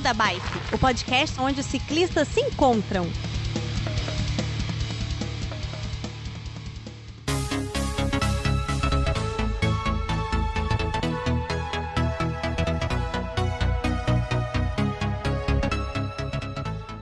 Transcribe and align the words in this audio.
Beco 0.00 0.02
da 0.02 0.14
Bike, 0.14 0.74
o 0.74 0.78
podcast 0.78 1.38
onde 1.40 1.60
os 1.60 1.66
ciclistas 1.66 2.26
se 2.28 2.40
encontram. 2.40 3.06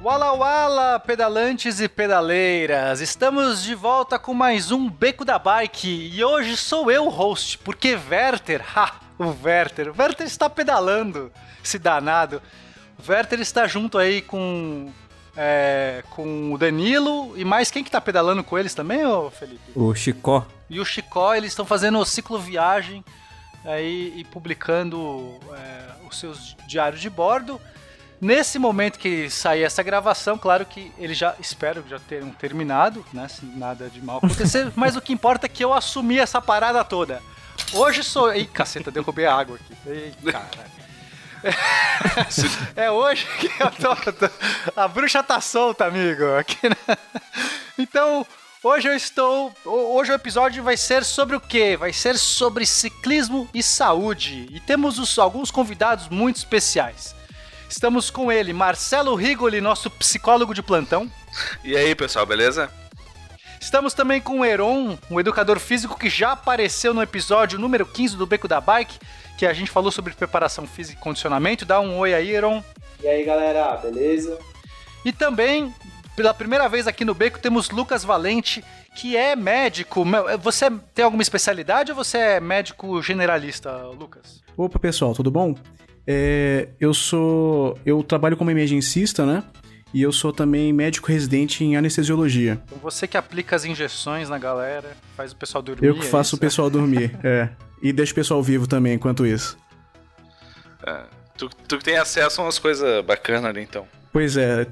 Wala 0.03 0.33
Wala, 0.33 0.99
pedalantes 0.99 1.81
e 1.81 1.89
pedaleiras! 1.89 3.01
Estamos 3.01 3.63
de 3.63 3.75
volta 3.75 4.19
com 4.19 4.35
mais 4.35 4.73
um 4.73 4.91
Beco 4.91 5.25
da 5.25 5.39
Bike 5.39 6.11
e 6.13 6.25
hoje 6.25 6.57
sou 6.57 6.91
eu 6.91 7.07
o 7.07 7.11
host, 7.11 7.59
porque 7.59 7.97
Werther, 8.11 8.65
ha, 8.77 8.95
o 9.19 9.35
Werther, 9.45 9.91
o 9.91 9.95
Werther 9.97 10.27
está 10.27 10.51
pedalando, 10.51 11.31
esse 11.63 11.79
danado. 11.79 12.43
O 12.99 13.11
Werther 13.11 13.41
está 13.41 13.67
junto 13.67 13.99
aí 13.99 14.21
com 14.21 14.91
é, 15.37 16.03
com 16.11 16.53
o 16.53 16.59
Danilo 16.59 17.33
e 17.37 17.45
mais 17.45 17.71
quem 17.71 17.85
que 17.85 17.91
tá 17.91 18.01
pedalando 18.01 18.43
com 18.43 18.59
eles 18.59 18.75
também, 18.75 19.07
ô 19.07 19.31
Felipe? 19.31 19.61
O 19.75 19.95
Chicó. 19.95 20.45
E 20.69 20.81
o 20.81 20.85
Chicó, 20.85 21.35
eles 21.35 21.53
estão 21.53 21.65
fazendo 21.65 21.99
o 21.99 22.05
cicloviagem 22.05 23.05
aí 23.65 24.13
e 24.17 24.25
publicando 24.25 25.39
é, 25.53 26.07
os 26.09 26.19
seus 26.19 26.57
diários 26.67 27.01
de 27.01 27.09
bordo. 27.09 27.61
Nesse 28.21 28.59
momento 28.59 28.99
que 28.99 29.31
sair 29.31 29.63
essa 29.63 29.81
gravação, 29.81 30.37
claro 30.37 30.67
que 30.67 30.91
eles 30.99 31.17
já 31.17 31.37
espero 31.39 31.85
que 31.85 31.91
já 31.91 32.01
tenham 32.01 32.31
terminado, 32.31 33.05
né? 33.13 33.29
Se 33.29 33.47
nada 33.47 33.89
de 33.89 34.03
mal 34.03 34.19
acontecer, 34.19 34.73
mas 34.75 34.97
o 34.97 35.01
que 35.01 35.13
importa 35.13 35.47
é 35.47 35.49
que 35.49 35.65
eu 35.65 35.73
assumi 35.73 36.19
essa 36.19 36.41
parada 36.41 36.83
toda. 36.85 37.23
Hoje 37.73 38.03
sou. 38.03 38.35
Ih, 38.35 38.47
caceta, 38.47 38.91
derrubei 38.91 39.25
a 39.25 39.37
água 39.37 39.57
aqui. 39.57 39.75
Ei, 39.87 40.13
caralho. 40.33 40.79
É 42.77 42.91
hoje 42.91 43.27
que 43.39 43.51
eu 43.63 43.71
tô, 43.71 43.95
tô- 44.13 44.31
A 44.77 44.89
bruxa 44.89 45.23
tá 45.23 45.41
solta, 45.41 45.85
amigo. 45.87 46.25
Aqui, 46.37 46.69
né? 46.69 46.97
Então, 47.79 48.27
hoje 48.63 48.89
eu 48.89 48.95
estou. 48.95 49.53
ho- 49.65 49.97
Hoje 49.97 50.13
o 50.13 50.15
episódio 50.15 50.63
vai 50.63 50.77
ser 50.77 51.05
sobre 51.05 51.37
o 51.37 51.41
quê? 51.41 51.77
Vai 51.77 51.93
ser 51.93 52.19
sobre 52.19 52.67
ciclismo 52.67 53.49
e 53.55 53.63
saúde. 53.63 54.47
E 54.51 54.61
temos 54.61 54.99
os- 54.99 55.19
alguns 55.19 55.51
convidados 55.51 56.09
muito 56.09 56.37
especiais. 56.37 57.15
Estamos 57.69 58.11
com 58.11 58.33
ele, 58.33 58.53
Marcelo 58.53 59.15
Rigoli, 59.15 59.61
nosso 59.61 59.91
psicólogo 59.91 60.55
de 60.55 60.63
plantão. 60.63 61.11
E 61.63 61.77
aí, 61.77 61.95
pessoal, 61.95 62.25
beleza? 62.25 62.71
Estamos 63.61 63.93
também 63.93 64.21
com 64.21 64.41
o 64.41 64.45
Heron, 64.45 64.97
um 65.11 65.21
educador 65.21 65.59
físico 65.59 65.99
que 65.99 66.09
já 66.09 66.33
apareceu 66.33 66.95
no 66.95 67.03
episódio 67.03 67.59
número 67.59 67.85
15 67.85 68.17
do 68.17 68.25
Beco 68.27 68.47
da 68.49 68.61
Bike, 68.61 68.99
que 69.39 69.47
a 69.47 69.53
gente 69.53 69.71
falou 69.71 69.93
sobre 69.93 70.13
preparação 70.15 70.67
física 70.67 70.99
e 70.99 71.03
condicionamento. 71.03 71.65
Dá 71.65 71.81
um 71.81 71.97
oi 71.97 72.13
aí, 72.13 72.31
Heron. 72.31 72.63
E 73.03 73.07
aí 73.07 73.25
galera, 73.25 73.77
beleza? 73.77 74.37
E 75.05 75.13
também, 75.13 75.73
pela 76.17 76.35
primeira 76.35 76.69
vez 76.69 76.89
aqui 76.89 77.05
no 77.05 77.15
Beco, 77.15 77.39
temos 77.39 77.71
Lucas 77.71 78.03
Valente, 78.03 78.65
que 78.97 79.17
é 79.17 79.37
médico. 79.37 80.05
Você 80.43 80.69
tem 80.93 81.05
alguma 81.05 81.23
especialidade 81.23 81.93
ou 81.93 81.97
você 81.97 82.19
é 82.19 82.41
médico 82.41 83.01
generalista, 83.01 83.71
Lucas? 83.99 84.43
Opa, 84.57 84.77
pessoal, 84.81 85.15
tudo 85.15 85.31
bom? 85.31 85.55
É, 86.05 86.71
eu 86.81 86.93
sou. 86.93 87.79
Eu 87.87 88.03
trabalho 88.03 88.37
como 88.37 88.51
emergencista, 88.51 89.25
né? 89.25 89.45
E 89.95 90.03
eu 90.03 90.11
sou 90.11 90.33
também 90.33 90.73
médico 90.73 91.07
residente 91.13 91.65
em 91.65 91.77
anestesiologia. 91.77 92.61
Então 92.67 92.79
você 92.79 93.07
que 93.07 93.17
aplica 93.17 93.55
as 93.55 93.65
injeções 93.65 94.29
na 94.29 94.37
galera, 94.37 94.97
faz 95.17 95.31
o 95.33 95.37
pessoal 95.37 95.63
dormir. 95.63 95.87
Eu 95.87 95.95
que 95.95 96.01
é 96.01 96.05
faço 96.05 96.35
o 96.35 96.37
isso? 96.37 96.41
pessoal 96.41 96.69
dormir, 96.69 97.17
é. 97.23 97.49
E 97.83 97.93
deixo 97.93 98.13
o 98.13 98.15
pessoal 98.15 98.43
vivo 98.43 98.67
também 98.67 98.95
enquanto 98.95 99.27
isso. 99.27 99.57
É, 100.87 101.03
tu, 101.37 101.49
tu 101.67 101.79
que 101.79 101.85
tem 101.85 101.97
acesso 101.97 102.41
a 102.41 102.45
umas 102.45 102.59
coisas 102.59 103.05
bacanas 103.05 103.45
ali, 103.45 103.63
então. 103.63 103.87
Pois 104.13 104.37
é. 104.37 104.67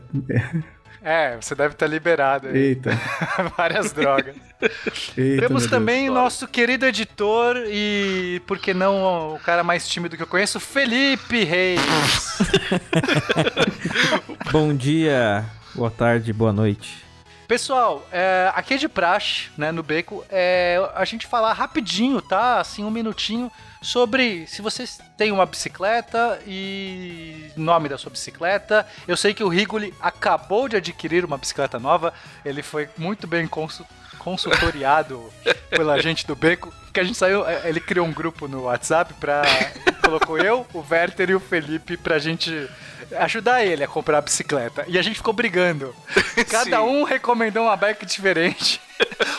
É, 1.03 1.37
você 1.41 1.55
deve 1.55 1.75
estar 1.75 1.87
liberado 1.87 2.49
aí. 2.49 2.57
Eita. 2.57 2.91
Várias 3.57 3.93
drogas. 3.93 4.35
eita 5.17 5.47
Temos 5.47 5.69
também 5.69 6.07
Deus. 6.07 6.17
o 6.17 6.21
nosso 6.21 6.49
querido 6.49 6.85
editor 6.85 7.63
e, 7.69 8.43
por 8.45 8.59
que 8.59 8.75
não, 8.75 9.35
o 9.35 9.39
cara 9.39 9.63
mais 9.63 9.87
tímido 9.87 10.17
que 10.17 10.23
eu 10.25 10.27
conheço, 10.27 10.59
Felipe 10.59 11.45
Reis. 11.45 11.81
Bom 14.51 14.75
dia, 14.75 15.45
boa 15.77 15.93
tarde, 15.93 16.33
boa 16.33 16.53
noite. 16.53 17.06
Pessoal, 17.49 18.05
é, 18.11 18.51
aqui 18.55 18.75
é 18.75 18.77
de 18.77 18.89
praxe, 18.89 19.51
né, 19.57 19.71
no 19.71 19.83
Beco, 19.83 20.25
é, 20.29 20.79
a 20.97 21.05
gente 21.05 21.27
falar 21.29 21.53
rapidinho, 21.53 22.21
tá? 22.21 22.59
Assim, 22.59 22.83
um 22.83 22.91
minutinho, 22.91 23.51
sobre 23.81 24.47
se 24.49 24.61
vocês 24.61 24.99
têm 25.17 25.31
uma 25.31 25.47
bicicleta 25.47 26.41
e 26.45 27.51
nome 27.57 27.89
da 27.89 27.97
sua 27.97 28.11
bicicleta. 28.11 28.85
Eu 29.07 29.17
sei 29.17 29.33
que 29.33 29.45
o 29.45 29.49
Rigoli 29.49 29.95
acabou 30.01 30.69
de 30.69 30.77
adquirir 30.77 31.25
uma 31.25 31.39
bicicleta 31.39 31.79
nova, 31.79 32.13
ele 32.45 32.63
foi 32.65 32.89
muito 32.99 33.29
bem 33.29 33.47
consu- 33.47 33.87
consultoriado 34.19 35.33
pela 35.71 36.01
gente 36.03 36.27
do 36.27 36.35
Beco, 36.35 36.73
que 36.93 36.99
a 36.99 37.05
gente 37.05 37.17
saiu, 37.17 37.47
é, 37.47 37.69
ele 37.69 37.79
criou 37.79 38.07
um 38.07 38.13
grupo 38.13 38.49
no 38.49 38.63
WhatsApp 38.65 39.15
pra. 39.15 39.43
colocou 40.03 40.39
eu, 40.39 40.67
o 40.73 40.85
Werther 40.89 41.31
e 41.31 41.35
o 41.35 41.41
Felipe 41.41 41.97
pra 41.97 42.19
gente 42.19 42.69
ajudar 43.13 43.65
ele 43.65 43.85
a 43.85 43.89
comprar 43.89 44.19
a 44.19 44.21
bicicleta. 44.23 44.85
E 44.89 44.99
a 44.99 45.03
gente 45.03 45.17
ficou 45.17 45.33
brigando. 45.33 45.95
Cada 46.49 46.77
Sim. 46.77 46.83
um 46.83 47.03
recomendou 47.05 47.65
uma 47.65 47.77
bike 47.77 48.07
diferente. 48.07 48.81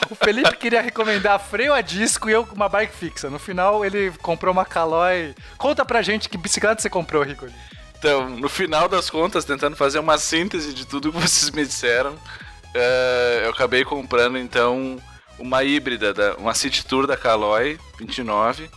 O 0.09 0.15
Felipe 0.15 0.55
queria 0.57 0.81
recomendar 0.81 1.39
freio 1.39 1.73
a 1.73 1.81
disco 1.81 2.29
e 2.29 2.33
eu 2.33 2.47
uma 2.53 2.69
bike 2.69 2.95
fixa. 2.95 3.29
No 3.29 3.39
final, 3.39 3.83
ele 3.83 4.11
comprou 4.21 4.51
uma 4.51 4.65
Caloi. 4.65 5.35
Conta 5.57 5.83
pra 5.85 6.01
gente 6.01 6.29
que 6.29 6.37
bicicleta 6.37 6.81
você 6.81 6.89
comprou, 6.89 7.23
Rigoli. 7.23 7.53
Então, 7.97 8.29
no 8.29 8.47
final 8.47 8.87
das 8.87 9.09
contas, 9.09 9.43
tentando 9.43 9.75
fazer 9.75 9.99
uma 9.99 10.17
síntese 10.17 10.73
de 10.73 10.85
tudo 10.85 11.11
que 11.11 11.19
vocês 11.19 11.49
me 11.51 11.65
disseram, 11.65 12.15
é, 12.73 13.41
eu 13.45 13.49
acabei 13.49 13.83
comprando, 13.83 14.37
então, 14.37 14.97
uma 15.39 15.63
híbrida, 15.63 16.13
da, 16.13 16.35
uma 16.35 16.53
City 16.53 16.85
Tour 16.85 17.07
da 17.07 17.17
Caloi 17.17 17.79
29. 17.97 18.69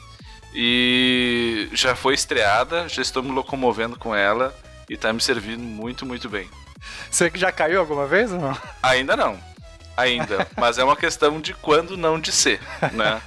E 0.55 1.69
já 1.73 1.95
foi 1.95 2.15
estreada, 2.15 2.89
já 2.89 3.03
estou 3.03 3.23
me 3.23 3.31
locomovendo 3.31 3.97
com 3.97 4.15
ela 4.15 4.53
e 4.91 4.97
tá 4.97 5.13
me 5.13 5.21
servindo 5.21 5.63
muito, 5.63 6.05
muito 6.05 6.29
bem. 6.29 6.51
Você 7.09 7.31
já 7.37 7.53
caiu 7.53 7.79
alguma 7.79 8.09
vez 8.09 8.33
ou 8.33 8.41
não? 8.41 8.59
Ainda 8.83 9.17
não. 9.17 9.39
Ainda. 9.97 10.49
Mas 10.57 10.79
é 10.79 10.85
uma 10.85 10.97
questão 10.97 11.41
de 11.41 11.55
quando 11.55 11.97
não 11.97 12.19
de 12.19 12.33
ser, 12.33 12.61
né? 12.93 13.23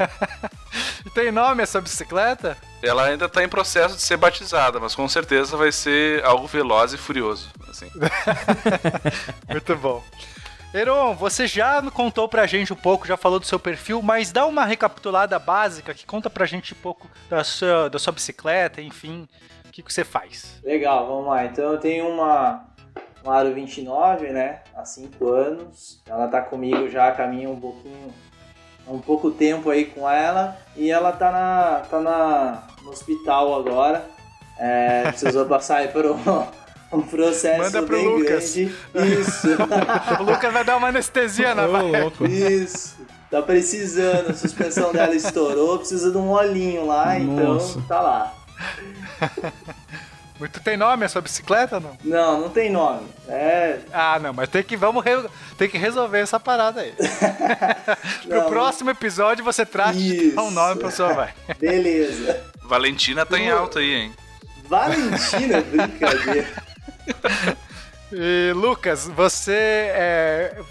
E 1.06 1.10
tem 1.16 1.32
nome 1.32 1.64
essa 1.64 1.80
bicicleta? 1.80 2.58
Ela 2.82 3.06
ainda 3.06 3.30
tá 3.30 3.42
em 3.42 3.48
processo 3.48 3.96
de 3.96 4.02
ser 4.02 4.18
batizada, 4.18 4.78
mas 4.78 4.94
com 4.94 5.08
certeza 5.08 5.56
vai 5.56 5.72
ser 5.72 6.22
algo 6.26 6.48
veloz 6.48 6.92
e 6.92 6.98
furioso. 6.98 7.50
Assim. 7.70 7.90
Muito 9.48 9.76
bom. 9.78 10.04
Heron, 10.74 11.14
você 11.16 11.48
já 11.48 11.82
contou 11.92 12.28
pra 12.28 12.46
gente 12.46 12.74
um 12.74 12.76
pouco, 12.76 13.08
já 13.08 13.16
falou 13.16 13.40
do 13.40 13.46
seu 13.46 13.60
perfil, 13.60 14.02
mas 14.02 14.34
dá 14.34 14.46
uma 14.46 14.66
recapitulada 14.66 15.40
básica 15.40 15.94
que 15.94 16.06
conta 16.06 16.30
pra 16.30 16.46
gente 16.46 16.74
um 16.74 16.78
pouco 16.78 17.08
da 17.30 17.44
sua, 17.44 17.90
da 17.90 18.00
sua 18.00 18.12
bicicleta, 18.12 18.82
enfim, 18.82 19.28
que, 19.74 19.82
que 19.82 19.92
você 19.92 20.04
faz. 20.04 20.62
Legal, 20.64 21.08
vamos 21.08 21.28
lá. 21.28 21.46
Então 21.46 21.74
eu 21.74 21.80
tenho 21.80 22.08
uma, 22.08 22.64
uma 23.24 23.36
Aro 23.36 23.54
29, 23.54 24.28
né? 24.28 24.60
Há 24.76 24.86
5 24.86 25.28
anos. 25.28 26.02
Ela 26.08 26.28
tá 26.28 26.42
comigo 26.42 26.88
já, 26.90 27.12
caminha 27.12 27.50
um 27.50 27.60
pouquinho, 27.60 28.14
um 28.88 29.00
pouco 29.00 29.32
tempo 29.32 29.72
aí 29.72 29.86
com 29.86 30.08
ela. 30.08 30.56
E 30.76 30.92
ela 30.92 31.12
tá, 31.12 31.32
na, 31.32 31.80
tá 31.90 32.00
na, 32.00 32.64
no 32.84 32.92
hospital 32.92 33.56
agora. 33.56 34.06
É, 34.60 35.08
precisou 35.08 35.46
passar 35.50 35.78
aí 35.78 35.88
por 35.88 36.06
um, 36.06 36.20
um 36.92 37.02
processo 37.02 37.64
Manda 37.64 37.82
pro 37.82 37.98
bem 37.98 38.08
Lucas. 38.08 38.56
grande. 38.56 38.76
Isso. 39.20 39.48
O 40.22 40.24
Lucas 40.24 40.54
vai 40.54 40.64
dar 40.64 40.78
uma 40.78 40.90
anestesia 40.90 41.56
na 41.56 41.66
louco. 41.66 42.28
Isso. 42.28 42.96
Tá 43.32 43.42
precisando, 43.42 44.30
a 44.30 44.34
suspensão 44.36 44.92
dela 44.94 45.16
estourou, 45.16 45.80
precisa 45.80 46.12
de 46.12 46.18
um 46.20 46.30
olhinho 46.30 46.86
lá, 46.86 47.18
Nossa. 47.18 47.80
então 47.80 47.88
tá 47.88 48.00
lá. 48.00 48.43
Muito 50.40 50.60
tem 50.62 50.76
nome 50.76 51.06
a 51.06 51.10
sua 51.10 51.22
bicicleta 51.22 51.76
ou 51.76 51.82
não? 51.82 51.98
Não, 52.04 52.42
não 52.42 52.50
tem 52.50 52.70
nome. 52.70 53.08
É. 53.30 53.80
Ah, 53.94 54.20
não, 54.20 54.34
mas 54.34 54.50
tem 54.50 54.64
que, 54.64 54.76
vamos 54.76 55.04
re- 55.06 55.30
tem 55.58 55.70
que 55.70 55.78
resolver 55.78 56.20
essa 56.20 56.40
parada 56.40 56.82
aí. 56.82 56.92
Pro 58.28 58.38
Não, 58.40 58.50
próximo 58.50 58.90
episódio 58.90 59.44
você 59.46 59.64
dar 60.32 60.42
um 60.44 60.52
nome 60.52 60.80
pra 60.82 60.92
sua 60.92 61.14
bike. 61.14 61.38
Beleza. 61.60 62.44
Valentina 62.64 63.26
tá 63.26 63.38
em 63.40 63.50
alta 63.52 63.80
aí, 63.80 63.94
hein? 63.94 64.14
Valentina, 64.68 65.62
brincadeira. 65.62 66.48
E 68.16 68.54
Lucas, 68.54 69.10
você 69.16 69.52
é, 69.54 70.62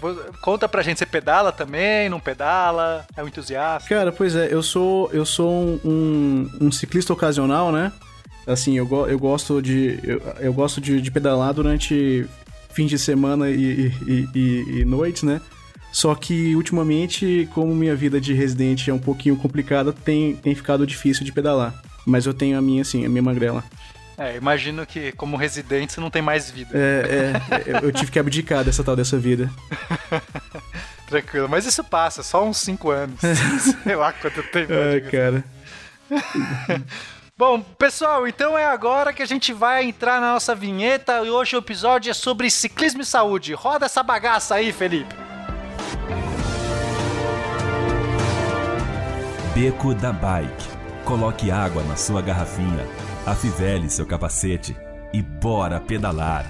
conta 0.41 0.67
pra 0.69 0.81
gente, 0.81 0.97
você 0.99 1.05
pedala 1.05 1.51
também, 1.51 2.07
não 2.07 2.19
pedala, 2.19 3.05
é 3.17 3.23
um 3.23 3.27
entusiasta? 3.27 3.87
Cara, 3.89 4.11
pois 4.11 4.35
é, 4.35 4.47
eu 4.53 4.63
sou, 4.63 5.09
eu 5.11 5.25
sou 5.25 5.51
um, 5.83 6.49
um- 6.61 6.71
ciclista 6.71 7.11
ocasional, 7.11 7.71
né? 7.71 7.91
Assim, 8.47 8.77
eu, 8.77 8.87
eu 9.09 9.19
gosto 9.19 9.61
de. 9.61 9.99
Eu, 10.03 10.21
eu 10.39 10.53
gosto 10.53 10.79
de, 10.81 11.01
de 11.01 11.11
pedalar 11.11 11.53
durante 11.53 12.25
fins 12.71 12.89
de 12.89 12.97
semana 12.97 13.49
e, 13.49 13.91
e, 14.07 14.27
e- 14.33 14.79
e 14.81 14.85
noites, 14.85 15.23
né? 15.23 15.39
Só 15.91 16.15
que 16.15 16.55
ultimamente, 16.55 17.47
como 17.53 17.73
minha 17.75 17.95
vida 17.95 18.19
de 18.19 18.33
residente 18.33 18.89
é 18.89 18.93
um 18.93 18.99
pouquinho 18.99 19.35
complicada, 19.35 19.93
tem, 19.93 20.35
tem 20.35 20.55
ficado 20.55 20.87
difícil 20.87 21.23
de 21.23 21.31
pedalar. 21.31 21.73
Mas 22.05 22.25
eu 22.25 22.33
tenho 22.33 22.57
a 22.57 22.61
minha, 22.61 22.81
assim, 22.81 23.05
a 23.05 23.09
minha 23.09 23.21
magrela. 23.21 23.63
É, 24.23 24.37
imagino 24.37 24.85
que 24.85 25.11
como 25.11 25.35
residente 25.35 25.91
você 25.91 25.99
não 25.99 26.09
tem 26.09 26.21
mais 26.21 26.49
vida. 26.49 26.69
É, 26.73 27.33
é, 27.67 27.85
eu 27.85 27.91
tive 27.91 28.09
que 28.09 28.17
abdicar 28.17 28.63
dessa 28.63 28.81
tal 28.81 28.95
dessa 28.95 29.17
vida. 29.17 29.51
Tranquilo, 31.07 31.49
mas 31.49 31.65
isso 31.65 31.83
passa, 31.83 32.23
só 32.23 32.45
uns 32.45 32.57
5 32.59 32.89
anos. 32.89 33.19
Sei 33.83 33.95
lá 33.95 34.13
quanto 34.13 34.41
tempo. 34.43 34.71
Ai, 34.71 35.01
cara. 35.01 35.43
Bom, 37.37 37.59
pessoal, 37.59 38.25
então 38.25 38.57
é 38.57 38.65
agora 38.65 39.11
que 39.11 39.21
a 39.21 39.25
gente 39.25 39.51
vai 39.51 39.83
entrar 39.83 40.21
na 40.21 40.31
nossa 40.31 40.55
vinheta 40.55 41.21
e 41.25 41.29
hoje 41.29 41.57
o 41.57 41.59
episódio 41.59 42.09
é 42.09 42.13
sobre 42.13 42.49
ciclismo 42.49 43.01
e 43.01 43.05
saúde. 43.05 43.53
Roda 43.53 43.87
essa 43.87 44.01
bagaça 44.01 44.55
aí, 44.55 44.71
Felipe. 44.71 45.13
Beco 49.53 49.93
da 49.93 50.13
Bike. 50.13 50.69
Coloque 51.03 51.51
água 51.51 51.83
na 51.83 51.97
sua 51.97 52.21
garrafinha, 52.21 52.87
afivele 53.25 53.89
seu 53.89 54.05
capacete 54.05 54.75
e 55.13 55.21
bora 55.21 55.79
pedalar. 55.79 56.45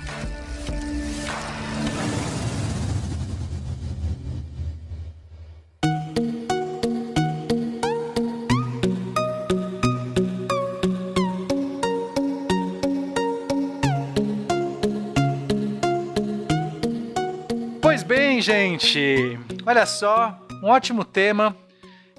Pois 17.82 18.02
bem, 18.02 18.42
gente, 18.42 19.38
olha 19.66 19.86
só, 19.86 20.40
um 20.64 20.68
ótimo 20.68 21.06
tema. 21.06 21.56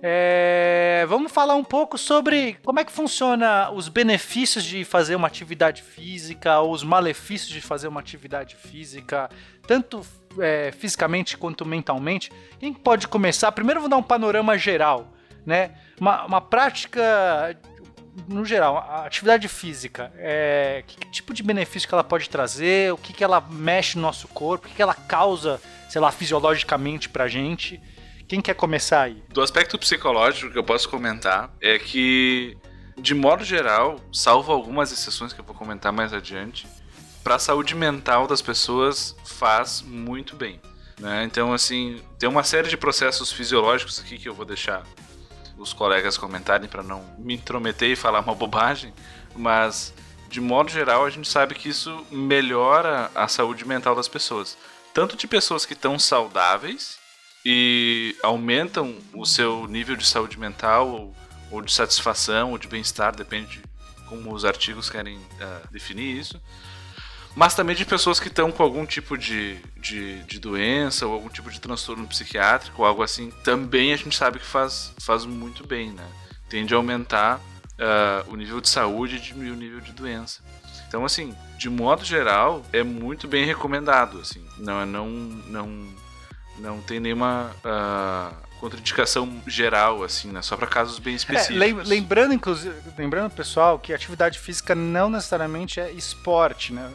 É, 0.06 1.06
vamos 1.08 1.32
falar 1.32 1.54
um 1.54 1.64
pouco 1.64 1.96
sobre 1.96 2.58
como 2.62 2.78
é 2.78 2.84
que 2.84 2.92
funciona 2.92 3.70
os 3.70 3.88
benefícios 3.88 4.62
de 4.62 4.84
fazer 4.84 5.16
uma 5.16 5.26
atividade 5.26 5.80
física, 5.80 6.60
ou 6.60 6.72
os 6.72 6.84
malefícios 6.84 7.48
de 7.48 7.62
fazer 7.62 7.88
uma 7.88 8.00
atividade 8.00 8.54
física, 8.54 9.30
tanto 9.66 10.06
é, 10.38 10.72
fisicamente 10.72 11.38
quanto 11.38 11.64
mentalmente. 11.64 12.30
Quem 12.60 12.70
pode 12.74 13.08
começar? 13.08 13.50
Primeiro, 13.52 13.80
vou 13.80 13.88
dar 13.88 13.96
um 13.96 14.02
panorama 14.02 14.58
geral, 14.58 15.10
né? 15.46 15.70
Uma, 15.98 16.26
uma 16.26 16.40
prática 16.42 17.58
no 18.28 18.44
geral, 18.44 18.76
a 18.76 19.06
atividade 19.06 19.48
física, 19.48 20.12
é, 20.18 20.84
que, 20.86 20.98
que 20.98 21.10
tipo 21.10 21.32
de 21.32 21.42
benefício 21.42 21.88
que 21.88 21.94
ela 21.94 22.04
pode 22.04 22.28
trazer, 22.28 22.92
o 22.92 22.98
que, 22.98 23.14
que 23.14 23.24
ela 23.24 23.40
mexe 23.40 23.96
no 23.96 24.02
nosso 24.02 24.28
corpo, 24.28 24.66
o 24.66 24.68
que, 24.68 24.76
que 24.76 24.82
ela 24.82 24.94
causa, 24.94 25.58
sei 25.88 25.98
lá, 25.98 26.12
fisiologicamente 26.12 27.08
pra 27.08 27.26
gente. 27.26 27.80
Quem 28.26 28.40
quer 28.40 28.54
começar 28.54 29.02
aí? 29.02 29.22
Do 29.28 29.42
aspecto 29.42 29.78
psicológico 29.78 30.50
que 30.50 30.58
eu 30.58 30.64
posso 30.64 30.88
comentar 30.88 31.52
é 31.60 31.78
que, 31.78 32.56
de 32.96 33.14
modo 33.14 33.44
geral, 33.44 34.00
salvo 34.12 34.50
algumas 34.50 34.90
exceções 34.90 35.32
que 35.32 35.40
eu 35.40 35.44
vou 35.44 35.54
comentar 35.54 35.92
mais 35.92 36.12
adiante, 36.12 36.66
para 37.22 37.34
a 37.34 37.38
saúde 37.38 37.74
mental 37.74 38.26
das 38.26 38.40
pessoas 38.40 39.14
faz 39.24 39.82
muito 39.82 40.34
bem. 40.36 40.60
Né? 40.98 41.24
Então, 41.24 41.52
assim, 41.52 42.02
tem 42.18 42.28
uma 42.28 42.44
série 42.44 42.68
de 42.68 42.76
processos 42.76 43.30
fisiológicos 43.30 44.00
aqui 44.00 44.16
que 44.16 44.28
eu 44.28 44.34
vou 44.34 44.46
deixar 44.46 44.84
os 45.58 45.72
colegas 45.72 46.16
comentarem 46.16 46.68
para 46.68 46.82
não 46.82 47.04
me 47.18 47.34
intrometer 47.34 47.90
e 47.90 47.96
falar 47.96 48.20
uma 48.24 48.34
bobagem, 48.34 48.92
mas 49.36 49.92
de 50.30 50.40
modo 50.40 50.70
geral 50.70 51.04
a 51.04 51.10
gente 51.10 51.28
sabe 51.28 51.54
que 51.54 51.68
isso 51.68 52.04
melhora 52.10 53.10
a 53.14 53.28
saúde 53.28 53.66
mental 53.66 53.94
das 53.94 54.08
pessoas, 54.08 54.56
tanto 54.94 55.16
de 55.16 55.26
pessoas 55.26 55.66
que 55.66 55.74
estão 55.74 55.98
saudáveis 55.98 57.03
e 57.44 58.16
aumentam 58.22 58.96
o 59.12 59.24
seu 59.26 59.66
nível 59.66 59.96
de 59.96 60.06
saúde 60.06 60.38
mental 60.38 60.88
ou, 60.88 61.16
ou 61.50 61.62
de 61.62 61.72
satisfação 61.72 62.52
ou 62.52 62.58
de 62.58 62.68
bem-estar, 62.68 63.14
depende 63.14 63.58
de 63.58 63.62
como 64.08 64.32
os 64.32 64.44
artigos 64.44 64.88
querem 64.88 65.16
uh, 65.16 65.68
definir 65.70 66.18
isso, 66.18 66.40
mas 67.34 67.54
também 67.54 67.74
de 67.74 67.84
pessoas 67.84 68.20
que 68.20 68.28
estão 68.28 68.52
com 68.52 68.62
algum 68.62 68.86
tipo 68.86 69.18
de, 69.18 69.56
de, 69.76 70.22
de, 70.22 70.38
doença 70.38 71.06
ou 71.06 71.12
algum 71.12 71.28
tipo 71.28 71.50
de 71.50 71.60
transtorno 71.60 72.06
psiquiátrico 72.06 72.82
ou 72.82 72.86
algo 72.86 73.02
assim, 73.02 73.30
também 73.42 73.92
a 73.92 73.96
gente 73.96 74.16
sabe 74.16 74.38
que 74.38 74.46
faz, 74.46 74.92
faz 75.00 75.24
muito 75.24 75.66
bem, 75.66 75.90
né? 75.90 76.06
Tende 76.48 76.72
a 76.74 76.76
aumentar 76.76 77.38
uh, 77.38 78.30
o 78.32 78.36
nível 78.36 78.60
de 78.60 78.68
saúde 78.68 79.16
e 79.16 79.20
diminuir 79.20 79.50
o 79.50 79.56
nível 79.56 79.80
de 79.80 79.92
doença. 79.92 80.42
Então, 80.86 81.04
assim, 81.04 81.34
de 81.58 81.68
modo 81.68 82.04
geral, 82.04 82.64
é 82.72 82.84
muito 82.84 83.26
bem 83.26 83.44
recomendado, 83.44 84.20
assim. 84.20 84.44
Não, 84.58 84.86
não, 84.86 85.08
não, 85.08 85.66
não 86.58 86.80
tem 86.80 87.00
nenhuma 87.00 87.50
uh, 87.64 88.34
contraindicação 88.58 89.42
geral, 89.46 90.02
assim, 90.02 90.30
né? 90.30 90.42
Só 90.42 90.56
para 90.56 90.66
casos 90.66 90.98
bem 90.98 91.14
específicos. 91.14 91.60
É, 91.60 91.88
lembrando, 91.88 92.34
inclusive, 92.34 92.74
lembrando, 92.96 93.30
pessoal, 93.32 93.78
que 93.78 93.92
atividade 93.92 94.38
física 94.38 94.74
não 94.74 95.10
necessariamente 95.10 95.80
é 95.80 95.90
esporte, 95.90 96.72
né? 96.72 96.90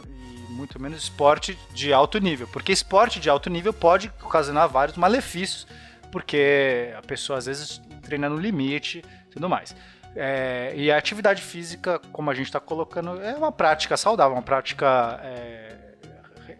muito 0.50 0.80
menos 0.82 1.04
esporte 1.04 1.58
de 1.72 1.92
alto 1.92 2.18
nível, 2.18 2.46
porque 2.48 2.72
esporte 2.72 3.18
de 3.18 3.30
alto 3.30 3.48
nível 3.48 3.72
pode 3.72 4.12
ocasionar 4.22 4.68
vários 4.68 4.96
malefícios, 4.96 5.66
porque 6.10 6.92
a 6.98 7.02
pessoa 7.02 7.38
às 7.38 7.46
vezes 7.46 7.80
treina 8.02 8.28
no 8.28 8.36
limite 8.36 9.02
e 9.28 9.30
tudo 9.30 9.48
mais. 9.48 9.74
É, 10.14 10.72
e 10.76 10.90
a 10.90 10.98
atividade 10.98 11.40
física, 11.40 12.00
como 12.12 12.30
a 12.30 12.34
gente 12.34 12.46
está 12.46 12.58
colocando, 12.58 13.22
é 13.22 13.34
uma 13.34 13.52
prática 13.52 13.96
saudável, 13.96 14.34
uma 14.34 14.42
prática 14.42 15.20
é, 15.22 15.59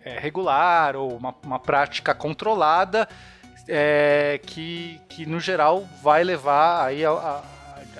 é, 0.04 0.18
regular 0.18 0.96
ou 0.96 1.16
uma, 1.16 1.34
uma 1.42 1.58
prática 1.58 2.14
controlada 2.14 3.08
é, 3.68 4.40
que, 4.44 5.00
que, 5.08 5.26
no 5.26 5.38
geral, 5.38 5.88
vai 6.02 6.24
levar 6.24 6.86
aí 6.86 7.04
a, 7.04 7.10
a, 7.10 7.42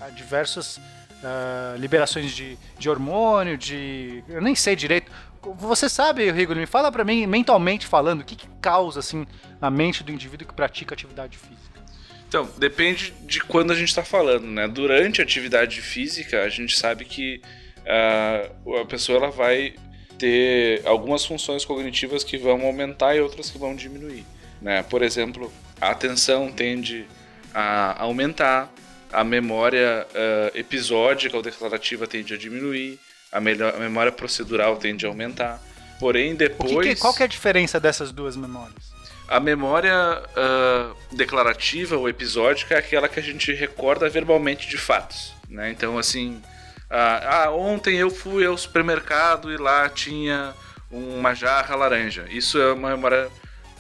a 0.03 0.11
diversas 0.11 0.79
uh, 0.79 1.77
liberações 1.79 2.33
de, 2.33 2.59
de 2.79 2.91
hormônio, 2.91 3.57
de. 3.57 4.25
Eu 4.29 4.41
nem 4.41 4.55
sei 4.55 4.75
direito. 4.75 5.11
Você 5.43 5.89
sabe, 5.89 6.31
Rigoli, 6.31 6.61
me 6.61 6.67
fala 6.67 6.93
para 6.93 7.05
mim, 7.05 7.27
mentalmente 7.27 7.87
falando, 7.87 8.21
o 8.21 8.25
que, 8.25 8.37
que 8.37 8.49
causa 8.61 9.01
assim 9.01 9.27
a 9.61 9.71
mente 9.71 10.03
do 10.03 10.13
indivíduo 10.13 10.47
que 10.47 10.53
pratica 10.53 10.95
atividade 10.95 11.39
física? 11.39 11.81
Então, 12.29 12.49
depende 12.59 13.13
de 13.23 13.41
quando 13.41 13.73
a 13.73 13.75
gente 13.75 13.89
está 13.89 14.05
falando, 14.05 14.47
né? 14.47 14.69
Durante 14.69 15.21
a 15.21 15.25
atividade 15.25 15.81
física, 15.81 16.43
a 16.43 16.49
gente 16.49 16.77
sabe 16.77 17.05
que 17.05 17.41
uh, 17.81 18.77
a 18.77 18.87
pessoa 18.87 19.19
ela 19.19 19.31
vai 19.31 19.75
ter 20.21 20.87
algumas 20.87 21.25
funções 21.25 21.65
cognitivas 21.65 22.23
que 22.23 22.37
vão 22.37 22.61
aumentar 22.67 23.17
e 23.17 23.21
outras 23.21 23.49
que 23.49 23.57
vão 23.57 23.75
diminuir. 23.75 24.27
Né? 24.61 24.83
Por 24.83 25.03
exemplo, 25.03 25.51
a 25.81 25.91
atenção 25.91 26.53
tende 26.53 27.07
a 27.55 28.03
aumentar, 28.03 28.71
a 29.11 29.25
memória 29.25 30.07
uh, 30.11 30.57
episódica 30.57 31.35
ou 31.37 31.43
declarativa 31.43 32.07
tende 32.07 32.35
a 32.35 32.37
diminuir, 32.37 33.01
a, 33.33 33.41
melhor, 33.41 33.75
a 33.75 33.79
memória 33.79 34.13
procedural 34.13 34.77
tende 34.77 35.07
a 35.07 35.09
aumentar. 35.09 35.61
Porém, 35.99 36.35
depois. 36.35 36.87
Que 36.87 36.95
que, 36.95 37.01
qual 37.01 37.15
que 37.15 37.23
é 37.23 37.25
a 37.25 37.29
diferença 37.29 37.81
dessas 37.81 38.13
duas 38.13 38.37
memórias? 38.37 38.93
A 39.27 39.41
memória 39.41 39.95
uh, 39.95 41.17
declarativa 41.17 41.97
ou 41.97 42.09
episódica 42.09 42.75
é 42.75 42.79
aquela 42.79 43.09
que 43.09 43.19
a 43.19 43.23
gente 43.23 43.53
recorda 43.55 44.09
verbalmente 44.09 44.69
de 44.69 44.77
fatos. 44.77 45.33
Né? 45.49 45.71
Então, 45.71 45.99
assim, 45.99 46.43
ah, 46.91 47.45
ah, 47.45 47.51
ontem 47.53 47.97
eu 47.97 48.11
fui 48.11 48.45
ao 48.45 48.59
supermercado 48.59 49.53
e 49.53 49.57
lá 49.57 49.89
tinha 49.89 50.53
uma 50.91 51.35
jarra 51.35 51.77
laranja. 51.77 52.27
Isso 52.29 52.61
é 52.61 52.73
uma 52.73 52.91
memória 52.91 53.29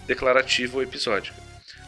declarativa 0.06 0.76
ou 0.76 0.82
episódica. 0.82 1.36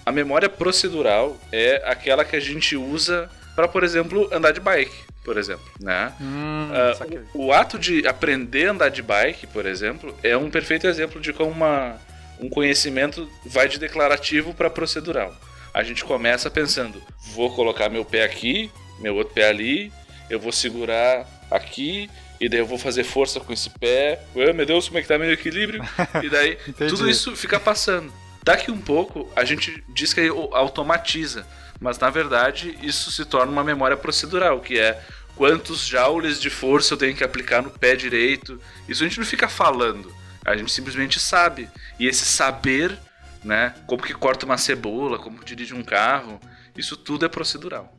A 0.04 0.10
memória 0.10 0.48
procedural 0.48 1.38
é 1.52 1.80
aquela 1.86 2.24
que 2.24 2.34
a 2.34 2.40
gente 2.40 2.76
usa 2.76 3.30
para, 3.54 3.68
por 3.68 3.84
exemplo, 3.84 4.28
andar 4.32 4.52
de 4.52 4.60
bike 4.60 5.12
por 5.24 5.36
exemplo, 5.36 5.64
né? 5.80 6.12
Hum, 6.20 6.68
uh, 6.70 7.38
o, 7.38 7.46
o, 7.46 7.52
ato 7.52 7.78
de 7.78 8.06
aprender 8.06 8.66
a 8.66 8.72
andar 8.72 8.88
de 8.88 9.02
bike, 9.02 9.46
por 9.46 9.66
exemplo, 9.66 10.16
é 10.22 10.36
um 10.36 10.50
perfeito 10.50 10.86
exemplo 10.86 11.20
de 11.20 11.32
como 11.32 11.50
uma, 11.50 11.96
um 12.40 12.48
conhecimento 12.48 13.30
vai 13.46 13.68
de 13.68 13.78
declarativo 13.78 14.52
para 14.52 14.68
procedural. 14.68 15.34
A 15.72 15.82
gente 15.82 16.04
começa 16.04 16.50
pensando, 16.50 17.00
vou 17.34 17.54
colocar 17.54 17.88
meu 17.88 18.04
pé 18.04 18.24
aqui, 18.24 18.70
meu 18.98 19.14
outro 19.14 19.32
pé 19.32 19.48
ali, 19.48 19.92
eu 20.32 20.40
vou 20.40 20.52
segurar 20.52 21.26
aqui, 21.50 22.10
e 22.40 22.48
daí 22.48 22.58
eu 22.58 22.66
vou 22.66 22.78
fazer 22.78 23.04
força 23.04 23.38
com 23.38 23.52
esse 23.52 23.70
pé. 23.70 24.20
Oh, 24.34 24.52
meu 24.52 24.66
Deus, 24.66 24.88
como 24.88 24.98
é 24.98 25.02
que 25.02 25.08
tá 25.08 25.18
meu 25.18 25.32
equilíbrio? 25.32 25.82
E 26.22 26.28
daí 26.28 26.56
tudo 26.88 27.08
isso 27.08 27.36
fica 27.36 27.60
passando. 27.60 28.12
Daqui 28.42 28.70
um 28.70 28.80
pouco, 28.80 29.30
a 29.36 29.44
gente 29.44 29.84
diz 29.88 30.12
que 30.12 30.26
automatiza 30.52 31.46
mas 31.82 31.98
na 31.98 32.08
verdade 32.08 32.78
isso 32.80 33.10
se 33.10 33.24
torna 33.24 33.50
uma 33.50 33.64
memória 33.64 33.96
procedural, 33.96 34.60
que 34.60 34.78
é 34.78 35.02
quantos 35.34 35.84
joules 35.84 36.40
de 36.40 36.48
força 36.48 36.94
eu 36.94 36.98
tenho 36.98 37.16
que 37.16 37.24
aplicar 37.24 37.60
no 37.60 37.70
pé 37.70 37.96
direito. 37.96 38.60
Isso 38.88 39.02
a 39.02 39.08
gente 39.08 39.18
não 39.18 39.26
fica 39.26 39.48
falando, 39.48 40.14
a 40.44 40.56
gente 40.56 40.70
simplesmente 40.70 41.18
sabe. 41.18 41.68
E 41.98 42.06
esse 42.06 42.24
saber, 42.24 42.96
né, 43.42 43.74
como 43.86 44.02
que 44.02 44.14
corta 44.14 44.46
uma 44.46 44.56
cebola, 44.56 45.18
como 45.18 45.40
que 45.40 45.44
dirige 45.44 45.74
um 45.74 45.82
carro, 45.82 46.40
isso 46.76 46.96
tudo 46.96 47.26
é 47.26 47.28
procedural. 47.28 47.92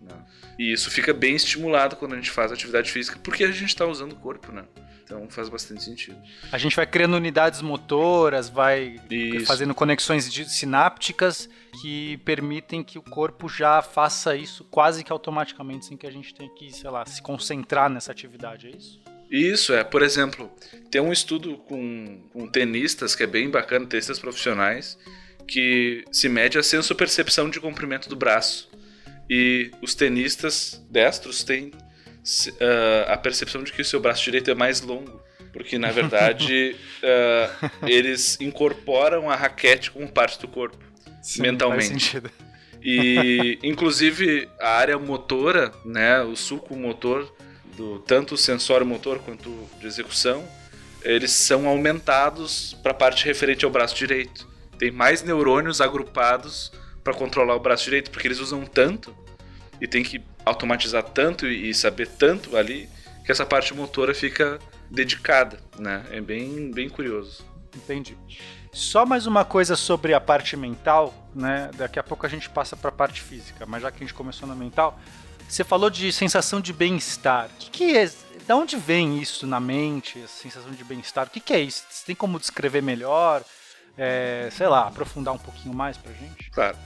E 0.57 0.71
isso 0.71 0.91
fica 0.91 1.13
bem 1.13 1.35
estimulado 1.35 1.95
quando 1.95 2.13
a 2.13 2.15
gente 2.15 2.29
faz 2.29 2.51
atividade 2.51 2.91
física, 2.91 3.19
porque 3.23 3.43
a 3.43 3.51
gente 3.51 3.69
está 3.69 3.85
usando 3.85 4.13
o 4.13 4.15
corpo, 4.15 4.51
né? 4.51 4.63
Então 5.03 5.27
faz 5.29 5.49
bastante 5.49 5.83
sentido. 5.83 6.17
A 6.51 6.57
gente 6.57 6.75
vai 6.75 6.87
criando 6.87 7.15
unidades 7.15 7.61
motoras, 7.61 8.49
vai 8.49 8.99
Isso. 9.09 9.45
fazendo 9.45 9.73
conexões 9.75 10.25
sinápticas 10.47 11.49
que 11.81 12.17
permitem 12.17 12.83
que 12.83 12.97
o 12.97 13.01
corpo 13.01 13.49
já 13.49 13.81
faça 13.81 14.35
isso 14.35 14.63
quase 14.65 15.03
que 15.03 15.11
automaticamente, 15.11 15.85
sem 15.85 15.97
que 15.97 16.07
a 16.07 16.11
gente 16.11 16.33
tenha 16.33 16.49
que, 16.49 16.71
sei 16.71 16.89
lá, 16.89 17.05
se 17.05 17.21
concentrar 17.21 17.89
nessa 17.89 18.11
atividade, 18.11 18.67
é 18.67 18.71
isso? 18.71 19.01
Isso, 19.29 19.73
é. 19.73 19.83
Por 19.83 20.01
exemplo, 20.01 20.51
tem 20.91 21.01
um 21.01 21.11
estudo 21.11 21.57
com, 21.57 22.21
com 22.31 22.47
tenistas 22.47 23.15
que 23.15 23.23
é 23.23 23.27
bem 23.27 23.49
bacana, 23.49 23.85
tenistas 23.85 24.19
profissionais, 24.19 24.97
que 25.47 26.05
se 26.11 26.29
mede 26.29 26.57
a 26.57 26.63
sensopercepção 26.63 27.49
de 27.49 27.59
comprimento 27.59 28.07
do 28.07 28.15
braço. 28.15 28.69
E 29.29 29.71
os 29.81 29.95
tenistas 29.95 30.83
destros 30.89 31.43
têm 31.43 31.67
uh, 31.67 33.07
a 33.07 33.17
percepção 33.17 33.63
de 33.63 33.71
que 33.71 33.81
o 33.81 33.85
seu 33.85 33.99
braço 33.99 34.23
direito 34.23 34.49
é 34.51 34.55
mais 34.55 34.81
longo. 34.81 35.21
Porque, 35.51 35.77
na 35.77 35.91
verdade, 35.91 36.75
uh, 37.03 37.69
eles 37.87 38.39
incorporam 38.41 39.29
a 39.29 39.35
raquete 39.35 39.91
como 39.91 40.07
parte 40.09 40.39
do 40.39 40.47
corpo, 40.47 40.77
Sim, 41.21 41.43
mentalmente. 41.43 41.89
Faz 41.89 42.01
sentido. 42.01 42.31
E, 42.81 43.59
inclusive, 43.63 44.49
a 44.59 44.69
área 44.69 44.97
motora, 44.97 45.71
né, 45.85 46.21
o 46.21 46.35
suco 46.35 46.75
motor, 46.75 47.31
do, 47.77 47.99
tanto 47.99 48.35
o 48.35 48.37
sensório 48.37 48.85
motor 48.85 49.19
quanto 49.19 49.51
de 49.79 49.85
execução, 49.85 50.43
eles 51.03 51.31
são 51.31 51.67
aumentados 51.67 52.75
para 52.81 52.91
a 52.91 52.95
parte 52.95 53.25
referente 53.25 53.63
ao 53.63 53.71
braço 53.71 53.95
direito. 53.95 54.47
Tem 54.79 54.89
mais 54.89 55.21
neurônios 55.21 55.81
agrupados 55.81 56.71
para 57.03 57.13
controlar 57.13 57.55
o 57.55 57.59
braço 57.59 57.83
direito, 57.83 58.11
porque 58.11 58.27
eles 58.27 58.39
usam 58.39 58.65
tanto 58.65 59.15
e 59.81 59.87
tem 59.87 60.03
que 60.03 60.23
automatizar 60.45 61.03
tanto 61.03 61.47
e 61.47 61.73
saber 61.73 62.07
tanto 62.07 62.55
ali 62.55 62.89
que 63.25 63.31
essa 63.31 63.45
parte 63.45 63.73
motora 63.73 64.13
fica 64.13 64.59
dedicada, 64.89 65.59
né? 65.77 66.05
É 66.11 66.21
bem, 66.21 66.71
bem 66.71 66.89
curioso. 66.89 67.45
Entendi. 67.75 68.17
Só 68.71 69.05
mais 69.05 69.27
uma 69.27 69.45
coisa 69.45 69.75
sobre 69.75 70.13
a 70.13 70.19
parte 70.19 70.55
mental, 70.57 71.13
né? 71.33 71.69
Daqui 71.75 71.99
a 71.99 72.03
pouco 72.03 72.25
a 72.25 72.29
gente 72.29 72.49
passa 72.49 72.75
para 72.75 72.89
a 72.89 72.91
parte 72.91 73.21
física, 73.21 73.65
mas 73.65 73.81
já 73.81 73.91
que 73.91 73.97
a 73.97 73.99
gente 73.99 74.13
começou 74.13 74.47
na 74.47 74.55
mental, 74.55 74.99
você 75.47 75.63
falou 75.63 75.89
de 75.89 76.11
sensação 76.11 76.59
de 76.59 76.73
bem-estar. 76.73 77.49
Que, 77.59 77.69
que 77.69 77.97
é? 77.97 78.11
Da 78.47 78.55
onde 78.55 78.75
vem 78.75 79.19
isso 79.21 79.47
na 79.47 79.59
mente, 79.59 80.19
a 80.21 80.27
sensação 80.27 80.71
de 80.71 80.83
bem-estar? 80.83 81.27
O 81.27 81.29
que, 81.29 81.39
que 81.39 81.53
é 81.53 81.61
isso? 81.61 81.85
Você 81.89 82.05
tem 82.05 82.15
como 82.15 82.39
descrever 82.39 82.81
melhor? 82.81 83.43
É, 83.97 84.49
sei 84.51 84.67
lá, 84.67 84.87
aprofundar 84.87 85.33
um 85.33 85.37
pouquinho 85.37 85.75
mais 85.75 85.97
pra 85.97 86.11
gente? 86.13 86.49
Claro. 86.51 86.77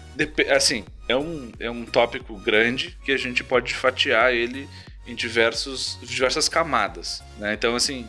assim, 0.53 0.83
é 1.07 1.15
um, 1.15 1.51
é 1.59 1.71
um 1.71 1.85
tópico 1.85 2.37
grande 2.37 2.97
que 3.03 3.11
a 3.11 3.17
gente 3.17 3.43
pode 3.43 3.73
fatiar 3.73 4.33
ele 4.33 4.67
em 5.05 5.15
diversos, 5.15 5.97
diversas 6.01 6.49
camadas. 6.49 7.23
Né? 7.37 7.53
Então, 7.53 7.75
assim, 7.75 8.07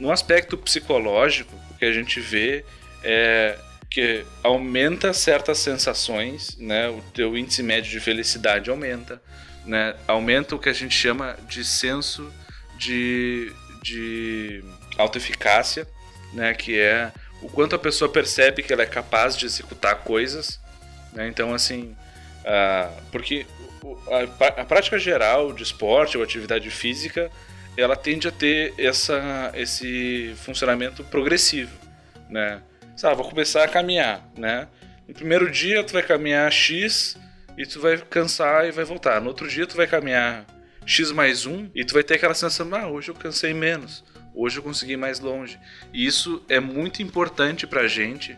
no 0.00 0.10
aspecto 0.10 0.58
psicológico, 0.58 1.54
o 1.70 1.74
que 1.74 1.84
a 1.84 1.92
gente 1.92 2.20
vê 2.20 2.64
é 3.04 3.56
que 3.92 4.24
aumenta 4.42 5.12
certas 5.12 5.58
sensações, 5.58 6.56
né? 6.56 6.88
O 6.88 7.02
teu 7.12 7.36
índice 7.36 7.62
médio 7.62 7.90
de 7.90 8.00
felicidade 8.00 8.70
aumenta, 8.70 9.22
né? 9.66 9.94
Aumenta 10.08 10.56
o 10.56 10.58
que 10.58 10.70
a 10.70 10.72
gente 10.72 10.94
chama 10.94 11.36
de 11.46 11.62
senso 11.62 12.32
de, 12.78 13.52
de 13.82 14.64
autoeficácia, 14.96 15.86
né? 16.32 16.54
Que 16.54 16.80
é 16.80 17.12
o 17.42 17.48
quanto 17.48 17.74
a 17.74 17.78
pessoa 17.78 18.10
percebe 18.10 18.62
que 18.62 18.72
ela 18.72 18.82
é 18.82 18.86
capaz 18.86 19.36
de 19.36 19.44
executar 19.44 19.96
coisas, 19.96 20.60
né? 21.12 21.28
Então, 21.28 21.52
assim, 21.52 21.96
uh, 22.40 23.02
porque 23.10 23.44
a, 24.40 24.60
a, 24.60 24.64
prática 24.64 24.98
geral 24.98 25.52
de 25.52 25.62
esporte 25.62 26.16
ou 26.16 26.22
atividade 26.22 26.70
física, 26.70 27.30
ela 27.76 27.96
tende 27.96 28.28
a 28.28 28.30
ter 28.30 28.74
essa, 28.78 29.50
esse 29.54 30.34
funcionamento 30.36 31.02
progressivo, 31.04 31.76
né? 32.30 32.62
Sabe, 32.96 33.16
vou 33.16 33.28
começar 33.28 33.64
a 33.64 33.68
caminhar, 33.68 34.24
né? 34.36 34.68
No 35.08 35.14
primeiro 35.14 35.50
dia 35.50 35.82
tu 35.82 35.92
vai 35.92 36.02
caminhar 36.02 36.50
X 36.52 37.16
e 37.58 37.66
tu 37.66 37.80
vai 37.80 37.98
cansar 37.98 38.66
e 38.66 38.70
vai 38.70 38.84
voltar. 38.84 39.20
No 39.20 39.28
outro 39.28 39.48
dia 39.48 39.66
tu 39.66 39.76
vai 39.76 39.86
caminhar 39.86 40.46
X 40.86 41.10
mais 41.10 41.46
um 41.46 41.68
e 41.74 41.84
tu 41.84 41.94
vai 41.94 42.02
ter 42.02 42.14
aquela 42.14 42.34
sensação, 42.34 42.74
ah, 42.74 42.88
hoje 42.88 43.10
eu 43.10 43.14
cansei 43.14 43.52
menos, 43.52 44.04
hoje 44.34 44.58
eu 44.58 44.62
consegui 44.62 44.92
ir 44.92 44.96
mais 44.96 45.20
longe. 45.20 45.58
E 45.92 46.06
isso 46.06 46.42
é 46.48 46.60
muito 46.60 47.02
importante 47.02 47.66
pra 47.66 47.86
gente 47.86 48.36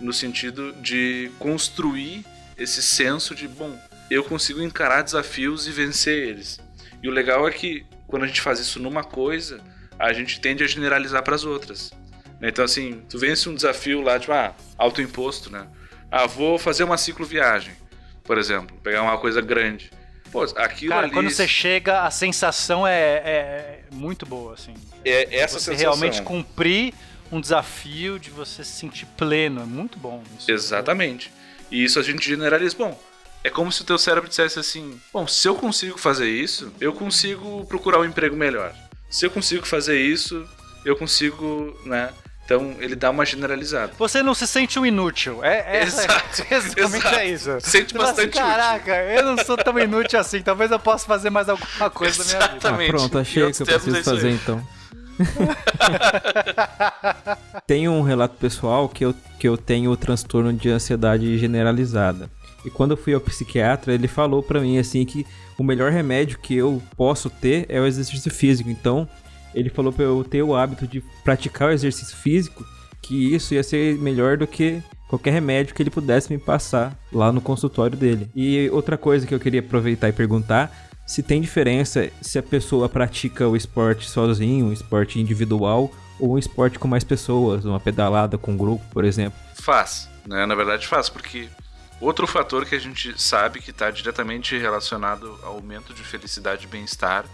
no 0.00 0.12
sentido 0.12 0.72
de 0.74 1.30
construir 1.38 2.24
esse 2.56 2.82
senso 2.82 3.34
de, 3.34 3.46
bom, 3.48 3.78
eu 4.10 4.22
consigo 4.24 4.60
encarar 4.60 5.02
desafios 5.02 5.66
e 5.66 5.70
vencer 5.70 6.28
eles. 6.28 6.60
E 7.02 7.08
o 7.08 7.12
legal 7.12 7.46
é 7.48 7.50
que 7.50 7.86
quando 8.06 8.24
a 8.24 8.26
gente 8.26 8.40
faz 8.40 8.60
isso 8.60 8.78
numa 8.78 9.02
coisa, 9.02 9.60
a 9.98 10.12
gente 10.12 10.40
tende 10.40 10.62
a 10.62 10.66
generalizar 10.66 11.22
para 11.22 11.34
as 11.34 11.44
outras. 11.44 11.92
Né? 12.40 12.48
Então, 12.48 12.64
assim, 12.64 13.02
tu 13.08 13.18
vence 13.18 13.48
um 13.48 13.54
desafio 13.54 14.00
lá, 14.00 14.18
tipo, 14.18 14.32
ah, 14.32 14.54
autoimposto, 14.76 15.50
né? 15.50 15.66
Ah, 16.10 16.26
vou 16.26 16.58
fazer 16.58 16.84
uma 16.84 16.98
cicloviagem, 16.98 17.74
por 18.22 18.36
exemplo, 18.36 18.76
pegar 18.82 19.02
uma 19.02 19.16
coisa 19.16 19.40
grande. 19.40 19.90
Pô, 20.32 20.42
aquilo 20.56 20.92
Cara, 20.92 21.06
ali... 21.06 21.12
quando 21.12 21.30
você 21.30 21.46
chega, 21.46 22.02
a 22.02 22.10
sensação 22.10 22.86
é, 22.86 23.22
é 23.24 23.80
muito 23.92 24.24
boa, 24.24 24.54
assim. 24.54 24.74
É 25.04 25.36
essa 25.36 25.58
você 25.58 25.66
sensação. 25.66 25.92
realmente 25.92 26.22
cumprir 26.22 26.94
um 27.30 27.38
desafio 27.38 28.18
de 28.18 28.30
você 28.30 28.64
se 28.64 28.72
sentir 28.72 29.04
pleno. 29.16 29.60
É 29.60 29.66
muito 29.66 29.98
bom 29.98 30.22
isso. 30.38 30.50
Exatamente. 30.50 31.30
E 31.70 31.84
isso 31.84 31.98
a 31.98 32.02
gente 32.02 32.26
generaliza. 32.26 32.74
Bom, 32.76 32.98
é 33.44 33.50
como 33.50 33.70
se 33.70 33.82
o 33.82 33.84
teu 33.84 33.98
cérebro 33.98 34.28
dissesse 34.28 34.58
assim: 34.58 34.98
bom, 35.12 35.26
se 35.26 35.46
eu 35.46 35.54
consigo 35.54 35.98
fazer 35.98 36.28
isso, 36.28 36.72
eu 36.80 36.94
consigo 36.94 37.66
procurar 37.66 38.00
um 38.00 38.04
emprego 38.04 38.34
melhor. 38.34 38.74
Se 39.10 39.26
eu 39.26 39.30
consigo 39.30 39.66
fazer 39.66 40.00
isso, 40.00 40.48
eu 40.84 40.96
consigo, 40.96 41.78
né? 41.84 42.10
Então 42.44 42.74
ele 42.80 42.96
dá 42.96 43.10
uma 43.10 43.24
generalizada. 43.24 43.92
Você 43.98 44.22
não 44.22 44.34
se 44.34 44.46
sente 44.46 44.78
um 44.78 44.84
inútil. 44.84 45.44
É, 45.44 45.78
é 45.78 45.82
exato, 45.84 46.44
exatamente 46.50 46.96
exato. 46.96 47.16
é 47.16 47.26
isso. 47.26 47.50
Sente 47.60 47.94
bastante 47.94 48.38
assim, 48.38 48.48
Caraca, 48.48 48.94
eu 48.94 49.24
não 49.24 49.44
sou 49.44 49.56
tão 49.56 49.78
inútil 49.78 50.18
assim. 50.18 50.42
Talvez 50.42 50.70
eu 50.70 50.78
possa 50.78 51.06
fazer 51.06 51.30
mais 51.30 51.48
alguma 51.48 51.90
coisa 51.90 52.20
exatamente. 52.20 52.64
na 52.64 52.72
minha 52.72 52.86
vida. 52.86 52.96
Ah, 52.96 52.98
pronto, 52.98 53.18
achei 53.18 53.52
que 53.52 53.62
eu 53.62 53.66
preciso 53.66 53.96
é 53.96 54.02
fazer 54.02 54.30
então. 54.30 54.62
Tem 57.66 57.88
um 57.88 58.02
relato 58.02 58.36
pessoal 58.36 58.88
que 58.88 59.04
eu, 59.04 59.14
que 59.38 59.48
eu 59.48 59.56
tenho 59.56 59.90
o 59.90 59.96
transtorno 59.96 60.52
de 60.52 60.70
ansiedade 60.70 61.38
generalizada. 61.38 62.30
E 62.64 62.70
quando 62.70 62.92
eu 62.92 62.96
fui 62.96 63.14
ao 63.14 63.20
psiquiatra, 63.20 63.92
ele 63.92 64.08
falou 64.08 64.42
para 64.42 64.60
mim 64.60 64.78
assim 64.78 65.04
que 65.04 65.26
o 65.58 65.64
melhor 65.64 65.90
remédio 65.90 66.38
que 66.38 66.56
eu 66.56 66.82
posso 66.96 67.28
ter 67.28 67.66
é 67.68 67.80
o 67.80 67.86
exercício 67.86 68.30
físico. 68.30 68.70
Então, 68.70 69.08
ele 69.54 69.70
falou 69.70 69.92
para 69.92 70.04
eu 70.04 70.24
ter 70.24 70.42
o 70.42 70.54
hábito 70.54 70.86
de 70.86 71.02
praticar 71.24 71.68
o 71.68 71.72
exercício 71.72 72.16
físico, 72.16 72.64
que 73.00 73.34
isso 73.34 73.54
ia 73.54 73.62
ser 73.62 73.98
melhor 73.98 74.36
do 74.36 74.46
que 74.46 74.82
qualquer 75.08 75.32
remédio 75.32 75.74
que 75.74 75.82
ele 75.82 75.90
pudesse 75.90 76.32
me 76.32 76.38
passar 76.38 76.96
lá 77.12 77.30
no 77.30 77.40
consultório 77.40 77.98
dele. 77.98 78.30
E 78.34 78.70
outra 78.70 78.96
coisa 78.96 79.26
que 79.26 79.34
eu 79.34 79.40
queria 79.40 79.60
aproveitar 79.60 80.08
e 80.08 80.12
perguntar, 80.12 80.72
se 81.06 81.22
tem 81.22 81.40
diferença 81.40 82.10
se 82.20 82.38
a 82.38 82.42
pessoa 82.42 82.88
pratica 82.88 83.46
o 83.46 83.56
esporte 83.56 84.08
sozinho, 84.08 84.66
um 84.66 84.72
esporte 84.72 85.20
individual 85.20 85.90
ou 86.18 86.34
um 86.34 86.38
esporte 86.38 86.78
com 86.78 86.88
mais 86.88 87.04
pessoas, 87.04 87.64
uma 87.64 87.80
pedalada 87.80 88.38
com 88.38 88.52
um 88.52 88.56
grupo, 88.56 88.84
por 88.90 89.04
exemplo. 89.04 89.38
Faz, 89.54 90.08
né? 90.26 90.46
Na 90.46 90.54
verdade 90.54 90.86
faz, 90.86 91.08
porque 91.08 91.48
outro 92.00 92.26
fator 92.26 92.64
que 92.64 92.74
a 92.74 92.80
gente 92.80 93.20
sabe 93.20 93.60
que 93.60 93.70
está 93.70 93.90
diretamente 93.90 94.56
relacionado 94.56 95.38
ao 95.42 95.56
aumento 95.56 95.92
de 95.92 96.02
felicidade 96.02 96.64
e 96.64 96.68
bem-estar 96.68 97.26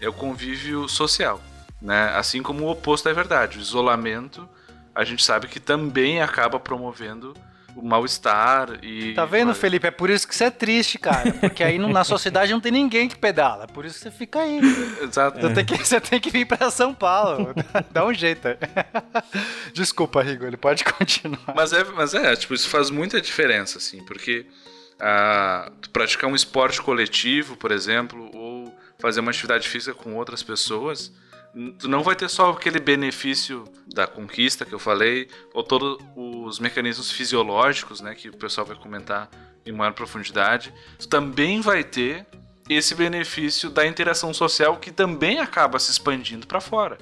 é 0.00 0.08
o 0.08 0.12
convívio 0.12 0.88
social. 0.88 1.40
Né? 1.82 2.12
Assim 2.14 2.42
como 2.42 2.64
o 2.64 2.70
oposto 2.70 3.08
é 3.08 3.12
verdade. 3.12 3.58
O 3.58 3.60
isolamento, 3.60 4.48
a 4.94 5.04
gente 5.04 5.24
sabe 5.24 5.48
que 5.48 5.58
também 5.58 6.22
acaba 6.22 6.60
promovendo 6.60 7.34
o 7.74 7.82
mal-estar 7.82 8.78
e. 8.84 9.14
Tá 9.14 9.24
vendo, 9.24 9.54
Felipe? 9.54 9.86
É 9.86 9.90
por 9.90 10.10
isso 10.10 10.28
que 10.28 10.34
você 10.34 10.44
é 10.44 10.50
triste, 10.50 10.98
cara. 10.98 11.32
Porque 11.32 11.64
aí 11.64 11.78
na 11.78 12.04
sociedade 12.04 12.52
não 12.52 12.60
tem 12.60 12.70
ninguém 12.70 13.08
que 13.08 13.16
pedala. 13.16 13.64
É 13.64 13.66
por 13.66 13.84
isso 13.84 13.96
que 13.96 14.02
você 14.02 14.10
fica 14.10 14.40
aí. 14.40 14.60
Exato. 15.02 15.40
Você, 15.40 15.54
tem 15.54 15.64
que, 15.64 15.76
você 15.78 16.00
tem 16.00 16.20
que 16.20 16.30
vir 16.30 16.46
pra 16.46 16.70
São 16.70 16.94
Paulo. 16.94 17.54
Dá 17.90 18.04
um 18.04 18.14
jeito. 18.14 18.48
Desculpa, 19.72 20.22
Rigo, 20.22 20.44
ele 20.44 20.56
pode 20.56 20.84
continuar. 20.84 21.54
Mas 21.54 21.72
é, 21.72 21.82
mas 21.84 22.14
é, 22.14 22.36
tipo, 22.36 22.54
isso 22.54 22.68
faz 22.68 22.90
muita 22.90 23.20
diferença, 23.20 23.78
assim, 23.78 24.04
porque 24.04 24.46
ah, 25.00 25.72
praticar 25.92 26.30
um 26.30 26.34
esporte 26.34 26.80
coletivo, 26.80 27.56
por 27.56 27.72
exemplo, 27.72 28.30
ou 28.34 28.72
fazer 28.98 29.20
uma 29.20 29.30
atividade 29.30 29.68
física 29.68 29.94
com 29.94 30.14
outras 30.14 30.42
pessoas 30.42 31.10
tu 31.78 31.88
não 31.88 32.02
vai 32.02 32.16
ter 32.16 32.28
só 32.28 32.50
aquele 32.50 32.80
benefício 32.80 33.64
da 33.86 34.06
conquista 34.06 34.64
que 34.64 34.72
eu 34.72 34.78
falei, 34.78 35.28
ou 35.52 35.62
todos 35.62 35.98
os 36.16 36.58
mecanismos 36.58 37.10
fisiológicos, 37.10 38.00
né, 38.00 38.14
que 38.14 38.28
o 38.28 38.36
pessoal 38.36 38.66
vai 38.66 38.76
comentar 38.76 39.28
em 39.64 39.72
maior 39.72 39.92
profundidade. 39.92 40.72
Tu 40.98 41.08
também 41.08 41.60
vai 41.60 41.84
ter 41.84 42.26
esse 42.68 42.94
benefício 42.94 43.68
da 43.68 43.86
interação 43.86 44.32
social 44.32 44.76
que 44.76 44.90
também 44.90 45.40
acaba 45.40 45.78
se 45.78 45.90
expandindo 45.90 46.46
para 46.46 46.60
fora, 46.60 46.98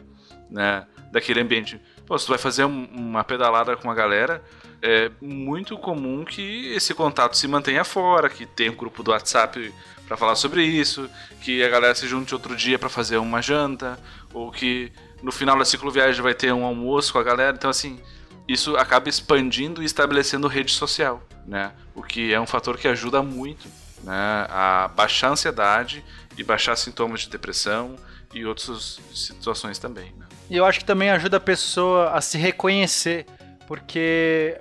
né, 0.51 0.87
daquele 1.13 1.41
ambiente. 1.41 1.81
Pô, 2.07 2.19
se 2.19 2.27
tu 2.27 2.31
vai 2.31 2.39
fazer 2.39 2.65
uma 2.65 3.23
pedalada 3.23 3.77
com 3.77 3.91
a 3.91 3.95
galera, 3.95 4.43
é 4.83 5.11
muito 5.21 5.79
comum 5.79 6.25
que 6.25 6.73
esse 6.75 6.93
contato 6.93 7.37
se 7.37 7.47
mantenha 7.47 7.85
fora, 7.85 8.29
que 8.29 8.47
tenha 8.47 8.73
um 8.73 8.77
grupo 8.77 9.03
do 9.03 9.13
WhatsApp 9.13 9.73
para 10.11 10.17
falar 10.17 10.35
sobre 10.35 10.65
isso, 10.65 11.09
que 11.41 11.63
a 11.63 11.69
galera 11.69 11.95
se 11.95 12.09
junte 12.09 12.35
outro 12.35 12.57
dia 12.57 12.77
para 12.81 12.89
fazer 12.89 13.19
uma 13.19 13.41
janta, 13.41 13.97
ou 14.35 14.51
que 14.51 14.91
no 15.23 15.31
final 15.31 15.57
da 15.57 15.65
cicloviagem 15.65 16.21
vai 16.21 16.35
ter 16.35 16.53
um 16.53 16.65
almoço 16.65 17.13
com 17.13 17.21
a 17.21 17.23
galera. 17.23 17.57
Então, 17.57 17.71
assim, 17.71 18.01
isso 18.49 18.77
acaba 18.77 19.09
expandindo 19.09 19.81
e 19.81 19.87
estabelecendo 19.87 20.49
rede 20.49 20.73
social, 20.73 21.23
né? 21.47 21.71
O 21.95 22.03
que 22.03 22.35
é 22.35 22.41
um 22.41 22.47
fator 22.47 22.77
que 22.77 22.89
ajuda 22.89 23.23
muito 23.23 23.69
né, 24.03 24.47
a 24.51 24.91
baixar 24.97 25.29
a 25.29 25.31
ansiedade 25.31 26.05
e 26.37 26.43
baixar 26.43 26.75
sintomas 26.75 27.21
de 27.21 27.31
depressão 27.31 27.95
e 28.35 28.45
outras 28.45 28.99
situações 29.15 29.79
também. 29.79 30.13
Né? 30.19 30.27
E 30.51 30.57
eu 30.57 30.65
acho 30.65 30.81
que 30.81 30.85
também 30.85 31.11
ajuda 31.11 31.37
a 31.37 31.41
pessoa 31.41 32.11
a 32.11 32.21
se 32.21 32.37
reconhecer, 32.37 33.27
porque 33.69 34.61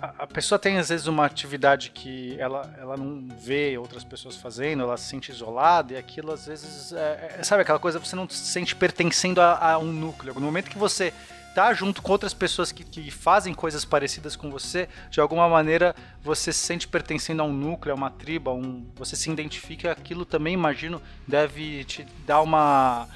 a, 0.00 0.26
pessoa 0.26 0.58
tem 0.58 0.78
às 0.78 0.88
vezes 0.88 1.06
uma 1.06 1.24
atividade 1.24 1.90
que 1.90 2.38
ela, 2.38 2.74
ela 2.78 2.96
não 2.96 3.28
vê 3.36 3.76
outras 3.76 4.02
pessoas 4.02 4.36
fazendo, 4.36 4.82
ela 4.82 4.96
se 4.96 5.04
sente 5.08 5.30
isolada 5.30 5.92
e 5.92 5.96
aquilo 5.96 6.32
às 6.32 6.46
vezes, 6.46 6.92
é, 6.92 7.36
é, 7.38 7.42
sabe 7.42 7.62
aquela 7.62 7.78
coisa, 7.78 7.98
você 7.98 8.16
não 8.16 8.28
se 8.28 8.38
sente 8.38 8.74
pertencendo 8.74 9.40
a, 9.40 9.72
a 9.72 9.78
um 9.78 9.92
núcleo. 9.92 10.34
No 10.34 10.40
momento 10.40 10.70
que 10.70 10.78
você 10.78 11.12
tá 11.54 11.72
junto 11.74 12.00
com 12.00 12.12
outras 12.12 12.32
pessoas 12.32 12.70
que, 12.72 12.84
que 12.84 13.10
fazem 13.10 13.52
coisas 13.52 13.84
parecidas 13.84 14.36
com 14.36 14.50
você, 14.50 14.88
de 15.10 15.20
alguma 15.20 15.48
maneira 15.48 15.94
você 16.22 16.52
se 16.52 16.60
sente 16.60 16.86
pertencendo 16.86 17.42
a 17.42 17.44
um 17.44 17.52
núcleo, 17.52 17.92
a 17.92 17.96
uma 17.96 18.10
tribo, 18.10 18.50
a 18.50 18.54
um, 18.54 18.86
você 18.94 19.16
se 19.16 19.30
identifica, 19.30 19.92
aquilo 19.92 20.24
também, 20.24 20.54
imagino, 20.54 21.02
deve 21.26 21.84
te 21.84 22.06
dar 22.26 22.40
uma, 22.40 23.08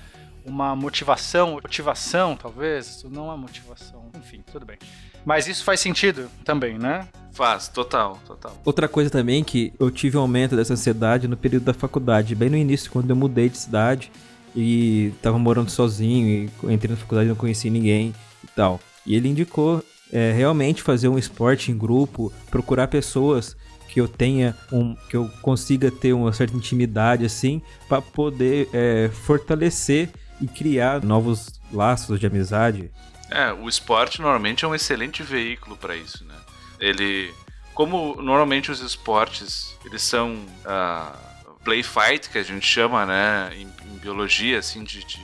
uma 0.45 0.75
motivação, 0.77 1.53
motivação 1.53 2.37
talvez, 2.37 3.05
não 3.05 3.33
é 3.33 3.37
motivação, 3.37 4.11
enfim, 4.15 4.43
tudo 4.51 4.67
bem. 4.67 4.79
Mas 5.25 5.47
isso 5.47 5.65
faz 5.65 5.81
sentido 5.81 6.29
também, 6.45 6.79
né? 6.79 7.09
Faz, 7.33 7.67
total, 7.67 8.21
total. 8.27 8.57
Outra 8.65 8.87
coisa 8.87 9.11
também 9.11 9.43
que 9.43 9.73
eu 9.81 9.91
tive 9.91 10.17
um 10.17 10.21
aumento 10.21 10.55
dessa 10.55 10.75
ansiedade 10.75 11.27
no 11.27 11.37
período 11.37 11.65
da 11.65 11.75
faculdade, 11.75 12.35
bem 12.35 12.49
no 12.49 12.57
início, 12.57 12.91
quando 12.91 13.11
eu 13.11 13.17
mudei 13.17 13.49
de 13.49 13.59
cidade 13.59 14.13
e 14.55 15.13
tava 15.21 15.39
morando 15.39 15.71
sozinho 15.71 16.49
e 16.63 16.73
entrei 16.73 16.91
na 16.91 16.97
faculdade 16.97 17.27
e 17.27 17.31
não 17.31 17.37
conheci 17.37 17.69
ninguém 17.71 18.15
e 18.43 18.47
tal. 18.55 18.79
E 19.05 19.17
ele 19.17 19.29
indicou 19.29 19.83
é, 20.13 20.33
realmente 20.33 20.83
fazer 20.83 21.09
um 21.09 21.19
esporte 21.19 21.73
em 21.73 21.77
grupo, 21.77 22.33
procurar 22.51 22.87
pessoas 22.87 23.57
que 23.89 24.01
eu 24.01 24.09
tenha 24.09 24.57
um, 24.73 24.95
que 25.09 25.17
eu 25.17 25.29
consiga 25.43 25.91
ter 25.91 26.13
uma 26.13 26.33
certa 26.33 26.57
intimidade 26.57 27.25
assim, 27.25 27.61
para 27.89 28.01
poder 28.01 28.69
é, 28.73 29.11
fortalecer 29.13 30.11
e 30.41 30.47
criar 30.47 31.03
novos 31.03 31.61
laços 31.73 32.19
de 32.19 32.27
amizade. 32.27 32.91
É, 33.31 33.53
o 33.53 33.69
esporte 33.69 34.21
normalmente 34.21 34.65
é 34.65 34.69
um 34.69 34.75
excelente 34.75 35.23
veículo 35.23 35.77
para 35.77 35.97
isso, 35.97 36.25
né? 36.25 36.35
Ele, 36.79 37.33
como 37.73 38.21
normalmente 38.21 38.71
os 38.71 38.81
esportes 38.81 39.77
eles 39.85 40.03
são 40.03 40.35
uh, 40.65 41.55
play 41.65 41.83
fight 41.83 42.29
que 42.29 42.39
a 42.39 42.43
gente 42.43 42.67
chama, 42.67 43.07
né, 43.07 43.51
em, 43.55 43.69
em 43.87 43.99
biologia, 43.99 44.59
assim, 44.59 44.85
de, 44.85 45.05
de, 45.05 45.21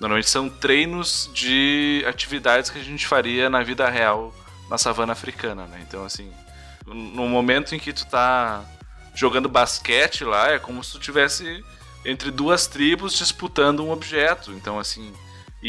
normalmente 0.00 0.28
são 0.28 0.48
treinos 0.48 1.30
de 1.32 2.04
atividades 2.06 2.70
que 2.70 2.78
a 2.78 2.84
gente 2.84 3.06
faria 3.06 3.48
na 3.48 3.62
vida 3.62 3.88
real 3.88 4.34
na 4.68 4.78
savana 4.78 5.12
africana, 5.12 5.66
né? 5.66 5.82
Então, 5.86 6.04
assim, 6.04 6.32
no 6.86 7.28
momento 7.28 7.74
em 7.74 7.78
que 7.78 7.92
tu 7.92 8.06
tá 8.06 8.62
jogando 9.14 9.48
basquete 9.48 10.24
lá, 10.24 10.52
é 10.52 10.58
como 10.58 10.82
se 10.82 10.92
tu 10.92 10.98
tivesse 10.98 11.64
entre 12.04 12.30
duas 12.30 12.66
tribos 12.66 13.16
disputando 13.16 13.84
um 13.84 13.90
objeto. 13.90 14.52
Então, 14.52 14.78
assim, 14.78 15.12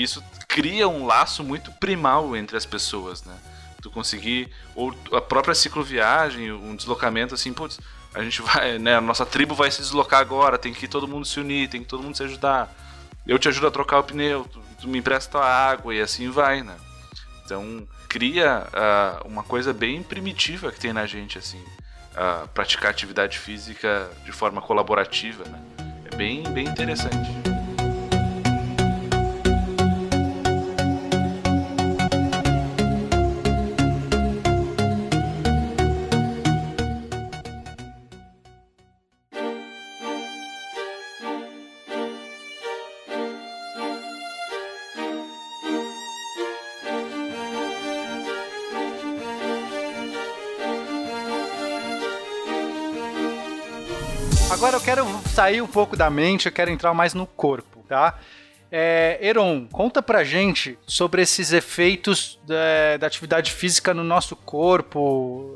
isso 0.04 0.24
cria 0.48 0.88
um 0.88 1.06
laço 1.06 1.44
muito 1.44 1.72
primal 1.74 2.36
entre 2.36 2.58
as 2.58 2.66
pessoas, 2.66 3.24
né? 3.24 3.34
Tu 3.82 3.90
conseguir, 3.90 4.52
ou 4.76 4.94
a 5.14 5.22
própria 5.22 5.56
cicloviagem, 5.56 6.52
um 6.52 6.76
deslocamento 6.76 7.34
assim, 7.34 7.54
putz, 7.54 7.80
a 8.14 8.24
gente 8.24 8.42
vai, 8.42 8.78
né? 8.78 8.96
A 8.96 9.02
nossa 9.02 9.26
tribo 9.26 9.56
vai 9.56 9.72
se 9.72 9.82
deslocar 9.82 10.20
agora, 10.20 10.58
tem 10.58 10.74
que 10.74 10.88
todo 10.88 11.08
mundo 11.08 11.26
se 11.26 11.40
unir, 11.40 11.70
tem 11.70 11.82
que 11.82 11.88
todo 11.88 12.04
mundo 12.04 12.16
se 12.16 12.24
ajudar. 12.24 12.74
Eu 13.26 13.40
te 13.40 13.48
ajudo 13.48 13.68
a 13.68 13.72
trocar 13.72 14.00
o 14.00 14.04
pneu, 14.04 14.46
tu, 14.52 14.62
tu 14.82 14.88
me 14.88 15.00
empresta 15.00 15.40
a 15.40 15.70
água 15.70 15.96
e 15.96 16.02
assim 16.02 16.30
vai, 16.30 16.62
né? 16.62 16.76
Então 17.46 17.88
cria 18.08 18.66
uh, 18.68 19.28
uma 19.28 19.44
coisa 19.44 19.74
bem 19.74 20.02
primitiva 20.02 20.72
que 20.72 20.80
tem 20.80 20.94
na 20.94 21.06
gente, 21.06 21.38
assim, 21.38 21.62
uh, 22.12 22.48
praticar 22.50 22.92
atividade 22.92 23.38
física 23.38 24.10
de 24.24 24.32
forma 24.32 24.62
colaborativa, 24.62 25.44
né? 25.46 25.60
É 26.12 26.16
bem, 26.16 26.44
bem 26.44 26.66
interessante. 26.66 27.55
Sair 55.36 55.62
um 55.62 55.68
pouco 55.68 55.98
da 55.98 56.10
mente, 56.10 56.46
eu 56.46 56.52
quero 56.52 56.72
entrar 56.72 56.94
mais 56.94 57.14
no 57.14 57.28
corpo, 57.28 57.84
tá? 57.90 58.18
É, 58.72 59.18
Eron, 59.22 59.68
conta 59.68 60.02
pra 60.02 60.24
gente 60.24 60.80
sobre 60.88 61.22
esses 61.22 61.52
efeitos 61.52 62.40
da, 62.48 62.98
da, 62.98 63.08
atividade 63.08 63.52
física 63.52 63.94
no 63.94 64.04
nosso 64.04 64.36
corpo. 64.36 65.54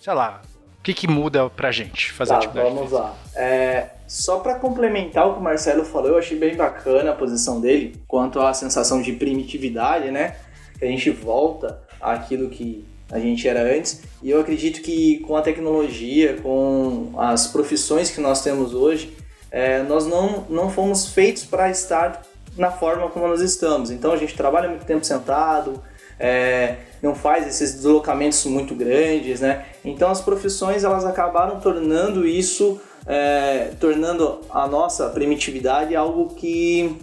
Sei 0.00 0.12
lá, 0.12 0.40
o 0.78 0.82
que, 0.82 0.94
que 0.94 1.06
muda 1.06 1.48
pra 1.50 1.70
gente 1.70 2.10
fazer 2.10 2.32
tá, 2.32 2.38
atividade 2.38 2.68
vamos 2.68 2.90
física? 2.90 3.00
lá. 3.00 3.14
É, 3.36 3.90
só 4.06 4.40
para 4.40 4.54
complementar 4.54 5.28
o 5.28 5.34
que 5.34 5.40
o 5.40 5.42
Marcelo 5.42 5.84
falou, 5.84 6.08
eu 6.08 6.18
achei 6.18 6.38
bem 6.38 6.56
bacana 6.56 7.10
a 7.10 7.14
posição 7.14 7.60
dele 7.60 8.00
quanto 8.08 8.40
à 8.40 8.52
sensação 8.54 9.02
de 9.02 9.12
primitividade, 9.12 10.10
né? 10.10 10.36
Que 10.78 10.86
a 10.86 10.88
gente 10.88 11.10
volta 11.10 11.82
àquilo 12.00 12.48
que 12.48 12.84
a 13.10 13.18
gente 13.18 13.48
era 13.48 13.62
antes. 13.62 14.02
E 14.22 14.30
eu 14.30 14.40
acredito 14.40 14.82
que 14.82 15.18
com 15.20 15.36
a 15.36 15.42
tecnologia, 15.42 16.36
com 16.42 17.12
as 17.16 17.46
profissões 17.46 18.10
que 18.10 18.20
nós 18.20 18.42
temos 18.42 18.74
hoje, 18.74 19.16
é, 19.50 19.82
nós 19.82 20.06
não, 20.06 20.44
não 20.48 20.70
fomos 20.70 21.08
feitos 21.08 21.44
para 21.44 21.70
estar 21.70 22.22
na 22.56 22.70
forma 22.70 23.08
como 23.08 23.26
nós 23.26 23.40
estamos. 23.40 23.90
Então 23.90 24.12
a 24.12 24.16
gente 24.16 24.34
trabalha 24.34 24.68
muito 24.68 24.84
tempo 24.84 25.04
sentado, 25.04 25.82
é, 26.18 26.76
não 27.00 27.14
faz 27.14 27.46
esses 27.46 27.74
deslocamentos 27.74 28.44
muito 28.44 28.74
grandes, 28.74 29.40
né? 29.40 29.64
Então 29.84 30.10
as 30.10 30.20
profissões 30.20 30.84
elas 30.84 31.04
acabaram 31.04 31.60
tornando 31.60 32.26
isso, 32.26 32.80
é, 33.06 33.70
tornando 33.80 34.40
a 34.50 34.66
nossa 34.66 35.08
primitividade 35.08 35.94
algo 35.94 36.34
que 36.34 36.96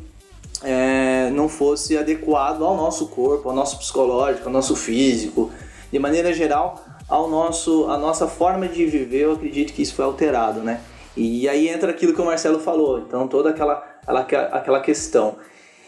é, 0.63 1.29
não 1.31 1.47
fosse 1.47 1.97
adequado 1.97 2.63
ao 2.63 2.75
nosso 2.75 3.07
corpo, 3.07 3.49
ao 3.49 3.55
nosso 3.55 3.79
psicológico, 3.79 4.47
ao 4.47 4.53
nosso 4.53 4.75
físico 4.75 5.51
de 5.95 5.99
maneira 5.99 6.33
geral, 6.33 6.83
ao 7.07 7.29
nosso, 7.29 7.89
a 7.89 7.97
nossa 7.97 8.27
forma 8.27 8.67
de 8.67 8.85
viver, 8.85 9.21
eu 9.21 9.31
acredito 9.31 9.71
que 9.71 9.81
isso 9.81 9.95
foi 9.95 10.03
alterado, 10.03 10.59
né? 10.59 10.81
E 11.15 11.47
aí 11.47 11.69
entra 11.69 11.89
aquilo 11.89 12.13
que 12.13 12.19
o 12.19 12.25
Marcelo 12.25 12.59
falou, 12.59 12.99
então 12.99 13.29
toda 13.29 13.51
aquela, 13.51 13.81
aquela, 14.05 14.43
aquela 14.47 14.79
questão. 14.81 15.37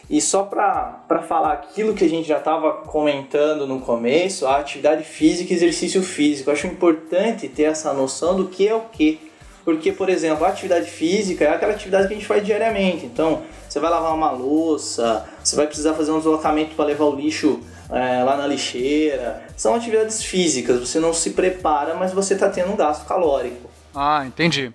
E 0.08 0.18
só 0.22 0.44
para 0.44 1.22
falar 1.28 1.52
aquilo 1.52 1.92
que 1.92 2.06
a 2.06 2.08
gente 2.08 2.26
já 2.26 2.38
estava 2.38 2.72
comentando 2.86 3.66
no 3.66 3.80
começo, 3.80 4.46
a 4.46 4.56
atividade 4.56 5.04
física 5.04 5.52
e 5.52 5.56
exercício 5.56 6.02
físico. 6.02 6.48
Eu 6.48 6.54
acho 6.54 6.66
importante 6.66 7.46
ter 7.46 7.64
essa 7.64 7.92
noção 7.92 8.34
do 8.34 8.48
que 8.48 8.66
é 8.66 8.74
o 8.74 8.80
que. 8.90 9.20
Porque, 9.62 9.92
por 9.92 10.08
exemplo, 10.08 10.46
a 10.46 10.48
atividade 10.48 10.90
física 10.90 11.44
é 11.44 11.48
aquela 11.48 11.74
atividade 11.74 12.08
que 12.08 12.14
a 12.14 12.16
gente 12.16 12.26
faz 12.26 12.42
diariamente. 12.42 13.04
Então, 13.04 13.42
você 13.68 13.78
vai 13.78 13.90
lavar 13.90 14.14
uma 14.14 14.30
louça, 14.30 15.28
você 15.44 15.54
vai 15.54 15.66
precisar 15.66 15.92
fazer 15.92 16.12
um 16.12 16.16
deslocamento 16.16 16.74
para 16.74 16.86
levar 16.86 17.04
o 17.04 17.14
lixo 17.14 17.60
é, 17.90 18.22
lá 18.22 18.36
na 18.36 18.46
lixeira. 18.46 19.42
São 19.56 19.74
atividades 19.74 20.22
físicas, 20.22 20.80
você 20.80 21.00
não 21.00 21.12
se 21.12 21.30
prepara, 21.30 21.94
mas 21.94 22.12
você 22.12 22.34
está 22.34 22.48
tendo 22.48 22.72
um 22.72 22.76
gasto 22.76 23.06
calórico. 23.06 23.70
Ah, 23.94 24.24
entendi. 24.26 24.72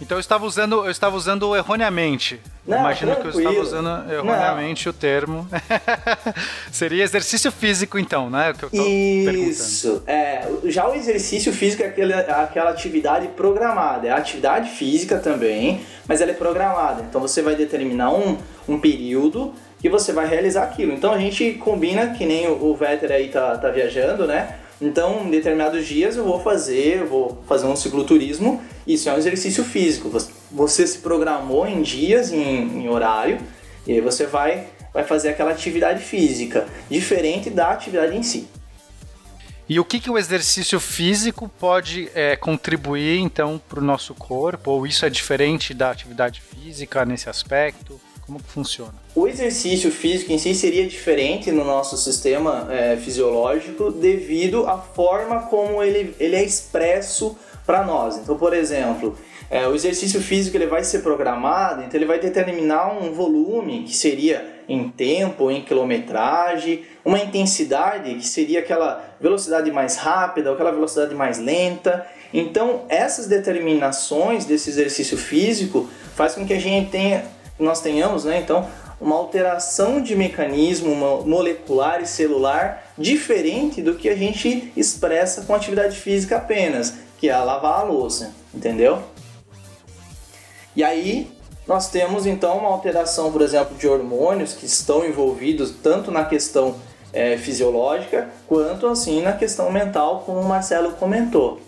Então 0.00 0.16
eu 0.16 0.20
estava 0.20 0.44
usando, 0.44 0.84
eu 0.84 0.90
estava 0.90 1.16
usando 1.16 1.54
erroneamente. 1.56 2.40
Não, 2.66 2.78
Imagino 2.78 3.12
tranquilo. 3.12 3.32
que 3.32 3.38
eu 3.38 3.50
estava 3.50 3.66
usando 3.66 4.12
erroneamente 4.12 4.86
não. 4.86 4.90
o 4.90 4.94
termo. 4.94 5.48
Seria 6.72 7.04
exercício 7.04 7.52
físico, 7.52 7.98
então, 7.98 8.28
né? 8.28 8.52
Tô 8.58 8.68
Isso. 8.72 10.02
É, 10.06 10.46
já 10.64 10.88
o 10.88 10.94
exercício 10.94 11.52
físico 11.52 11.82
é 11.82 11.86
aquela, 11.86 12.18
aquela 12.42 12.70
atividade 12.70 13.28
programada. 13.28 14.08
É 14.08 14.10
atividade 14.10 14.70
física 14.70 15.18
também, 15.18 15.82
mas 16.08 16.20
ela 16.20 16.32
é 16.32 16.34
programada. 16.34 17.02
Então 17.08 17.20
você 17.20 17.40
vai 17.40 17.54
determinar 17.54 18.12
um, 18.12 18.36
um 18.68 18.80
período 18.80 19.54
que 19.84 19.90
você 19.90 20.14
vai 20.14 20.26
realizar 20.26 20.62
aquilo. 20.62 20.94
Então 20.94 21.12
a 21.12 21.18
gente 21.18 21.52
combina, 21.62 22.14
que 22.14 22.24
nem 22.24 22.48
o, 22.48 22.70
o 22.70 22.74
Vetter 22.74 23.12
aí 23.12 23.28
tá, 23.28 23.58
tá 23.58 23.68
viajando, 23.68 24.26
né? 24.26 24.56
Então, 24.80 25.26
em 25.26 25.30
determinados 25.30 25.86
dias 25.86 26.16
eu 26.16 26.24
vou 26.24 26.40
fazer, 26.40 27.00
eu 27.00 27.06
vou 27.06 27.44
fazer 27.46 27.66
um 27.66 27.76
cicloturismo. 27.76 28.62
Isso 28.86 29.10
é 29.10 29.12
um 29.12 29.18
exercício 29.18 29.62
físico. 29.62 30.10
Você 30.50 30.86
se 30.86 31.00
programou 31.00 31.66
em 31.66 31.82
dias, 31.82 32.32
em, 32.32 32.82
em 32.82 32.88
horário, 32.88 33.38
e 33.86 33.92
aí 33.92 34.00
você 34.00 34.24
vai, 34.24 34.68
vai 34.90 35.04
fazer 35.04 35.28
aquela 35.28 35.50
atividade 35.50 36.02
física, 36.02 36.66
diferente 36.88 37.50
da 37.50 37.68
atividade 37.68 38.16
em 38.16 38.22
si. 38.22 38.48
E 39.68 39.78
o 39.78 39.84
que, 39.84 40.00
que 40.00 40.10
o 40.10 40.16
exercício 40.16 40.80
físico 40.80 41.46
pode 41.60 42.08
é, 42.14 42.36
contribuir 42.36 43.18
então 43.18 43.60
para 43.68 43.80
o 43.80 43.84
nosso 43.84 44.14
corpo? 44.14 44.70
Ou 44.70 44.86
isso 44.86 45.04
é 45.04 45.10
diferente 45.10 45.74
da 45.74 45.90
atividade 45.90 46.40
física 46.40 47.04
nesse 47.04 47.28
aspecto? 47.28 48.00
Como 48.26 48.38
que 48.38 48.50
funciona? 48.50 48.94
O 49.14 49.28
exercício 49.28 49.90
físico 49.90 50.32
em 50.32 50.38
si 50.38 50.54
seria 50.54 50.86
diferente 50.86 51.52
no 51.52 51.64
nosso 51.64 51.96
sistema 51.96 52.66
é, 52.70 52.96
fisiológico 52.96 53.90
devido 53.90 54.66
à 54.66 54.78
forma 54.78 55.42
como 55.42 55.82
ele, 55.82 56.14
ele 56.18 56.36
é 56.36 56.42
expresso 56.42 57.36
para 57.66 57.84
nós. 57.84 58.16
Então, 58.16 58.36
por 58.36 58.52
exemplo, 58.54 59.16
É, 59.50 59.68
o 59.68 59.74
exercício 59.74 60.20
físico 60.22 60.56
ele 60.56 60.66
vai 60.66 60.82
ser 60.82 61.00
programado, 61.00 61.82
então 61.82 61.96
ele 61.98 62.06
vai 62.06 62.18
determinar 62.18 62.90
um 62.90 63.12
volume 63.12 63.84
que 63.84 63.94
seria 63.94 64.42
em 64.66 64.88
tempo, 64.88 65.50
em 65.50 65.62
quilometragem, 65.62 66.82
uma 67.04 67.18
intensidade 67.18 68.14
que 68.14 68.26
seria 68.26 68.60
aquela 68.60 69.04
velocidade 69.20 69.70
mais 69.70 69.96
rápida, 69.96 70.50
aquela 70.50 70.72
velocidade 70.72 71.14
mais 71.14 71.38
lenta. 71.38 72.06
Então 72.32 72.86
essas 72.88 73.26
determinações 73.28 74.46
desse 74.46 74.70
exercício 74.70 75.16
físico 75.16 75.88
faz 76.16 76.34
com 76.34 76.44
que 76.46 76.54
a 76.54 76.60
gente 76.60 76.90
tenha, 76.90 77.26
nós 77.58 77.80
tenhamos, 77.80 78.24
né? 78.24 78.40
Então 78.40 78.68
uma 79.00 79.16
alteração 79.16 80.00
de 80.00 80.14
mecanismo 80.14 80.94
molecular 81.26 82.00
e 82.00 82.06
celular 82.06 82.92
diferente 82.96 83.82
do 83.82 83.94
que 83.94 84.08
a 84.08 84.16
gente 84.16 84.72
expressa 84.76 85.42
com 85.42 85.54
atividade 85.54 85.98
física 85.98 86.36
apenas, 86.36 86.94
que 87.18 87.28
é 87.28 87.36
lavar 87.36 87.80
a 87.80 87.82
louça, 87.82 88.32
entendeu? 88.54 89.02
E 90.76 90.82
aí 90.82 91.30
nós 91.66 91.90
temos 91.90 92.26
então 92.26 92.58
uma 92.58 92.68
alteração, 92.68 93.32
por 93.32 93.42
exemplo, 93.42 93.76
de 93.76 93.86
hormônios 93.86 94.52
que 94.52 94.66
estão 94.66 95.04
envolvidos 95.04 95.72
tanto 95.82 96.10
na 96.10 96.24
questão 96.24 96.76
é, 97.12 97.36
fisiológica 97.36 98.28
quanto 98.46 98.86
assim 98.86 99.22
na 99.22 99.32
questão 99.32 99.70
mental, 99.70 100.22
como 100.26 100.40
o 100.40 100.44
Marcelo 100.44 100.92
comentou. 100.92 101.60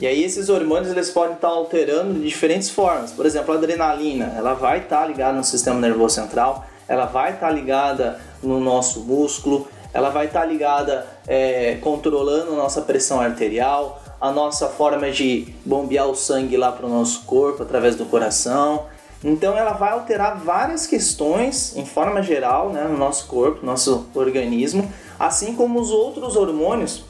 E 0.00 0.06
aí 0.08 0.24
esses 0.24 0.48
hormônios 0.48 0.90
eles 0.90 1.10
podem 1.10 1.34
estar 1.34 1.48
alterando 1.48 2.14
de 2.14 2.28
diferentes 2.28 2.68
formas. 2.68 3.12
Por 3.12 3.24
exemplo, 3.24 3.54
a 3.54 3.56
adrenalina, 3.56 4.34
ela 4.36 4.54
vai 4.54 4.78
estar 4.78 5.06
ligada 5.06 5.36
no 5.36 5.44
sistema 5.44 5.78
nervoso 5.78 6.16
central, 6.16 6.64
ela 6.88 7.06
vai 7.06 7.34
estar 7.34 7.50
ligada 7.50 8.20
no 8.42 8.58
nosso 8.58 9.00
músculo, 9.00 9.68
ela 9.92 10.10
vai 10.10 10.26
estar 10.26 10.44
ligada 10.44 11.06
é, 11.28 11.78
controlando 11.80 12.56
nossa 12.56 12.82
pressão 12.82 13.20
arterial, 13.20 14.02
a 14.20 14.32
nossa 14.32 14.68
forma 14.68 15.10
de 15.10 15.54
bombear 15.64 16.08
o 16.08 16.14
sangue 16.16 16.56
lá 16.56 16.72
para 16.72 16.86
o 16.86 16.88
nosso 16.88 17.22
corpo 17.22 17.62
através 17.62 17.94
do 17.94 18.04
coração. 18.04 18.86
Então 19.22 19.56
ela 19.56 19.72
vai 19.72 19.92
alterar 19.92 20.36
várias 20.38 20.88
questões 20.88 21.76
em 21.76 21.86
forma 21.86 22.20
geral 22.20 22.70
né, 22.70 22.82
no 22.82 22.98
nosso 22.98 23.26
corpo, 23.28 23.60
no 23.60 23.70
nosso 23.70 24.06
organismo, 24.12 24.90
assim 25.18 25.54
como 25.54 25.80
os 25.80 25.90
outros 25.90 26.34
hormônios 26.36 27.04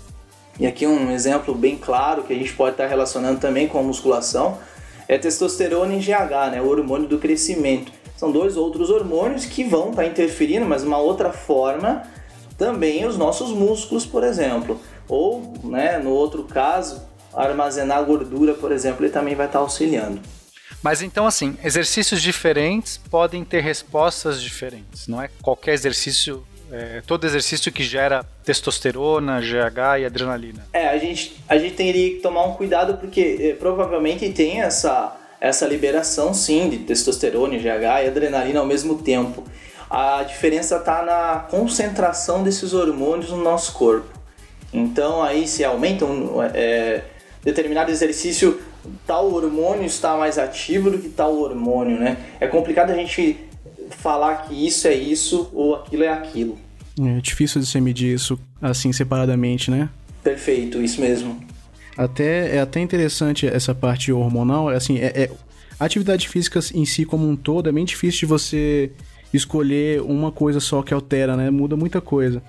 e 0.59 0.67
aqui 0.67 0.87
um 0.87 1.11
exemplo 1.11 1.55
bem 1.55 1.77
claro 1.77 2.23
que 2.23 2.33
a 2.33 2.37
gente 2.37 2.53
pode 2.53 2.73
estar 2.73 2.87
relacionando 2.87 3.41
também 3.41 3.67
com 3.67 3.79
a 3.79 3.83
musculação 3.83 4.59
é 5.09 5.19
testosterona 5.19 5.95
e 5.95 5.99
GH, 5.99 6.53
né, 6.53 6.63
o 6.63 6.69
hormônio 6.69 7.09
do 7.09 7.19
crescimento. 7.19 7.93
São 8.17 8.31
dois 8.31 8.57
outros 8.57 8.91
hormônios 8.91 9.45
que 9.45 9.65
vão 9.65 9.91
estar 9.91 10.07
interferindo, 10.07 10.65
mas 10.65 10.83
uma 10.83 10.99
outra 10.99 11.33
forma, 11.33 12.03
também 12.57 13.05
os 13.05 13.19
nossos 13.19 13.51
músculos, 13.51 14.07
por 14.07 14.23
exemplo. 14.25 14.81
Ou, 15.09 15.53
né, 15.65 15.99
no 15.99 16.11
outro 16.11 16.45
caso, 16.45 17.03
armazenar 17.35 18.05
gordura, 18.05 18.55
por 18.55 18.73
exemplo, 18.73 19.05
ele 19.05 19.13
também 19.13 19.35
vai 19.35 19.47
estar 19.47 19.59
auxiliando. 19.59 20.21
Mas 20.83 21.03
então, 21.03 21.27
assim, 21.27 21.57
exercícios 21.65 22.23
diferentes 22.23 22.97
podem 22.97 23.45
ter 23.45 23.61
respostas 23.61 24.41
diferentes. 24.41 25.09
Não 25.09 25.21
é 25.21 25.29
qualquer 25.43 25.75
exercício 25.75 26.47
é, 26.73 27.03
todo 27.07 27.25
exercício 27.25 27.71
que 27.71 27.83
gera 27.83 28.25
testosterona, 28.45 29.41
GH 29.41 30.01
e 30.01 30.05
adrenalina. 30.05 30.67
É, 30.73 30.89
a 30.89 30.99
gente, 30.99 31.37
a 31.49 31.59
gente 31.59 31.75
teria 31.75 32.11
que 32.11 32.21
tomar 32.21 32.45
um 32.45 32.55
cuidado 32.55 32.99
porque 32.99 33.39
é, 33.41 33.53
provavelmente 33.55 34.29
tem 34.31 34.61
essa, 34.61 35.17
essa 35.41 35.67
liberação 35.67 36.33
sim 36.33 36.69
de 36.69 36.79
testosterona, 36.79 37.57
GH 37.57 38.05
e 38.05 38.09
adrenalina 38.09 38.61
ao 38.61 38.67
mesmo 38.67 38.99
tempo. 39.03 39.45
A 39.89 40.23
diferença 40.23 40.77
está 40.77 41.03
na 41.03 41.47
concentração 41.51 42.43
desses 42.43 42.73
hormônios 42.73 43.31
no 43.31 43.37
nosso 43.37 43.73
corpo. 43.75 44.09
Então 44.73 45.23
aí 45.23 45.47
se 45.47 45.63
aumenta 45.63 46.05
um, 46.05 46.43
é, 46.43 47.03
determinado 47.45 47.91
exercício, 47.91 48.61
tal 49.07 49.33
hormônio 49.33 49.85
está 49.85 50.17
mais 50.17 50.39
ativo 50.39 50.91
do 50.91 50.99
que 50.99 51.09
tal 51.09 51.37
hormônio, 51.37 51.99
né? 51.99 52.17
É 52.41 52.49
complicado 52.49 52.91
a 52.91 52.95
gente 52.95 53.39
falar 53.91 54.49
que 54.49 54.67
isso 54.67 54.87
é 54.87 54.95
isso 54.95 55.51
ou 55.53 55.77
aquilo 55.77 56.05
é 56.05 56.09
aquilo. 56.09 56.59
É 57.01 57.21
difícil 57.21 57.61
de 57.61 57.67
você 57.67 57.81
medir 57.81 58.15
isso 58.15 58.39
assim 58.61 58.93
separadamente, 58.93 59.71
né? 59.71 59.89
Perfeito, 60.23 60.81
isso 60.81 61.01
mesmo. 61.01 61.41
Até, 61.97 62.57
é 62.57 62.61
até 62.61 62.81
interessante 62.81 63.47
essa 63.47 63.75
parte 63.75 64.13
hormonal, 64.13 64.69
assim, 64.69 64.99
é, 64.99 65.25
é, 65.25 65.31
atividade 65.79 66.29
física 66.29 66.61
em 66.75 66.85
si 66.85 67.05
como 67.05 67.29
um 67.29 67.37
todo 67.37 67.69
é 67.69 67.73
bem 67.73 67.85
difícil 67.85 68.21
de 68.21 68.27
você 68.27 68.91
escolher 69.33 70.01
uma 70.01 70.31
coisa 70.33 70.61
só 70.61 70.83
que 70.83 70.95
altera, 70.95 71.37
né? 71.37 71.51
Muda 71.51 71.77
muita 71.77 72.01
coisa. 72.01 72.43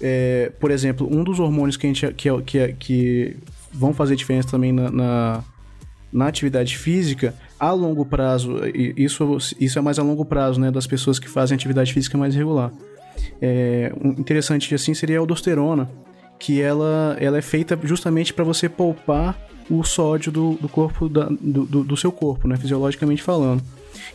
É, 0.00 0.50
por 0.58 0.70
exemplo, 0.70 1.08
um 1.10 1.22
dos 1.22 1.38
hormônios 1.38 1.76
que, 1.76 1.86
a 1.86 1.88
gente, 1.88 2.12
que, 2.14 2.28
que, 2.42 2.72
que 2.78 3.36
vão 3.72 3.94
fazer 3.94 4.16
diferença 4.16 4.48
também 4.48 4.72
na, 4.72 4.90
na, 4.90 5.44
na, 6.12 6.26
atividade 6.26 6.76
física, 6.76 7.34
a 7.62 7.72
longo 7.72 8.04
prazo, 8.04 8.56
isso, 8.96 9.38
isso 9.60 9.78
é 9.78 9.82
mais 9.82 9.98
a 9.98 10.02
longo 10.02 10.24
prazo, 10.24 10.60
né? 10.60 10.70
Das 10.70 10.86
pessoas 10.86 11.18
que 11.18 11.28
fazem 11.28 11.54
atividade 11.54 11.92
física 11.92 12.18
mais 12.18 12.34
regular 12.34 12.72
é, 13.40 13.92
um 14.00 14.10
interessante 14.10 14.74
assim 14.74 14.94
seria 14.94 15.18
a 15.18 15.20
aldosterona, 15.20 15.90
que 16.38 16.60
ela, 16.60 17.16
ela 17.20 17.38
é 17.38 17.42
feita 17.42 17.78
justamente 17.82 18.32
para 18.32 18.44
você 18.44 18.68
poupar 18.68 19.38
o 19.70 19.82
sódio 19.84 20.30
do, 20.32 20.54
do 20.54 20.68
corpo 20.68 21.08
da, 21.08 21.28
do, 21.28 21.84
do, 21.84 21.96
seu 21.96 22.10
corpo, 22.10 22.48
né, 22.48 22.56
fisiologicamente 22.56 23.22
falando. 23.22 23.62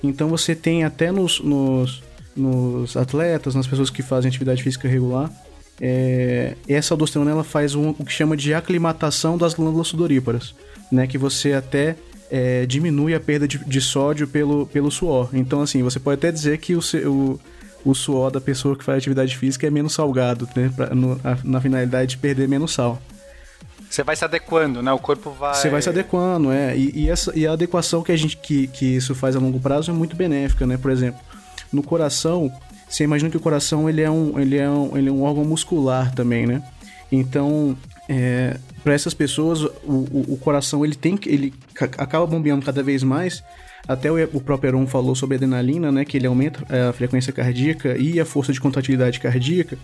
Então 0.04 0.28
você 0.28 0.54
tem 0.54 0.84
até 0.84 1.12
nos, 1.12 1.40
nos, 1.40 2.04
nos 2.36 2.98
atletas, 2.98 3.56
nas 3.56 3.66
pessoas 3.66 3.90
que 3.90 4.02
fazem 4.02 4.30
atividade 4.30 4.62
física 4.62 4.88
regular, 4.88 5.32
é, 5.80 6.56
essa 6.68 6.94
aldosterona 6.94 7.32
ela 7.32 7.44
faz 7.44 7.76
um, 7.76 7.90
o 7.90 8.06
que 8.06 8.12
chama 8.12 8.36
de 8.36 8.54
aclimatação 8.54 9.38
das 9.38 9.54
glândulas 9.54 9.88
sudoríparas, 9.88 10.54
né, 10.92 11.08
que 11.08 11.18
você 11.18 11.54
até 11.54 11.96
é, 12.30 12.66
diminui 12.66 13.14
a 13.14 13.20
perda 13.20 13.48
de, 13.48 13.58
de, 13.58 13.82
sódio 13.82 14.28
pelo, 14.28 14.66
pelo 14.68 14.92
suor. 14.92 15.30
Então, 15.34 15.62
assim, 15.62 15.82
você 15.82 16.00
pode 16.00 16.20
até 16.20 16.32
dizer 16.32 16.58
que 16.58 16.76
o, 16.76 16.80
o, 17.06 17.40
o 17.86 17.96
suor 17.96 18.32
da 18.32 18.42
pessoa 18.42 18.76
que 18.76 18.84
faz 18.84 18.98
atividade 19.00 19.38
física 19.38 19.66
é 19.68 19.70
menos 19.70 19.94
salgado, 19.94 20.48
né? 20.56 20.72
Pra, 20.76 20.94
no, 20.94 21.20
a, 21.24 21.38
na 21.44 21.62
finalidade 21.62 22.12
de 22.12 22.18
perder 22.18 22.48
menos 22.48 22.74
sal. 22.74 23.02
Você 23.90 24.04
vai 24.04 24.16
se 24.16 24.26
adequando, 24.26 24.84
né? 24.84 24.92
O 24.92 25.00
corpo 25.00 25.32
vai. 25.32 25.56
Você 25.56 25.70
vai 25.70 25.82
se 25.82 25.90
adequando, 25.90 26.52
é. 26.52 26.76
E, 26.78 27.04
e, 27.04 27.10
essa, 27.10 27.32
e 27.38 27.48
a 27.48 27.54
adequação 27.54 28.04
que, 28.04 28.12
a 28.12 28.18
gente, 28.18 28.36
que, 28.38 28.68
que 28.68 28.98
isso 28.98 29.16
faz 29.16 29.36
a 29.36 29.40
longo 29.40 29.60
prazo 29.60 29.92
é 29.92 29.94
muito 29.94 30.16
benéfica, 30.16 30.68
né? 30.68 30.78
Por 30.78 30.92
exemplo, 30.92 31.20
no 31.72 31.82
coração, 31.82 32.52
você 32.90 33.04
imagina 33.04 33.30
que 33.30 33.38
o 33.38 33.42
coração 33.42 33.90
ele 33.90 34.02
é 34.02 34.12
um, 34.12 34.38
ele 34.38 34.58
é 34.58 34.70
um, 34.70 34.98
ele 34.98 35.10
é 35.10 35.12
um 35.12 35.24
órgão 35.24 35.46
muscular 35.46 36.14
também, 36.14 36.46
né? 36.46 36.62
Então, 37.10 37.78
é, 38.10 38.58
para 38.88 38.94
essas 38.94 39.14
pessoas, 39.14 39.64
o, 39.64 39.72
o, 39.84 40.26
o, 40.30 40.38
coração 40.38 40.86
ele 40.86 40.96
tem 40.96 41.20
ele 41.26 41.54
acaba 41.76 42.26
bombeando 42.26 42.66
cada 42.66 42.82
vez 42.82 43.04
mais 43.04 43.44
até 43.86 44.10
o, 44.10 44.16
o 44.32 44.40
próprio 44.40 44.70
Heron 44.70 44.88
falou 44.88 45.14
sobre 45.14 45.36
a 45.36 45.38
adrenalina, 45.38 45.92
né? 45.92 46.06
Que 46.06 46.16
ele 46.16 46.26
aumenta 46.26 46.64
a 46.74 46.94
frequência 46.94 47.34
cardíaca 47.34 47.98
e 47.98 48.18
a 48.18 48.24
força 48.24 48.54
de 48.54 48.62
contratilidade 48.62 49.20
cardíaca. 49.20 49.78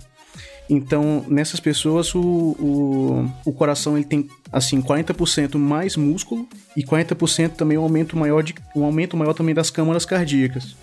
Então, 0.69 1.25
nessas 1.27 1.59
pessoas, 1.59 2.15
o, 2.15 2.21
o, 2.21 3.29
o 3.43 3.51
coração 3.51 3.97
ele 3.97 4.05
tem, 4.05 4.29
assim, 4.49 4.81
40% 4.81 5.57
mais 5.57 5.97
músculo 5.97 6.47
e 6.73 6.81
40% 6.81 7.49
também 7.49 7.77
um 7.77 7.83
aumento 7.83 8.15
maior, 8.15 8.41
de, 8.41 8.55
um 8.73 8.85
aumento 8.85 9.17
maior 9.17 9.33
também 9.33 9.53
das 9.53 9.69
câmaras 9.69 10.05
cardíacas. 10.05 10.77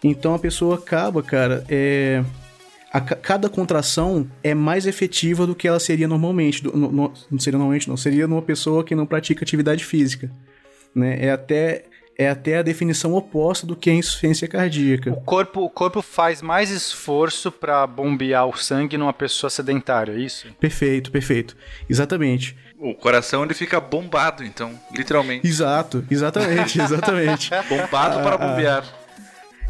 Então, 0.00 0.32
a 0.32 0.38
pessoa 0.38 0.76
acaba, 0.76 1.24
cara, 1.24 1.64
é, 1.68 2.22
a, 2.94 3.00
cada 3.00 3.48
contração 3.48 4.30
é 4.40 4.54
mais 4.54 4.86
efetiva 4.86 5.44
do 5.48 5.54
que 5.54 5.66
ela 5.66 5.80
seria 5.80 6.06
normalmente. 6.06 6.62
Do, 6.62 6.76
no, 6.76 6.92
no, 6.92 7.12
não 7.28 7.38
seria 7.40 7.58
normalmente, 7.58 7.88
não. 7.88 7.96
Seria 7.96 8.28
numa 8.28 8.40
pessoa 8.40 8.84
que 8.84 8.94
não 8.94 9.04
pratica 9.04 9.42
atividade 9.42 9.84
física. 9.84 10.30
Né? 10.94 11.18
É 11.26 11.32
até 11.32 11.86
é 12.16 12.28
até 12.30 12.58
a 12.58 12.62
definição 12.62 13.12
oposta 13.14 13.66
do 13.66 13.74
que 13.74 13.90
é 13.90 13.94
insuficiência 13.94 14.46
cardíaca. 14.46 15.10
O 15.10 15.20
corpo, 15.22 15.62
o 15.62 15.68
corpo 15.68 16.00
faz 16.00 16.40
mais 16.40 16.70
esforço 16.70 17.50
para 17.50 17.84
bombear 17.88 18.46
o 18.46 18.56
sangue 18.56 18.96
numa 18.96 19.12
pessoa 19.12 19.50
sedentária, 19.50 20.12
é 20.12 20.20
isso? 20.20 20.46
Perfeito, 20.60 21.10
perfeito. 21.10 21.56
Exatamente. 21.90 22.56
O 22.78 22.94
coração 22.94 23.42
ele 23.42 23.54
fica 23.54 23.80
bombado, 23.80 24.44
então, 24.44 24.78
literalmente. 24.96 25.44
Exato, 25.44 26.04
exatamente, 26.08 26.78
exatamente. 26.80 27.50
bombado 27.68 28.22
para 28.22 28.38
bombear. 28.38 29.03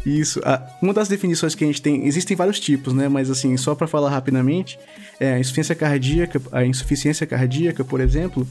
Isso. 0.05 0.39
Uma 0.81 0.93
das 0.93 1.07
definições 1.07 1.55
que 1.55 1.63
a 1.63 1.67
gente 1.67 1.81
tem, 1.81 2.05
existem 2.05 2.37
vários 2.37 2.59
tipos, 2.59 2.93
né? 2.93 3.09
Mas 3.09 3.31
assim, 3.31 3.57
só 3.57 3.73
para 3.73 3.87
falar 3.87 4.11
rapidamente, 4.11 4.77
é, 5.19 5.33
a 5.33 5.39
insuficiência 5.39 5.73
cardíaca, 5.73 6.41
a 6.51 6.63
insuficiência 6.63 7.25
cardíaca, 7.25 7.83
por 7.83 7.99
exemplo, 7.99 8.47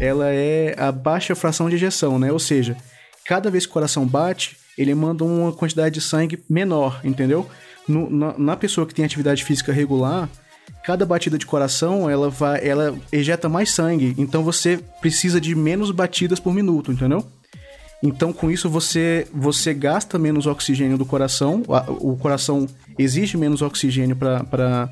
ela 0.00 0.28
é 0.28 0.74
a 0.78 0.92
baixa 0.92 1.34
fração 1.34 1.68
de 1.68 1.74
ejeção, 1.74 2.18
né? 2.18 2.30
Ou 2.30 2.38
seja, 2.38 2.76
cada 3.24 3.50
vez 3.50 3.66
que 3.66 3.70
o 3.70 3.72
coração 3.72 4.06
bate, 4.06 4.56
ele 4.78 4.94
manda 4.94 5.24
uma 5.24 5.52
quantidade 5.52 5.94
de 5.94 6.00
sangue 6.00 6.42
menor, 6.48 7.00
entendeu? 7.02 7.48
No, 7.88 8.08
na, 8.08 8.38
na, 8.38 8.56
pessoa 8.56 8.86
que 8.86 8.94
tem 8.94 9.04
atividade 9.04 9.44
física 9.44 9.72
regular, 9.72 10.28
cada 10.84 11.04
batida 11.04 11.36
de 11.36 11.44
coração 11.44 12.08
ela 12.08 12.30
vai, 12.30 12.64
ela 12.64 12.96
ejeta 13.10 13.48
mais 13.48 13.70
sangue, 13.70 14.14
então 14.16 14.44
você 14.44 14.78
precisa 15.00 15.40
de 15.40 15.52
menos 15.54 15.90
batidas 15.90 16.38
por 16.38 16.54
minuto, 16.54 16.92
entendeu? 16.92 17.26
Então 18.02 18.32
com 18.32 18.50
isso 18.50 18.68
você 18.68 19.26
você 19.32 19.72
gasta 19.72 20.18
menos 20.18 20.46
oxigênio 20.46 20.98
do 20.98 21.06
coração, 21.06 21.62
o 22.00 22.16
coração 22.16 22.66
exige 22.98 23.36
menos 23.36 23.62
oxigênio 23.62 24.16
para 24.16 24.88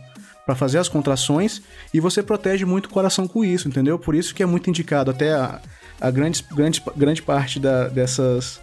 para 0.46 0.57
fazer 0.57 0.79
as 0.79 0.88
contrações 0.88 1.62
e 1.94 2.01
você 2.01 2.23
protege 2.23 2.64
muito 2.64 2.87
o 2.87 2.88
coração 2.90 3.29
com 3.29 3.44
isso, 3.44 3.68
entendeu? 3.68 3.99
Por 3.99 4.16
isso 4.16 4.35
que 4.35 4.42
é 4.42 4.46
muito 4.46 4.68
indicado 4.68 5.11
até 5.11 5.33
a, 5.33 5.61
a 6.01 6.11
grande, 6.11 6.44
grande, 6.51 6.83
grande 6.96 7.23
parte 7.23 7.61
da, 7.61 7.87
dessas, 7.88 8.61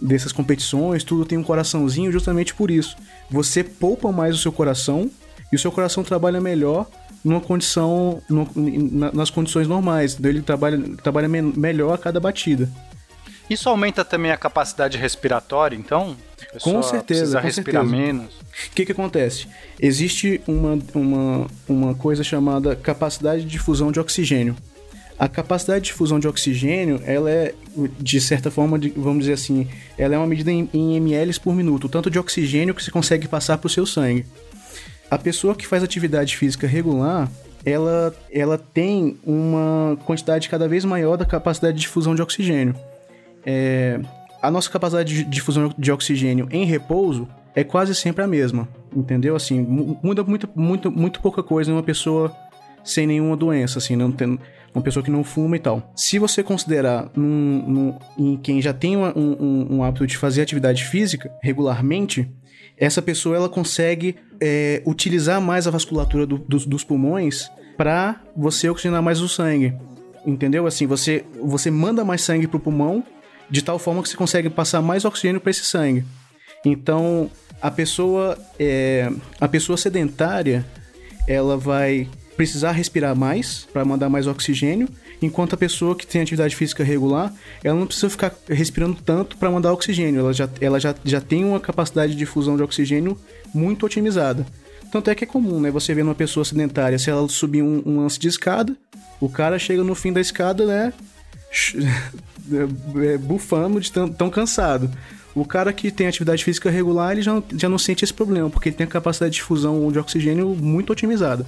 dessas 0.00 0.30
competições, 0.30 1.04
tudo 1.04 1.24
tem 1.24 1.38
um 1.38 1.42
coraçãozinho 1.42 2.12
justamente 2.12 2.54
por 2.54 2.70
isso. 2.70 2.96
Você 3.30 3.64
poupa 3.64 4.12
mais 4.12 4.34
o 4.34 4.38
seu 4.38 4.52
coração 4.52 5.10
e 5.50 5.56
o 5.56 5.58
seu 5.58 5.72
coração 5.72 6.02
trabalha 6.02 6.40
melhor 6.40 6.86
numa 7.24 7.40
condição, 7.40 8.20
no, 8.28 8.46
na, 8.54 9.12
nas 9.12 9.30
condições 9.30 9.68
normais. 9.68 10.16
Então 10.18 10.30
ele 10.30 10.42
trabalha, 10.42 10.78
trabalha 11.02 11.28
me, 11.28 11.40
melhor 11.40 11.94
a 11.94 11.98
cada 11.98 12.18
batida. 12.18 12.68
Isso 13.50 13.68
aumenta 13.68 14.04
também 14.04 14.30
a 14.30 14.36
capacidade 14.36 14.96
respiratória, 14.96 15.76
então? 15.76 16.16
Com 16.60 16.82
certeza, 16.82 17.20
Precisa 17.20 17.40
com 17.40 17.46
respirar 17.46 17.82
certeza. 17.82 18.02
menos. 18.02 18.34
O 18.34 18.74
que, 18.74 18.86
que 18.86 18.92
acontece? 18.92 19.46
Existe 19.80 20.40
uma, 20.46 20.78
uma, 20.94 21.46
uma 21.68 21.94
coisa 21.94 22.22
chamada 22.22 22.74
capacidade 22.76 23.42
de 23.42 23.48
difusão 23.48 23.90
de 23.92 24.00
oxigênio. 24.00 24.56
A 25.18 25.28
capacidade 25.28 25.84
de 25.84 25.86
difusão 25.90 26.18
de 26.18 26.26
oxigênio, 26.26 27.00
ela 27.04 27.30
é, 27.30 27.54
de 27.98 28.20
certa 28.20 28.50
forma, 28.50 28.78
vamos 28.96 29.20
dizer 29.20 29.34
assim, 29.34 29.68
ela 29.96 30.14
é 30.14 30.18
uma 30.18 30.26
medida 30.26 30.50
em, 30.50 30.68
em 30.72 30.96
ml 30.96 31.38
por 31.40 31.54
minuto, 31.54 31.84
o 31.84 31.88
tanto 31.88 32.10
de 32.10 32.18
oxigênio 32.18 32.74
que 32.74 32.82
você 32.82 32.90
consegue 32.90 33.28
passar 33.28 33.58
para 33.58 33.66
o 33.66 33.70
seu 33.70 33.86
sangue. 33.86 34.26
A 35.10 35.18
pessoa 35.18 35.54
que 35.54 35.66
faz 35.66 35.82
atividade 35.82 36.36
física 36.36 36.66
regular, 36.66 37.30
ela, 37.64 38.14
ela 38.32 38.58
tem 38.58 39.18
uma 39.24 39.96
quantidade 40.04 40.48
cada 40.48 40.66
vez 40.66 40.84
maior 40.84 41.16
da 41.16 41.24
capacidade 41.24 41.76
de 41.76 41.82
difusão 41.82 42.14
de 42.14 42.22
oxigênio. 42.22 42.74
É, 43.44 44.00
a 44.40 44.50
nossa 44.50 44.70
capacidade 44.70 45.14
de 45.14 45.24
difusão 45.24 45.72
de 45.76 45.92
oxigênio 45.92 46.48
em 46.50 46.64
repouso 46.64 47.28
é 47.54 47.62
quase 47.62 47.94
sempre 47.94 48.22
a 48.24 48.26
mesma, 48.26 48.68
entendeu? 48.94 49.36
Assim, 49.36 49.60
mu- 49.60 49.98
muda 50.02 50.24
muito, 50.24 50.48
muito, 50.54 50.90
muito 50.90 51.20
pouca 51.20 51.42
coisa 51.42 51.70
em 51.70 51.74
uma 51.74 51.82
pessoa 51.82 52.34
sem 52.84 53.06
nenhuma 53.06 53.36
doença, 53.36 53.78
assim, 53.78 53.94
não 53.94 54.10
tem, 54.10 54.38
uma 54.74 54.82
pessoa 54.82 55.04
que 55.04 55.10
não 55.10 55.22
fuma 55.22 55.54
e 55.56 55.58
tal. 55.60 55.92
Se 55.94 56.18
você 56.18 56.42
considerar 56.42 57.08
num, 57.14 57.64
num- 57.68 57.98
em 58.18 58.36
quem 58.38 58.60
já 58.60 58.72
tem 58.72 58.96
uma- 58.96 59.16
um, 59.16 59.36
um- 59.38 59.76
um 59.76 59.84
hábito 59.84 60.06
de 60.06 60.16
fazer 60.16 60.42
atividade 60.42 60.84
física 60.84 61.30
regularmente, 61.42 62.28
essa 62.76 63.00
pessoa 63.02 63.36
ela 63.36 63.48
consegue 63.48 64.16
é, 64.44 64.82
utilizar 64.84 65.40
mais 65.40 65.68
a 65.68 65.70
vasculatura 65.70 66.26
do- 66.26 66.38
dos, 66.38 66.66
dos 66.66 66.82
pulmões 66.82 67.48
para 67.76 68.20
você 68.36 68.68
oxigenar 68.68 69.00
mais 69.00 69.20
o 69.20 69.28
sangue. 69.28 69.72
Entendeu? 70.26 70.66
Assim, 70.66 70.84
você, 70.86 71.24
você 71.40 71.70
manda 71.70 72.04
mais 72.04 72.22
sangue 72.22 72.48
pro 72.48 72.58
pulmão 72.58 73.04
de 73.52 73.62
tal 73.62 73.78
forma 73.78 74.02
que 74.02 74.08
você 74.08 74.16
consegue 74.16 74.48
passar 74.48 74.80
mais 74.80 75.04
oxigênio 75.04 75.40
para 75.40 75.50
esse 75.50 75.64
sangue. 75.64 76.04
Então, 76.64 77.30
a 77.60 77.70
pessoa 77.70 78.38
é, 78.58 79.12
a 79.38 79.46
pessoa 79.46 79.76
sedentária, 79.76 80.64
ela 81.28 81.58
vai 81.58 82.08
precisar 82.34 82.72
respirar 82.72 83.14
mais 83.14 83.68
para 83.70 83.84
mandar 83.84 84.08
mais 84.08 84.26
oxigênio, 84.26 84.88
enquanto 85.20 85.52
a 85.52 85.56
pessoa 85.58 85.94
que 85.94 86.06
tem 86.06 86.22
atividade 86.22 86.56
física 86.56 86.82
regular, 86.82 87.30
ela 87.62 87.78
não 87.78 87.86
precisa 87.86 88.08
ficar 88.08 88.34
respirando 88.48 88.96
tanto 89.04 89.36
para 89.36 89.50
mandar 89.50 89.70
oxigênio, 89.70 90.20
ela, 90.20 90.32
já, 90.32 90.48
ela 90.58 90.80
já, 90.80 90.94
já 91.04 91.20
tem 91.20 91.44
uma 91.44 91.60
capacidade 91.60 92.12
de 92.12 92.18
difusão 92.18 92.56
de 92.56 92.62
oxigênio 92.62 93.18
muito 93.54 93.84
otimizada. 93.84 94.46
Tanto 94.90 95.10
é 95.10 95.14
que 95.14 95.24
é 95.24 95.26
comum, 95.26 95.60
né? 95.60 95.70
Você 95.70 95.94
vê 95.94 96.00
uma 96.00 96.14
pessoa 96.14 96.44
sedentária, 96.44 96.98
se 96.98 97.10
ela 97.10 97.28
subir 97.28 97.62
um, 97.62 97.82
um 97.84 98.00
lance 98.00 98.18
de 98.18 98.28
escada, 98.28 98.74
o 99.20 99.28
cara 99.28 99.58
chega 99.58 99.84
no 99.84 99.94
fim 99.94 100.12
da 100.12 100.20
escada, 100.22 100.64
né? 100.64 100.92
é, 103.02 103.18
bufando 103.18 103.80
de 103.80 103.90
tão, 103.90 104.08
tão 104.08 104.30
cansado. 104.30 104.90
O 105.34 105.44
cara 105.44 105.72
que 105.72 105.90
tem 105.90 106.06
atividade 106.06 106.44
física 106.44 106.70
regular, 106.70 107.12
ele 107.12 107.22
já, 107.22 107.42
já 107.56 107.68
não 107.68 107.78
sente 107.78 108.04
esse 108.04 108.12
problema, 108.12 108.50
porque 108.50 108.68
ele 108.68 108.76
tem 108.76 108.86
a 108.86 108.90
capacidade 108.90 109.32
de 109.32 109.36
difusão 109.36 109.90
de 109.90 109.98
oxigênio 109.98 110.48
muito 110.48 110.92
otimizada. 110.92 111.46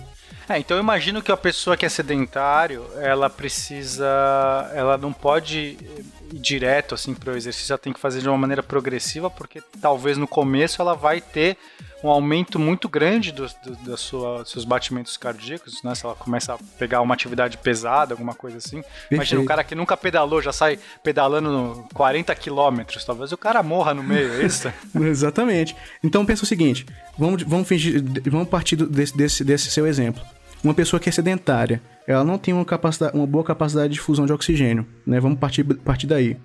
É, 0.49 0.59
então 0.59 0.77
eu 0.77 0.83
imagino 0.83 1.23
que 1.23 1.33
a 1.33 1.37
pessoa 1.37 1.77
que 1.77 1.87
é 1.87 1.89
sedentário, 1.89 2.85
ela 3.01 3.31
precisa. 3.31 4.07
Ela 4.75 4.99
não 4.99 5.13
pode 5.13 5.79
ir 6.33 6.39
direto 6.39 6.95
assim 6.95 7.15
para 7.15 7.33
o 7.33 7.37
exercício, 7.37 7.73
ela 7.73 7.79
tem 7.79 7.93
que 7.93 8.01
fazer 8.01 8.21
de 8.21 8.29
uma 8.29 8.37
maneira 8.37 8.63
progressiva, 8.63 9.31
porque 9.31 9.63
talvez 9.81 10.19
no 10.19 10.29
começo 10.29 10.83
ela 10.83 10.95
vai 10.95 11.21
ter 11.21 11.57
um 12.05 12.11
aumento 12.11 12.59
muito 12.59 12.89
grande 12.89 13.33
dos 13.33 13.55
do, 13.55 13.75
da 13.77 13.97
sua, 13.97 14.43
dos 14.43 14.51
seus 14.53 14.65
batimentos 14.65 15.17
cardíacos, 15.17 15.83
né? 15.83 15.95
Se 15.95 16.05
ela 16.05 16.15
começa 16.15 16.53
a 16.55 16.59
pegar 16.79 17.01
uma 17.01 17.15
atividade 17.15 17.57
pesada, 17.57 18.13
alguma 18.13 18.35
coisa 18.35 18.59
assim. 18.59 18.77
Imagina, 19.11 19.19
Perfeito. 19.19 19.41
um 19.43 19.47
cara 19.47 19.65
que 19.65 19.75
nunca 19.75 19.97
pedalou, 19.97 20.43
já 20.43 20.53
sai 20.53 20.79
pedalando 21.03 21.51
no 21.51 21.89
40 21.95 22.35
quilômetros, 22.35 23.05
talvez 23.05 23.33
o 23.33 23.37
cara 23.39 23.63
morra 23.63 23.95
no 23.95 24.03
meio, 24.03 24.35
é 24.35 24.45
isso? 24.45 24.71
Exatamente. 24.95 25.75
Então 26.03 26.27
pensa 26.27 26.45
o 26.45 26.47
seguinte: 26.47 26.85
vamos, 27.19 27.43
vamos 27.43 27.67
fingir, 27.67 28.03
vamos 28.31 28.49
partir 28.49 28.77
do- 28.77 28.87
desse, 28.87 29.17
desse, 29.17 29.43
desse 29.45 29.71
seu 29.71 29.87
exemplo. 29.87 30.23
Uma 30.63 30.75
pessoa 30.75 30.99
que 31.01 31.09
é 31.09 31.13
sedentária, 31.13 31.83
ela 32.07 32.25
não 32.25 32.39
tem 32.39 32.53
uma, 32.55 32.65
uma 33.13 33.27
boa 33.27 33.45
capacidade 33.45 33.89
de 33.89 33.95
difusão 33.95 34.25
de 34.27 34.33
oxigênio, 34.33 34.87
né? 35.07 35.21
Vamos 35.21 35.39
partir, 35.39 35.63
partir 35.63 36.07
daí. 36.07 36.37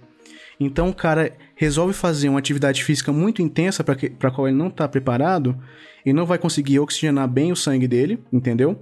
Então 0.59 0.89
o 0.89 0.93
cara 0.93 1.31
resolve 1.55 1.93
fazer 1.93 2.27
uma 2.27 2.39
atividade 2.39 2.83
física 2.83 3.13
muito 3.13 3.41
intensa 3.41 3.83
para 3.83 4.31
qual 4.31 4.47
ele 4.47 4.57
não 4.57 4.67
está 4.67 4.87
preparado 4.87 5.57
e 6.05 6.11
não 6.11 6.25
vai 6.25 6.37
conseguir 6.37 6.79
oxigenar 6.79 7.27
bem 7.27 7.51
o 7.51 7.55
sangue 7.55 7.87
dele, 7.87 8.19
entendeu? 8.31 8.77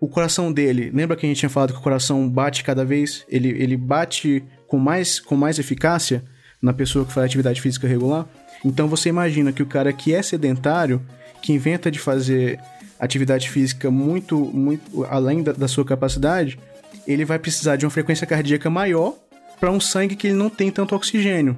O 0.00 0.06
coração 0.06 0.52
dele, 0.52 0.90
lembra 0.94 1.16
que 1.16 1.24
a 1.24 1.28
gente 1.28 1.38
tinha 1.38 1.48
falado 1.48 1.72
que 1.72 1.78
o 1.78 1.82
coração 1.82 2.28
bate 2.28 2.62
cada 2.62 2.84
vez, 2.84 3.24
ele, 3.28 3.48
ele 3.48 3.76
bate 3.76 4.44
com 4.66 4.78
mais, 4.78 5.18
com 5.18 5.34
mais 5.34 5.58
eficácia 5.58 6.22
na 6.60 6.72
pessoa 6.72 7.04
que 7.04 7.12
faz 7.12 7.24
atividade 7.24 7.60
física 7.60 7.88
regular? 7.88 8.28
Então 8.64 8.86
você 8.86 9.08
imagina 9.08 9.52
que 9.52 9.62
o 9.62 9.66
cara 9.66 9.92
que 9.92 10.14
é 10.14 10.22
sedentário, 10.22 11.02
que 11.40 11.52
inventa 11.52 11.90
de 11.90 11.98
fazer 11.98 12.60
atividade 13.00 13.48
física 13.48 13.90
muito, 13.90 14.36
muito 14.38 15.04
além 15.04 15.42
da, 15.42 15.52
da 15.52 15.68
sua 15.68 15.84
capacidade, 15.84 16.58
ele 17.06 17.24
vai 17.24 17.38
precisar 17.38 17.76
de 17.76 17.86
uma 17.86 17.90
frequência 17.90 18.26
cardíaca 18.26 18.68
maior 18.68 19.14
para 19.60 19.70
um 19.70 19.80
sangue 19.80 20.16
que 20.16 20.28
ele 20.28 20.36
não 20.36 20.48
tem 20.50 20.70
tanto 20.70 20.94
oxigênio. 20.94 21.56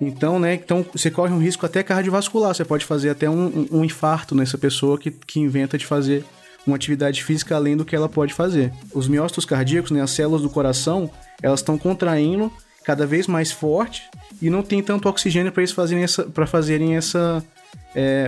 Então, 0.00 0.38
né, 0.38 0.54
então 0.54 0.84
você 0.92 1.10
corre 1.10 1.32
um 1.32 1.38
risco 1.38 1.64
até 1.64 1.82
cardiovascular. 1.82 2.54
Você 2.54 2.64
pode 2.64 2.84
fazer 2.84 3.10
até 3.10 3.30
um, 3.30 3.66
um- 3.70 3.84
infarto 3.84 4.34
nessa 4.34 4.58
pessoa 4.58 4.98
que, 4.98 5.10
que 5.10 5.38
inventa 5.38 5.78
de 5.78 5.86
fazer 5.86 6.24
uma 6.66 6.76
atividade 6.76 7.22
física 7.22 7.54
além 7.54 7.76
do 7.76 7.84
que 7.84 7.94
ela 7.94 8.08
pode 8.08 8.34
fazer. 8.34 8.72
Os 8.92 9.06
miócitos 9.08 9.44
cardíacos, 9.44 9.90
né, 9.90 10.00
as 10.00 10.10
células 10.10 10.42
do 10.42 10.50
coração, 10.50 11.10
elas 11.42 11.60
estão 11.60 11.78
contraindo 11.78 12.52
cada 12.84 13.06
vez 13.06 13.26
mais 13.28 13.52
forte 13.52 14.02
e 14.40 14.50
não 14.50 14.62
tem 14.62 14.82
tanto 14.82 15.08
oxigênio 15.08 15.52
para 15.52 15.62
eles 15.62 15.72
fazerem 15.72 16.02
essa, 16.02 16.24
para 16.24 16.46
fazerem 16.46 16.96
essa, 16.96 17.44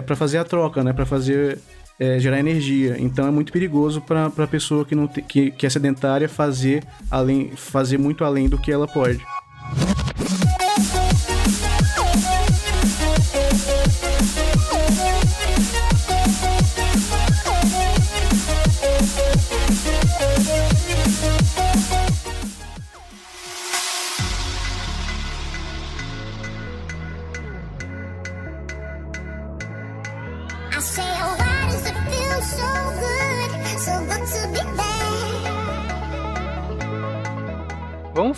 para 0.07 0.15
fazer 0.15 0.39
a 0.39 0.45
troca, 0.45 0.85
né, 0.85 0.93
para 0.93 1.05
fazer 1.07 1.59
é, 1.99 2.19
gerar 2.19 2.39
energia. 2.39 2.97
Então 2.99 3.27
é 3.27 3.31
muito 3.31 3.53
perigoso 3.53 4.01
para 4.01 4.27
a 4.27 4.47
pessoa 4.47 4.85
que 4.85 4.95
não 4.95 5.07
te- 5.07 5.23
que, 5.23 5.51
que 5.51 5.67
é 5.67 5.71
sedentária 5.71 6.29
fazer 6.29 6.83
além, 7.11 7.51
fazer 7.57 7.99
muito 7.99 8.25
além 8.25 8.49
do 8.49 8.59
que 8.59 8.71
ela 8.73 8.87
pode. 8.87 9.21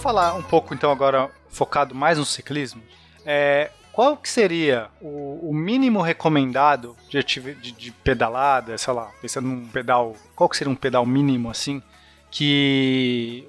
Falar 0.07 0.35
um 0.35 0.43
pouco 0.43 0.73
então 0.73 0.91
agora 0.91 1.29
focado 1.49 1.95
mais 1.95 2.19
no 2.19 2.25
ciclismo. 2.25 2.83
É, 3.25 3.71
qual 3.93 4.17
que 4.17 4.29
seria 4.29 4.89
o, 5.01 5.51
o 5.51 5.55
mínimo 5.55 6.01
recomendado 6.01 6.97
de, 7.09 7.23
de, 7.23 7.73
de 7.73 7.91
pedalada, 7.91 8.79
sei 8.79 8.93
lá, 8.93 9.11
pensando 9.21 9.49
num 9.49 9.67
pedal, 9.67 10.15
qual 10.37 10.49
que 10.49 10.57
seria 10.57 10.73
um 10.73 10.77
pedal 10.77 11.05
mínimo 11.05 11.51
assim 11.51 11.83
que 12.31 13.49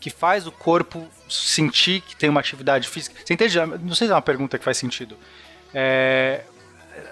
que 0.00 0.10
faz 0.10 0.46
o 0.46 0.52
corpo 0.52 1.06
sentir 1.28 2.02
que 2.02 2.14
tem 2.14 2.28
uma 2.30 2.40
atividade 2.40 2.88
física? 2.88 3.16
Você 3.24 3.34
entende? 3.34 3.58
Não 3.82 3.94
sei 3.94 4.06
se 4.06 4.12
é 4.12 4.14
uma 4.16 4.22
pergunta 4.22 4.58
que 4.58 4.64
faz 4.64 4.76
sentido. 4.76 5.16
É, 5.72 6.42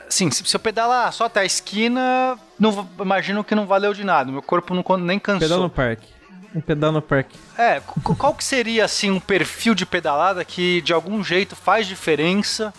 Sim, 0.09 0.31
se 0.31 0.55
eu 0.55 0.61
pedalar 0.61 1.13
só 1.13 1.25
até 1.25 1.41
a 1.41 1.45
esquina, 1.45 2.39
não, 2.59 2.89
imagino 3.01 3.45
que 3.45 3.55
não 3.55 3.67
valeu 3.67 3.93
de 3.93 4.05
nada. 4.05 4.31
Meu 4.31 4.43
corpo 4.43 4.75
não, 4.75 4.97
nem 4.99 5.19
cansou. 5.19 5.49
Pedal 5.49 5.61
no 5.61 5.71
parque. 5.71 6.18
Um 6.55 6.61
pedal 6.61 6.91
no 6.93 7.03
parque. 7.03 7.37
É, 7.57 7.81
qu- 7.81 8.17
qual 8.17 8.35
que 8.35 8.43
seria 8.45 8.85
assim 8.85 9.11
um 9.11 9.21
perfil 9.21 9.75
de 9.75 9.85
pedalada 9.85 10.45
que 10.45 10.81
de 10.83 10.93
algum 10.93 11.23
jeito 11.23 11.55
faz 11.55 11.87
diferença? 11.87 12.73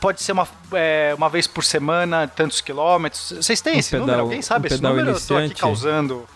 Pode 0.00 0.22
ser 0.22 0.32
uma, 0.32 0.46
é, 0.72 1.12
uma 1.16 1.28
vez 1.28 1.46
por 1.46 1.64
semana, 1.64 2.26
tantos 2.28 2.60
quilômetros. 2.60 3.32
Vocês 3.32 3.60
têm 3.60 3.76
Um 3.76 3.78
esse 3.78 3.92
número? 3.94 4.10
pedal- 4.12 4.20
Alguém 4.24 4.42
sabe 4.42 4.64
um 4.64 4.66
esse 4.68 4.76
pedal 4.76 4.92
número? 4.92 5.10
Eu 5.10 5.14
tô 5.14 5.34
aqui 5.34 5.44
iniciante. 5.46 5.60
causando. 5.60 6.28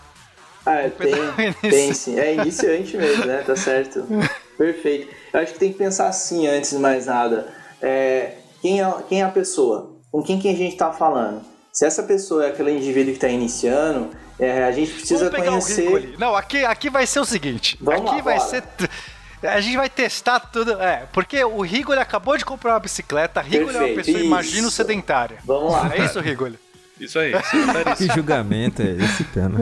Ah, 0.65 0.89
pedal 0.97 1.33
tem, 1.35 1.45
iniciante. 1.47 1.69
tem 1.69 1.93
sim. 1.93 2.19
É 2.19 2.33
iniciante 2.35 2.97
mesmo, 2.97 3.25
né? 3.25 3.37
Tá 3.45 3.55
certo. 3.55 4.05
Perfeito. 4.57 5.07
Eu 5.33 5.39
acho 5.39 5.53
que 5.53 5.59
tem 5.59 5.71
que 5.71 5.77
pensar 5.77 6.07
assim 6.09 6.47
antes 6.47 6.71
de 6.71 6.77
mais 6.77 7.05
nada. 7.05 7.47
É, 7.81 8.33
quem, 8.61 8.81
é, 8.81 8.93
quem 9.07 9.21
é 9.21 9.23
a 9.25 9.29
pessoa? 9.29 9.95
Com 10.11 10.21
quem 10.21 10.37
que 10.39 10.49
a 10.49 10.55
gente 10.55 10.75
tá 10.75 10.91
falando? 10.91 11.41
Se 11.71 11.85
essa 11.85 12.03
pessoa 12.03 12.45
é 12.45 12.49
aquele 12.49 12.71
indivíduo 12.71 13.13
que 13.13 13.19
tá 13.19 13.29
iniciando, 13.29 14.09
é, 14.39 14.63
a 14.63 14.71
gente 14.71 14.91
precisa 14.91 15.25
Vamos 15.25 15.35
pegar 15.39 15.51
conhecer. 15.51 15.81
o 15.81 15.85
rico 15.85 15.95
ali. 15.97 16.15
Não, 16.17 16.35
aqui, 16.35 16.63
aqui 16.65 16.89
vai 16.89 17.05
ser 17.05 17.19
o 17.19 17.25
seguinte. 17.25 17.77
Vamos 17.81 18.01
aqui 18.09 18.17
lá, 18.17 18.21
vai 18.23 18.37
bora. 18.37 18.49
ser. 18.49 18.63
A 19.43 19.61
gente 19.61 19.77
vai 19.77 19.89
testar 19.89 20.39
tudo. 20.39 20.81
É, 20.81 21.05
porque 21.13 21.43
o 21.43 21.61
Rigoli 21.61 21.99
acabou 21.99 22.37
de 22.37 22.45
comprar 22.45 22.73
uma 22.73 22.79
bicicleta. 22.79 23.41
Rigoli 23.41 23.75
é 23.75 23.79
uma 23.79 23.95
pessoa, 23.95 24.17
isso. 24.17 24.25
imagino, 24.25 24.71
sedentária. 24.71 25.37
Vamos 25.45 25.73
lá. 25.73 25.91
É 25.95 26.03
isso, 26.03 26.19
Rigoli? 26.19 26.57
Isso 26.99 27.17
aí. 27.17 27.31
Que 27.97 28.07
julgamento 28.13 28.81
é 28.81 28.91
esse, 28.91 29.23
pena? 29.23 29.57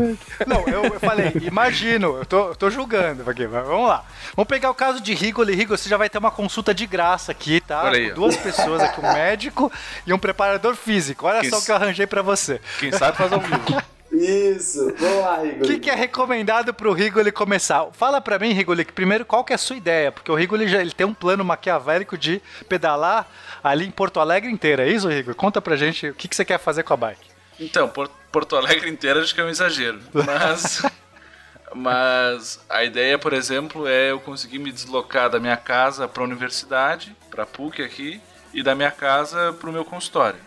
Não, 0.48 0.68
eu, 0.68 0.86
eu 0.86 1.00
falei, 1.00 1.32
imagino, 1.42 2.18
eu 2.18 2.26
tô, 2.26 2.50
eu 2.50 2.56
tô 2.56 2.70
julgando 2.70 3.30
aqui, 3.30 3.48
mas 3.48 3.66
vamos 3.68 3.88
lá. 3.88 4.04
Vamos 4.36 4.48
pegar 4.48 4.72
o 4.72 4.74
caso 4.74 5.00
de 5.00 5.14
Rigoli. 5.14 5.54
Rigoli, 5.54 5.78
você 5.80 5.88
já 5.88 5.98
vai 5.98 6.10
ter 6.10 6.18
uma 6.18 6.32
consulta 6.32 6.74
de 6.74 6.88
graça 6.88 7.32
aqui, 7.32 7.62
tá? 7.62 7.84
Olha 7.84 7.98
aí, 8.00 8.12
duas 8.12 8.36
pessoas 8.36 8.82
aqui, 8.82 9.00
um 9.00 9.14
médico 9.14 9.72
e 10.06 10.14
um 10.14 10.18
preparador 10.18 10.76
físico. 10.76 11.28
Olha 11.28 11.42
Que 11.42 11.50
só 11.52 11.60
o 11.60 11.62
que 11.64 11.72
eu 11.72 11.76
arranjei 11.76 12.08
pra 12.08 12.24
você. 12.24 12.60
Quem 12.80 12.92
sabe 12.92 13.16
faz 13.16 13.32
ao 13.32 13.40
vivo. 13.40 13.82
Isso. 14.18 14.94
Vamos 14.98 15.18
lá, 15.22 15.40
O 15.40 15.44
Rigor. 15.44 15.68
que, 15.68 15.80
que 15.80 15.90
é 15.90 15.96
recomendado 15.96 16.74
pro 16.74 16.94
Rigoli 16.94 17.32
começar? 17.32 17.88
Fala 17.94 18.20
pra 18.22 18.40
mim, 18.40 18.52
Rigoli, 18.54 18.84
que 18.86 18.94
primeiro 18.94 19.26
qual 19.26 19.44
que 19.44 19.54
é 19.54 19.56
a 19.56 19.60
sua 19.60 19.76
ideia? 19.76 20.12
Porque 20.12 20.32
o 20.32 20.36
Rigoli 20.36 20.68
já 20.68 20.80
ele 20.82 20.92
tem 20.92 21.06
um 21.06 21.14
plano 21.14 21.44
maquiavélico 21.46 22.18
de 22.18 22.42
pedalar 22.68 23.28
ali 23.64 23.86
em 23.86 23.92
Porto 23.92 24.20
Alegre 24.20 24.50
inteira, 24.52 24.88
é 24.88 24.92
isso, 24.92 25.08
Rigoli? 25.08 25.36
Conta 25.36 25.62
pra 25.62 25.76
gente 25.76 26.08
o 26.10 26.14
que, 26.14 26.28
que 26.28 26.36
você 26.36 26.46
quer 26.46 26.60
fazer 26.60 26.84
com 26.84 26.94
a 26.94 26.98
bike. 26.98 27.28
Então, 27.60 27.88
Por- 27.90 28.10
Porto 28.32 28.56
Alegre 28.56 28.90
inteira 28.90 29.22
acho 29.22 29.34
que 29.34 29.42
é 29.42 29.44
um 29.44 29.50
exagero. 29.50 30.00
Mas. 30.14 30.84
Mas 31.76 32.60
a 32.70 32.84
ideia, 32.84 33.20
por 33.20 33.34
exemplo, 33.34 33.88
é 33.88 34.12
eu 34.12 34.20
conseguir 34.20 34.58
me 34.58 34.72
deslocar 34.72 35.30
da 35.30 35.40
minha 35.40 35.58
casa 35.58 36.08
para 36.08 36.24
a 36.24 36.26
universidade, 36.26 37.16
para 37.30 37.44
a 37.44 37.46
PUC 37.46 37.84
aqui, 37.84 38.22
e 38.54 38.64
da 38.64 38.74
minha 38.74 38.90
casa 38.90 39.54
para 39.60 39.70
o 39.70 39.74
meu 39.74 39.84
consultório. 39.84 40.40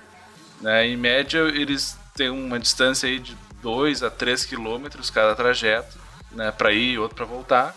Né? 0.61 0.87
Em 0.89 0.97
média, 0.97 1.39
eles 1.41 1.97
têm 2.17 2.31
uma 2.31 2.59
distância 2.59 3.07
aí 3.09 3.19
de 3.19 3.37
2 3.63 4.03
a 4.03 4.11
3 4.11 4.45
quilômetros 4.45 5.11
cada 5.11 5.35
trajeto, 5.35 5.99
né? 6.33 6.51
para 6.51 6.73
ir 6.73 6.93
e 6.95 6.99
outro 6.99 7.17
para 7.17 7.25
voltar. 7.27 7.75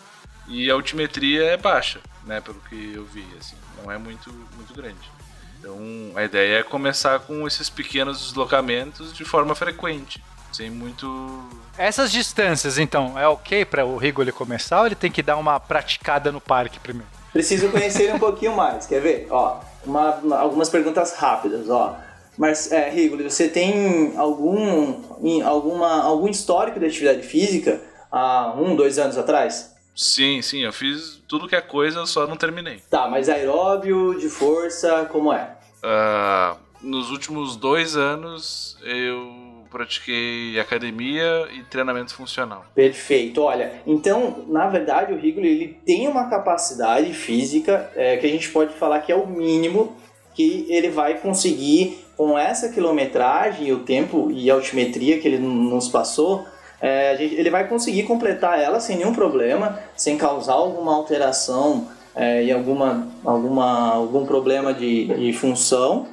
E 0.48 0.70
a 0.70 0.74
altimetria 0.74 1.44
é 1.46 1.58
baixa, 1.58 2.00
né? 2.26 2.42
pelo 2.42 2.60
que 2.70 2.94
eu 2.96 3.06
vi, 3.06 3.26
assim, 3.40 3.56
não 3.82 3.92
é 3.92 3.98
muito, 3.98 4.30
muito 4.56 4.74
grande. 4.74 5.12
Então 5.60 5.78
a 6.16 6.24
ideia 6.24 6.60
é 6.60 6.64
começar 6.64 7.20
com 7.20 7.48
esses 7.48 7.70
pequenos 7.70 8.20
deslocamentos 8.22 9.14
de 9.14 9.24
forma 9.24 9.56
frequente, 9.56 10.22
sem 10.52 10.70
muito. 10.70 11.50
Essas 11.78 12.12
distâncias, 12.12 12.78
então, 12.78 13.18
é 13.18 13.28
ok 13.28 13.64
para 13.66 13.86
o 13.86 13.98
Rigoli 13.98 14.32
começar 14.32 14.82
ou 14.82 14.86
ele 14.86 14.96
tem 14.96 15.10
que 15.12 15.24
dar 15.24 15.38
uma 15.38 15.60
praticada 15.60 16.32
no 16.32 16.42
parque 16.42 16.80
primeiro? 16.80 17.08
Preciso 17.32 17.70
conhecer 17.70 18.04
ele 18.04 18.14
um 18.14 18.20
pouquinho 18.20 18.56
mais, 18.56 18.86
quer 18.86 19.02
ver? 19.02 19.28
Ó, 19.32 19.60
uma- 19.86 20.16
uma- 20.16 20.38
algumas 20.40 20.70
perguntas 20.70 21.16
rápidas, 21.16 21.68
ó. 21.70 21.98
Mas, 22.38 22.72
é, 22.72 22.90
Rigoli, 22.90 23.24
você 23.24 23.48
tem 23.48 24.18
algum, 24.18 25.02
alguma, 25.44 26.04
algum 26.04 26.28
histórico 26.28 26.80
de 26.80 26.86
atividade 26.86 27.22
física 27.22 27.82
há 28.12 28.54
um, 28.58 28.76
dois 28.76 28.98
anos 28.98 29.18
atrás? 29.18 29.74
Sim, 29.96 30.42
sim, 30.42 30.64
eu 30.64 30.74
fiz 30.74 31.22
tudo 31.28 31.48
que 31.48 31.56
é 31.56 31.62
coisa, 31.62 32.00
eu 32.00 32.08
só 32.08 32.26
não 32.26 32.36
terminei. 32.36 32.82
Tá, 32.90 33.08
mas 33.08 33.30
aeróbio, 33.30 34.18
de 34.20 34.28
força, 34.28 35.06
como 35.12 35.32
é? 35.32 35.56
Ah, 35.84 36.58
nos 36.82 37.12
últimos 37.12 37.56
dois 37.56 37.96
anos 37.96 38.78
eu 38.82 39.64
pratiquei 39.70 40.60
academia 40.60 41.48
e 41.52 41.64
treinamento 41.64 42.14
funcional. 42.14 42.66
Perfeito, 42.76 43.42
olha, 43.42 43.82
então, 43.86 44.46
na 44.48 44.68
verdade, 44.68 45.14
o 45.14 45.18
Rigoli, 45.18 45.48
ele 45.48 45.80
tem 45.86 46.08
uma 46.08 46.30
capacidade 46.30 47.12
física 47.14 47.92
é, 47.96 48.18
que 48.18 48.26
a 48.26 48.30
gente 48.30 48.50
pode 48.50 48.74
falar 48.76 49.00
que 49.02 49.12
é 49.12 49.16
o 49.16 49.26
mínimo 49.26 49.98
que 50.36 50.66
ele 50.70 50.90
vai 50.90 51.20
conseguir, 51.20 52.03
com 52.16 52.38
essa 52.38 52.70
quilometragem, 52.70 53.72
o 53.72 53.80
tempo 53.80 54.30
e 54.32 54.50
a 54.50 54.54
altimetria 54.54 55.20
que 55.20 55.28
ele 55.28 55.40
nos 55.40 55.88
passou, 55.90 56.46
é, 56.82 57.16
gente- 57.18 57.36
ele 57.36 57.50
vai 57.50 57.68
conseguir 57.68 58.04
completar 58.04 58.60
ela 58.60 58.80
sem 58.80 58.98
nenhum 58.98 59.14
problema, 59.14 59.80
sem 59.96 60.18
causar 60.18 60.54
alguma 60.54 60.94
alteração 60.94 61.88
é, 62.16 62.44
e 62.44 62.52
alguma, 62.52 63.08
alguma, 63.26 63.94
algum 63.94 64.26
problema 64.26 64.74
de, 64.74 65.06
de 65.06 65.34
função, 65.34 66.08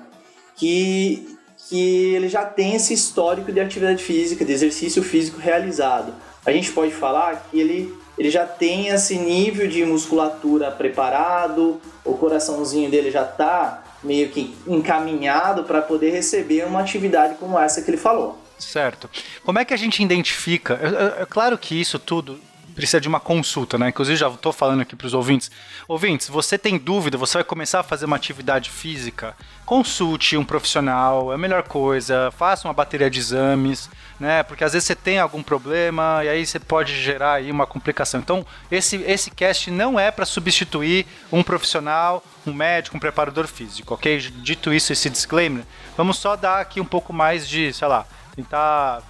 que, 0.56 1.36
que 1.68 2.14
ele 2.14 2.28
já 2.28 2.44
tem 2.44 2.74
esse 2.74 2.94
histórico 2.94 3.52
de 3.52 3.60
atividade 3.60 4.02
física, 4.02 4.44
de 4.44 4.52
exercício 4.52 5.02
físico 5.02 5.38
realizado. 5.38 6.14
A 6.46 6.52
gente 6.52 6.72
pode 6.72 6.92
falar 6.92 7.48
que 7.50 7.60
ele, 7.60 7.94
ele 8.20 8.30
já 8.30 8.44
tem 8.44 8.88
esse 8.88 9.16
nível 9.16 9.66
de 9.66 9.83
musculatura 9.83 10.70
preparado, 10.70 11.80
o 12.04 12.12
coraçãozinho 12.18 12.90
dele 12.90 13.11
já 13.11 13.22
está 13.22 13.83
meio 14.04 14.28
que 14.28 14.54
encaminhado 14.66 15.64
para 15.64 15.80
poder 15.80 16.11
receber 16.11 16.66
uma 16.66 16.80
atividade 16.80 17.37
como 17.37 17.59
essa 17.59 17.80
que 17.80 17.88
ele 17.90 17.96
falou. 17.96 18.38
Certo. 18.59 19.09
Como 19.42 19.59
é 19.59 19.64
que 19.64 19.72
a 19.72 19.76
gente 19.76 20.02
identifica? 20.02 20.78
É, 21.18 21.24
claro 21.24 21.56
que 21.56 21.80
isso 21.80 21.98
tudo 21.98 22.38
precisa 22.81 23.01
de 23.01 23.09
uma 23.09 23.21
consulta, 23.21 23.77
né? 23.77 23.90
Inclusive 23.90 24.16
já 24.16 24.29
estou 24.29 24.53
falando 24.53 24.81
aqui 24.81 24.97
para 24.97 25.07
os 25.07 25.12
ouvintes. 25.12 25.51
Ouvintes, 25.87 26.29
você 26.29 26.57
tem 26.57 26.79
dúvida, 26.79 27.19
você 27.19 27.38
vai 27.38 27.45
começar 27.45 27.81
a 27.81 27.83
fazer 27.83 28.07
uma 28.07 28.16
atividade 28.16 28.71
física, 28.71 29.37
consulte 29.66 30.37
um 30.37 30.45
profissional, 30.45 31.31
é 31.31 31.35
a 31.35 31.38
melhor 31.38 31.62
coisa. 31.62 32.31
Faça 32.37 32.66
uma 32.66 32.73
bateria 32.73 33.11
de 33.11 33.19
exames, 33.19 33.90
né? 34.19 34.43
Porque 34.43 34.64
às 34.64 34.73
vezes 34.73 34.87
você 34.87 34.95
tem 34.95 35.19
algum 35.19 35.43
problema 35.43 36.23
e 36.25 36.29
aí 36.29 36.47
você 36.47 36.59
pode 36.59 37.01
gerar 37.01 37.35
aí 37.35 37.51
uma 37.51 37.66
complicação. 37.66 38.19
Então, 38.19 38.47
esse, 38.71 38.97
esse 39.03 39.31
cast 39.31 39.71
não 39.71 40.01
é 40.01 40.11
para 40.11 40.25
substituir 40.25 41.07
um 41.31 41.43
profissional, 41.43 42.25
um 42.47 42.55
médico, 42.55 42.97
um 42.97 43.01
preparador 43.01 43.47
físico, 43.47 43.93
ok? 43.93 44.19
Dito 44.19 44.73
isso, 44.73 44.93
esse 44.93 45.11
disclaimer, 45.11 45.64
vamos 45.97 46.16
só 46.16 46.35
dar 46.35 46.61
aqui 46.61 46.81
um 46.81 46.85
pouco 46.87 47.12
mais 47.12 47.47
de, 47.47 47.73
sei 47.75 47.87
lá, 47.87 48.07
tentar 48.35 49.03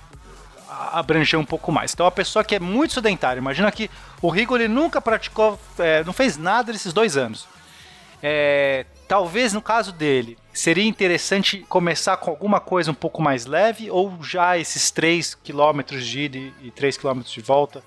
abranger 0.71 1.39
um 1.39 1.45
pouco 1.45 1.73
mais. 1.73 1.93
Então, 1.93 2.07
a 2.07 2.11
pessoa 2.11 2.45
que 2.45 2.55
é 2.55 2.61
muito 2.61 2.95
sedentária, 2.95 3.39
imagina 3.41 3.71
que 3.73 3.91
o 4.23 4.29
Rigo 4.29 4.57
ele 4.57 4.69
nunca 4.69 5.01
praticou, 5.01 5.59
é, 5.79 6.05
não 6.05 6.13
fez 6.13 6.37
nada 6.37 6.73
nesses 6.73 6.93
dois 6.93 7.17
anos. 7.17 7.49
É, 8.23 8.85
talvez 9.09 9.53
no 9.53 9.63
caso 9.63 9.93
dele, 9.93 10.37
seria 10.53 10.85
interessante 10.85 11.65
começar 11.69 12.17
com 12.19 12.31
alguma 12.31 12.61
coisa 12.61 12.91
um 12.91 12.95
pouco 12.95 13.23
mais 13.23 13.47
leve 13.47 13.91
ou 13.91 14.23
já 14.23 14.59
esses 14.59 14.91
3 14.91 15.35
km 15.37 15.81
de 15.99 16.21
ida 16.21 16.37
e 16.37 16.53
e 16.65 16.71
3 16.71 16.99
km 16.99 17.21
de 17.21 17.41
volta 17.41 17.83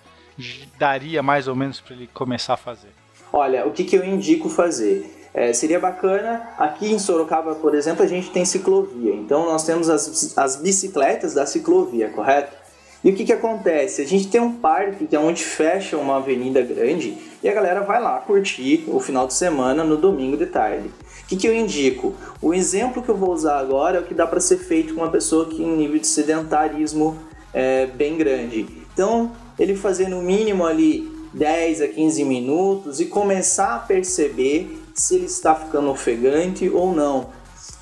daria 0.80 1.22
mais 1.22 1.48
ou 1.48 1.56
menos 1.56 1.80
para 1.80 1.96
ele 1.96 2.10
começar 2.13 2.56
a 2.56 2.58
fazer? 2.58 2.89
Olha, 3.32 3.65
o 3.67 3.72
que, 3.72 3.84
que 3.84 3.96
eu 3.96 4.04
indico 4.04 4.50
fazer? 4.50 5.22
É, 5.34 5.52
seria 5.52 5.80
bacana, 5.80 6.50
aqui 6.60 6.91
em 6.91 7.00
Sorocaba, 7.00 7.56
por 7.56 7.74
exemplo, 7.74 8.04
a 8.04 8.08
gente 8.08 8.30
tem 8.30 8.46
ciclovia. 8.46 9.15
Então 9.15 9.46
nós 9.46 9.63
temos 9.65 9.89
as, 9.89 10.38
as 10.38 10.56
bicicletas 10.58 11.34
da 11.34 11.46
ciclovia, 11.46 12.10
correto? 12.10 12.62
E 13.03 13.09
o 13.09 13.15
que, 13.15 13.25
que 13.25 13.33
acontece? 13.33 14.01
A 14.01 14.07
gente 14.07 14.27
tem 14.27 14.39
um 14.39 14.53
parque 14.53 15.05
que 15.05 15.15
é 15.15 15.19
onde 15.19 15.43
fecha 15.43 15.97
uma 15.97 16.17
avenida 16.17 16.61
grande 16.61 17.17
e 17.43 17.49
a 17.49 17.53
galera 17.53 17.81
vai 17.81 18.01
lá 18.01 18.17
curtir 18.19 18.85
o 18.87 18.99
final 18.99 19.27
de 19.27 19.33
semana 19.33 19.83
no 19.83 19.97
domingo 19.97 20.37
de 20.37 20.45
tarde. 20.45 20.87
O 20.87 21.27
que, 21.27 21.35
que 21.35 21.47
eu 21.47 21.53
indico? 21.53 22.15
O 22.41 22.53
exemplo 22.53 23.03
que 23.03 23.09
eu 23.09 23.17
vou 23.17 23.31
usar 23.31 23.59
agora 23.59 23.97
é 23.97 23.99
o 23.99 24.05
que 24.05 24.13
dá 24.13 24.25
para 24.25 24.39
ser 24.39 24.57
feito 24.57 24.93
com 24.93 25.01
uma 25.01 25.11
pessoa 25.11 25.47
que 25.47 25.61
um 25.61 25.75
nível 25.75 25.99
de 25.99 26.07
sedentarismo 26.07 27.17
é, 27.53 27.87
bem 27.87 28.17
grande. 28.17 28.65
Então, 28.93 29.31
ele 29.59 29.75
fazer 29.75 30.07
no 30.07 30.21
mínimo 30.21 30.65
ali 30.65 31.11
10 31.33 31.81
a 31.81 31.87
15 31.89 32.23
minutos 32.23 33.01
e 33.01 33.05
começar 33.05 33.75
a 33.75 33.79
perceber 33.79 34.81
se 34.93 35.15
ele 35.15 35.25
está 35.25 35.53
ficando 35.55 35.89
ofegante 35.89 36.69
ou 36.69 36.93
não. 36.93 37.27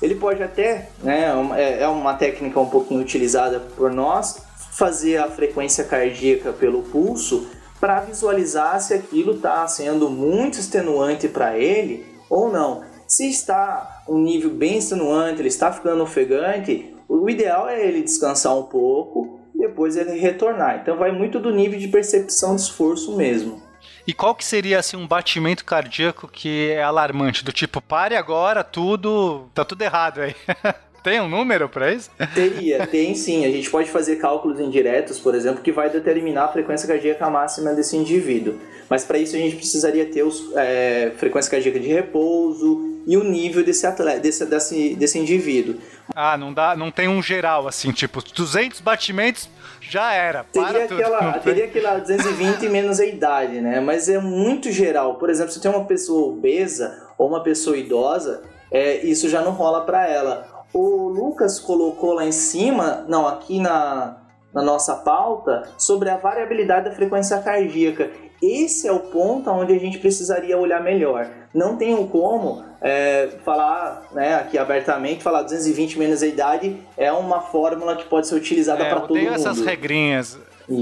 Ele 0.00 0.16
pode 0.16 0.42
até, 0.42 0.88
né, 1.02 1.32
é 1.56 1.82
é 1.82 1.88
uma 1.88 2.14
técnica 2.14 2.58
um 2.58 2.66
pouquinho 2.66 3.00
utilizada 3.00 3.60
por 3.76 3.92
nós, 3.92 4.38
fazer 4.72 5.18
a 5.18 5.28
frequência 5.30 5.84
cardíaca 5.84 6.52
pelo 6.52 6.82
pulso 6.82 7.46
para 7.78 8.00
visualizar 8.00 8.80
se 8.80 8.94
aquilo 8.94 9.34
está 9.34 9.66
sendo 9.68 10.08
muito 10.08 10.58
extenuante 10.58 11.28
para 11.28 11.58
ele 11.58 12.06
ou 12.28 12.50
não. 12.50 12.82
Se 13.06 13.28
está 13.28 14.02
um 14.08 14.18
nível 14.18 14.50
bem 14.50 14.78
extenuante, 14.78 15.40
ele 15.40 15.48
está 15.48 15.70
ficando 15.70 16.02
ofegante, 16.02 16.94
o 17.06 17.28
ideal 17.28 17.68
é 17.68 17.86
ele 17.86 18.02
descansar 18.02 18.56
um 18.56 18.62
pouco 18.62 19.40
e 19.54 19.58
depois 19.58 19.96
ele 19.96 20.18
retornar. 20.18 20.80
Então 20.80 20.96
vai 20.96 21.12
muito 21.12 21.38
do 21.38 21.50
nível 21.50 21.78
de 21.78 21.88
percepção 21.88 22.56
de 22.56 22.62
esforço 22.62 23.14
mesmo. 23.14 23.62
E 24.06 24.14
qual 24.14 24.34
que 24.34 24.44
seria 24.44 24.78
assim 24.78 24.96
um 24.96 25.06
batimento 25.06 25.64
cardíaco 25.64 26.26
que 26.26 26.70
é 26.70 26.82
alarmante, 26.82 27.44
do 27.44 27.52
tipo, 27.52 27.80
pare 27.80 28.16
agora, 28.16 28.64
tudo, 28.64 29.48
tá 29.52 29.64
tudo 29.64 29.82
errado 29.82 30.22
aí. 30.22 30.34
Tem 31.02 31.20
um 31.20 31.28
número 31.28 31.68
para 31.68 31.92
isso? 31.92 32.10
Teria, 32.34 32.86
tem 32.86 33.14
sim. 33.14 33.44
A 33.44 33.50
gente 33.50 33.68
pode 33.68 33.90
fazer 33.90 34.16
cálculos 34.16 34.60
indiretos, 34.60 35.18
por 35.18 35.34
exemplo, 35.34 35.62
que 35.62 35.72
vai 35.72 35.90
determinar 35.90 36.44
a 36.44 36.48
frequência 36.48 36.86
cardíaca 36.86 37.28
máxima 37.28 37.72
desse 37.72 37.96
indivíduo. 37.96 38.58
Mas 38.88 39.04
para 39.04 39.18
isso 39.18 39.34
a 39.34 39.38
gente 39.38 39.56
precisaria 39.56 40.04
ter 40.06 40.22
os, 40.22 40.54
é, 40.54 41.12
frequência 41.16 41.50
cardíaca 41.50 41.80
de 41.80 41.88
repouso 41.88 43.00
e 43.06 43.16
o 43.16 43.24
nível 43.24 43.64
desse, 43.64 43.86
atleta, 43.86 44.20
desse, 44.20 44.44
desse, 44.46 44.94
desse 44.94 45.18
indivíduo. 45.18 45.76
Ah, 46.14 46.36
não 46.36 46.52
dá, 46.52 46.76
não 46.76 46.90
tem 46.90 47.08
um 47.08 47.22
geral 47.22 47.66
assim, 47.66 47.90
tipo, 47.90 48.22
200 48.22 48.80
batimentos 48.80 49.48
já 49.80 50.12
era. 50.12 50.44
Para 50.44 50.72
Teria 50.72 50.84
aquela, 50.84 51.32
teria 51.38 51.64
aquela 51.64 51.98
220 51.98 52.68
menos 52.68 53.00
a 53.00 53.06
idade, 53.06 53.60
né? 53.60 53.80
Mas 53.80 54.08
é 54.08 54.18
muito 54.18 54.70
geral. 54.70 55.16
Por 55.16 55.30
exemplo, 55.30 55.52
se 55.52 55.60
tem 55.60 55.70
uma 55.70 55.84
pessoa 55.84 56.28
obesa 56.28 57.08
ou 57.18 57.28
uma 57.28 57.42
pessoa 57.42 57.76
idosa, 57.76 58.42
é, 58.70 59.04
isso 59.04 59.28
já 59.28 59.42
não 59.42 59.52
rola 59.52 59.84
para 59.84 60.08
ela. 60.08 60.48
O 60.72 61.08
Lucas 61.08 61.60
colocou 61.60 62.14
lá 62.14 62.24
em 62.24 62.32
cima, 62.32 63.04
não, 63.08 63.26
aqui 63.26 63.60
na, 63.60 64.16
na 64.54 64.62
nossa 64.62 64.94
pauta 64.96 65.68
sobre 65.76 66.08
a 66.08 66.16
variabilidade 66.16 66.88
da 66.88 66.94
frequência 66.94 67.38
cardíaca. 67.38 68.10
Esse 68.42 68.88
é 68.88 68.92
o 68.92 68.98
ponto 69.00 69.48
onde 69.50 69.72
a 69.72 69.78
gente 69.78 69.98
precisaria 69.98 70.58
olhar 70.58 70.82
melhor. 70.82 71.28
Não 71.54 71.76
tenho 71.76 72.08
como 72.08 72.64
é, 72.80 73.28
falar 73.44 74.08
né, 74.12 74.34
aqui 74.34 74.58
abertamente, 74.58 75.22
falar 75.22 75.42
220 75.42 75.98
menos 75.98 76.22
a 76.22 76.26
idade 76.26 76.76
é 76.96 77.12
uma 77.12 77.40
fórmula 77.40 77.94
que 77.94 78.04
pode 78.06 78.26
ser 78.26 78.34
utilizada 78.34 78.82
É, 78.82 78.90
para 78.90 79.00
todo 79.02 79.16
mundo. 79.16 79.32
essas 79.32 79.60
regrinhas. 79.60 80.38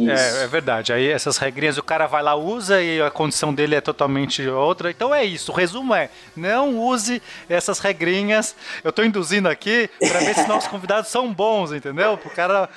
É, 0.08 0.44
é 0.44 0.46
verdade. 0.46 0.92
Aí 0.92 1.08
essas 1.08 1.36
regrinhas 1.38 1.78
o 1.78 1.82
cara 1.82 2.06
vai 2.06 2.22
lá, 2.22 2.34
usa 2.34 2.82
e 2.82 3.00
a 3.00 3.10
condição 3.10 3.52
dele 3.52 3.74
é 3.74 3.80
totalmente 3.80 4.46
outra. 4.48 4.90
Então 4.90 5.14
é 5.14 5.24
isso. 5.24 5.52
O 5.52 5.54
resumo 5.54 5.94
é: 5.94 6.10
não 6.36 6.78
use 6.78 7.22
essas 7.48 7.78
regrinhas. 7.78 8.54
Eu 8.84 8.92
tô 8.92 9.02
induzindo 9.02 9.48
aqui 9.48 9.88
pra 9.98 10.20
ver 10.20 10.34
se 10.34 10.46
nossos 10.46 10.68
convidados 10.68 11.10
são 11.10 11.32
bons, 11.32 11.72
entendeu? 11.72 12.16
Pro 12.16 12.30
cara. 12.30 12.68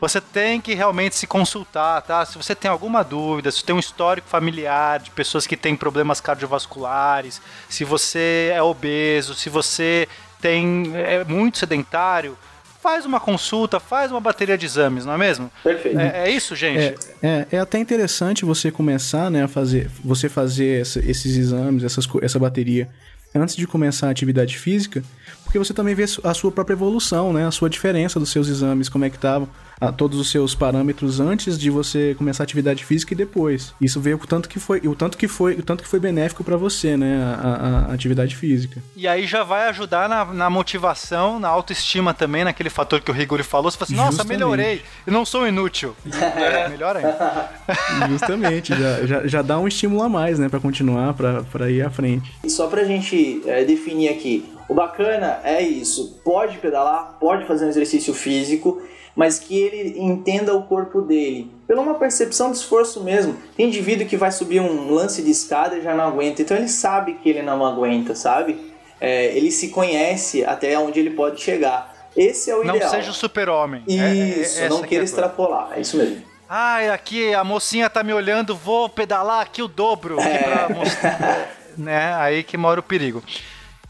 Você 0.00 0.20
tem 0.20 0.60
que 0.60 0.74
realmente 0.74 1.14
se 1.14 1.28
consultar, 1.28 2.02
tá? 2.02 2.26
Se 2.26 2.36
você 2.36 2.56
tem 2.56 2.68
alguma 2.68 3.04
dúvida, 3.04 3.52
se 3.52 3.62
tem 3.62 3.72
um 3.72 3.78
histórico 3.78 4.26
familiar 4.26 4.98
de 4.98 5.12
pessoas 5.12 5.46
que 5.46 5.56
têm 5.56 5.76
problemas 5.76 6.20
cardiovasculares, 6.20 7.40
se 7.68 7.84
você 7.84 8.50
é 8.52 8.60
obeso, 8.60 9.32
se 9.32 9.48
você 9.48 10.08
tem 10.40 10.92
é 10.96 11.22
muito 11.22 11.58
sedentário, 11.58 12.36
faz 12.82 13.06
uma 13.06 13.20
consulta, 13.20 13.78
faz 13.78 14.10
uma 14.10 14.20
bateria 14.20 14.58
de 14.58 14.66
exames, 14.66 15.06
não 15.06 15.12
é 15.14 15.18
mesmo? 15.18 15.50
Perfeito. 15.62 15.98
É, 16.00 16.24
é 16.28 16.30
isso, 16.30 16.56
gente? 16.56 16.94
É, 17.22 17.28
é, 17.28 17.46
é 17.52 17.58
até 17.60 17.78
interessante 17.78 18.44
você 18.44 18.70
começar, 18.72 19.30
né, 19.30 19.44
a 19.44 19.48
fazer, 19.48 19.88
você 20.04 20.28
fazer 20.28 20.80
essa- 20.80 20.98
esses 20.98 21.36
exames, 21.36 21.84
essas, 21.84 22.06
essa 22.20 22.38
bateria 22.38 22.88
antes 23.34 23.56
de 23.56 23.66
começar 23.66 24.08
a 24.08 24.10
atividade 24.10 24.58
física, 24.58 25.02
porque 25.44 25.58
você 25.58 25.72
também 25.72 25.94
vê 25.94 26.04
a 26.24 26.34
sua 26.34 26.50
própria 26.52 26.74
evolução, 26.74 27.32
né, 27.32 27.46
a 27.46 27.50
sua 27.50 27.70
diferença 27.70 28.18
dos 28.20 28.30
seus 28.30 28.48
exames, 28.48 28.88
como 28.88 29.04
é 29.04 29.10
que 29.10 29.16
estavam, 29.16 29.48
todos 29.90 30.20
os 30.20 30.30
seus 30.30 30.54
parâmetros 30.54 31.18
antes 31.18 31.58
de 31.58 31.70
você 31.70 32.14
começar 32.16 32.42
a 32.42 32.44
atividade 32.44 32.84
física 32.84 33.14
e 33.14 33.16
depois. 33.16 33.74
Isso 33.80 34.00
vê 34.00 34.14
o 34.14 34.18
tanto 34.18 34.48
que 34.48 34.60
foi, 34.60 34.78
o 34.86 34.94
tanto 34.94 35.16
que 35.18 35.26
foi, 35.26 35.54
o 35.54 35.62
tanto 35.62 35.82
que 35.82 35.88
foi 35.88 35.98
benéfico 35.98 36.44
para 36.44 36.56
você, 36.56 36.96
né, 36.96 37.20
a, 37.22 37.86
a- 37.86 37.90
a 37.90 37.94
atividade 37.94 38.36
física. 38.36 38.80
E 38.94 39.08
aí 39.08 39.26
já 39.26 39.42
vai 39.42 39.68
ajudar 39.70 40.08
na, 40.08 40.24
na 40.26 40.50
motivação, 40.50 41.40
na 41.40 41.48
autoestima 41.48 42.12
também, 42.14 42.44
naquele 42.44 42.68
fator 42.70 43.00
que 43.00 43.10
o 43.10 43.14
Rigori 43.14 43.42
falou. 43.42 43.70
Você 43.70 43.78
fala 43.78 43.86
assim, 43.86 43.96
nossa, 43.96 44.10
Justamente. 44.18 44.38
melhorei, 44.38 44.82
eu 45.06 45.12
não 45.12 45.24
sou 45.24 45.48
inútil. 45.48 45.96
É, 46.12 46.68
melhor 46.68 46.96
ainda. 46.96 47.50
Justamente, 48.08 48.74
já, 48.74 49.06
já, 49.06 49.26
já 49.26 49.42
dá 49.42 49.58
um 49.58 49.66
estímulo 49.68 50.02
a 50.02 50.08
mais, 50.08 50.38
né, 50.38 50.48
para 50.48 50.60
continuar, 50.60 51.14
para 51.14 51.70
ir 51.70 51.82
à 51.82 51.90
frente. 51.90 52.32
E 52.44 52.50
só 52.50 52.66
pra 52.66 52.84
gente 52.84 53.42
é, 53.46 53.64
definir 53.64 54.08
aqui, 54.10 54.48
o 54.68 54.74
bacana 54.74 55.40
é 55.44 55.62
isso, 55.62 56.20
pode 56.24 56.58
pedalar, 56.58 57.16
pode 57.20 57.46
fazer 57.46 57.64
um 57.64 57.68
exercício 57.68 58.12
físico, 58.14 58.82
mas 59.14 59.38
que 59.38 59.56
ele 59.60 59.98
entenda 59.98 60.54
o 60.54 60.62
corpo 60.62 61.02
dele, 61.02 61.50
pela 61.66 61.82
uma 61.82 61.94
percepção 61.94 62.50
de 62.50 62.56
esforço 62.56 63.02
mesmo. 63.02 63.36
Tem 63.56 63.66
indivíduo 63.66 64.06
que 64.06 64.16
vai 64.16 64.32
subir 64.32 64.60
um 64.60 64.92
lance 64.92 65.22
de 65.22 65.30
escada 65.30 65.76
e 65.76 65.82
já 65.82 65.94
não 65.94 66.04
aguenta, 66.08 66.42
então 66.42 66.56
ele 66.56 66.68
sabe 66.68 67.14
que 67.14 67.28
ele 67.28 67.42
não 67.42 67.64
aguenta, 67.64 68.14
sabe? 68.14 68.72
É, 69.00 69.36
ele 69.36 69.50
se 69.50 69.68
conhece 69.68 70.44
até 70.44 70.78
onde 70.78 71.00
ele 71.00 71.10
pode 71.10 71.40
chegar. 71.40 71.92
Esse 72.16 72.50
é 72.50 72.56
o 72.56 72.62
Não 72.64 72.76
ideal. 72.76 72.90
seja 72.90 73.10
o 73.10 73.14
super-homem. 73.14 73.82
É- 73.88 73.92
é- 73.94 74.14
Isso, 74.14 74.58
essa 74.60 74.68
não 74.68 74.84
é 74.84 74.86
queira 74.86 75.04
extrapolar, 75.04 75.70
é 75.74 75.80
isso 75.80 75.96
mesmo. 75.96 76.22
Ai, 76.48 76.90
aqui 76.90 77.32
a 77.34 77.42
mocinha 77.42 77.88
tá 77.88 78.02
me 78.02 78.12
olhando, 78.12 78.54
vou 78.54 78.88
pedalar 78.88 79.40
aqui 79.40 79.62
o 79.62 79.68
dobro. 79.68 80.20
aqui 80.20 80.38
pra 80.44 80.68
mostrar, 80.68 81.48
né? 81.78 82.14
Aí 82.16 82.42
que 82.42 82.56
mora 82.58 82.80
o 82.80 82.82
perigo. 82.82 83.22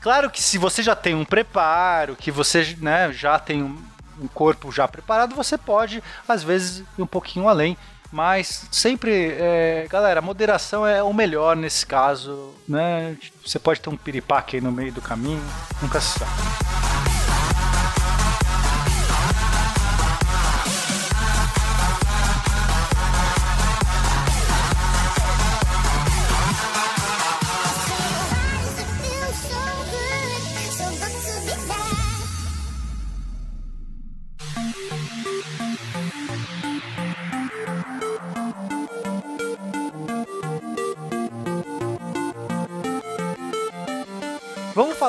Claro 0.00 0.30
que 0.30 0.40
se 0.42 0.58
você 0.58 0.82
já 0.82 0.94
tem 0.96 1.14
um 1.14 1.24
preparo, 1.24 2.16
que 2.16 2.30
você 2.30 2.76
né, 2.80 3.12
já 3.12 3.38
tem 3.38 3.62
um, 3.64 3.76
um 4.22 4.28
corpo 4.28 4.70
já 4.72 4.86
preparado, 4.86 5.34
você 5.34 5.58
pode, 5.58 6.02
às 6.28 6.42
vezes, 6.42 6.84
ir 6.98 7.02
um 7.02 7.06
pouquinho 7.06 7.48
além. 7.48 7.76
Mas 8.10 8.66
sempre, 8.70 9.34
é, 9.38 9.86
galera, 9.88 10.20
moderação 10.20 10.86
é 10.86 11.02
o 11.02 11.14
melhor 11.14 11.56
nesse 11.56 11.86
caso, 11.86 12.52
né? 12.68 13.16
Você 13.44 13.58
pode 13.58 13.80
ter 13.80 13.88
um 13.88 13.96
piripaque 13.96 14.56
aí 14.56 14.62
no 14.62 14.70
meio 14.70 14.92
do 14.92 15.00
caminho, 15.00 15.42
nunca 15.80 15.98
se 15.98 16.18
sabe. 16.18 17.11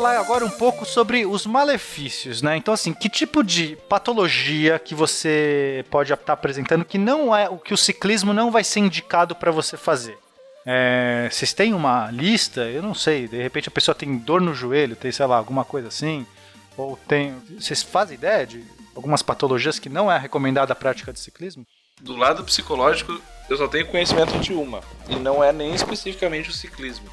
Falar 0.04 0.20
agora 0.20 0.43
um 0.43 0.49
pouco 0.49 0.86
sobre 0.86 1.26
os 1.26 1.45
malefícios, 1.45 2.41
né? 2.41 2.58
Então, 2.58 2.74
assim, 2.74 2.93
que 2.93 3.08
tipo 3.08 3.41
de 3.41 3.78
patologia 3.88 4.78
que 4.78 4.93
você 4.93 5.86
pode 5.89 6.12
estar 6.12 6.34
apresentando 6.34 6.84
que 6.84 6.97
não 6.97 7.34
é 7.34 7.47
o 7.47 7.58
que 7.58 7.74
o 7.74 7.78
ciclismo 7.78 8.34
não 8.34 8.51
vai 8.51 8.66
ser 8.66 8.82
indicado 8.82 9.34
para 9.34 9.49
você 9.49 9.78
fazer? 9.78 10.18
É, 10.66 11.30
vocês 11.32 11.54
têm 11.54 11.74
uma 11.74 12.12
lista? 12.12 12.64
Eu 12.64 12.82
não 12.82 12.93
sei. 12.93 13.30
De 13.30 13.41
repente 13.41 13.70
a 13.70 13.72
pessoa 13.72 13.95
tem 13.95 14.18
dor 14.18 14.41
no 14.41 14.54
joelho, 14.54 14.93
tem, 14.93 15.10
sei 15.10 15.26
lá, 15.26 15.38
alguma 15.38 15.64
coisa 15.64 15.88
assim? 15.88 16.28
Ou 16.76 16.97
tem. 17.08 17.34
Vocês 17.58 17.82
fazem 17.82 18.16
ideia 18.16 18.45
de 18.45 18.62
algumas 18.93 19.22
patologias 19.22 19.80
que 19.80 19.88
não 19.88 20.12
é 20.12 20.18
recomendada 20.18 20.74
a 20.74 20.76
prática 20.76 21.14
de 21.14 21.20
ciclismo? 21.22 21.66
Do 22.01 22.18
lado 22.18 22.43
psicológico, 22.43 23.22
eu 23.49 23.56
só 23.56 23.70
tenho 23.70 23.88
conhecimento 23.88 24.38
de 24.38 24.51
uma. 24.51 24.82
E 25.08 25.16
não 25.16 25.41
é 25.41 25.54
nem 25.54 25.74
especificamente 25.74 26.49
o 26.49 26.54
ciclismo. 26.54 27.08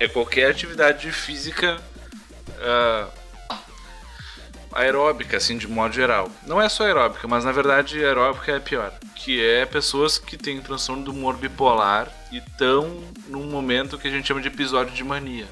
É 0.00 0.08
qualquer 0.08 0.50
atividade 0.50 1.12
física 1.12 1.78
ah, 2.60 3.08
aeróbica, 4.72 5.36
assim, 5.36 5.56
de 5.56 5.66
modo 5.66 5.94
geral. 5.94 6.30
Não 6.46 6.60
é 6.60 6.68
só 6.68 6.84
aeróbica, 6.84 7.26
mas 7.26 7.44
na 7.44 7.52
verdade 7.52 8.04
aeróbica 8.04 8.52
é 8.52 8.60
pior. 8.60 8.92
Que 9.14 9.44
é 9.44 9.64
pessoas 9.64 10.18
que 10.18 10.36
têm 10.36 10.60
transtorno 10.60 11.04
do 11.04 11.12
humor 11.12 11.36
bipolar 11.36 12.12
e 12.30 12.38
estão 12.38 13.02
num 13.28 13.44
momento 13.44 13.98
que 13.98 14.06
a 14.06 14.10
gente 14.10 14.28
chama 14.28 14.40
de 14.40 14.48
episódio 14.48 14.94
de 14.94 15.02
mania. 15.02 15.46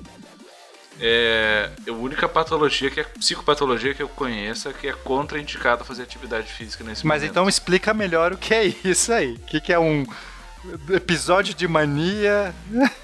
É 1.01 1.71
a 1.89 1.93
única 1.93 2.29
patologia, 2.29 2.89
que 2.91 3.01
é 3.01 3.05
psicopatologia 3.05 3.95
que 3.95 4.03
eu 4.03 4.09
conheço, 4.09 4.69
é 4.69 4.73
que 4.73 4.87
é 4.87 4.93
contraindicada 4.93 5.83
fazer 5.85 6.03
atividade 6.03 6.53
física 6.53 6.85
nesse 6.85 7.05
Mas 7.05 7.23
momento. 7.23 7.31
então 7.33 7.49
explica 7.49 7.93
melhor 7.93 8.33
o 8.33 8.39
que 8.39 8.55
é 8.55 8.67
isso 8.85 9.13
aí. 9.13 9.33
O 9.35 9.41
que, 9.41 9.61
que 9.61 9.73
é 9.73 9.79
um 9.79 10.07
episódio 10.91 11.53
de 11.55 11.67
mania? 11.67 12.55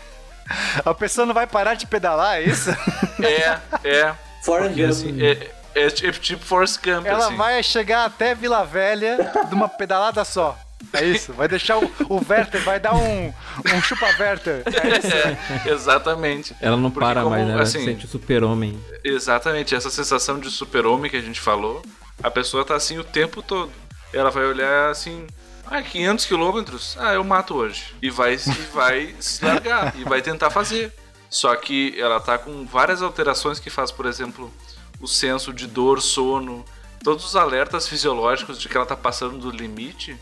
A 0.84 0.94
pessoa 0.94 1.26
não 1.26 1.34
vai 1.34 1.46
parar 1.46 1.74
de 1.74 1.86
pedalar, 1.86 2.36
é 2.36 2.42
isso? 2.42 2.70
É, 3.22 3.60
é. 3.84 4.14
Fora 4.42 4.68
Porque, 4.68 4.82
assim, 4.82 5.22
é, 5.22 5.50
é 5.74 5.90
tipo 5.90 6.18
tipo 6.18 6.42
Forrest 6.42 6.78
Gump, 6.82 7.04
Ela 7.04 7.26
assim. 7.26 7.36
vai 7.36 7.62
chegar 7.62 8.06
até 8.06 8.34
Vila 8.34 8.64
Velha 8.64 9.30
de 9.46 9.54
uma 9.54 9.68
pedalada 9.68 10.24
só. 10.24 10.58
É 10.94 11.04
isso? 11.04 11.34
Vai 11.34 11.46
deixar 11.46 11.76
o, 11.78 11.84
o 12.08 12.24
Werther, 12.26 12.62
vai 12.62 12.80
dar 12.80 12.94
um, 12.94 13.26
um 13.28 13.82
chupa-Werther. 13.82 14.62
É 14.64 14.88
isso? 14.98 15.14
É, 15.14 15.70
exatamente. 15.70 16.56
Ela 16.60 16.78
não 16.78 16.90
Porque 16.90 17.04
para 17.04 17.20
como, 17.20 17.34
mais, 17.34 17.46
né? 17.46 17.52
Ela 17.52 17.62
assim, 17.62 17.80
se 17.80 17.84
sente 17.84 18.06
o 18.06 18.08
super-homem. 18.08 18.82
Exatamente, 19.04 19.74
essa 19.74 19.90
sensação 19.90 20.38
de 20.38 20.50
super-homem 20.50 21.10
que 21.10 21.16
a 21.18 21.20
gente 21.20 21.40
falou, 21.40 21.82
a 22.22 22.30
pessoa 22.30 22.64
tá 22.64 22.74
assim 22.74 22.98
o 22.98 23.04
tempo 23.04 23.42
todo. 23.42 23.70
Ela 24.14 24.30
vai 24.30 24.46
olhar 24.46 24.88
assim, 24.88 25.26
ah, 25.70 25.82
500 25.82 26.24
quilômetros, 26.26 26.96
ah, 26.98 27.14
eu 27.14 27.22
mato 27.22 27.54
hoje. 27.54 27.94
E 28.02 28.10
vai, 28.10 28.34
e 28.34 28.38
vai 28.74 29.14
se 29.20 29.44
largar, 29.44 29.94
e 29.96 30.02
vai 30.02 30.20
tentar 30.20 30.50
fazer. 30.50 30.92
Só 31.30 31.54
que 31.54 31.94
ela 31.98 32.18
tá 32.18 32.36
com 32.36 32.66
várias 32.66 33.00
alterações 33.00 33.60
que 33.60 33.70
faz, 33.70 33.92
por 33.92 34.04
exemplo, 34.04 34.52
o 35.00 35.06
senso 35.06 35.52
de 35.52 35.68
dor, 35.68 36.02
sono, 36.02 36.64
todos 37.04 37.24
os 37.24 37.36
alertas 37.36 37.88
fisiológicos 37.88 38.60
de 38.60 38.68
que 38.68 38.76
ela 38.76 38.84
tá 38.84 38.96
passando 38.96 39.38
do 39.38 39.50
limite 39.50 40.16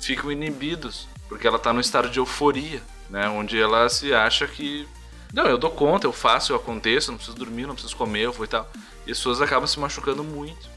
ficam 0.00 0.30
inibidos, 0.30 1.08
porque 1.28 1.46
ela 1.46 1.58
tá 1.58 1.72
num 1.72 1.80
estado 1.80 2.08
de 2.08 2.18
euforia, 2.18 2.80
né, 3.10 3.28
onde 3.28 3.60
ela 3.60 3.88
se 3.88 4.14
acha 4.14 4.46
que 4.46 4.88
não, 5.32 5.46
eu 5.46 5.56
dou 5.56 5.70
conta, 5.70 6.06
eu 6.06 6.12
faço, 6.12 6.52
eu 6.52 6.56
aconteço, 6.56 7.10
não 7.10 7.16
preciso 7.16 7.36
dormir, 7.36 7.66
não 7.66 7.74
preciso 7.74 7.96
comer, 7.96 8.24
eu 8.24 8.32
vou 8.32 8.44
e 8.44 8.48
tal. 8.48 8.70
E 9.06 9.10
as 9.10 9.16
pessoas 9.16 9.40
acabam 9.40 9.66
se 9.66 9.80
machucando 9.80 10.22
muito. 10.22 10.68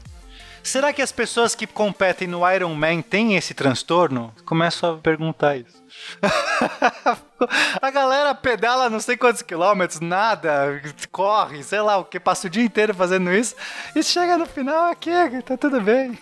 Será 0.66 0.92
que 0.92 1.00
as 1.00 1.12
pessoas 1.12 1.54
que 1.54 1.64
competem 1.64 2.26
no 2.26 2.42
Iron 2.50 2.74
Man 2.74 3.00
têm 3.00 3.36
esse 3.36 3.54
transtorno? 3.54 4.34
Começo 4.44 4.84
a 4.84 4.96
perguntar 4.96 5.56
isso. 5.56 5.80
a 7.80 7.90
galera 7.90 8.34
pedala 8.34 8.90
não 8.90 8.98
sei 8.98 9.16
quantos 9.16 9.42
quilômetros, 9.42 10.00
nada, 10.00 10.82
corre, 11.12 11.62
sei 11.62 11.80
lá 11.80 11.98
o 11.98 12.04
que, 12.04 12.18
passa 12.18 12.48
o 12.48 12.50
dia 12.50 12.64
inteiro 12.64 12.92
fazendo 12.92 13.32
isso 13.32 13.54
e 13.94 14.02
chega 14.02 14.36
no 14.36 14.44
final 14.44 14.90
aqui, 14.90 15.10
tá 15.44 15.56
tudo 15.56 15.80
bem. 15.80 16.18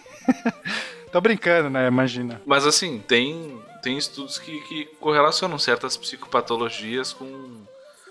Tô 1.10 1.22
brincando, 1.22 1.70
né? 1.70 1.86
Imagina. 1.86 2.42
Mas 2.44 2.66
assim, 2.66 3.02
tem, 3.08 3.58
tem 3.82 3.96
estudos 3.96 4.38
que, 4.38 4.60
que 4.68 4.84
correlacionam 5.00 5.58
certas 5.58 5.96
psicopatologias 5.96 7.14
com 7.14 7.64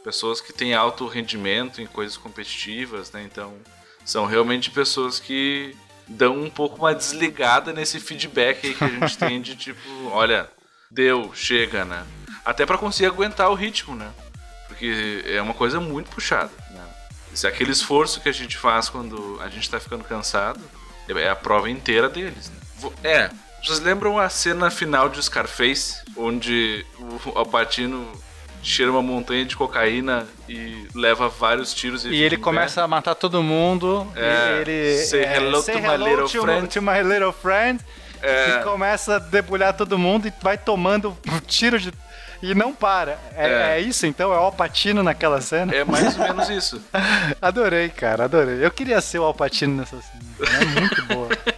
pessoas 0.04 0.42
que 0.42 0.52
têm 0.52 0.74
alto 0.74 1.06
rendimento 1.06 1.80
em 1.80 1.86
coisas 1.86 2.18
competitivas, 2.18 3.12
né? 3.12 3.22
Então, 3.24 3.54
são 4.04 4.26
realmente 4.26 4.72
pessoas 4.72 5.20
que 5.20 5.76
dão 6.14 6.44
um 6.44 6.50
pouco 6.50 6.78
uma 6.78 6.94
desligada 6.94 7.74
nesse 7.74 8.00
feedback 8.00 8.68
aí 8.68 8.74
que 8.74 8.84
a 8.84 8.88
gente 8.88 9.18
tem 9.18 9.42
de 9.42 9.56
tipo, 9.56 10.10
olha, 10.12 10.50
deu, 10.90 11.32
chega, 11.34 11.84
né? 11.84 12.06
Até 12.46 12.66
pra 12.66 12.78
conseguir 12.78 13.08
aguentar 13.08 13.50
o 13.50 13.56
ritmo, 13.56 13.96
né? 13.96 14.12
Porque 14.68 15.24
é 15.28 15.42
uma 15.42 15.54
coisa 15.54 15.80
muito 15.80 16.10
puxada, 16.10 16.52
né? 16.72 16.86
Isso 17.34 17.48
é 17.48 17.50
aquele 17.50 17.72
esforço 17.72 18.22
que 18.22 18.30
a 18.30 18.34
gente 18.34 18.58
faz 18.58 18.90
quando 18.90 19.40
a 19.42 19.50
gente 19.50 19.70
tá 19.70 19.80
ficando 19.80 20.04
cansado, 20.04 20.62
é 21.10 21.30
a 21.30 21.36
prova 21.36 21.70
inteira 21.70 22.08
deles, 22.08 22.50
né? 22.50 22.92
É, 23.04 23.30
vocês 23.64 23.80
lembram 23.80 24.20
a 24.20 24.30
cena 24.30 24.70
final 24.70 25.10
de 25.10 25.24
Scarface, 25.24 26.02
onde 26.18 26.86
o 27.00 27.38
Alpatino 27.38 28.12
cheira 28.64 28.90
uma 28.92 29.02
montanha 29.02 29.46
de 29.46 29.56
cocaína 29.56 30.26
e 30.50 30.88
leva 30.96 31.28
vários 31.30 31.74
tiros 31.74 32.06
e, 32.06 32.10
E 32.10 32.24
ele 32.24 32.38
pé? 32.38 32.44
começa 32.44 32.82
a 32.82 32.88
matar 32.88 33.14
todo 33.14 33.44
mundo. 33.44 34.08
É, 34.16 34.56
e 34.58 34.62
ele. 34.62 34.98
say 35.04 35.24
hello 35.24 35.62
say 35.62 35.76
to 35.76 35.82
my 35.82 35.88
hello 35.94 36.08
little 36.08 36.28
to, 36.30 36.42
friend. 36.42 36.68
to 36.70 36.82
my 36.82 37.02
little 37.04 37.34
friend. 37.34 37.80
É. 38.22 38.50
E 38.62 38.64
começa 38.64 39.18
a 39.18 39.20
debulhar 39.20 39.74
todo 39.74 40.00
mundo 40.00 40.28
e 40.28 40.34
vai 40.42 40.58
tomando 40.58 41.16
tiro 41.46 41.78
de. 41.78 41.92
E 42.42 42.54
não 42.56 42.74
para. 42.74 43.18
É, 43.36 43.48
É. 43.48 43.78
é 43.78 43.80
isso 43.82 44.06
então? 44.06 44.34
É 44.34 44.38
o 44.38 44.40
Alpatino 44.40 45.02
naquela 45.04 45.40
cena? 45.42 45.74
É 45.74 45.84
mais 45.86 46.18
ou 46.18 46.24
menos 46.26 46.50
isso. 46.50 46.82
Adorei, 47.42 47.90
cara, 47.90 48.26
adorei. 48.26 48.66
Eu 48.66 48.72
queria 48.72 49.00
ser 49.02 49.20
o 49.20 49.24
Alpatino 49.24 49.76
nessa 49.78 49.98
cena. 50.02 50.24
É 50.62 50.66
muito 50.80 51.04
boa. 51.06 51.30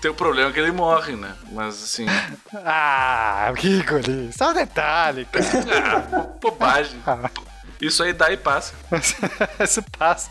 Tem 0.00 0.10
o 0.10 0.14
problema 0.14 0.52
que 0.52 0.60
ele 0.60 0.70
morre, 0.70 1.16
né? 1.16 1.32
Mas 1.52 1.82
assim, 1.82 2.06
Ah, 2.64 3.52
que 3.56 3.82
guri. 3.82 4.30
Só 4.36 4.50
um 4.50 4.54
detalhe, 4.54 5.24
cara. 5.24 5.44
ah, 5.96 5.98
bo- 6.00 6.50
bobagem. 6.50 7.00
Isso 7.80 8.02
aí 8.02 8.12
dá 8.12 8.30
e 8.32 8.36
passa. 8.36 8.74
Isso 9.62 9.82
passa. 9.98 10.30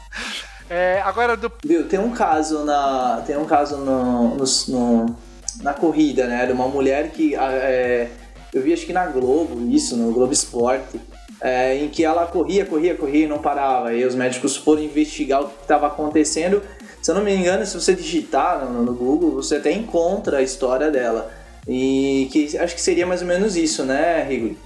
É, 0.70 1.01
agora 1.05 1.36
do. 1.38 1.51
Viu, 1.65 1.88
tem 1.88 1.99
um 1.99 2.11
caso 2.11 2.63
na. 2.63 3.22
Tem 3.26 3.38
um 3.38 3.45
caso 3.45 3.78
no, 3.78 4.36
no- 4.36 4.43
no- 4.70 5.15
na 5.61 5.74
corrida, 5.74 6.28
né? 6.28 6.45
De 6.45 6.51
uma 6.53 6.68
mulher 6.68 7.09
que. 7.11 7.36
ah, 7.36 7.51
é, 7.51 8.09
eu 8.53 8.61
vi 8.61 8.74
acho 8.74 8.86
que 8.86 8.93
na 8.93 9.05
Globo, 9.05 9.70
isso, 9.70 9.95
no 9.97 10.11
Globo 10.13 10.32
Esporte, 10.34 10.99
é, 11.41 11.76
em 11.78 11.89
que 11.89 12.03
ela 12.03 12.26
corria, 12.26 12.65
corria, 12.65 12.95
corria 12.95 13.26
e 13.26 13.28
não 13.28 13.39
parava. 13.39 13.93
E 13.93 14.05
os 14.05 14.15
médicos 14.15 14.55
foram 14.57 14.82
investigar 14.82 15.41
o 15.41 15.49
que 15.49 15.61
estava 15.61 15.88
acontecendo. 15.88 16.61
Se 17.01 17.11
eu 17.11 17.15
não 17.15 17.23
me 17.23 17.33
engano, 17.33 17.65
se 17.65 17.73
você 17.73 17.93
digitar 17.93 18.65
no, 18.65 18.83
no 18.83 18.93
Google, 18.93 19.31
você 19.31 19.55
até 19.55 19.71
encontra 19.71 20.37
a 20.37 20.41
história 20.41 20.91
dela. 20.91 21.31
E 21.67 22.29
que 22.31 22.57
acho 22.57 22.75
que 22.75 22.81
seria 22.81 23.05
mais 23.05 23.21
ou 23.21 23.27
menos 23.27 23.55
isso, 23.55 23.83
né, 23.83 24.23
Rigoli? 24.23 24.57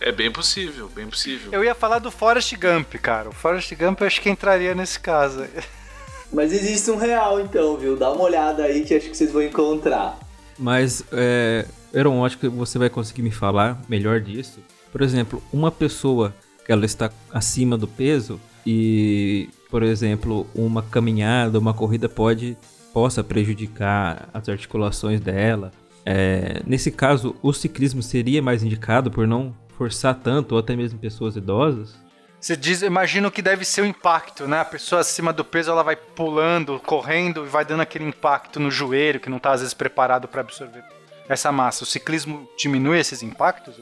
É 0.00 0.12
bem 0.12 0.30
possível, 0.30 0.88
bem 0.94 1.06
possível. 1.06 1.52
Eu 1.52 1.64
ia 1.64 1.74
falar 1.74 1.98
do 1.98 2.10
Forrest 2.10 2.54
Gump, 2.56 2.94
cara. 2.94 3.28
O 3.28 3.32
Forrest 3.32 3.74
Gump 3.74 4.00
eu 4.00 4.06
acho 4.06 4.20
que 4.20 4.28
entraria 4.28 4.74
nesse 4.74 4.98
caso. 5.00 5.44
Mas 6.32 6.52
existe 6.52 6.90
um 6.90 6.96
real 6.96 7.40
então, 7.40 7.76
viu? 7.76 7.96
Dá 7.96 8.10
uma 8.10 8.24
olhada 8.24 8.64
aí 8.64 8.84
que 8.84 8.94
acho 8.94 9.08
que 9.08 9.16
vocês 9.16 9.30
vão 9.30 9.42
encontrar. 9.42 10.18
Mas, 10.58 11.04
é, 11.12 11.64
Eron, 11.92 12.24
acho 12.24 12.38
que 12.38 12.48
você 12.48 12.78
vai 12.78 12.90
conseguir 12.90 13.22
me 13.22 13.30
falar 13.30 13.80
melhor 13.88 14.20
disso. 14.20 14.60
Por 14.90 15.02
exemplo, 15.02 15.42
uma 15.52 15.70
pessoa 15.70 16.34
que 16.64 16.72
ela 16.72 16.84
está 16.84 17.10
acima 17.32 17.76
do 17.76 17.86
peso 17.86 18.40
e, 18.66 19.48
por 19.70 19.82
exemplo, 19.82 20.46
uma 20.54 20.82
caminhada, 20.82 21.58
uma 21.58 21.74
corrida 21.74 22.08
pode 22.08 22.56
possa 22.92 23.22
prejudicar 23.22 24.28
as 24.32 24.48
articulações 24.48 25.20
dela. 25.20 25.70
É, 26.04 26.62
nesse 26.66 26.90
caso, 26.90 27.36
o 27.42 27.52
ciclismo 27.52 28.02
seria 28.02 28.40
mais 28.40 28.62
indicado 28.62 29.10
por 29.10 29.26
não 29.26 29.54
forçar 29.76 30.14
tanto, 30.14 30.52
ou 30.52 30.58
até 30.58 30.74
mesmo 30.74 30.98
pessoas 30.98 31.36
idosas? 31.36 31.94
Você 32.40 32.56
diz, 32.56 32.80
imagina 32.80 33.28
o 33.28 33.30
que 33.30 33.42
deve 33.42 33.64
ser 33.64 33.82
o 33.82 33.86
impacto, 33.86 34.46
né? 34.46 34.60
A 34.60 34.64
pessoa 34.64 35.00
acima 35.00 35.32
do 35.32 35.44
peso, 35.44 35.70
ela 35.70 35.82
vai 35.82 35.96
pulando, 35.96 36.80
correndo 36.80 37.44
e 37.44 37.48
vai 37.48 37.64
dando 37.64 37.80
aquele 37.80 38.04
impacto 38.04 38.60
no 38.60 38.70
joelho 38.70 39.20
que 39.20 39.28
não 39.28 39.38
tá 39.38 39.52
às 39.52 39.60
vezes 39.60 39.74
preparado 39.74 40.28
para 40.28 40.40
absorver 40.40 40.84
essa 41.28 41.50
massa. 41.50 41.84
O 41.84 41.86
ciclismo 41.86 42.48
diminui 42.56 42.98
esses 42.98 43.22
impactos? 43.22 43.74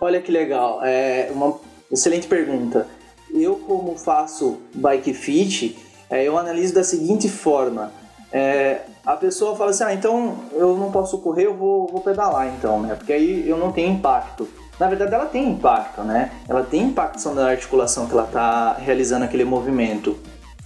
Olha 0.00 0.20
que 0.20 0.30
legal, 0.30 0.80
é 0.82 1.30
uma 1.32 1.58
excelente 1.90 2.26
pergunta. 2.26 2.86
Eu, 3.34 3.56
como 3.56 3.96
faço 3.96 4.58
bike 4.74 5.12
fit, 5.14 5.78
é, 6.10 6.24
eu 6.24 6.38
analiso 6.38 6.74
da 6.74 6.82
seguinte 6.84 7.28
forma: 7.28 7.92
É, 8.32 8.82
a 9.06 9.16
pessoa 9.16 9.56
fala 9.56 9.70
assim, 9.70 9.84
ah, 9.84 9.94
então 9.94 10.36
eu 10.52 10.76
não 10.76 10.90
posso 10.92 11.16
correr, 11.18 11.46
eu 11.46 11.54
vou, 11.54 11.86
vou 11.86 12.00
pedalar 12.02 12.46
então, 12.48 12.80
né? 12.82 12.94
Porque 12.94 13.12
aí 13.12 13.48
eu 13.48 13.56
não 13.56 13.72
tenho 13.72 13.90
impacto. 13.92 14.46
Na 14.78 14.86
verdade, 14.86 15.14
ela 15.14 15.26
tem 15.26 15.48
impacto, 15.48 16.02
né? 16.02 16.30
Ela 16.46 16.62
tem 16.62 16.82
impacto 16.82 17.28
na 17.30 17.48
articulação 17.48 18.06
que 18.06 18.12
ela 18.12 18.24
está 18.24 18.74
realizando 18.74 19.24
aquele 19.24 19.44
movimento. 19.44 20.16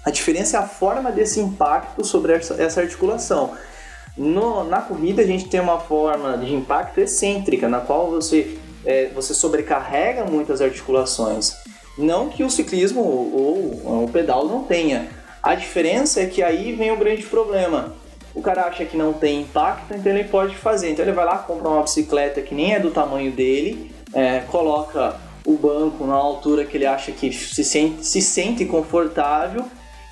A 0.05 0.11
diferença 0.11 0.57
é 0.57 0.61
a 0.61 0.65
forma 0.67 1.13
desse 1.13 1.39
impacto 1.41 2.05
sobre 2.05 2.33
essa 2.35 2.81
articulação. 2.81 3.53
No- 4.17 4.65
na 4.65 4.81
corrida 4.83 5.23
a 5.23 5.27
gente 5.27 5.49
tem 5.49 5.61
uma 5.61 5.79
forma 5.79 6.37
de 6.37 6.53
impacto 6.53 6.99
excêntrica, 6.99 7.69
na 7.69 7.81
qual 7.81 8.11
você, 8.11 8.59
é, 8.85 9.07
você 9.15 9.33
sobrecarrega 9.33 10.25
muitas 10.25 10.61
articulações. 10.61 11.55
Não 11.97 12.29
que 12.29 12.43
o 12.43 12.51
ciclismo 12.51 13.01
ou, 13.01 13.83
ou 13.85 14.05
o 14.05 14.11
pedal 14.11 14.47
não 14.47 14.65
tenha. 14.65 15.09
A 15.43 15.55
diferença 15.55 16.21
é 16.21 16.27
que 16.27 16.43
aí 16.43 16.73
vem 16.73 16.91
o 16.91 16.97
grande 16.97 17.23
problema. 17.25 17.95
O 18.35 18.41
cara 18.41 18.63
acha 18.63 18.85
que 18.85 18.97
não 18.97 19.13
tem 19.13 19.43
impacto, 19.43 19.95
então 19.95 20.13
ele 20.13 20.25
pode 20.25 20.57
fazer. 20.57 20.91
Então 20.91 21.05
ele 21.05 21.13
vai 21.13 21.25
lá, 21.25 21.39
compra 21.39 21.69
uma 21.69 21.83
bicicleta 21.83 22.41
que 22.41 22.55
nem 22.55 22.75
é 22.75 22.81
do 22.81 22.91
tamanho 22.91 23.31
dele, 23.33 23.93
é, 24.15 24.41
coloca 24.41 25.17
o 25.45 25.57
banco 25.57 26.07
na 26.07 26.15
altura 26.15 26.65
que 26.65 26.77
ele 26.77 26.87
acha 26.87 27.13
que 27.13 27.33
se 27.33 27.65
sente, 27.65 28.07
se 28.07 28.23
sente 28.23 28.65
confortável 28.65 29.65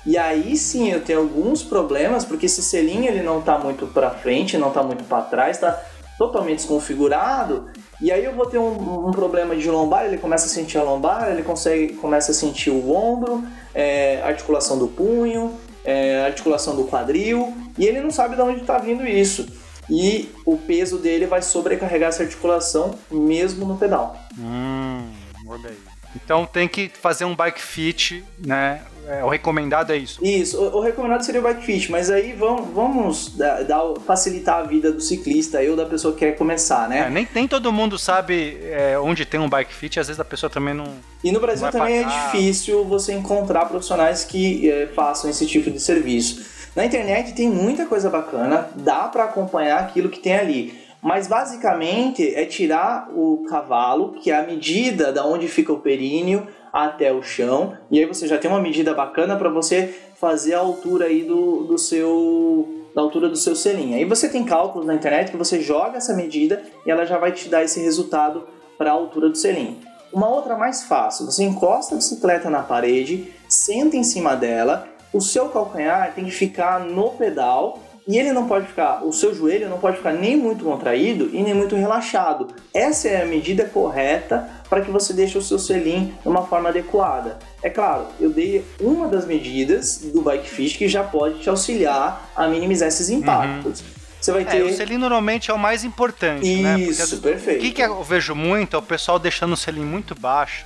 e 0.05 0.17
aí 0.17 0.57
sim 0.57 0.91
eu 0.91 1.01
tenho 1.01 1.19
alguns 1.19 1.61
problemas, 1.61 2.25
porque 2.25 2.47
esse 2.47 2.63
selinho 2.63 3.07
ele 3.07 3.21
não 3.21 3.41
tá 3.41 3.57
muito 3.57 3.85
para 3.85 4.09
frente, 4.09 4.57
não 4.57 4.71
tá 4.71 4.81
muito 4.81 5.03
para 5.03 5.21
trás, 5.23 5.59
tá 5.59 5.79
totalmente 6.17 6.57
desconfigurado. 6.57 7.69
E 8.01 8.11
aí 8.11 8.25
eu 8.25 8.33
vou 8.33 8.47
ter 8.47 8.57
um, 8.57 9.07
um 9.07 9.11
problema 9.11 9.55
de 9.55 9.69
lombar, 9.69 10.05
ele 10.05 10.17
começa 10.17 10.47
a 10.47 10.49
sentir 10.49 10.79
a 10.79 10.83
lombar, 10.83 11.31
ele 11.31 11.43
consegue, 11.43 11.93
começa 11.93 12.31
a 12.31 12.33
sentir 12.33 12.71
o 12.71 12.91
ombro, 12.91 13.43
é, 13.75 14.21
articulação 14.23 14.77
do 14.79 14.87
punho, 14.87 15.53
é, 15.85 16.25
articulação 16.25 16.75
do 16.75 16.85
quadril, 16.85 17.53
e 17.77 17.85
ele 17.85 18.01
não 18.01 18.09
sabe 18.09 18.35
de 18.35 18.41
onde 18.41 18.61
está 18.61 18.79
vindo 18.79 19.05
isso. 19.05 19.47
E 19.89 20.31
o 20.45 20.57
peso 20.57 20.97
dele 20.97 21.27
vai 21.27 21.41
sobrecarregar 21.41 22.09
essa 22.09 22.23
articulação 22.23 22.95
mesmo 23.11 23.65
no 23.65 23.77
pedal. 23.77 24.15
Hum, 24.39 25.11
olha 25.47 25.69
aí. 25.69 25.90
Então 26.15 26.45
tem 26.45 26.67
que 26.67 26.89
fazer 26.89 27.25
um 27.25 27.35
bike 27.35 27.61
fit, 27.61 28.23
né? 28.39 28.81
É, 29.07 29.23
o 29.23 29.29
recomendado 29.29 29.91
é 29.91 29.97
isso. 29.97 30.23
Isso, 30.23 30.61
o, 30.61 30.77
o 30.77 30.81
recomendado 30.81 31.23
seria 31.23 31.41
o 31.41 31.43
bike 31.43 31.65
fit, 31.65 31.91
mas 31.91 32.09
aí 32.09 32.33
vamos, 32.33 32.69
vamos 32.73 33.35
dar, 33.35 33.63
dar- 33.63 33.95
facilitar 34.05 34.59
a 34.59 34.63
vida 34.63 34.91
do 34.91 35.01
ciclista 35.01 35.59
ou 35.61 35.75
da 35.75 35.85
pessoa 35.85 36.13
que 36.13 36.19
quer 36.19 36.33
começar, 36.37 36.87
né? 36.87 37.07
É, 37.07 37.09
nem, 37.09 37.27
nem 37.33 37.47
todo 37.47 37.71
mundo 37.73 37.97
sabe 37.97 38.59
é, 38.61 38.97
onde 38.99 39.25
tem 39.25 39.39
um 39.39 39.49
bike 39.49 39.73
fit, 39.73 39.99
às 39.99 40.07
vezes 40.07 40.19
a 40.19 40.25
pessoa 40.25 40.49
também 40.49 40.73
não. 40.73 40.85
E 41.23 41.31
no 41.31 41.39
Brasil 41.39 41.67
também 41.71 41.97
é 41.97 42.03
difícil 42.03 42.85
você 42.85 43.13
encontrar 43.13 43.65
profissionais 43.65 44.23
que 44.23 44.69
eh, 44.69 44.87
façam 44.95 45.29
esse 45.29 45.45
tipo 45.45 45.69
de 45.71 45.79
serviço. 45.79 46.61
Na 46.75 46.85
internet 46.85 47.33
tem 47.33 47.49
muita 47.49 47.85
coisa 47.85 48.09
bacana, 48.09 48.69
dá 48.75 49.07
para 49.07 49.25
acompanhar 49.25 49.79
aquilo 49.79 50.09
que 50.09 50.19
tem 50.19 50.35
ali. 50.35 50.79
Mas 51.01 51.27
basicamente 51.27 52.35
é 52.35 52.45
tirar 52.45 53.09
o 53.15 53.43
cavalo, 53.49 54.13
que 54.13 54.29
é 54.29 54.37
a 54.37 54.43
medida 54.43 55.11
da 55.11 55.25
onde 55.25 55.47
fica 55.47 55.73
o 55.73 55.79
períneo 55.79 56.47
até 56.71 57.11
o 57.11 57.21
chão, 57.21 57.75
e 57.89 57.99
aí 57.99 58.05
você 58.05 58.27
já 58.27 58.37
tem 58.37 58.49
uma 58.49 58.61
medida 58.61 58.93
bacana 58.93 59.35
para 59.35 59.49
você 59.49 59.93
fazer 60.15 60.53
a 60.53 60.59
altura 60.59 61.05
aí 61.05 61.23
do, 61.23 61.63
do 61.63 61.77
seu 61.77 62.77
da 62.95 63.01
altura 63.01 63.29
do 63.29 63.37
seu 63.37 63.55
selinho. 63.55 63.95
Aí 63.95 64.05
você 64.05 64.27
tem 64.27 64.43
cálculos 64.43 64.85
na 64.85 64.93
internet 64.93 65.31
que 65.31 65.37
você 65.37 65.61
joga 65.61 65.97
essa 65.97 66.13
medida 66.13 66.61
e 66.85 66.91
ela 66.91 67.05
já 67.05 67.17
vai 67.17 67.31
te 67.31 67.47
dar 67.47 67.63
esse 67.63 67.79
resultado 67.79 68.47
para 68.77 68.91
a 68.91 68.93
altura 68.93 69.29
do 69.29 69.37
selinho. 69.37 69.77
Uma 70.11 70.27
outra 70.27 70.57
mais 70.57 70.83
fácil, 70.83 71.25
você 71.25 71.43
encosta 71.43 71.95
a 71.95 71.97
bicicleta 71.97 72.49
na 72.49 72.61
parede, 72.61 73.33
senta 73.47 73.95
em 73.95 74.03
cima 74.03 74.35
dela, 74.35 74.89
o 75.13 75.21
seu 75.21 75.47
calcanhar 75.49 76.13
tem 76.13 76.25
que 76.25 76.31
ficar 76.31 76.81
no 76.81 77.11
pedal 77.11 77.79
e 78.11 78.17
ele 78.17 78.33
não 78.33 78.45
pode 78.45 78.67
ficar, 78.67 79.05
o 79.05 79.13
seu 79.13 79.33
joelho 79.33 79.69
não 79.69 79.77
pode 79.77 79.97
ficar 79.97 80.11
nem 80.11 80.35
muito 80.35 80.65
contraído 80.65 81.29
e 81.31 81.41
nem 81.41 81.53
muito 81.53 81.75
relaxado. 81.75 82.47
Essa 82.73 83.07
é 83.07 83.21
a 83.21 83.25
medida 83.25 83.63
correta 83.65 84.49
para 84.69 84.81
que 84.81 84.91
você 84.91 85.13
deixe 85.13 85.37
o 85.37 85.41
seu 85.41 85.57
selim 85.57 86.13
de 86.21 86.27
uma 86.27 86.45
forma 86.45 86.67
adequada. 86.69 87.39
É 87.63 87.69
claro, 87.69 88.07
eu 88.19 88.29
dei 88.29 88.65
uma 88.81 89.07
das 89.07 89.25
medidas 89.25 89.99
do 90.13 90.21
bike 90.21 90.49
fit 90.49 90.77
que 90.77 90.89
já 90.89 91.03
pode 91.03 91.39
te 91.39 91.49
auxiliar 91.49 92.29
a 92.35 92.47
minimizar 92.47 92.89
esses 92.89 93.09
impactos. 93.09 93.81
Você 94.19 94.31
vai 94.33 94.41
É, 94.41 94.45
ter 94.45 94.63
o 94.63 94.73
selim 94.73 94.97
normalmente 94.97 95.49
é 95.49 95.53
o 95.53 95.57
mais 95.57 95.83
importante, 95.85 96.55
né? 96.57 96.77
Porque 96.77 96.91
isso, 96.91 97.21
perfeito. 97.21 97.59
O 97.59 97.61
que, 97.61 97.71
que 97.71 97.81
eu 97.81 98.03
vejo 98.03 98.35
muito 98.35 98.75
é 98.75 98.79
o 98.79 98.81
pessoal 98.81 99.17
deixando 99.17 99.53
o 99.53 99.57
selim 99.57 99.85
muito 99.85 100.13
baixo 100.13 100.65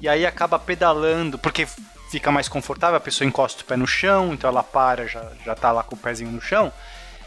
e 0.00 0.08
aí 0.08 0.26
acaba 0.26 0.58
pedalando, 0.58 1.38
porque 1.38 1.66
fica 2.10 2.30
mais 2.30 2.48
confortável, 2.48 2.96
a 2.96 3.00
pessoa 3.00 3.26
encosta 3.26 3.62
o 3.62 3.64
pé 3.64 3.76
no 3.76 3.86
chão, 3.86 4.32
então 4.32 4.48
ela 4.48 4.62
para, 4.62 5.06
já, 5.06 5.24
já 5.44 5.54
tá 5.54 5.72
lá 5.72 5.82
com 5.82 5.94
o 5.94 5.98
pezinho 5.98 6.30
no 6.30 6.40
chão. 6.40 6.72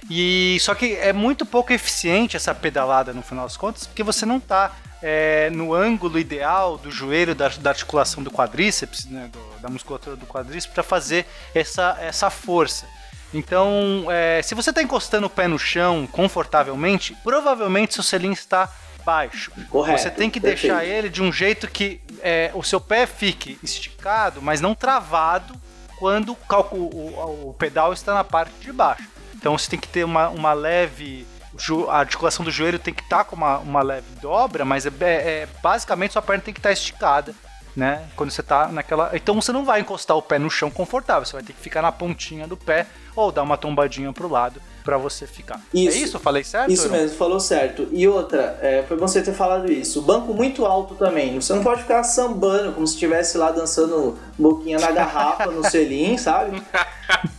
E 0.09 0.57
só 0.61 0.73
que 0.73 0.95
é 0.95 1.11
muito 1.11 1.45
pouco 1.45 1.73
eficiente 1.73 2.38
essa 2.38 2.55
pedalada 2.55 3.11
no 3.13 3.21
final 3.21 3.45
das 3.45 3.57
contas, 3.57 3.86
porque 3.86 4.01
você 4.03 4.25
não 4.25 4.39
tá 4.39 4.71
é, 5.01 5.49
no 5.51 5.73
ângulo 5.73 6.17
ideal 6.17 6.77
do 6.77 6.89
joelho, 6.91 7.36
da, 7.36 7.49
da 7.49 7.69
articulação 7.71 8.23
do 8.23 8.32
quadríceps, 8.32 9.05
né, 9.05 9.30
do- 9.32 9.59
da 9.61 9.69
musculatura 9.69 10.15
do 10.15 10.25
quadríceps, 10.25 10.73
para 10.73 10.84
fazer 10.84 11.25
essa, 11.53 11.97
essa 12.01 12.30
força. 12.30 12.86
Então, 13.34 14.05
é, 14.09 14.41
se 14.41 14.55
você 14.55 14.71
está 14.71 14.82
encostando 14.82 15.27
o 15.27 15.30
pé 15.30 15.47
no 15.47 15.59
chão 15.59 16.07
confortavelmente, 16.11 17.15
provavelmente 17.23 17.93
seu 17.93 18.03
selim 18.03 18.32
está 18.32 18.69
baixo. 19.10 19.51
Correto, 19.70 20.01
Você 20.03 20.10
tem 20.12 20.30
que 20.30 20.39
perfeito. 20.39 20.74
deixar 20.76 20.86
ele 20.86 21.10
de 21.10 21.22
um 21.24 21.32
jeito 21.34 21.68
que 21.70 21.99
é, 22.22 22.51
o 22.53 22.62
seu 22.64 22.80
pé 22.80 23.05
fique 23.07 23.57
esticado, 23.64 24.41
mas 24.41 24.62
não 24.62 24.76
travado 24.76 25.53
quando 25.97 26.34
o, 26.34 26.36
cálculo- 26.36 26.89
o- 26.93 27.49
o 27.49 27.53
pedal 27.53 27.91
está 27.91 28.14
na 28.14 28.24
parte 28.24 28.53
de 28.62 28.72
baixo. 28.72 29.07
Então 29.36 29.57
você 29.57 29.70
tem 29.70 29.80
que 29.80 29.88
ter 29.88 30.03
uma, 30.03 30.30
uma 30.30 30.53
leve. 30.53 31.26
A 31.89 31.97
articulação 31.97 32.45
do 32.45 32.51
joelho 32.51 32.78
tem 32.80 32.93
que 32.93 33.01
estar 33.01 33.24
com 33.26 33.36
uma, 33.36 33.57
uma 33.57 33.82
leve 33.82 34.05
dobra, 34.22 34.64
mas 34.64 34.86
é, 34.86 34.89
é- 35.01 35.47
basicamente 35.62 36.14
sua 36.14 36.22
perna 36.22 36.43
tem 36.43 36.53
que 36.53 36.60
estar 36.60 36.72
esticada, 36.72 37.34
né? 37.76 38.07
Quando 38.16 38.32
você 38.32 38.43
tá 38.43 38.68
naquela. 38.70 39.10
Então 39.14 39.36
você 39.36 39.51
não 39.51 39.66
vai 39.66 39.82
encostar 39.82 40.16
o 40.16 40.22
pé 40.22 40.38
no 40.39 40.49
chão 40.49 40.70
confortável, 40.72 41.26
você 41.26 41.34
vai 41.34 41.43
ter 41.43 41.53
que 41.53 41.60
ficar 41.62 41.82
na 41.82 41.91
pontinha 41.91 42.47
do 42.47 42.55
pé 42.55 42.86
ou 43.16 43.32
dar 43.32 43.43
uma 43.43 43.57
tombadinha 43.57 44.14
pro 44.14 44.30
lado 44.30 44.62
pra 44.89 44.97
você 44.97 45.27
ficar. 45.27 45.61
Isso. 45.71 45.95
É 45.97 46.01
isso? 46.01 46.15
Eu 46.17 46.19
falei 46.19 46.43
certo? 46.43 46.71
Isso 46.71 46.89
mesmo, 46.89 47.15
falou 47.15 47.39
certo. 47.39 47.87
E 47.91 48.07
outra, 48.07 48.57
é, 48.59 48.83
foi 48.87 48.97
bom 48.97 49.07
você 49.07 49.21
ter 49.21 49.33
falado 49.33 49.71
isso. 49.71 49.99
O 49.99 50.01
banco 50.01 50.33
muito 50.33 50.65
alto 50.65 50.95
também. 50.95 51.39
Você 51.39 51.53
não 51.53 51.61
pode 51.63 51.83
ficar 51.83 52.03
sambando 52.03 52.71
como 52.73 52.87
se 52.87 52.93
estivesse 52.95 53.37
lá 53.37 53.51
dançando 53.51 54.17
boquinha 54.37 54.79
na 54.79 54.89
garrafa, 54.91 55.45
no 55.51 55.63
selim, 55.69 56.17
sabe? 56.17 56.59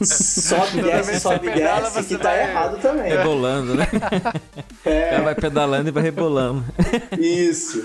Sobe, 0.01 0.81
desce, 0.83 1.11
que 1.13 1.21
sobe, 1.21 1.51
pedala, 1.51 1.91
desce, 1.91 2.05
que 2.05 2.17
tá 2.19 2.31
vai- 2.31 2.41
errado 2.43 2.79
também. 2.81 3.11
Rebolando, 3.11 3.75
né? 3.75 3.89
O 3.93 4.01
cara 4.01 4.41
É, 4.85 5.21
vai 5.21 5.35
pedalando 5.35 5.89
e 5.89 5.93
vai 5.93 6.03
rebolando. 6.05 6.65
isso. 7.19 7.85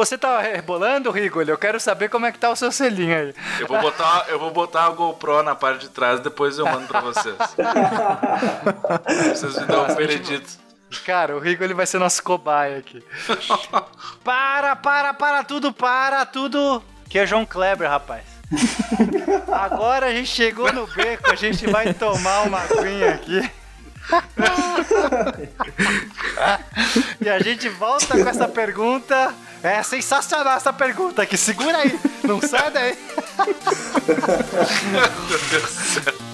Você 0.00 0.16
tá 0.16 0.40
rebolando, 0.40 1.10
Rigoli? 1.10 1.50
Eu 1.50 1.58
quero 1.58 1.78
saber 1.78 2.08
como 2.08 2.24
é 2.24 2.32
que 2.32 2.38
tá 2.38 2.48
o 2.48 2.56
seu 2.56 2.72
selinho 2.72 3.14
aí. 3.14 3.34
Eu 3.58 3.66
vou 3.66 3.78
botar, 3.82 4.24
eu 4.28 4.38
vou 4.38 4.50
botar 4.50 4.86
a 4.86 4.88
GoPro 4.88 5.42
na 5.42 5.54
parte 5.54 5.82
de 5.82 5.90
trás, 5.90 6.20
depois 6.20 6.58
eu 6.58 6.64
mando 6.64 6.86
pra 6.86 7.02
vocês. 7.02 7.36
vocês 9.28 9.58
me 9.58 9.66
dão 9.66 9.84
um 9.84 9.94
veredito. 9.94 10.48
Cara, 11.04 11.36
o 11.36 11.38
Rigo 11.38 11.62
ele 11.62 11.74
vai 11.74 11.84
ser 11.84 11.98
nosso 11.98 12.22
cobaia 12.22 12.78
aqui. 12.78 13.04
para, 14.24 14.74
para, 14.74 15.12
para 15.12 15.44
tudo, 15.44 15.70
para 15.70 16.24
tudo. 16.24 16.82
Que 17.06 17.18
é 17.18 17.26
João 17.26 17.44
Kleber, 17.44 17.90
rapaz. 17.90 18.24
Agora 19.52 20.06
a 20.06 20.14
gente 20.14 20.30
chegou 20.30 20.72
no 20.72 20.86
beco, 20.86 21.30
a 21.30 21.34
gente 21.34 21.66
vai 21.66 21.92
tomar 21.92 22.46
uma 22.46 22.62
aguinha 22.62 23.10
aqui. 23.10 23.50
e 27.20 27.28
a 27.28 27.38
gente 27.38 27.68
volta 27.68 28.16
com 28.16 28.26
essa 28.26 28.48
pergunta. 28.48 29.34
É 29.62 29.82
sensacional 29.82 30.56
essa 30.56 30.72
pergunta 30.72 31.22
aqui. 31.22 31.36
Segura 31.36 31.78
aí, 31.78 31.98
não 32.24 32.40
sai 32.40 32.70
daí. 32.70 32.96
Meu 35.28 35.38
Deus 35.50 35.62
do 35.62 35.68
céu. 35.68 36.29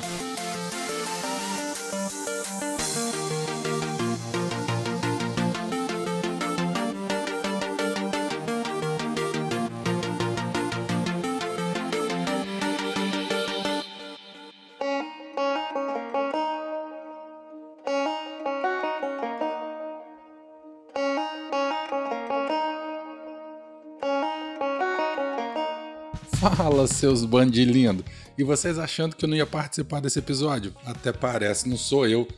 Fala, 26.55 26.87
seus 26.87 27.25
bandilindos. 27.25 28.05
E 28.39 28.45
vocês 28.45 28.79
achando 28.79 29.17
que 29.17 29.25
eu 29.25 29.29
não 29.29 29.37
ia 29.37 29.45
participar 29.45 30.01
desse 30.01 30.21
episódio? 30.21 30.73
Até 30.85 31.13
parece, 31.13 31.69
não 31.69 31.77
sou 31.77 32.07
eu. 32.07 32.29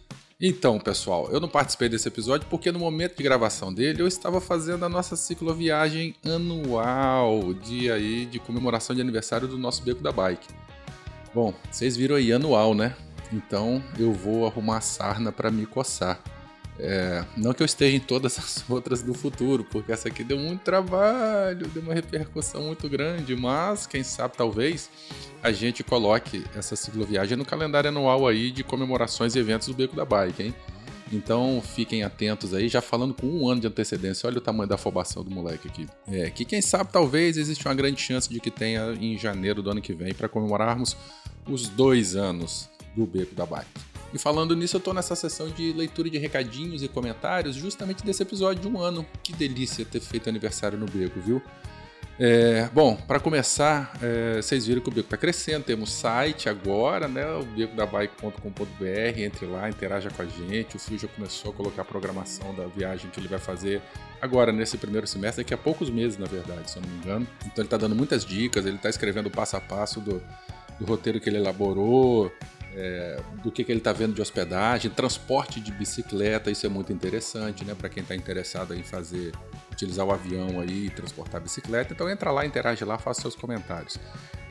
Então, 0.41 0.81
pessoal, 0.81 1.29
eu 1.31 1.39
não 1.39 1.49
participei 1.49 1.91
desse 1.91 2.09
episódio 2.09 2.47
porque 2.49 2.73
no 2.73 2.79
momento 2.79 3.19
de 3.19 3.23
gravação 3.23 3.73
dele 3.73 4.01
eu 4.01 4.09
estava 4.09 4.41
fazendo 4.41 4.85
a 4.85 4.89
nossa 4.89 5.15
cicloviagem 5.15 6.15
anual, 6.25 7.53
dia 7.53 7.95
aí 7.95 8.25
de 8.25 8.39
comemoração 8.39 8.97
de 8.97 9.03
aniversário 9.03 9.47
do 9.47 9.59
nosso 9.59 9.83
Beco 9.83 10.03
da 10.03 10.11
Bike. 10.11 10.49
Bom, 11.35 11.53
vocês 11.71 11.95
viram 11.95 12.17
aí 12.17 12.33
anual, 12.33 12.75
né? 12.75 12.97
Então 13.31 13.83
eu 13.99 14.13
vou 14.13 14.47
arrumar 14.47 14.81
sarna 14.81 15.31
para 15.31 15.51
me 15.51 15.67
coçar. 15.67 16.19
É, 16.81 17.25
não 17.37 17.53
que 17.53 17.63
eu 17.63 17.67
esteja 17.67 17.97
em 17.97 18.01
todas 18.01 18.39
as 18.39 18.65
outras 18.71 19.03
do 19.03 19.13
futuro, 19.13 19.65
porque 19.65 19.91
essa 19.91 20.09
aqui 20.09 20.23
deu 20.23 20.39
muito 20.39 20.61
trabalho, 20.61 21.67
deu 21.69 21.83
uma 21.83 21.95
repercussão 21.95 22.63
muito 22.63 22.89
grande, 22.89 23.35
mas 23.35 23.87
quem 23.87 24.03
sabe 24.05 24.37
talvez 24.37 24.89
a 25.43 25.51
gente 25.51 25.83
coloque 25.83 26.45
essa 26.55 26.77
cicloviagem 26.77 27.37
no 27.37 27.45
calendário 27.45 27.89
anual 27.89 28.27
aí 28.27 28.51
de 28.51 28.63
comemorações 28.63 29.35
e 29.35 29.39
eventos 29.39 29.67
do 29.69 29.75
Beco 29.75 29.97
da 29.97 30.05
Bike, 30.05 30.43
hein? 30.43 30.55
Então 31.13 31.63
fiquem 31.65 32.03
atentos 32.03 32.53
aí, 32.53 32.69
já 32.69 32.81
falando 32.81 33.15
com 33.15 33.27
um 33.27 33.49
ano 33.49 33.63
de 33.63 33.67
antecedência, 33.67 34.29
olha 34.29 34.39
o 34.39 34.43
tamanho 34.43 34.69
da 34.69 34.75
afobação 34.75 35.25
do 35.25 35.31
moleque 35.31 35.67
aqui. 35.69 35.87
É, 36.07 36.31
que 36.31 36.45
quem 36.45 36.61
sabe 36.61 36.91
talvez 36.93 37.37
existe 37.37 37.67
uma 37.67 37.75
grande 37.75 38.01
chance 38.01 38.29
de 38.29 38.39
que 38.39 38.51
tenha 38.51 38.93
em 39.01 39.17
janeiro 39.17 39.63
do 39.63 39.71
ano 39.71 39.81
que 39.81 39.95
vem 39.95 40.13
para 40.13 40.29
comemorarmos 40.29 40.97
os 41.49 41.69
dois 41.69 42.15
anos 42.15 42.69
do 42.95 43.07
Beco 43.07 43.35
da 43.35 43.47
Bike. 43.47 43.98
E 44.13 44.19
falando 44.19 44.57
nisso, 44.57 44.77
eu 44.77 44.81
tô 44.81 44.93
nessa 44.93 45.15
sessão 45.15 45.49
de 45.49 45.73
leitura 45.73 46.09
de 46.09 46.19
recadinhos 46.19 46.83
e 46.83 46.89
comentários 46.89 47.57
justamente 47.57 48.05
desse 48.05 48.23
episódio 48.23 48.63
de 48.63 48.69
um 48.69 48.81
ano. 48.81 49.05
Que 49.23 49.33
delícia 49.33 49.85
ter 49.85 50.01
feito 50.01 50.29
aniversário 50.29 50.79
no 50.79 50.87
Beco, 50.87 51.21
viu? 51.21 51.43
É, 52.21 52.69
bom, 52.73 52.97
para 52.97 53.21
começar, 53.21 53.97
é, 54.03 54.43
vocês 54.43 54.67
viram 54.67 54.81
que 54.81 54.89
o 54.89 54.93
Beco 54.93 55.09
tá 55.09 55.17
crescendo, 55.17 55.63
temos 55.63 55.93
site 55.93 56.49
agora, 56.49 57.07
né? 57.07 57.25
O 57.37 57.45
becodabike.com.br, 57.45 59.21
entre 59.21 59.47
lá, 59.47 59.69
interaja 59.69 60.11
com 60.11 60.23
a 60.23 60.25
gente. 60.25 60.75
O 60.75 60.81
Fio 60.81 60.99
já 60.99 61.07
começou 61.07 61.53
a 61.53 61.55
colocar 61.55 61.83
a 61.83 61.85
programação 61.85 62.53
da 62.57 62.67
viagem 62.67 63.09
que 63.11 63.21
ele 63.21 63.29
vai 63.29 63.39
fazer 63.39 63.81
agora 64.21 64.51
nesse 64.51 64.77
primeiro 64.77 65.07
semestre, 65.07 65.45
daqui 65.45 65.55
a 65.55 65.59
poucos 65.59 65.91
meses, 65.91 66.19
na 66.19 66.27
verdade, 66.27 66.69
se 66.69 66.79
eu 66.79 66.83
não 66.83 66.89
me 66.89 66.97
engano. 66.97 67.29
Então 67.47 67.63
ele 67.63 67.69
tá 67.69 67.77
dando 67.77 67.95
muitas 67.95 68.25
dicas, 68.25 68.67
ele 68.67 68.79
tá 68.79 68.89
escrevendo 68.89 69.27
o 69.27 69.31
passo 69.31 69.57
a 69.57 69.61
passo 69.61 70.01
do, 70.01 70.21
do 70.81 70.87
roteiro 70.87 71.21
que 71.21 71.29
ele 71.29 71.37
elaborou, 71.37 72.33
é, 72.81 73.21
do 73.43 73.51
que, 73.51 73.65
que 73.65 73.73
ele 73.73 73.81
está 73.81 73.93
vendo 73.93 74.15
de 74.15 74.23
hospedagem, 74.23 74.89
transporte 74.89 75.59
de 75.59 75.73
bicicleta, 75.73 76.49
isso 76.49 76.65
é 76.65 76.69
muito 76.69 76.93
interessante, 76.93 77.65
né? 77.65 77.75
Para 77.75 77.89
quem 77.89 78.05
está 78.05 78.15
interessado 78.15 78.73
em 78.73 78.85
fazer, 78.85 79.33
utilizar 79.73 80.07
o 80.07 80.13
avião 80.13 80.61
aí 80.61 80.87
e 80.87 80.91
transportar 80.91 81.41
a 81.41 81.45
bicicleta. 81.45 81.93
Então 81.93 82.09
entra 82.09 82.31
lá, 82.31 82.47
interage 82.47 82.85
lá, 82.85 82.97
faça 82.97 83.23
seus 83.23 83.35
comentários. 83.35 83.99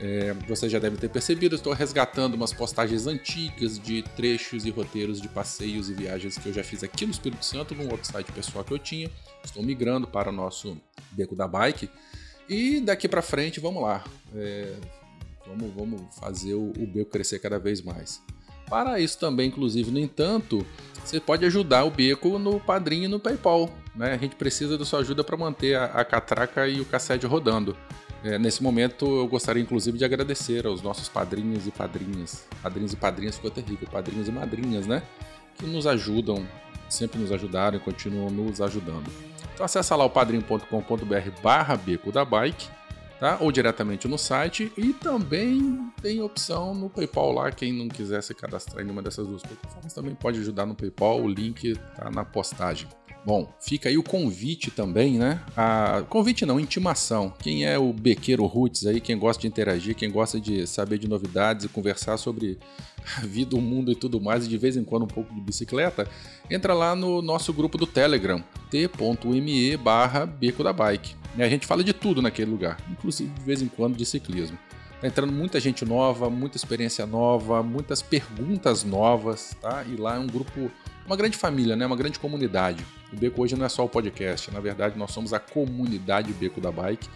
É, 0.02 0.34
você 0.46 0.68
já 0.68 0.78
deve 0.78 0.98
ter 0.98 1.10
percebido, 1.10 1.56
estou 1.56 1.72
resgatando 1.72 2.34
umas 2.34 2.52
postagens 2.52 3.08
antigas 3.08 3.80
de 3.80 4.04
trechos 4.18 4.66
e 4.66 4.72
roteiros 4.72 5.22
de 5.22 5.30
passeios 5.30 5.90
e 5.90 5.94
viagens 5.94 6.38
que 6.38 6.50
eu 6.50 6.54
já 6.54 6.66
fiz 6.66 6.84
aqui 6.84 7.06
no 7.06 7.14
Espírito 7.14 7.46
Santo, 7.46 7.74
num 7.74 7.90
outro 7.90 8.06
site 8.06 8.30
pessoal 8.34 8.66
que 8.66 8.74
eu 8.74 8.80
tinha. 8.80 9.10
Estou 9.42 9.64
migrando 9.64 10.06
para 10.06 10.30
o 10.30 10.34
nosso 10.34 10.78
Beco 11.12 11.34
da 11.34 11.48
Bike. 11.48 11.90
E 12.50 12.82
daqui 12.82 13.08
para 13.08 13.22
frente, 13.22 13.62
vamos 13.62 13.82
lá. 13.82 14.04
É, 14.36 14.74
Vamos, 15.48 15.74
vamos 15.74 16.16
fazer 16.20 16.54
o, 16.54 16.72
o 16.78 16.86
Beco 16.86 17.12
crescer 17.12 17.40
cada 17.40 17.58
vez 17.58 17.82
mais. 17.82 18.22
Para 18.70 19.00
isso 19.00 19.18
também, 19.18 19.48
inclusive, 19.48 19.90
no 19.92 20.00
entanto, 20.00 20.66
você 21.04 21.22
pode 21.22 21.46
ajudar 21.46 21.86
o 21.86 21.92
Beco 21.92 22.38
no 22.38 22.60
Padrinho 22.60 23.06
e 23.06 23.08
no 23.08 23.20
PayPal. 23.20 23.70
Né? 23.96 24.14
A 24.14 24.18
gente 24.18 24.36
precisa 24.36 24.78
da 24.78 24.84
sua 24.84 25.00
ajuda 25.00 25.24
para 25.24 25.38
manter 25.38 25.76
a, 25.76 25.86
a 25.86 26.06
catraca 26.06 26.68
e 26.68 26.82
o 26.82 26.86
cassete 26.86 27.26
rodando. 27.26 27.76
É, 28.24 28.38
nesse 28.38 28.62
momento, 28.62 29.06
eu 29.06 29.28
gostaria, 29.28 29.64
inclusive, 29.64 29.98
de 29.98 30.04
agradecer 30.04 30.66
aos 30.68 30.82
nossos 30.82 31.08
padrinhos 31.08 31.66
e 31.66 31.72
padrinhas. 31.72 32.46
Padrinhos 32.62 32.92
e 32.92 32.98
padrinhas 32.98 33.36
ficou 33.36 33.50
terrível. 33.50 33.88
Padrinhos 33.90 34.28
e 34.28 34.32
madrinhas, 34.32 34.86
né? 34.86 35.02
Que 35.56 35.66
nos 35.66 35.88
ajudam, 35.88 36.46
sempre 36.90 37.20
nos 37.20 37.32
ajudaram 37.32 37.78
e 37.78 37.80
continuam 37.80 38.30
nos 38.30 38.60
ajudando. 38.60 39.10
Então 39.54 39.66
acessa 39.66 39.96
lá 39.96 40.04
o 40.04 40.10
padrinho.com.br 40.10 41.42
barra 41.42 41.78
Beco 41.78 42.12
da 42.12 42.26
Bike 42.26 42.68
tá? 43.20 43.38
Ou 43.42 43.52
diretamente 43.52 44.08
no 44.08 44.18
site 44.18 44.72
e 44.78 44.94
também 44.94 45.92
tem 46.02 46.22
opção 46.22 46.74
no 46.74 46.90
PayPal 46.90 47.32
lá, 47.32 47.52
quem 47.52 47.74
não 47.74 47.88
quiser 47.88 48.22
se 48.22 48.34
cadastrar 48.34 48.82
em 48.82 48.86
nenhuma 48.86 49.02
dessas 49.02 49.28
duas 49.28 49.42
plataformas 49.42 49.94
também 49.94 50.16
pode 50.16 50.40
ajudar 50.40 50.66
no 50.66 50.76
PayPal, 50.76 51.22
o 51.22 51.28
link 51.28 51.76
tá 51.96 52.10
na 52.10 52.24
postagem. 52.24 52.88
Bom, 53.28 53.54
fica 53.60 53.90
aí 53.90 53.98
o 53.98 54.04
convite 54.04 54.72
também, 54.72 55.18
né? 55.20 55.44
A... 55.54 56.02
Convite 56.08 56.46
não, 56.46 56.58
intimação. 56.58 57.34
Quem 57.40 57.66
é 57.66 57.78
o 57.78 57.92
bequeiro 57.92 58.46
roots 58.46 58.86
aí, 58.86 59.02
quem 59.02 59.20
gosta 59.20 59.42
de 59.42 59.48
interagir, 59.48 59.96
quem 59.96 60.10
gosta 60.10 60.40
de 60.40 60.66
saber 60.66 60.98
de 60.98 61.10
novidades 61.10 61.66
e 61.66 61.68
conversar 61.68 62.16
sobre 62.16 62.58
a 63.18 63.22
vida, 63.26 63.56
o 63.56 63.62
mundo 63.62 63.92
e 63.92 63.96
tudo 63.96 64.20
mais, 64.20 64.46
e 64.46 64.50
de 64.50 64.58
vez 64.58 64.78
em 64.78 64.84
quando 64.84 65.04
um 65.04 65.08
pouco 65.08 65.34
de 65.34 65.42
bicicleta, 65.42 66.08
entra 66.50 66.74
lá 66.74 66.96
no 66.96 67.22
nosso 67.22 67.54
grupo 67.54 67.78
do 67.78 67.88
Telegram, 67.88 68.44
t.me 68.70 69.78
barra 69.78 70.26
beco 70.26 70.64
da 70.64 70.74
bike. 70.74 71.16
E 71.38 71.44
a 71.44 71.50
gente 71.50 71.68
fala 71.68 71.84
de 71.84 71.94
tudo 71.94 72.22
naquele 72.22 72.50
lugar, 72.50 72.78
inclusive 72.90 73.30
de 73.30 73.42
vez 73.42 73.62
em 73.62 73.68
quando 73.68 73.96
de 73.96 74.06
ciclismo. 74.06 74.58
Tá 75.00 75.08
entrando 75.08 75.32
muita 75.32 75.60
gente 75.60 75.86
nova, 75.86 76.28
muita 76.30 76.58
experiência 76.58 77.06
nova, 77.06 77.62
muitas 77.62 78.02
perguntas 78.02 78.84
novas, 78.84 79.56
tá? 79.62 79.84
E 79.88 79.96
lá 79.96 80.16
é 80.16 80.20
um 80.20 80.26
grupo, 80.26 80.72
uma 81.06 81.16
grande 81.16 81.38
família, 81.38 81.76
né? 81.76 81.86
Uma 81.86 81.96
grande 81.96 82.18
comunidade. 82.18 82.84
O 83.14 83.16
Beco 83.16 83.44
hoje 83.44 83.56
não 83.56 83.66
é 83.66 83.70
só 83.70 83.86
o 83.86 83.90
podcast, 83.90 84.52
na 84.52 84.60
verdade 84.60 84.98
nós 84.98 85.12
somos 85.12 85.34
a 85.34 85.40
comunidade 85.40 86.34
Beco 86.34 86.60
da 86.60 86.72
Bike. 86.72 87.08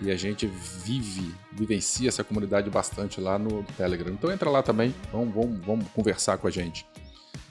E 0.00 0.10
a 0.10 0.16
gente 0.16 0.46
vive, 0.46 1.34
vivencia 1.52 2.08
essa 2.08 2.24
comunidade 2.24 2.68
bastante 2.70 3.20
lá 3.20 3.38
no 3.38 3.62
Telegram. 3.76 4.12
Então 4.12 4.32
entra 4.32 4.50
lá 4.50 4.62
também, 4.62 4.94
vamos, 5.12 5.34
vamos, 5.34 5.64
vamos 5.64 5.88
conversar 5.88 6.38
com 6.38 6.48
a 6.48 6.50
gente. 6.50 6.86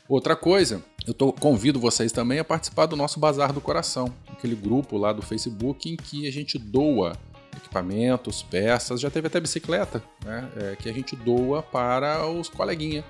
Outra 0.08 0.36
coisa, 0.36 0.84
eu 1.08 1.14
tô, 1.14 1.32
convido 1.32 1.80
vocês 1.80 2.12
também 2.12 2.40
a 2.40 2.44
participar 2.44 2.86
do 2.86 2.98
nosso 2.98 3.20
Bazar 3.20 3.54
do 3.54 3.62
Coração, 3.62 4.14
aquele 4.28 4.56
grupo 4.56 4.98
lá 4.98 5.14
do 5.14 5.22
Facebook 5.22 5.90
em 5.90 5.96
que 5.96 6.28
a 6.28 6.32
gente 6.32 6.58
doa 6.58 7.14
equipamentos, 7.56 8.44
peças, 8.44 9.00
já 9.00 9.10
teve 9.10 9.28
até 9.28 9.40
bicicleta, 9.40 10.04
né? 10.26 10.50
É, 10.58 10.76
que 10.76 10.90
a 10.90 10.94
gente 10.94 11.16
doa 11.16 11.64
para 11.64 12.28
os 12.28 12.50
coleguinhas, 12.50 13.06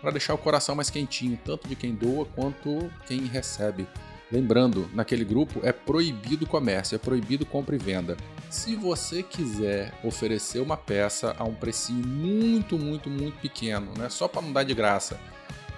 para 0.00 0.12
deixar 0.12 0.34
o 0.34 0.38
coração 0.38 0.74
mais 0.74 0.90
quentinho, 0.90 1.38
tanto 1.44 1.66
de 1.66 1.74
quem 1.74 1.94
doa 1.94 2.24
quanto 2.24 2.90
quem 3.06 3.24
recebe. 3.26 3.86
Lembrando, 4.34 4.90
naquele 4.92 5.24
grupo 5.24 5.60
é 5.62 5.72
proibido 5.72 6.44
comércio, 6.44 6.96
é 6.96 6.98
proibido 6.98 7.46
compra 7.46 7.76
e 7.76 7.78
venda. 7.78 8.16
Se 8.50 8.74
você 8.74 9.22
quiser 9.22 9.94
oferecer 10.02 10.58
uma 10.58 10.76
peça 10.76 11.36
a 11.38 11.44
um 11.44 11.54
precinho 11.54 12.04
muito, 12.04 12.76
muito, 12.76 13.08
muito 13.08 13.38
pequeno, 13.38 13.92
né? 13.96 14.08
só 14.08 14.26
para 14.26 14.42
não 14.42 14.52
dar 14.52 14.64
de 14.64 14.74
graça, 14.74 15.20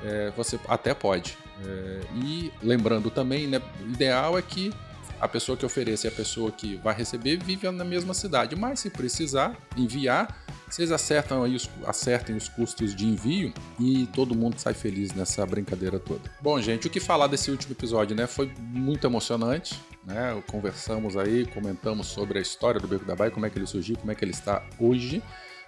é, 0.02 0.32
você 0.34 0.58
até 0.68 0.94
pode. 0.94 1.36
É, 1.62 2.00
e 2.14 2.50
lembrando 2.62 3.10
também, 3.10 3.46
né, 3.46 3.60
o 3.78 3.90
ideal 3.90 4.38
é 4.38 4.42
que 4.42 4.72
a 5.20 5.28
pessoa 5.28 5.56
que 5.56 5.64
oferece 5.64 6.06
e 6.06 6.08
a 6.08 6.12
pessoa 6.12 6.50
que 6.50 6.76
vai 6.76 6.94
receber 6.94 7.42
vive 7.42 7.70
na 7.70 7.84
mesma 7.84 8.14
cidade. 8.14 8.56
Mas 8.56 8.80
se 8.80 8.90
precisar 8.90 9.56
enviar, 9.76 10.44
vocês 10.68 10.90
acertam 10.90 11.44
aí 11.44 11.54
os, 11.54 11.70
acertem 11.86 12.36
os 12.36 12.48
custos 12.48 12.94
de 12.94 13.06
envio 13.06 13.52
e 13.78 14.06
todo 14.14 14.34
mundo 14.34 14.58
sai 14.58 14.74
feliz 14.74 15.12
nessa 15.14 15.44
brincadeira 15.46 15.98
toda. 15.98 16.22
Bom, 16.40 16.60
gente, 16.60 16.86
o 16.86 16.90
que 16.90 17.00
falar 17.00 17.28
desse 17.28 17.50
último 17.50 17.72
episódio, 17.72 18.16
né? 18.16 18.26
Foi 18.26 18.52
muito 18.58 19.06
emocionante, 19.06 19.80
né? 20.04 20.42
Conversamos 20.50 21.16
aí, 21.16 21.46
comentamos 21.46 22.08
sobre 22.08 22.38
a 22.38 22.42
história 22.42 22.80
do 22.80 22.88
Beco 22.88 23.04
da 23.04 23.14
Baia, 23.14 23.30
como 23.30 23.46
é 23.46 23.50
que 23.50 23.58
ele 23.58 23.66
surgiu, 23.66 23.96
como 23.96 24.10
é 24.10 24.14
que 24.14 24.24
ele 24.24 24.32
está 24.32 24.64
hoje. 24.78 25.22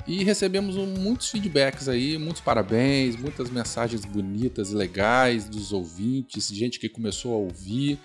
E 0.06 0.24
recebemos 0.24 0.76
muitos 0.76 1.28
feedbacks 1.28 1.88
aí, 1.88 2.16
muitos 2.18 2.40
parabéns, 2.40 3.16
muitas 3.16 3.50
mensagens 3.50 4.04
bonitas 4.04 4.70
e 4.70 4.74
legais 4.74 5.48
dos 5.48 5.72
ouvintes, 5.72 6.48
gente 6.48 6.78
que 6.78 6.88
começou 6.88 7.34
a 7.34 7.36
ouvir. 7.36 7.98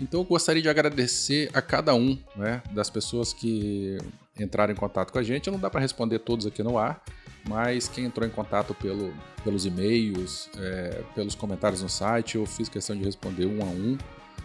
Então 0.00 0.20
eu 0.20 0.24
gostaria 0.24 0.62
de 0.62 0.68
agradecer 0.68 1.50
a 1.52 1.60
cada 1.60 1.94
um 1.94 2.18
né, 2.36 2.62
das 2.70 2.88
pessoas 2.88 3.32
que 3.32 3.98
entraram 4.38 4.72
em 4.72 4.76
contato 4.76 5.12
com 5.12 5.18
a 5.18 5.22
gente. 5.22 5.50
Não 5.50 5.58
dá 5.58 5.68
para 5.68 5.80
responder 5.80 6.20
todos 6.20 6.46
aqui 6.46 6.62
no 6.62 6.78
ar, 6.78 7.02
mas 7.48 7.88
quem 7.88 8.04
entrou 8.04 8.26
em 8.26 8.30
contato 8.30 8.74
pelo, 8.74 9.12
pelos 9.42 9.66
e-mails, 9.66 10.48
é, 10.58 11.02
pelos 11.14 11.34
comentários 11.34 11.82
no 11.82 11.88
site, 11.88 12.36
eu 12.36 12.46
fiz 12.46 12.68
questão 12.68 12.96
de 12.96 13.04
responder 13.04 13.46
um 13.46 13.62
a 13.62 13.66
um. 13.66 13.98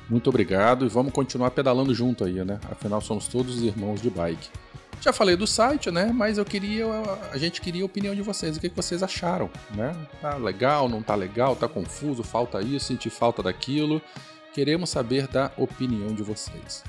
Muito 0.10 0.30
obrigado 0.30 0.86
e 0.86 0.90
vamos 0.90 1.14
continuar 1.14 1.52
pedalando 1.52 1.94
junto 1.94 2.24
aí, 2.24 2.44
né? 2.44 2.60
Afinal, 2.70 3.00
somos 3.00 3.28
todos 3.28 3.62
irmãos 3.62 4.02
de 4.02 4.10
bike. 4.10 4.50
Já 5.00 5.12
falei 5.12 5.36
do 5.36 5.46
site, 5.46 5.92
né? 5.92 6.12
Mas 6.14 6.38
eu 6.38 6.46
queria. 6.46 6.86
A 7.32 7.38
gente 7.38 7.60
queria 7.62 7.84
a 7.84 7.86
opinião 7.86 8.16
de 8.16 8.22
vocês. 8.22 8.56
O 8.56 8.60
que 8.60 8.70
vocês 8.70 9.04
acharam, 9.04 9.50
né? 9.76 9.94
Tá 10.22 10.36
legal, 10.36 10.88
não 10.88 11.02
tá 11.02 11.14
legal, 11.16 11.56
tá 11.56 11.68
confuso, 11.68 12.24
falta 12.24 12.62
isso, 12.62 12.86
senti 12.86 13.10
falta 13.10 13.44
daquilo. 13.44 14.02
Queremos 14.54 14.90
saber 14.90 15.28
da 15.28 15.52
opinião 15.58 16.14
de 16.14 16.22
vocês. 16.24 16.84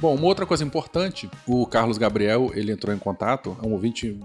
Bom, 0.00 0.14
uma 0.14 0.26
outra 0.26 0.46
coisa 0.46 0.62
importante, 0.62 1.28
o 1.46 1.66
Carlos 1.66 1.98
Gabriel, 1.98 2.52
ele 2.54 2.70
entrou 2.70 2.94
em 2.94 2.98
contato, 2.98 3.56
é 3.62 3.66
um 3.66 3.72
ouvinte 3.72 4.18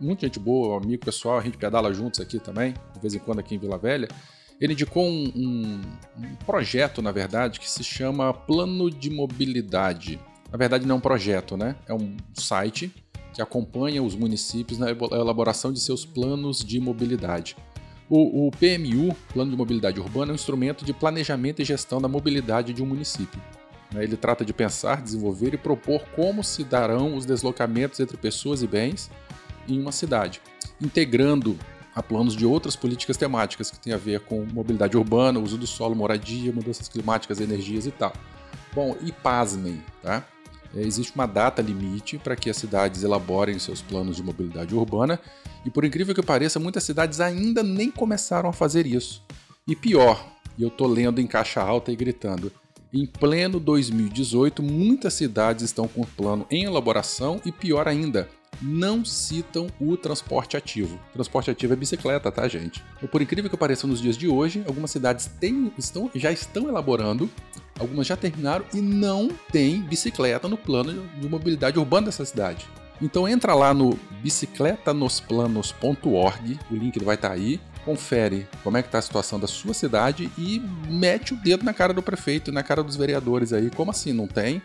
muito, 0.00 0.20
gente 0.22 0.38
boa, 0.40 0.78
amigo 0.82 1.04
pessoal, 1.04 1.38
a 1.38 1.42
gente 1.42 1.56
pedala 1.56 1.92
juntos 1.94 2.18
aqui 2.18 2.40
também, 2.40 2.74
de 2.94 3.00
vez 3.00 3.14
em 3.14 3.18
quando 3.20 3.38
aqui 3.38 3.54
em 3.54 3.58
Vila 3.58 3.78
Velha. 3.78 4.08
Ele 4.60 4.72
indicou 4.72 5.04
um, 5.06 5.30
um- 5.36 5.80
um 6.18 6.34
projeto, 6.46 7.00
na 7.02 7.12
verdade, 7.12 7.60
que 7.60 7.70
se 7.70 7.84
chama 7.84 8.32
Plano 8.32 8.90
de 8.90 9.10
Mobilidade. 9.10 10.18
Na 10.50 10.56
verdade, 10.58 10.86
não 10.86 10.94
é 10.96 10.98
um 10.98 11.00
projeto, 11.00 11.56
né? 11.56 11.76
É 11.86 11.92
um 11.92 12.16
site 12.34 12.90
que 13.34 13.42
acompanha 13.42 14.02
os 14.02 14.14
municípios 14.16 14.78
na 14.78 14.90
elaboração 14.90 15.72
de 15.72 15.78
seus 15.78 16.06
planos 16.06 16.60
de 16.64 16.80
mobilidade. 16.80 17.54
O, 18.08 18.46
o 18.46 18.50
PMU, 18.52 19.14
Plano 19.32 19.50
de 19.50 19.56
Mobilidade 19.56 20.00
Urbana, 20.00 20.30
é 20.30 20.32
um 20.32 20.36
instrumento 20.36 20.84
de 20.84 20.92
planejamento 20.92 21.60
e 21.60 21.64
gestão 21.64 22.00
da 22.00 22.06
mobilidade 22.06 22.72
de 22.72 22.82
um 22.82 22.86
município. 22.86 23.40
né? 23.92 24.04
Ele 24.04 24.16
trata 24.16 24.44
de 24.44 24.52
pensar, 24.52 25.02
desenvolver 25.02 25.54
e 25.54 25.58
propor 25.58 26.04
como 26.14 26.44
se 26.44 26.62
darão 26.62 27.16
os 27.16 27.24
deslocamentos 27.24 27.98
entre 27.98 28.16
pessoas 28.16 28.62
e 28.62 28.66
bens 28.66 29.10
em 29.68 29.80
uma 29.80 29.90
cidade, 29.90 30.40
integrando 30.80 31.58
a 31.94 32.02
planos 32.02 32.36
de 32.36 32.46
outras 32.46 32.76
políticas 32.76 33.16
temáticas 33.16 33.70
que 33.70 33.78
têm 33.78 33.92
a 33.92 33.96
ver 33.96 34.20
com 34.20 34.46
mobilidade 34.52 34.96
urbana, 34.96 35.40
uso 35.40 35.56
do 35.56 35.66
solo, 35.66 35.96
moradia, 35.96 36.52
mudanças 36.52 36.88
climáticas, 36.88 37.40
energias 37.40 37.86
e 37.86 37.90
tal. 37.90 38.12
Bom, 38.74 38.94
e 39.02 39.10
pasmem, 39.10 39.82
tá? 40.02 40.24
É, 40.76 40.82
Existe 40.82 41.14
uma 41.14 41.26
data 41.26 41.62
limite 41.62 42.18
para 42.18 42.36
que 42.36 42.50
as 42.50 42.56
cidades 42.56 43.02
elaborem 43.02 43.58
seus 43.58 43.80
planos 43.80 44.16
de 44.16 44.22
mobilidade 44.22 44.74
urbana 44.74 45.18
e, 45.64 45.70
por 45.70 45.84
incrível 45.84 46.14
que 46.14 46.22
pareça, 46.22 46.60
muitas 46.60 46.84
cidades 46.84 47.20
ainda 47.20 47.62
nem 47.62 47.90
começaram 47.90 48.48
a 48.48 48.52
fazer 48.52 48.86
isso. 48.86 49.24
E 49.66 49.74
pior, 49.74 50.24
e 50.56 50.62
eu 50.62 50.70
tô 50.70 50.86
lendo 50.86 51.20
em 51.20 51.26
caixa 51.26 51.60
alta 51.60 51.90
e 51.90 51.96
gritando, 51.96 52.52
em 52.92 53.04
pleno 53.04 53.58
2018, 53.58 54.62
muitas 54.62 55.14
cidades 55.14 55.64
estão 55.64 55.88
com 55.88 56.02
o 56.02 56.06
plano 56.06 56.46
em 56.50 56.64
elaboração 56.64 57.40
e 57.44 57.50
pior 57.50 57.88
ainda, 57.88 58.28
não 58.60 59.04
citam 59.04 59.68
o 59.80 59.96
transporte 59.96 60.56
ativo. 60.56 60.98
Transporte 61.12 61.50
ativo 61.50 61.72
é 61.72 61.76
bicicleta, 61.76 62.32
tá, 62.32 62.46
gente? 62.48 62.82
E 63.02 63.06
por 63.06 63.22
incrível 63.22 63.50
que 63.50 63.56
pareça, 63.56 63.86
nos 63.86 64.00
dias 64.00 64.16
de 64.16 64.26
hoje, 64.28 64.64
algumas 64.66 64.90
cidades 64.90 65.30
têm, 65.40 65.72
estão, 65.78 66.10
já 66.14 66.32
estão 66.32 66.68
elaborando, 66.68 67.30
algumas 67.78 68.06
já 68.06 68.16
terminaram 68.16 68.64
e 68.72 68.80
não 68.80 69.28
tem 69.52 69.82
bicicleta 69.82 70.48
no 70.48 70.56
plano 70.56 71.06
de 71.20 71.28
mobilidade 71.28 71.78
urbana 71.78 72.06
dessa 72.06 72.24
cidade. 72.24 72.66
Então 73.00 73.28
entra 73.28 73.54
lá 73.54 73.72
no 73.74 73.98
bicicletanoplanos.org, 74.22 76.58
o 76.70 76.74
link 76.74 76.98
vai 77.04 77.16
estar 77.16 77.30
aí, 77.30 77.60
confere 77.84 78.48
como 78.64 78.78
é 78.78 78.82
que 78.82 78.88
está 78.88 78.98
a 78.98 79.02
situação 79.02 79.38
da 79.38 79.46
sua 79.46 79.74
cidade 79.74 80.32
e 80.36 80.60
mete 80.88 81.34
o 81.34 81.36
dedo 81.36 81.64
na 81.64 81.72
cara 81.74 81.92
do 81.92 82.02
prefeito 82.02 82.50
e 82.50 82.54
na 82.54 82.62
cara 82.62 82.82
dos 82.82 82.96
vereadores 82.96 83.52
aí. 83.52 83.70
Como 83.70 83.90
assim 83.90 84.12
não 84.12 84.26
tem? 84.26 84.62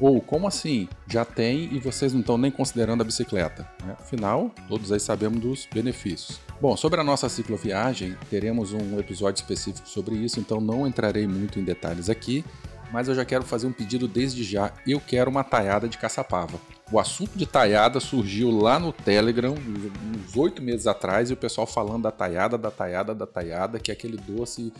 Ou 0.00 0.20
como 0.20 0.46
assim 0.46 0.88
já 1.06 1.24
tem 1.24 1.72
e 1.72 1.78
vocês 1.78 2.12
não 2.12 2.20
estão 2.20 2.36
nem 2.36 2.50
considerando 2.50 3.02
a 3.02 3.04
bicicleta? 3.04 3.68
né? 3.84 3.96
Afinal, 3.98 4.50
todos 4.68 4.90
aí 4.90 5.00
sabemos 5.00 5.40
dos 5.40 5.68
benefícios. 5.72 6.40
Bom, 6.60 6.76
sobre 6.76 7.00
a 7.00 7.04
nossa 7.04 7.28
cicloviagem, 7.28 8.16
teremos 8.30 8.72
um 8.72 8.98
episódio 8.98 9.40
específico 9.40 9.88
sobre 9.88 10.14
isso, 10.16 10.40
então 10.40 10.60
não 10.60 10.86
entrarei 10.86 11.26
muito 11.26 11.58
em 11.58 11.64
detalhes 11.64 12.08
aqui, 12.08 12.44
mas 12.92 13.08
eu 13.08 13.14
já 13.14 13.24
quero 13.24 13.44
fazer 13.44 13.66
um 13.66 13.72
pedido 13.72 14.06
desde 14.06 14.44
já. 14.44 14.72
Eu 14.86 15.00
quero 15.00 15.30
uma 15.30 15.42
taiada 15.42 15.88
de 15.88 15.98
caçapava. 15.98 16.58
O 16.92 17.00
assunto 17.00 17.36
de 17.36 17.46
taiada 17.46 17.98
surgiu 17.98 18.50
lá 18.50 18.78
no 18.78 18.92
Telegram 18.92 19.54
uns 19.54 20.36
oito 20.36 20.62
meses 20.62 20.86
atrás 20.86 21.30
e 21.30 21.32
o 21.32 21.36
pessoal 21.36 21.66
falando 21.66 22.02
da 22.02 22.10
taiada, 22.10 22.56
da 22.56 22.70
taiada, 22.70 23.14
da 23.14 23.26
taiada, 23.26 23.78
que 23.80 23.90
é 23.90 23.94
aquele 23.94 24.16
doce 24.16 24.72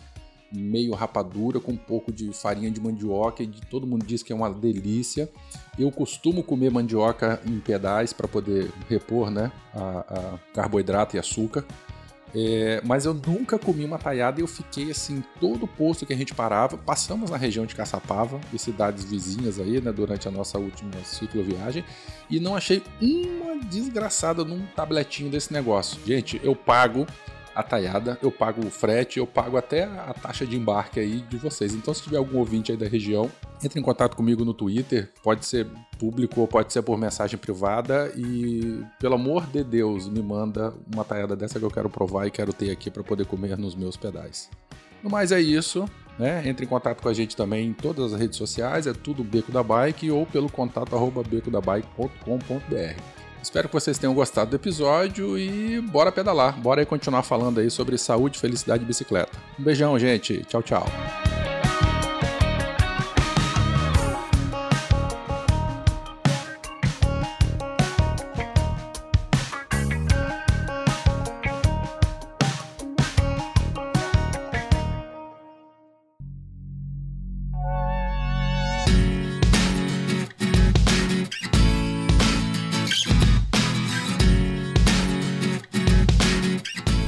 meio 0.55 0.93
rapadura 0.93 1.59
com 1.59 1.73
um 1.73 1.77
pouco 1.77 2.11
de 2.11 2.31
farinha 2.33 2.71
de 2.71 2.79
mandioca 2.79 3.43
e 3.43 3.47
todo 3.69 3.85
mundo 3.85 4.05
diz 4.05 4.23
que 4.23 4.31
é 4.31 4.35
uma 4.35 4.49
delícia. 4.49 5.29
Eu 5.77 5.91
costumo 5.91 6.43
comer 6.43 6.71
mandioca 6.71 7.41
em 7.45 7.59
pedais 7.59 8.13
para 8.13 8.27
poder 8.27 8.71
repor 8.89 9.29
né, 9.29 9.51
a, 9.73 9.99
a 9.99 10.39
carboidrato 10.53 11.15
e 11.15 11.19
açúcar. 11.19 11.65
É, 12.37 12.81
mas 12.83 13.05
eu 13.05 13.13
nunca 13.13 13.57
comi 13.57 13.85
uma 13.85 13.97
taiada 13.97 14.41
e 14.41 14.43
eu 14.43 14.47
fiquei 14.47 14.91
assim, 14.91 15.23
todo 15.39 15.65
posto 15.65 16.05
que 16.05 16.11
a 16.11 16.17
gente 16.17 16.35
parava, 16.35 16.77
passamos 16.77 17.29
na 17.29 17.37
região 17.37 17.65
de 17.65 17.73
Caçapava 17.73 18.41
e 18.51 18.59
cidades 18.59 19.05
vizinhas 19.05 19.57
aí, 19.57 19.79
né, 19.79 19.89
durante 19.93 20.27
a 20.27 20.31
nossa 20.31 20.57
última 20.57 20.91
cicloviagem, 21.05 21.85
e 22.29 22.37
não 22.37 22.53
achei 22.53 22.83
uma 23.01 23.63
desgraçada 23.63 24.43
num 24.43 24.65
tabletinho 24.75 25.31
desse 25.31 25.53
negócio. 25.53 25.97
Gente, 26.05 26.41
eu 26.43 26.53
pago 26.53 27.07
a 27.55 27.63
taiada, 27.63 28.19
eu 28.21 28.31
pago 28.31 28.65
o 28.65 28.69
frete, 28.69 29.17
eu 29.17 29.25
pago 29.25 29.55
até 29.55 29.85
a 29.85 30.13
taxa 30.13 30.45
de 30.45 30.57
embarque 30.57 30.99
aí 30.99 31.21
de 31.21 31.37
vocês. 31.37 31.73
Então, 31.73 31.93
se 31.93 32.03
tiver 32.03 32.17
algum 32.17 32.39
ouvinte 32.39 32.71
aí 32.71 32.77
da 32.77 32.87
região, 32.87 33.31
entre 33.63 33.79
em 33.79 33.83
contato 33.83 34.15
comigo 34.15 34.43
no 34.43 34.53
Twitter, 34.53 35.09
pode 35.23 35.45
ser 35.45 35.65
público 35.97 36.41
ou 36.41 36.47
pode 36.47 36.73
ser 36.73 36.81
por 36.81 36.97
mensagem 36.97 37.39
privada 37.39 38.11
e, 38.15 38.83
pelo 38.99 39.15
amor 39.15 39.45
de 39.47 39.63
Deus, 39.63 40.09
me 40.09 40.21
manda 40.21 40.73
uma 40.93 41.05
taiada 41.05 41.35
dessa 41.35 41.57
que 41.57 41.65
eu 41.65 41.71
quero 41.71 41.89
provar 41.89 42.27
e 42.27 42.31
quero 42.31 42.51
ter 42.51 42.71
aqui 42.71 42.91
para 42.91 43.03
poder 43.03 43.25
comer 43.25 43.57
nos 43.57 43.73
meus 43.73 43.95
pedais. 43.95 44.49
No 45.01 45.09
mais 45.09 45.31
é 45.31 45.39
isso, 45.39 45.85
né? 46.19 46.47
Entre 46.47 46.65
em 46.65 46.67
contato 46.67 47.01
com 47.01 47.07
a 47.07 47.13
gente 47.13 47.35
também 47.35 47.67
em 47.67 47.73
todas 47.73 48.13
as 48.13 48.19
redes 48.19 48.37
sociais, 48.37 48.87
é 48.87 48.93
tudo 48.93 49.23
Beco 49.23 49.51
da 49.51 49.63
Bike 49.63 50.11
ou 50.11 50.25
pelo 50.25 50.49
contato 50.49 50.95
arroba 50.95 51.23
becodabike.com.br. 51.23 53.24
Espero 53.45 53.69
que 53.69 53.75
vocês 53.75 53.99
tenham 53.99 54.13
gostado 54.15 54.49
do 54.49 54.55
episódio 54.55 55.37
e 55.37 55.79
bora 55.79 56.11
pedalar, 56.11 56.59
bora 56.59 56.81
aí 56.81 56.85
continuar 56.85 57.21
falando 57.21 57.59
aí 57.59 57.69
sobre 57.69 57.95
saúde, 57.95 58.39
felicidade 58.39 58.81
e 58.81 58.87
bicicleta. 58.87 59.37
Um 59.59 59.63
beijão, 59.63 59.99
gente. 59.99 60.43
Tchau, 60.45 60.63
tchau. 60.63 61.34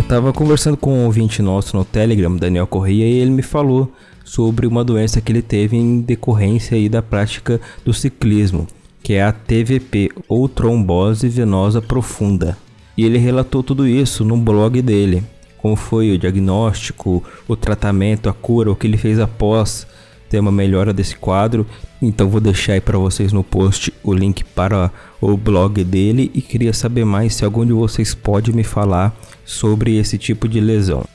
Tava 0.08 0.32
conversando 0.32 0.78
com 0.78 0.94
um 0.94 1.06
ouvinte 1.06 1.42
nosso 1.42 1.76
no 1.76 1.84
Telegram, 1.84 2.34
Daniel 2.38 2.66
Corrêa, 2.66 3.06
e 3.06 3.20
ele 3.20 3.30
me 3.30 3.42
falou 3.42 3.92
sobre 4.24 4.66
uma 4.66 4.82
doença 4.82 5.20
que 5.20 5.34
ele 5.34 5.42
teve 5.42 5.76
em 5.76 6.00
decorrência 6.00 6.78
aí 6.78 6.88
da 6.88 7.02
prática 7.02 7.60
do 7.84 7.94
ciclismo, 7.94 8.68
que 9.04 9.14
é 9.14 9.24
a 9.24 9.34
TVP, 9.34 10.10
ou 10.30 10.48
trombose 10.48 11.28
venosa 11.28 11.82
profunda. 11.82 12.58
E 12.98 13.04
ele 13.04 13.18
relatou 13.18 13.62
tudo 13.62 13.86
isso 13.86 14.24
no 14.24 14.38
blog 14.38 14.82
dele, 14.82 15.24
como 15.58 15.76
foi 15.76 16.12
o 16.12 16.18
diagnóstico, 16.18 17.22
o 17.46 17.56
tratamento, 17.58 18.30
a 18.30 18.34
cura, 18.34 18.72
o 18.72 18.76
que 18.78 18.88
ele 18.88 18.98
fez 18.98 19.20
após 19.20 19.86
ter 20.30 20.40
uma 20.40 20.52
melhora 20.52 20.94
desse 20.94 21.16
quadro. 21.16 21.66
Então 22.02 22.30
vou 22.30 22.42
deixar 22.42 22.74
aí 22.74 22.82
para 22.82 22.98
vocês 22.98 23.34
no 23.34 23.44
post 23.44 23.94
o 24.04 24.14
link 24.14 24.44
para 24.44 24.92
o 25.22 25.36
blog 25.36 25.84
dele 25.84 26.32
e 26.34 26.42
queria 26.42 26.74
saber 26.74 27.06
mais 27.06 27.36
se 27.36 27.46
algum 27.46 27.66
de 27.66 27.74
vocês 27.74 28.14
pode 28.14 28.54
me 28.54 28.64
falar 28.64 29.16
sobre 29.46 29.98
esse 29.98 30.18
tipo 30.18 30.48
de 30.48 30.60
lesão. 30.60 31.06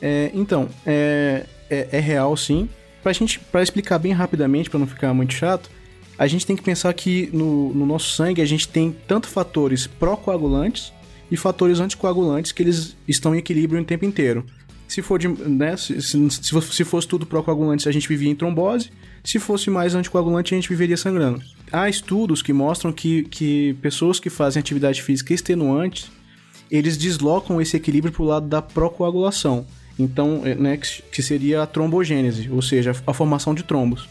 É, 0.00 0.30
então, 0.34 0.68
é, 0.86 1.46
é, 1.70 1.88
é 1.92 2.00
real 2.00 2.36
sim. 2.36 2.68
Pra 3.02 3.12
gente, 3.12 3.38
pra 3.38 3.62
explicar 3.62 3.98
bem 3.98 4.12
rapidamente, 4.12 4.70
para 4.70 4.78
não 4.78 4.86
ficar 4.86 5.12
muito 5.12 5.34
chato, 5.34 5.68
a 6.18 6.26
gente 6.26 6.46
tem 6.46 6.54
que 6.54 6.62
pensar 6.62 6.92
que 6.94 7.28
no, 7.32 7.72
no 7.74 7.84
nosso 7.84 8.10
sangue 8.10 8.40
a 8.40 8.46
gente 8.46 8.68
tem 8.68 8.94
tanto 9.06 9.28
fatores 9.28 9.86
pró-coagulantes 9.86 10.92
e 11.30 11.36
fatores 11.36 11.80
anticoagulantes 11.80 12.52
que 12.52 12.62
eles 12.62 12.96
estão 13.08 13.34
em 13.34 13.38
equilíbrio 13.38 13.80
o 13.80 13.84
tempo 13.84 14.04
inteiro. 14.04 14.44
Se 14.92 15.00
for 15.00 15.18
de, 15.18 15.26
né, 15.26 15.74
se, 15.74 16.02
se, 16.02 16.28
se 16.30 16.84
fosse 16.84 17.08
tudo 17.08 17.24
pró-coagulante, 17.24 17.88
a 17.88 17.92
gente 17.92 18.06
vivia 18.06 18.30
em 18.30 18.34
trombose. 18.34 18.90
Se 19.24 19.38
fosse 19.38 19.70
mais 19.70 19.94
anticoagulante, 19.94 20.52
a 20.52 20.56
gente 20.58 20.68
viveria 20.68 20.98
sangrando. 20.98 21.40
Há 21.72 21.88
estudos 21.88 22.42
que 22.42 22.52
mostram 22.52 22.92
que, 22.92 23.22
que 23.22 23.72
pessoas 23.80 24.20
que 24.20 24.28
fazem 24.28 24.60
atividade 24.60 25.00
física 25.02 25.32
extenuante, 25.32 26.12
eles 26.70 26.98
deslocam 26.98 27.58
esse 27.58 27.74
equilíbrio 27.74 28.12
para 28.12 28.22
o 28.22 28.26
lado 28.26 28.46
da 28.46 28.60
procoagulação. 28.60 29.64
Então, 29.98 30.42
é, 30.44 30.54
né, 30.54 30.76
que, 30.76 31.22
seria 31.22 31.62
a 31.62 31.66
trombogênese, 31.66 32.50
ou 32.50 32.60
seja, 32.60 32.94
a 33.06 33.14
formação 33.14 33.54
de 33.54 33.62
trombos. 33.62 34.06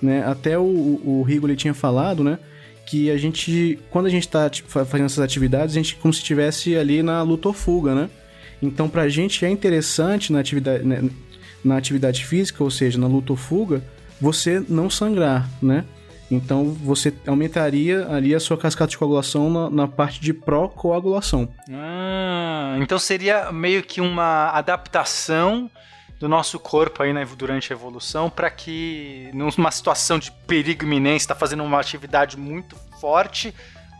Né? 0.00 0.24
Até 0.24 0.58
o, 0.58 0.62
o 1.04 1.22
Rigo 1.28 1.46
ele 1.46 1.56
tinha 1.56 1.74
falado, 1.74 2.24
né? 2.24 2.38
Que 2.86 3.10
a 3.10 3.18
gente, 3.18 3.78
quando 3.90 4.06
a 4.06 4.10
gente 4.10 4.26
está 4.26 4.48
tipo, 4.48 4.70
fazendo 4.70 5.04
essas 5.04 5.20
atividades, 5.20 5.74
a 5.74 5.78
gente 5.78 5.96
como 5.96 6.14
se 6.14 6.20
estivesse 6.20 6.74
ali 6.74 7.02
na 7.02 7.20
luta 7.20 7.48
ou 7.48 7.54
fuga, 7.54 7.94
né? 7.94 8.08
Então, 8.62 8.88
pra 8.88 9.08
gente 9.08 9.44
é 9.44 9.50
interessante 9.50 10.32
na 10.32 10.38
atividade, 10.38 10.84
né, 10.84 11.10
na 11.64 11.76
atividade 11.76 12.24
física, 12.24 12.62
ou 12.62 12.70
seja, 12.70 12.98
na 12.98 13.06
luta 13.06 13.32
ou 13.32 13.36
fuga, 13.36 13.82
você 14.20 14.64
não 14.68 14.88
sangrar, 14.88 15.48
né? 15.60 15.84
Então, 16.30 16.72
você 16.72 17.12
aumentaria 17.26 18.06
ali 18.08 18.34
a 18.34 18.40
sua 18.40 18.56
cascata 18.56 18.90
de 18.90 18.96
coagulação 18.96 19.50
na, 19.50 19.68
na 19.68 19.88
parte 19.88 20.18
de 20.18 20.32
pró-coagulação. 20.32 21.52
Ah, 21.70 22.76
então 22.80 22.98
seria 22.98 23.52
meio 23.52 23.82
que 23.82 24.00
uma 24.00 24.48
adaptação 24.50 25.70
do 26.18 26.28
nosso 26.28 26.58
corpo 26.58 27.02
aí 27.02 27.12
né, 27.12 27.26
durante 27.36 27.72
a 27.72 27.76
evolução 27.76 28.30
para 28.30 28.48
que 28.48 29.28
numa 29.34 29.70
situação 29.70 30.18
de 30.18 30.30
perigo 30.46 30.84
iminente, 30.84 31.20
está 31.20 31.34
fazendo 31.34 31.64
uma 31.64 31.78
atividade 31.78 32.38
muito 32.38 32.76
forte, 33.00 33.52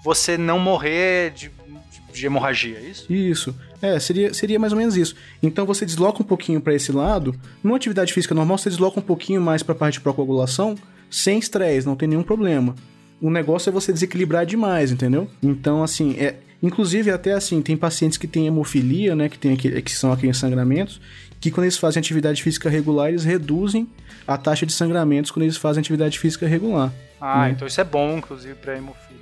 você 0.03 0.39
não 0.39 0.59
morrer 0.59 1.33
de, 1.33 1.49
de, 1.51 2.13
de 2.13 2.27
hemorragia, 2.27 2.79
é 2.79 2.83
isso? 2.83 3.13
Isso. 3.13 3.55
É, 3.83 3.99
seria, 3.99 4.33
seria 4.33 4.61
mais 4.61 4.73
ou 4.73 4.79
menos 4.79 4.97
isso. 4.97 5.17
Então 5.43 5.67
você 5.67 5.85
desloca 5.85 6.23
um 6.23 6.25
pouquinho 6.25 6.61
para 6.61 6.73
esse 6.73 6.93
lado. 6.93 7.35
Numa 7.65 7.77
atividade 7.77 8.13
física 8.13 8.33
normal, 8.33 8.57
você 8.57 8.71
desloca 8.71 9.01
um 9.01 9.03
pouquinho 9.03 9.43
mais 9.43 9.63
para 9.65 9.75
a 9.75 9.77
parte 9.77 9.95
de 9.95 10.01
pró-coagulação, 10.01 10.77
sem 11.11 11.41
estresse, 11.41 11.85
não 11.85 11.97
tem 11.97 12.09
nenhum 12.09 12.23
problema. 12.23 12.77
O 13.21 13.29
negócio 13.29 13.69
é 13.69 13.73
você 13.73 13.93
desequilibrar 13.93 14.47
demais, 14.47 14.93
entendeu? 14.93 15.29
Então, 15.43 15.83
assim, 15.83 16.15
é. 16.19 16.37
Inclusive, 16.63 17.11
até 17.11 17.33
assim, 17.33 17.61
tem 17.61 17.77
pacientes 17.77 18.17
que 18.17 18.29
têm 18.29 18.47
hemofilia, 18.47 19.17
né? 19.17 19.29
Que, 19.29 19.37
tem 19.37 19.53
aquele, 19.53 19.83
que 19.83 19.91
são 19.91 20.13
aqueles 20.13 20.37
sangramentos, 20.37 21.01
que 21.41 21.51
quando 21.51 21.65
eles 21.65 21.77
fazem 21.77 21.99
atividade 21.99 22.41
física 22.41 22.71
regular, 22.71 23.09
eles 23.09 23.25
reduzem 23.25 23.89
a 24.27 24.39
taxa 24.39 24.65
de 24.65 24.73
sangramentos 24.73 25.33
quando 25.33 25.43
eles 25.43 25.57
fazem 25.57 25.81
atividade 25.81 26.21
física 26.21 26.47
regular. 26.47 26.93
Ah, 27.21 27.47
né? 27.47 27.51
então 27.51 27.67
isso 27.67 27.81
é 27.81 27.85
bom, 27.85 28.17
inclusive, 28.17 28.55
para 28.55 28.77
hemofílicos. 28.77 29.22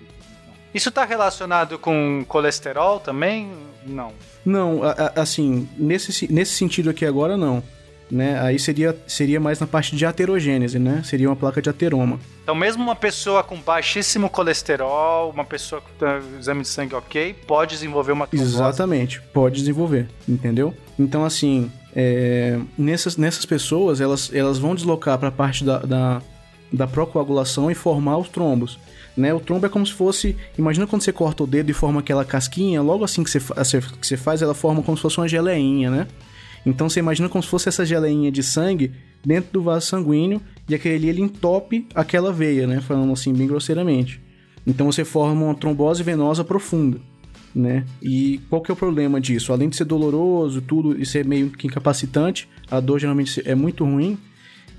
Isso 0.74 0.88
está 0.88 1.04
relacionado 1.04 1.78
com 1.78 2.24
colesterol 2.28 3.00
também? 3.00 3.50
Não. 3.86 4.12
Não, 4.44 4.82
a- 4.84 4.90
a- 5.16 5.20
assim, 5.22 5.68
nesse, 5.76 6.12
se- 6.12 6.32
nesse 6.32 6.52
sentido 6.52 6.90
aqui 6.90 7.04
agora, 7.04 7.36
não. 7.36 7.62
Né? 8.10 8.40
Aí 8.40 8.58
seria, 8.58 8.96
seria 9.06 9.38
mais 9.38 9.60
na 9.60 9.68
parte 9.68 9.94
de 9.94 10.04
aterogênese, 10.04 10.80
né? 10.80 11.00
Seria 11.04 11.28
uma 11.28 11.36
placa 11.36 11.62
de 11.62 11.70
ateroma. 11.70 12.18
Então, 12.42 12.56
mesmo 12.56 12.82
uma 12.82 12.96
pessoa 12.96 13.44
com 13.44 13.56
baixíssimo 13.60 14.28
colesterol, 14.28 15.30
uma 15.30 15.44
pessoa 15.44 15.80
com 15.80 15.88
tá, 15.96 16.20
exame 16.38 16.62
de 16.62 16.68
sangue 16.68 16.94
ok, 16.96 17.34
pode 17.46 17.70
desenvolver 17.74 18.10
uma 18.10 18.26
trombose. 18.26 18.52
Exatamente, 18.52 19.20
pode 19.32 19.60
desenvolver, 19.60 20.08
entendeu? 20.28 20.74
Então, 20.98 21.24
assim, 21.24 21.70
é, 21.94 22.58
nessas, 22.76 23.16
nessas 23.16 23.46
pessoas, 23.46 24.00
elas, 24.00 24.28
elas 24.34 24.58
vão 24.58 24.74
deslocar 24.74 25.16
para 25.16 25.28
a 25.28 25.32
parte 25.32 25.62
da, 25.64 25.78
da, 25.78 26.22
da 26.72 26.86
procoagulação 26.88 27.70
e 27.70 27.76
formar 27.76 28.18
os 28.18 28.28
trombos. 28.28 28.76
Né? 29.16 29.34
O 29.34 29.40
trombo 29.40 29.66
é 29.66 29.68
como 29.68 29.86
se 29.86 29.92
fosse. 29.92 30.36
Imagina 30.56 30.86
quando 30.86 31.02
você 31.02 31.12
corta 31.12 31.42
o 31.42 31.46
dedo 31.46 31.70
e 31.70 31.74
forma 31.74 32.00
aquela 32.00 32.24
casquinha, 32.24 32.80
logo 32.80 33.04
assim 33.04 33.24
que 33.24 33.30
você, 33.30 33.40
que 33.40 34.06
você 34.06 34.16
faz, 34.16 34.42
ela 34.42 34.54
forma 34.54 34.82
como 34.82 34.96
se 34.96 35.02
fosse 35.02 35.18
uma 35.18 35.28
geleinha, 35.28 35.90
né? 35.90 36.06
Então 36.64 36.88
você 36.88 37.00
imagina 37.00 37.28
como 37.28 37.42
se 37.42 37.48
fosse 37.48 37.68
essa 37.68 37.84
geleinha 37.84 38.30
de 38.30 38.42
sangue 38.42 38.92
dentro 39.24 39.52
do 39.52 39.62
vaso 39.62 39.86
sanguíneo 39.86 40.40
e 40.68 40.74
aquele 40.74 40.94
ali 40.94 41.08
ele 41.08 41.22
entope 41.22 41.86
aquela 41.94 42.32
veia, 42.32 42.66
né? 42.66 42.80
Falando 42.80 43.12
assim 43.12 43.32
bem 43.32 43.46
grosseiramente. 43.46 44.20
Então 44.66 44.90
você 44.90 45.04
forma 45.04 45.46
uma 45.46 45.54
trombose 45.54 46.02
venosa 46.02 46.44
profunda, 46.44 47.00
né? 47.54 47.84
E 48.02 48.40
qual 48.48 48.60
que 48.60 48.70
é 48.70 48.74
o 48.74 48.76
problema 48.76 49.20
disso? 49.20 49.52
Além 49.52 49.68
de 49.68 49.76
ser 49.76 49.84
doloroso, 49.84 50.60
tudo 50.60 51.00
e 51.00 51.06
ser 51.06 51.24
meio 51.24 51.50
que 51.50 51.66
incapacitante, 51.66 52.48
a 52.70 52.78
dor 52.78 52.98
geralmente 52.98 53.42
é 53.44 53.54
muito 53.54 53.84
ruim. 53.84 54.18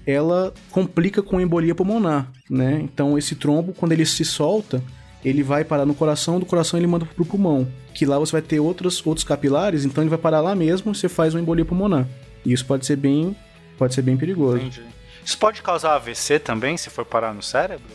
Ela 0.06 0.54
complica 0.72 1.22
com 1.22 1.40
embolia 1.40 1.76
pulmonar, 1.76 2.32
né? 2.50 2.80
Então 2.84 3.18
esse 3.18 3.36
trombo, 3.36 3.74
quando 3.74 3.92
ele 3.92 4.06
se 4.06 4.26
solta, 4.26 4.82
ele 5.24 5.44
vai 5.44 5.64
parar 5.64 5.86
no 5.86 5.94
coração, 5.94 6.40
do 6.40 6.46
coração 6.46 6.80
ele 6.80 6.88
manda 6.88 7.06
pro 7.06 7.24
pulmão, 7.26 7.68
que 7.94 8.06
lá 8.06 8.18
você 8.18 8.32
vai 8.32 8.42
ter 8.42 8.60
outros, 8.60 9.06
outros 9.06 9.24
capilares, 9.24 9.86
então 9.86 10.04
ele 10.04 10.10
vai 10.10 10.18
parar 10.18 10.42
lá 10.42 10.56
mesmo 10.56 10.92
e 10.92 10.96
você 10.96 11.08
faz 11.08 11.36
uma 11.36 11.42
embolia 11.42 11.64
pulmonar. 11.66 12.08
E 12.44 12.52
isso 12.52 12.66
pode 12.66 12.86
ser 12.86 12.96
bem, 12.96 13.36
pode 13.78 13.94
ser 13.94 14.02
bem 14.02 14.18
perigoso. 14.18 14.58
Entendi. 14.58 14.82
Isso 15.24 15.38
pode 15.38 15.62
causar 15.62 15.96
AVC 15.96 16.40
também, 16.40 16.76
se 16.78 16.90
for 16.90 17.06
parar 17.06 17.32
no 17.34 17.44
cérebro? 17.44 17.86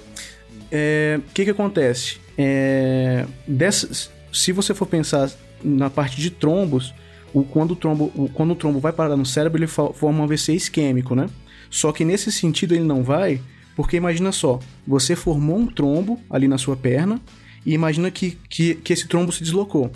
É, 0.71 1.19
O 1.19 1.33
que 1.33 1.45
que 1.45 1.51
acontece? 1.51 2.19
É, 2.39 3.27
dessas, 3.49 4.11
se 4.33 4.53
você 4.53 4.73
for 4.75 4.87
pensar 4.87 5.29
na 5.65 5.91
parte 5.91 6.21
de 6.21 6.31
trombos, 6.31 6.95
o, 7.35 7.43
quando, 7.43 7.73
o 7.73 7.77
trombo, 7.77 8.13
o, 8.15 8.29
quando 8.33 8.53
o 8.53 8.55
trombo 8.55 8.79
vai 8.79 8.93
parar 8.93 9.17
no 9.17 9.27
cérebro, 9.27 9.59
ele 9.59 9.67
fo- 9.67 9.93
forma 9.93 10.21
um 10.21 10.25
AVC 10.25 10.53
isquêmico, 10.55 11.15
né? 11.17 11.27
Só 11.71 11.93
que 11.93 12.05
nesse 12.05 12.31
sentido 12.31 12.75
ele 12.75 12.85
não 12.85 13.03
vai, 13.03 13.41
porque 13.75 13.97
imagina 13.97 14.33
só, 14.33 14.59
você 14.87 15.15
formou 15.15 15.59
um 15.59 15.67
trombo 15.67 16.19
ali 16.31 16.49
na 16.49 16.59
sua 16.59 16.77
perna 16.77 17.21
e 17.65 17.75
imagina 17.75 18.11
que, 18.11 18.39
que, 18.49 18.75
que 18.75 18.93
esse 18.93 19.07
trombo 19.07 19.33
se 19.33 19.43
deslocou. 19.43 19.91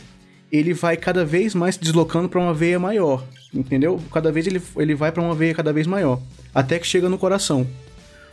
Ele 0.53 0.75
vai 0.75 0.97
cada 0.97 1.25
vez 1.25 1.55
mais 1.55 1.77
se 1.77 1.81
deslocando 1.81 2.29
para 2.29 2.41
uma 2.41 2.53
veia 2.53 2.79
maior, 2.79 3.25
entendeu? 3.55 4.01
Cada 4.13 4.33
vez 4.33 4.47
ele, 4.47 4.61
ele 4.77 4.95
vai 4.95 5.13
para 5.13 5.23
uma 5.23 5.35
veia 5.35 5.55
cada 5.55 5.73
vez 5.73 5.87
maior, 5.87 6.21
até 6.55 6.79
que 6.79 6.87
chega 6.87 7.09
no 7.09 7.17
coração. 7.17 7.67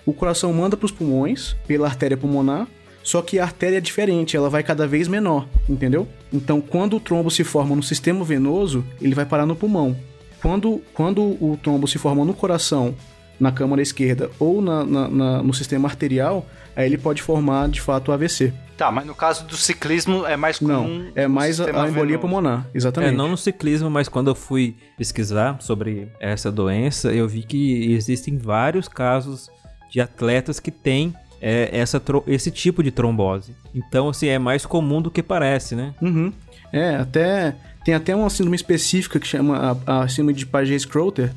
O 0.05 0.13
coração 0.13 0.51
manda 0.51 0.75
para 0.75 0.85
os 0.85 0.91
pulmões 0.91 1.55
pela 1.67 1.88
artéria 1.88 2.17
pulmonar, 2.17 2.67
só 3.03 3.21
que 3.21 3.39
a 3.39 3.43
artéria 3.43 3.77
é 3.77 3.81
diferente, 3.81 4.35
ela 4.35 4.49
vai 4.49 4.63
cada 4.63 4.85
vez 4.85 5.07
menor, 5.07 5.47
entendeu? 5.69 6.07
Então, 6.33 6.59
quando 6.59 6.97
o 6.97 6.99
trombo 6.99 7.31
se 7.31 7.43
forma 7.43 7.73
no 7.73 7.83
sistema 7.83 8.25
venoso, 8.25 8.83
ele 8.99 9.15
vai 9.15 9.25
parar 9.25 9.45
no 9.45 9.55
pulmão. 9.55 9.95
Quando, 10.41 10.81
quando 10.93 11.21
o 11.23 11.57
trombo 11.61 11.88
se 11.88 11.97
forma 11.97 12.25
no 12.25 12.33
coração, 12.33 12.93
na 13.39 13.51
câmara 13.51 13.81
esquerda 13.81 14.29
ou 14.39 14.61
na, 14.61 14.83
na- 14.83 15.07
na- 15.07 15.43
no 15.43 15.53
sistema 15.53 15.88
arterial, 15.88 16.45
aí 16.75 16.85
ele 16.85 16.97
pode 16.97 17.21
formar 17.21 17.69
de 17.69 17.79
fato 17.81 18.09
o 18.09 18.11
AVC. 18.13 18.53
Tá, 18.77 18.91
mas 18.91 19.05
no 19.07 19.15
caso 19.15 19.45
do 19.45 19.55
ciclismo 19.57 20.25
é 20.25 20.38
mais 20.38 20.59
comum. 20.59 20.71
Não, 21.05 21.11
é 21.15 21.27
mais 21.27 21.59
a, 21.59 21.65
a 21.65 21.69
embolia 21.89 21.93
venoso. 22.17 22.19
pulmonar, 22.19 22.67
É, 22.73 22.77
exatamente. 22.77 23.15
não 23.15 23.27
no 23.27 23.38
ciclismo, 23.38 23.89
mas 23.89 24.07
quando 24.07 24.27
eu 24.29 24.35
fui 24.35 24.75
pesquisar 24.97 25.57
sobre 25.61 26.07
essa 26.19 26.51
doença, 26.51 27.11
eu 27.11 27.27
vi 27.27 27.41
que 27.43 27.91
existem 27.93 28.38
vários 28.38 28.88
casos 28.88 29.49
de 29.89 29.99
atletas 29.99 30.59
que 30.59 30.69
têm 30.69 31.13
é, 31.41 31.69
essa, 31.71 32.01
esse 32.27 32.51
tipo 32.51 32.83
de 32.83 32.91
trombose. 32.91 33.55
Então, 33.73 34.09
assim, 34.09 34.27
é 34.27 34.38
mais 34.39 34.65
comum 34.65 35.01
do 35.01 35.09
que 35.09 35.23
parece, 35.23 35.75
né? 35.75 35.93
Uhum. 36.01 36.31
É, 36.71 36.95
até 36.97 37.55
tem 37.85 37.93
até 37.95 38.15
uma 38.15 38.29
síndrome 38.29 38.55
específica 38.57 39.19
que 39.19 39.25
chama 39.27 39.79
a, 39.88 40.03
a 40.03 40.07
síndrome 40.07 40.33
de 40.33 40.45
Paget-Scroter, 40.45 41.31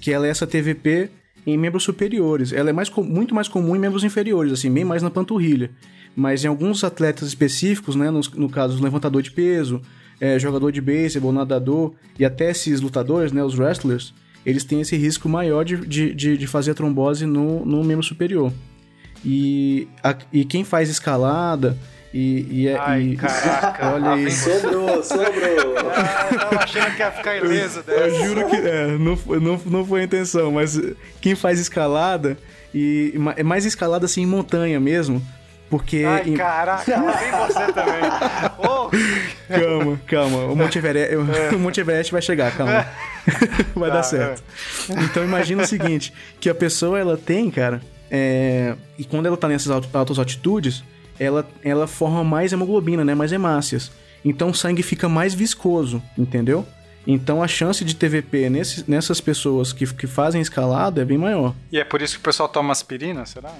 que 0.00 0.12
ela 0.12 0.26
é 0.26 0.30
essa 0.30 0.46
TVP 0.46 1.10
em 1.46 1.56
membros 1.58 1.82
superiores. 1.84 2.52
Ela 2.52 2.70
é 2.70 2.72
mais, 2.72 2.90
muito 2.90 3.34
mais 3.34 3.48
comum 3.48 3.74
em 3.76 3.78
membros 3.78 4.04
inferiores, 4.04 4.52
assim, 4.52 4.70
bem 4.72 4.84
mais 4.84 5.02
na 5.02 5.10
panturrilha. 5.10 5.70
Mas 6.16 6.44
em 6.44 6.48
alguns 6.48 6.84
atletas 6.84 7.28
específicos, 7.28 7.96
né, 7.96 8.10
no, 8.10 8.20
no 8.36 8.48
caso, 8.48 8.82
levantador 8.82 9.20
de 9.22 9.30
peso, 9.30 9.80
é, 10.20 10.38
jogador 10.38 10.70
de 10.70 10.80
beisebol, 10.80 11.32
nadador 11.32 11.92
e 12.18 12.24
até 12.24 12.50
esses 12.50 12.80
lutadores, 12.80 13.32
né, 13.32 13.42
os 13.42 13.58
wrestlers, 13.58 14.14
eles 14.46 14.62
têm 14.64 14.80
esse 14.80 14.96
risco 14.96 15.28
maior 15.28 15.64
de, 15.64 15.76
de, 15.86 16.14
de, 16.14 16.36
de 16.36 16.46
fazer 16.46 16.70
a 16.70 16.74
trombose 16.74 17.26
no, 17.26 17.64
no 17.66 17.82
membro 17.82 18.04
superior. 18.04 18.52
E, 19.24 19.88
a- 20.02 20.16
e 20.32 20.44
quem 20.44 20.64
faz 20.64 20.88
escalada 20.88 21.76
E, 22.16 22.46
e, 22.48 22.68
é- 22.68 22.78
Ai, 22.78 23.02
e- 23.02 23.16
caraca. 23.16 23.90
Olha 23.94 24.10
aí. 24.12 24.30
Sobrou, 24.30 25.02
sobrou. 25.02 25.74
Ah, 25.92 26.28
eu 26.30 26.38
tava 26.38 26.62
achando 26.62 26.94
que 26.94 27.02
ia 27.02 27.10
ficar 27.10 27.36
ileso 27.38 27.82
Eu 27.88 28.10
dessa. 28.10 28.24
juro 28.24 28.46
que 28.48 28.54
é, 28.56 28.86
não, 28.98 29.16
foi- 29.16 29.40
não, 29.40 29.60
não 29.66 29.84
foi 29.84 30.02
a 30.02 30.04
intenção, 30.04 30.52
mas 30.52 30.80
quem 31.20 31.34
faz 31.34 31.58
escalada, 31.58 32.38
e 32.72 33.14
é 33.36 33.42
mais 33.42 33.64
escalada 33.64 34.04
assim 34.06 34.22
em 34.22 34.26
montanha 34.26 34.78
mesmo, 34.78 35.20
porque... 35.68 36.04
Ai, 36.06 36.22
em- 36.28 36.34
caraca, 36.36 36.96
lá 37.02 37.12
vem 37.12 37.30
você 37.32 37.72
também. 37.72 38.04
Ô, 38.58 38.90
Calma, 39.48 40.00
calma. 40.06 40.38
O 40.46 40.54
Monte 40.54 40.78
Everest, 40.78 41.16
o 41.54 41.58
Monte 41.58 41.80
Everest 41.80 42.12
vai 42.12 42.22
chegar, 42.22 42.56
calma. 42.56 42.86
vai 43.74 43.88
Tá, 43.90 43.96
dar 43.96 44.02
certo. 44.04 44.40
Então 44.88 45.24
imagina 45.24 45.64
o 45.64 45.66
seguinte, 45.66 46.12
que 46.38 46.48
a 46.48 46.54
pessoa 46.54 46.96
ela 46.96 47.16
tem, 47.16 47.50
cara, 47.50 47.80
é, 48.08 48.74
e 48.96 49.04
quando 49.04 49.26
ela 49.26 49.36
tá 49.36 49.48
nessas 49.48 49.72
altas 49.92 50.16
altitudes, 50.16 50.84
ela, 51.18 51.46
ela 51.62 51.86
forma 51.86 52.24
mais 52.24 52.52
hemoglobina, 52.52 53.04
né, 53.04 53.14
mais 53.14 53.32
hemácias. 53.32 53.90
Então 54.24 54.50
o 54.50 54.54
sangue 54.54 54.82
fica 54.82 55.08
mais 55.08 55.34
viscoso, 55.34 56.02
entendeu? 56.16 56.66
Então 57.06 57.42
a 57.42 57.48
chance 57.48 57.84
de 57.84 57.94
TVP 57.94 58.48
nesses, 58.48 58.86
nessas 58.86 59.20
pessoas 59.20 59.72
que, 59.72 59.86
que 59.86 60.06
fazem 60.06 60.40
escalada 60.40 61.02
é 61.02 61.04
bem 61.04 61.18
maior. 61.18 61.54
E 61.70 61.78
é 61.78 61.84
por 61.84 62.00
isso 62.00 62.14
que 62.14 62.20
o 62.20 62.22
pessoal 62.22 62.48
toma 62.48 62.72
aspirina, 62.72 63.26
será? 63.26 63.52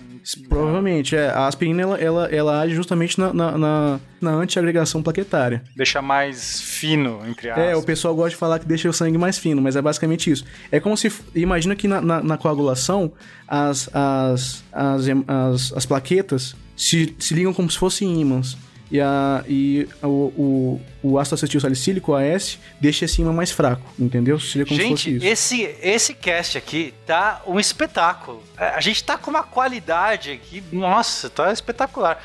Provavelmente, 0.48 1.14
é. 1.14 1.28
A 1.28 1.46
aspirina, 1.46 1.82
ela, 1.82 1.98
ela, 1.98 2.26
ela 2.34 2.60
age 2.60 2.74
justamente 2.74 3.18
na, 3.18 3.32
na, 3.32 3.58
na, 3.58 4.00
na 4.20 4.30
antiagregação 4.30 5.02
plaquetária. 5.02 5.62
Deixa 5.76 6.00
mais 6.00 6.60
fino, 6.60 7.20
entre 7.26 7.50
aspas. 7.50 7.64
É, 7.64 7.76
o 7.76 7.82
pessoal 7.82 8.14
gosta 8.14 8.30
de 8.30 8.36
falar 8.36 8.58
que 8.58 8.66
deixa 8.66 8.88
o 8.88 8.92
sangue 8.92 9.18
mais 9.18 9.38
fino, 9.38 9.60
mas 9.60 9.76
é 9.76 9.82
basicamente 9.82 10.30
isso. 10.30 10.44
É 10.72 10.80
como 10.80 10.96
se. 10.96 11.12
Imagina 11.34 11.76
que 11.76 11.86
na, 11.86 12.00
na, 12.00 12.22
na 12.22 12.38
coagulação, 12.38 13.12
as, 13.46 13.90
as, 13.92 14.64
as, 14.72 15.06
as, 15.28 15.72
as 15.76 15.86
plaquetas 15.86 16.56
se, 16.76 17.14
se 17.18 17.34
ligam 17.34 17.52
como 17.52 17.70
se 17.70 17.78
fossem 17.78 18.20
ímãs. 18.20 18.56
E, 18.90 19.00
a, 19.00 19.42
e 19.48 19.88
o, 20.02 20.06
o, 20.06 20.80
o 21.02 21.18
ácido 21.18 21.34
acetil 21.34 21.58
salicílico, 21.60 22.14
AS, 22.14 22.58
deixa 22.80 23.06
esse 23.06 23.20
ímã 23.22 23.32
mais 23.32 23.50
fraco, 23.50 23.82
entendeu? 23.98 24.38
Seria 24.38 24.64
como 24.66 24.78
se 24.78 24.88
fosse 24.88 25.04
Gente, 25.04 25.16
isso. 25.16 25.26
esse, 25.26 25.62
esse 25.82 26.14
cast 26.14 26.58
aqui 26.58 26.94
tá 27.06 27.42
um 27.46 27.58
espetáculo. 27.58 28.42
É, 28.58 28.68
A 28.68 28.80
gente 28.80 29.02
tá 29.02 29.16
com 29.18 29.30
uma 29.30 29.42
qualidade 29.42 30.30
aqui, 30.30 30.62
nossa, 30.70 31.28
tá 31.30 31.50
espetacular. 31.52 32.22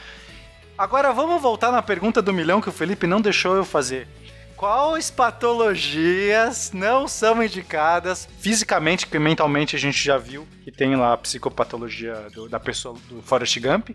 Agora 0.78 1.12
vamos 1.12 1.42
voltar 1.42 1.72
na 1.72 1.82
pergunta 1.82 2.22
do 2.22 2.34
milhão 2.34 2.62
que 2.62 2.70
o 2.70 2.74
Felipe 2.74 3.08
não 3.08 3.20
deixou 3.22 3.56
eu 3.56 3.66
fazer. 3.66 4.08
Quais 4.64 5.10
patologias 5.10 6.72
não 6.74 7.08
são 7.08 7.42
indicadas 7.42 8.28
fisicamente, 8.42 9.08
que 9.08 9.18
mentalmente 9.18 9.74
a 9.74 9.80
gente 9.80 10.04
já 10.04 10.18
viu 10.18 10.46
que 10.66 10.70
tem 10.70 10.98
lá 10.98 11.14
a 11.14 11.18
psicopatologia 11.18 12.28
do- 12.36 12.50
da 12.50 12.60
pessoa 12.60 12.94
do 13.08 13.22
Forrest 13.22 13.58
Gump, 13.58 13.92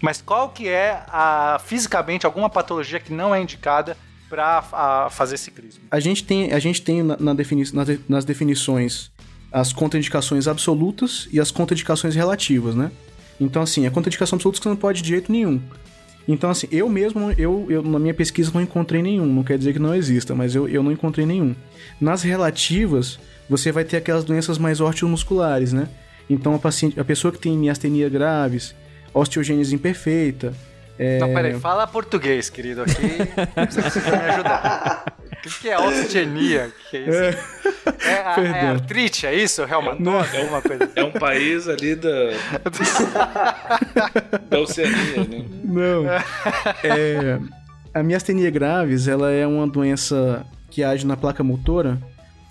mas 0.00 0.22
qual 0.22 0.48
que 0.48 0.68
é 0.70 1.02
a 1.08 1.60
fisicamente 1.62 2.24
alguma 2.24 2.48
patologia 2.48 2.98
que 2.98 3.12
não 3.12 3.34
é 3.34 3.42
indicada 3.42 3.94
para 4.26 5.10
fazer 5.10 5.36
ciclismo? 5.36 5.84
A 5.90 6.00
gente 6.00 6.24
tem, 6.24 6.50
a 6.50 6.58
gente 6.58 6.80
tem 6.80 7.02
na, 7.02 7.18
na 7.20 7.34
defini 7.34 7.70
nas, 7.74 7.86
de- 7.86 8.00
nas 8.08 8.24
definições 8.24 9.10
as 9.52 9.70
contraindicações 9.70 10.48
absolutas 10.48 11.28
e 11.30 11.38
as 11.38 11.50
contraindicações 11.50 12.14
relativas, 12.14 12.74
né? 12.74 12.90
Então, 13.38 13.60
assim, 13.60 13.86
a 13.86 13.90
contraindicação 13.90 14.36
absoluta 14.36 14.62
você 14.62 14.68
não 14.70 14.76
pode 14.76 15.02
de 15.02 15.10
jeito 15.10 15.30
nenhum. 15.30 15.60
Então, 16.28 16.50
assim, 16.50 16.66
eu 16.72 16.88
mesmo, 16.88 17.30
eu, 17.32 17.66
eu 17.68 17.82
na 17.82 17.98
minha 17.98 18.14
pesquisa 18.14 18.50
não 18.52 18.60
encontrei 18.60 19.02
nenhum. 19.02 19.26
Não 19.26 19.44
quer 19.44 19.56
dizer 19.56 19.72
que 19.72 19.78
não 19.78 19.94
exista, 19.94 20.34
mas 20.34 20.54
eu, 20.54 20.68
eu 20.68 20.82
não 20.82 20.90
encontrei 20.90 21.24
nenhum. 21.24 21.54
Nas 22.00 22.22
relativas, 22.22 23.18
você 23.48 23.70
vai 23.70 23.84
ter 23.84 23.96
aquelas 23.98 24.24
doenças 24.24 24.58
mais 24.58 24.80
ortomusculares, 24.80 25.72
né? 25.72 25.88
Então, 26.28 26.54
a, 26.54 26.58
paciente, 26.58 26.98
a 26.98 27.04
pessoa 27.04 27.32
que 27.32 27.38
tem 27.38 27.56
miastenia 27.56 28.08
graves, 28.08 28.74
osteogênese 29.14 29.74
imperfeita, 29.74 30.52
é, 30.98 31.18
Não, 31.18 31.32
peraí, 31.32 31.58
fala 31.60 31.86
português, 31.86 32.48
querido, 32.48 32.82
aqui. 32.82 32.92
Você 33.70 33.82
precisa 33.82 34.10
me 34.10 34.30
ajudar. 34.30 35.16
O 35.30 35.42
que 35.42 35.60
que 35.60 35.68
é 35.68 35.78
osteogenia? 35.78 36.72
O 36.86 36.90
que 36.90 36.96
é 36.96 37.00
isso? 37.00 37.18
É, 37.68 37.74
a, 37.86 38.40
é 38.40 38.66
artrite, 38.68 39.26
é 39.26 39.34
isso? 39.34 39.64
Reumatóide? 39.64 40.36
Alguma 40.36 40.62
coisa? 40.62 40.90
É 40.96 41.04
um 41.04 41.12
país 41.12 41.68
ali 41.68 41.94
da. 41.94 42.08
da 44.50 44.60
Oceania, 44.60 45.24
né? 45.24 45.44
Não. 45.64 46.04
É, 46.82 47.38
a 47.94 48.02
miastenia 48.02 48.50
graves, 48.50 49.08
ela 49.08 49.30
é 49.30 49.46
uma 49.46 49.66
doença 49.66 50.44
que 50.70 50.82
age 50.82 51.06
na 51.06 51.16
placa 51.16 51.42
motora. 51.42 51.98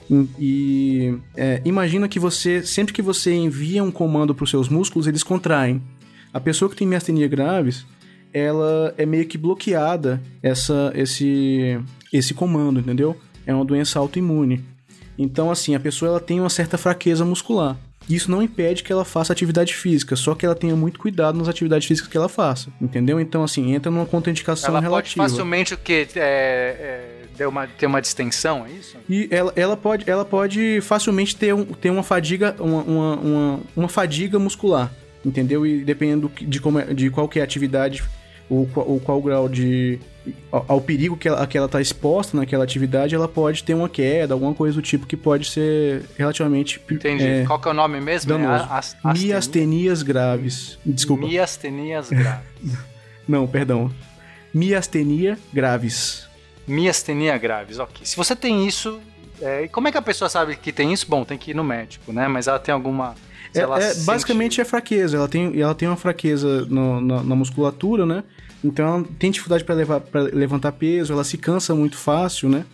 E- 0.09 0.27
E 0.39 1.17
é, 1.35 1.61
imagina 1.65 2.07
que 2.07 2.19
você, 2.19 2.61
sempre 2.63 2.93
que 2.93 3.01
você 3.01 3.33
envia 3.33 3.83
um 3.83 3.91
comando 3.91 4.33
para 4.35 4.43
os 4.43 4.49
seus 4.49 4.69
músculos, 4.69 5.07
eles 5.07 5.23
contraem. 5.23 5.81
A 6.33 6.39
pessoa 6.39 6.69
que 6.69 6.75
tem 6.75 6.87
miastenia 6.87 7.27
graves, 7.27 7.85
ela 8.33 8.93
é 8.97 9.05
meio 9.05 9.25
que 9.25 9.37
bloqueada 9.37 10.21
essa, 10.43 10.91
esse, 10.93 11.79
esse 12.11 12.33
comando, 12.33 12.79
entendeu? 12.79 13.15
É 13.47 13.53
uma 13.53 13.63
doença 13.65 13.97
autoimune. 13.99 14.63
Então, 15.17 15.49
assim, 15.51 15.75
a 15.75 15.79
pessoa 15.79 16.09
ela 16.09 16.19
tem 16.19 16.39
uma 16.39 16.49
certa 16.49 16.77
fraqueza 16.77 17.23
muscular. 17.25 17.77
Isso 18.07 18.29
não 18.29 18.41
impede 18.43 18.83
que 18.83 18.91
ela 18.91 19.03
faça 19.03 19.33
atividade 19.33 19.73
física, 19.73 20.15
só 20.15 20.35
que 20.35 20.45
ela 20.45 20.53
tenha 20.53 20.75
muito 20.75 20.99
cuidado 20.99 21.37
nas 21.39 21.47
atividades 21.47 21.87
físicas 21.87 22.07
que 22.11 22.15
ela 22.15 22.29
faça, 22.29 22.69
entendeu? 22.79 23.19
Então, 23.19 23.43
assim, 23.43 23.73
entra 23.73 23.91
numa 23.91 24.05
contraindicação 24.05 24.69
Ela 24.69 24.79
pode 24.79 24.85
relativa. 25.15 25.23
facilmente 25.27 25.73
o 25.73 25.77
quê? 25.77 26.07
É, 26.15 26.19
é, 26.19 27.25
ter, 27.35 27.47
uma, 27.47 27.65
ter 27.65 27.87
uma 27.87 27.99
distensão, 27.99 28.63
é 28.63 28.69
isso? 28.71 28.95
E 29.09 29.27
ela, 29.31 29.51
ela, 29.55 29.75
pode, 29.75 30.07
ela 30.07 30.23
pode 30.23 30.81
facilmente 30.81 31.35
ter, 31.35 31.51
um, 31.55 31.65
ter 31.65 31.89
uma 31.89 32.03
fadiga, 32.03 32.55
uma, 32.59 32.83
uma, 32.83 33.15
uma, 33.15 33.59
uma 33.75 33.89
fadiga 33.89 34.37
muscular, 34.37 34.91
entendeu? 35.25 35.65
E 35.65 35.83
dependendo 35.83 36.21
do 36.23 36.29
que- 36.29 36.45
de, 36.45 36.59
como 36.59 36.77
é- 36.77 36.93
de 36.93 37.09
qual 37.09 37.27
que 37.27 37.39
é 37.39 37.41
a 37.41 37.45
atividade, 37.45 38.03
qual- 38.73 38.87
ou 38.87 38.99
qual 38.99 39.21
grau 39.21 39.49
de... 39.49 39.99
Ao, 40.51 40.65
ao 40.67 40.81
perigo 40.81 41.15
que 41.15 41.27
ela, 41.27 41.41
a 41.43 41.47
que 41.47 41.55
ela 41.57 41.67
tá 41.69 41.79
exposta 41.79 42.35
naquela 42.35 42.63
atividade, 42.63 43.13
ela 43.13 43.27
pode 43.27 43.63
ter 43.63 43.73
uma 43.75 43.87
queda, 43.87 44.33
alguma 44.33 44.53
coisa 44.55 44.75
do 44.75 44.81
tipo 44.81 45.05
que 45.05 45.15
pode 45.15 45.49
ser 45.49 46.03
relativamente... 46.17 46.81
Entendi. 46.89 47.23
é, 47.23 47.45
Qual 47.45 47.59
que 47.59 47.67
é 47.67 47.71
o 47.71 47.73
nome 47.73 48.01
mesmo? 48.01 48.33
É 48.33 48.37
danoso. 48.37 48.67
as-? 48.71 48.97
Miastenias 49.03 50.01
graves. 50.01 50.79
Desculpa. 50.85 51.27
Miastenias 51.27 52.09
graves. 52.09 52.47
Não, 53.27 53.45
perdão. 53.47 53.91
Miastenia 54.53 55.37
graves. 55.53 56.27
Miastenia 56.67 57.37
graves, 57.37 57.77
ok. 57.77 58.05
Se 58.05 58.15
você 58.15 58.35
tem 58.35 58.65
isso, 58.65 58.99
é, 59.41 59.67
como 59.67 59.87
é 59.87 59.91
que 59.91 59.97
a 59.97 60.01
pessoa 60.01 60.29
sabe 60.29 60.55
que 60.55 60.71
tem 60.71 60.91
isso? 60.93 61.05
Bom, 61.09 61.23
tem 61.23 61.37
que 61.37 61.51
ir 61.51 61.53
no 61.53 61.63
médico, 61.63 62.11
né? 62.13 62.27
Mas 62.27 62.47
ela 62.47 62.57
tem 62.57 62.73
alguma. 62.73 63.13
Se 63.55 63.59
É, 63.61 63.63
ela 63.63 63.77
é, 63.79 63.93
sente- 63.93 64.05
basicamente 64.05 64.61
é 64.61 64.65
fraqueza. 64.65 65.17
Ela 65.17 65.27
tem, 65.27 65.59
ela 65.59 65.73
tem 65.73 65.87
uma 65.87 65.97
fraqueza 65.97 66.65
no- 66.65 67.01
na, 67.01 67.23
na 67.23 67.35
musculatura, 67.35 68.05
né? 68.05 68.23
Então 68.63 68.85
ela 68.87 69.05
tem 69.19 69.31
dificuldade 69.31 69.63
para 69.63 69.75
levantar 70.33 70.71
peso, 70.73 71.13
ela 71.13 71.23
se 71.23 71.37
cansa 71.37 71.73
muito 71.75 71.97
fácil, 71.97 72.49
né? 72.49 72.65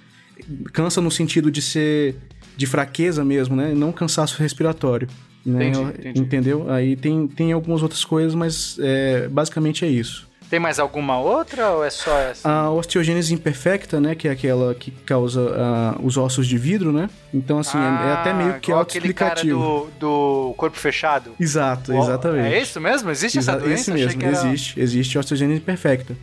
Cansa 0.74 1.02
no 1.02 1.12
sentido 1.12 1.52
de 1.52 1.62
ser 1.62 2.16
de 2.58 2.66
fraqueza 2.66 3.24
mesmo, 3.24 3.56
né? 3.56 3.74
Não 3.74 3.92
cansaço 3.92 4.40
respiratório. 4.42 5.08
Né? 5.46 5.70
Entendi, 5.70 5.90
entendi. 6.00 6.20
Entendeu? 6.20 6.70
Aí 6.72 6.96
tem, 6.96 7.28
tem 7.28 7.52
algumas 7.52 7.82
outras 7.82 8.04
coisas, 8.06 8.36
mas 8.36 8.78
é, 8.80 9.28
basicamente 9.28 9.84
é 9.84 9.88
isso. 9.90 10.30
Tem 10.52 10.60
mais 10.60 10.80
alguma 10.80 11.18
outra 11.18 11.70
ou 11.72 11.82
é 11.86 11.90
só 11.90 12.12
essa? 12.20 12.50
A 12.50 12.70
osteogênese 12.70 13.34
imperfecta, 13.34 14.02
né? 14.02 14.14
Que 14.16 14.28
é 14.28 14.32
aquela 14.32 14.76
que 14.76 14.92
causa 14.92 15.50
ah, 15.56 15.96
os 16.04 16.18
ossos 16.18 16.46
de 16.46 16.58
vidro, 16.58 16.92
né? 16.92 17.10
Então, 17.34 17.58
assim, 17.60 17.78
é- 17.78 17.82
é, 18.10 18.12
até 18.12 18.34
meio 18.34 18.50
que 18.60 18.70
Ah, 18.70 18.74
igual 18.74 18.82
aquele 18.82 19.14
cara 19.14 19.32
autoexplicativo. 19.32 19.90
do, 19.98 20.50
do 20.50 20.54
corpo 20.58 20.78
fechado. 20.78 21.32
Exato, 21.40 21.94
exatamente. 21.94 22.54
É 22.54 22.62
isso 22.62 22.82
mesmo? 22.82 23.10
Existe 23.10 23.38
Exa- 23.38 23.54
essa 23.54 23.62
doença? 23.62 23.82
Esse 23.82 23.92
mesmo, 23.94 24.22
era- 24.24 24.32
existe. 24.50 24.78
Existe 24.78 25.18
osteogênese 25.18 25.62
imperfecta. 25.62 26.18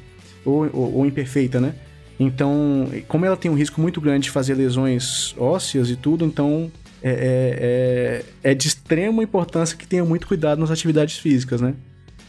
Ou, 0.45 0.69
ou, 0.75 0.95
ou 0.99 1.07
imperfeita, 1.07 1.59
né? 1.59 1.73
Então, 2.21 2.87
como 3.09 3.25
ela 3.25 3.37
tem 3.37 3.51
um 3.51 3.55
risco 3.55 3.81
muito 3.81 3.99
grande 3.99 4.25
de 4.25 4.31
fazer 4.31 4.53
lesões 4.55 5.35
ósseas 5.39 5.89
e 5.89 5.97
tudo, 5.97 6.23
então 6.27 6.71
é, 7.03 8.23
é, 8.43 8.43
é, 8.45 8.51
é 8.51 8.55
de 8.55 8.67
extrema 8.69 9.23
importância 9.23 9.75
que 9.75 9.87
tenha 9.87 10.05
muito 10.05 10.27
cuidado 10.27 10.59
nas 10.61 10.71
atividades 10.71 11.17
físicas, 11.17 11.63
né? 11.63 11.73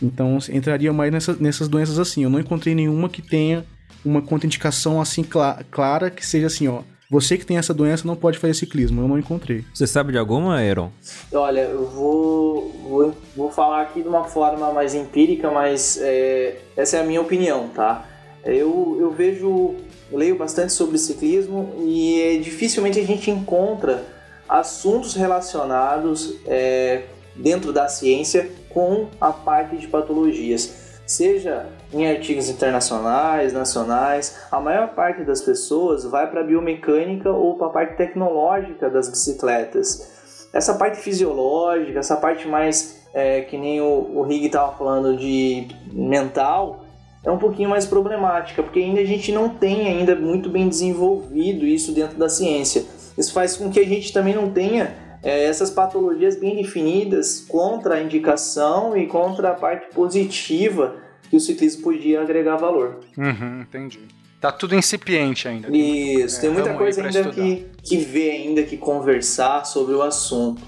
Então, 0.01 0.37
entraria 0.51 0.91
mais 0.93 1.11
nessa, 1.11 1.35
nessas 1.39 1.67
doenças 1.67 1.99
assim. 1.99 2.23
Eu 2.23 2.29
não 2.29 2.39
encontrei 2.39 2.73
nenhuma 2.73 3.09
que 3.09 3.21
tenha 3.21 3.65
uma 4.03 4.21
contraindicação 4.21 5.01
assim 5.01 5.23
cla- 5.23 5.61
clara 5.69 6.09
que 6.09 6.25
seja 6.25 6.47
assim, 6.47 6.67
ó. 6.67 6.81
Você 7.11 7.37
que 7.39 7.45
tem 7.45 7.57
essa 7.57 7.73
doença 7.73 8.05
não 8.07 8.15
pode 8.15 8.37
fazer 8.37 8.53
ciclismo. 8.53 9.01
Eu 9.01 9.07
não 9.07 9.17
encontrei. 9.17 9.65
Você 9.73 9.87
sabe 9.87 10.11
de 10.11 10.17
alguma, 10.19 10.59
Aaron? 10.61 10.91
Olha, 11.33 11.61
eu 11.61 11.87
vou, 11.87 12.71
vou, 12.87 13.13
vou 13.35 13.51
falar 13.51 13.81
aqui 13.81 14.03
de 14.03 14.07
uma 14.07 14.25
forma 14.25 14.71
mais 14.71 14.93
empírica, 14.93 15.49
mas 15.49 15.97
é, 15.99 16.59
essa 16.77 16.97
é 16.97 17.01
a 17.01 17.03
minha 17.03 17.19
opinião, 17.19 17.67
tá? 17.69 18.05
Eu, 18.45 18.95
eu 19.01 19.11
vejo, 19.11 19.73
eu 20.11 20.17
leio 20.17 20.37
bastante 20.37 20.71
sobre 20.71 20.99
ciclismo 20.99 21.73
e 21.79 22.21
é, 22.21 22.37
dificilmente 22.37 22.99
a 22.99 23.05
gente 23.05 23.31
encontra 23.31 24.05
assuntos 24.47 25.15
relacionados 25.15 26.35
é, 26.45 27.03
dentro 27.35 27.73
da 27.73 27.87
ciência 27.87 28.49
com 28.69 29.07
a 29.19 29.31
parte 29.31 29.77
de 29.77 29.87
patologias. 29.87 30.89
Seja 31.05 31.65
em 31.91 32.07
artigos 32.07 32.49
internacionais, 32.49 33.51
nacionais, 33.51 34.41
a 34.51 34.59
maior 34.59 34.89
parte 34.89 35.23
das 35.23 35.41
pessoas 35.41 36.03
vai 36.03 36.29
para 36.29 36.41
a 36.41 36.43
biomecânica 36.43 37.31
ou 37.31 37.55
para 37.55 37.67
a 37.67 37.71
parte 37.71 37.97
tecnológica 37.97 38.89
das 38.89 39.09
bicicletas. 39.09 40.47
Essa 40.53 40.75
parte 40.75 40.99
fisiológica, 40.99 41.99
essa 41.99 42.15
parte 42.15 42.47
mais 42.47 42.99
é, 43.13 43.41
que 43.41 43.57
nem 43.57 43.81
o, 43.81 44.17
o 44.17 44.21
Rig 44.21 44.45
estava 44.45 44.71
falando 44.77 45.17
de 45.17 45.67
mental, 45.91 46.85
é 47.23 47.31
um 47.31 47.37
pouquinho 47.37 47.69
mais 47.69 47.85
problemática, 47.85 48.63
porque 48.63 48.79
ainda 48.79 49.01
a 49.01 49.05
gente 49.05 49.31
não 49.31 49.49
tem 49.49 49.87
ainda 49.87 50.15
muito 50.15 50.49
bem 50.49 50.69
desenvolvido 50.69 51.65
isso 51.65 51.91
dentro 51.91 52.17
da 52.17 52.29
ciência. 52.29 52.85
Isso 53.17 53.33
faz 53.33 53.57
com 53.57 53.69
que 53.69 53.79
a 53.79 53.85
gente 53.85 54.13
também 54.13 54.33
não 54.33 54.51
tenha 54.51 55.08
é, 55.23 55.45
essas 55.45 55.69
patologias 55.69 56.35
bem 56.35 56.55
definidas 56.55 57.43
contra 57.47 57.95
a 57.95 58.01
indicação 58.01 58.95
e 58.97 59.05
contra 59.07 59.49
a 59.49 59.53
parte 59.53 59.93
positiva 59.93 60.95
que 61.29 61.35
o 61.35 61.39
ciclismo 61.39 61.83
podia 61.83 62.21
agregar 62.21 62.55
valor. 62.57 62.99
Uhum, 63.17 63.61
entendi. 63.61 63.99
Tá 64.41 64.51
tudo 64.51 64.73
incipiente 64.73 65.47
ainda. 65.47 65.67
Isso, 65.75 66.37
É, 66.37 66.41
tem 66.41 66.49
muita 66.49 66.69
vamos 66.69 66.79
aí 66.81 66.85
coisa 66.85 67.01
pra 67.01 67.09
ainda 67.09 67.19
estudar. 67.19 67.43
que, 67.43 67.65
que 67.83 67.97
ver, 67.97 68.31
ainda 68.31 68.63
que 68.63 68.77
conversar 68.77 69.65
sobre 69.65 69.93
o 69.93 70.01
assunto. 70.01 70.61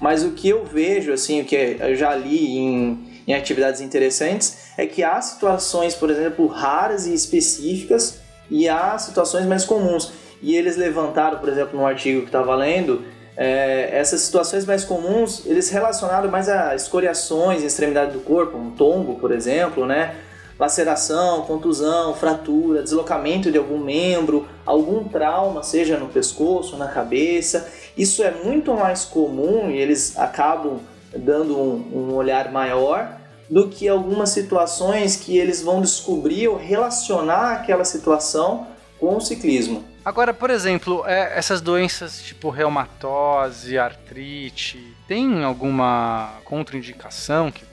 Mas 0.00 0.22
o 0.22 0.30
que 0.30 0.48
eu 0.48 0.64
vejo, 0.64 1.12
assim, 1.12 1.40
o 1.40 1.44
que 1.44 1.56
eu 1.80 1.96
já 1.96 2.14
li 2.14 2.56
em, 2.56 3.22
em 3.26 3.34
atividades 3.34 3.80
interessantes, 3.80 4.72
é 4.78 4.86
que 4.86 5.02
há 5.02 5.20
situações, 5.20 5.94
por 5.94 6.08
exemplo, 6.10 6.46
raras 6.46 7.06
e 7.06 7.14
específicas, 7.14 8.20
e 8.48 8.68
há 8.68 8.96
situações 8.98 9.44
mais 9.46 9.64
comuns. 9.64 10.12
E 10.40 10.54
eles 10.54 10.76
levantaram, 10.76 11.38
por 11.38 11.48
exemplo, 11.48 11.78
num 11.78 11.86
artigo 11.86 12.20
que 12.20 12.26
estava 12.26 12.54
lendo, 12.54 13.02
é, 13.36 13.90
essas 13.92 14.22
situações 14.22 14.64
mais 14.64 14.84
comuns, 14.84 15.44
eles 15.44 15.68
relacionaram 15.68 16.30
mais 16.30 16.48
a 16.48 16.74
escoriações 16.74 17.62
em 17.62 17.66
extremidade 17.66 18.12
do 18.12 18.20
corpo, 18.20 18.56
um 18.56 18.70
tombo, 18.70 19.16
por 19.16 19.30
exemplo, 19.30 19.84
né? 19.84 20.16
laceração, 20.58 21.42
contusão, 21.42 22.14
fratura, 22.14 22.82
deslocamento 22.82 23.52
de 23.52 23.58
algum 23.58 23.78
membro, 23.78 24.48
algum 24.64 25.04
trauma, 25.04 25.62
seja 25.62 25.98
no 25.98 26.08
pescoço, 26.08 26.76
na 26.76 26.88
cabeça. 26.88 27.68
Isso 27.96 28.22
é 28.22 28.30
muito 28.30 28.72
mais 28.74 29.04
comum 29.04 29.70
e 29.70 29.76
eles 29.76 30.18
acabam 30.18 30.80
dando 31.14 31.58
um, 31.58 32.08
um 32.10 32.14
olhar 32.14 32.50
maior 32.50 33.18
do 33.50 33.68
que 33.68 33.86
algumas 33.86 34.30
situações 34.30 35.16
que 35.16 35.36
eles 35.36 35.62
vão 35.62 35.80
descobrir 35.80 36.48
ou 36.48 36.56
relacionar 36.56 37.52
aquela 37.52 37.84
situação 37.84 38.66
com 38.98 39.16
o 39.16 39.20
ciclismo. 39.20 39.84
Agora, 40.06 40.32
por 40.32 40.50
exemplo, 40.50 41.02
é, 41.04 41.36
essas 41.36 41.60
doenças 41.60 42.22
tipo 42.22 42.48
reumatose, 42.48 43.76
artrite, 43.76 44.80
tem 45.08 45.42
alguma 45.42 46.34
contraindicação 46.44 47.50
que, 47.50 47.64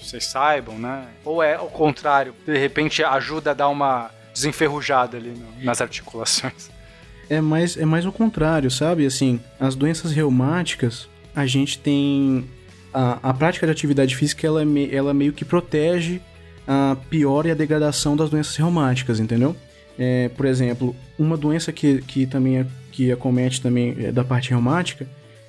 vocês 0.00 0.24
saibam, 0.24 0.78
né? 0.78 1.08
Ou 1.24 1.42
é 1.42 1.58
o 1.58 1.66
contrário, 1.66 2.32
de 2.46 2.56
repente 2.56 3.02
ajuda 3.02 3.50
a 3.50 3.54
dar 3.54 3.68
uma 3.68 4.10
desenferrujada 4.32 5.16
ali 5.16 5.34
nas 5.62 5.80
articulações? 5.80 6.70
É 7.28 7.40
mais, 7.40 7.76
é 7.76 7.84
mais 7.84 8.06
o 8.06 8.12
contrário, 8.12 8.70
sabe? 8.70 9.04
Assim, 9.04 9.40
as 9.58 9.74
doenças 9.74 10.12
reumáticas, 10.12 11.08
a 11.34 11.44
gente 11.44 11.78
tem. 11.78 12.48
A, 12.94 13.18
a 13.30 13.34
prática 13.34 13.66
de 13.66 13.72
atividade 13.72 14.16
física, 14.16 14.46
ela, 14.46 14.62
é 14.62 14.94
ela 14.94 15.12
meio 15.12 15.32
que 15.32 15.44
protege 15.44 16.20
a 16.66 16.96
pior 17.10 17.46
e 17.46 17.50
a 17.50 17.54
degradação 17.54 18.16
das 18.16 18.30
doenças 18.30 18.56
reumáticas, 18.56 19.20
entendeu? 19.20 19.56
É, 19.98 20.28
por 20.30 20.46
exemplo, 20.46 20.94
uma 21.18 21.36
doença 21.36 21.72
que, 21.72 22.00
que 22.02 22.26
também 22.26 22.58
é- 22.58 22.66
que 22.92 23.12
acomete 23.12 23.60
também 23.60 23.94
é, 23.98 24.10
da 24.12 24.24
parte 24.24 24.50
reumática 24.50 25.06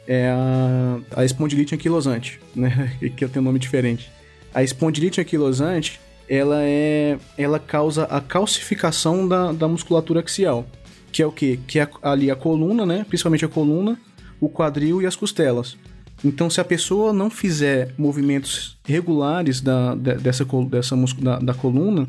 é 0.08 0.30
a, 0.30 1.00
a 1.22 1.26
espondilite 1.26 1.74
anquilosante, 1.76 2.39
né? 2.56 2.92
que 3.16 3.28
tem 3.28 3.42
um 3.42 3.46
nome 3.46 3.60
diferente. 3.60 4.12
A 4.54 4.62
espondilite 4.64 5.22
anquilosante, 5.22 6.00
ela 6.28 6.62
é, 6.64 7.18
ela 7.38 7.60
causa 7.60 8.04
a 8.06 8.20
calcificação 8.20 9.28
da, 9.28 9.52
da 9.54 9.68
musculatura 9.68 10.20
axial, 10.20 10.66
que 11.12 11.22
é 11.22 11.26
o 11.26 11.32
quê? 11.32 11.60
Que 11.68 11.80
é 11.80 11.88
ali 12.02 12.30
a 12.30 12.36
coluna, 12.36 12.86
né? 12.86 13.06
Principalmente 13.08 13.46
a 13.46 13.48
coluna, 13.48 13.98
o 14.39 14.50
quadril 14.50 15.02
e 15.02 15.06
as 15.06 15.16
costelas. 15.16 15.78
Então, 16.24 16.50
se 16.50 16.62
a 16.62 16.64
pessoa 16.64 17.12
não 17.14 17.30
fizer 17.30 17.94
movimentos 17.98 18.78
regulares 18.86 19.60
da, 19.62 19.96
de- 19.96 20.16
dessa, 20.16 20.46
dessa 20.70 20.96
da, 21.20 21.39
da 21.39 21.54
coluna, 21.54 22.08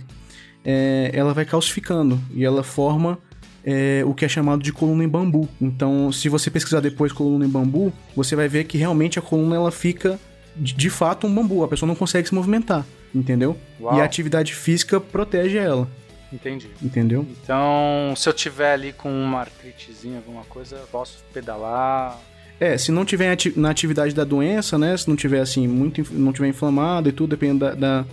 é, 0.64 1.10
ela 1.12 1.32
vai 1.34 1.44
calcificando 1.44 2.20
e 2.34 2.44
ela 2.44 2.62
forma 2.62 3.18
é, 3.64 4.02
o 4.06 4.12
que 4.14 4.24
é 4.24 4.28
chamado 4.28 4.62
de 4.62 4.72
coluna 4.72 5.04
em 5.04 5.08
bambu. 5.08 5.48
Então, 5.60 6.10
se 6.12 6.28
você 6.28 6.50
pesquisar 6.50 6.80
depois 6.80 7.12
coluna 7.12 7.44
em 7.44 7.48
bambu, 7.48 7.92
você 8.16 8.34
vai 8.36 8.48
ver 8.48 8.64
que 8.64 8.76
realmente 8.78 9.18
a 9.18 9.22
coluna 9.22 9.56
ela 9.56 9.70
fica 9.70 10.18
de, 10.56 10.74
de 10.74 10.90
fato 10.90 11.26
um 11.26 11.34
bambu. 11.34 11.62
A 11.64 11.68
pessoa 11.68 11.86
não 11.86 11.94
consegue 11.94 12.28
se 12.28 12.34
movimentar, 12.34 12.84
entendeu? 13.14 13.56
Uau. 13.80 13.96
E 13.96 14.00
a 14.00 14.04
atividade 14.04 14.54
física 14.54 15.00
protege 15.00 15.58
ela, 15.58 15.88
Entendi. 16.32 16.68
entendeu? 16.82 17.26
Então, 17.42 18.14
se 18.16 18.28
eu 18.28 18.32
tiver 18.32 18.72
ali 18.72 18.92
com 18.92 19.10
uma 19.10 19.40
artritezinha, 19.40 20.16
alguma 20.18 20.42
coisa, 20.44 20.76
eu 20.76 20.86
posso 20.88 21.22
pedalar. 21.32 22.18
É, 22.60 22.78
se 22.78 22.92
não 22.92 23.04
tiver 23.04 23.30
ati- 23.32 23.52
na 23.56 23.70
atividade 23.70 24.14
da 24.14 24.22
doença, 24.24 24.78
né? 24.78 24.96
Se 24.96 25.08
não 25.08 25.16
tiver 25.16 25.40
assim, 25.40 25.66
muito, 25.66 26.04
não 26.12 26.32
tiver 26.32 26.48
inflamado 26.48 27.08
e 27.08 27.12
tudo, 27.12 27.30
dependendo 27.30 27.60
da, 27.60 27.74
da, 27.74 28.04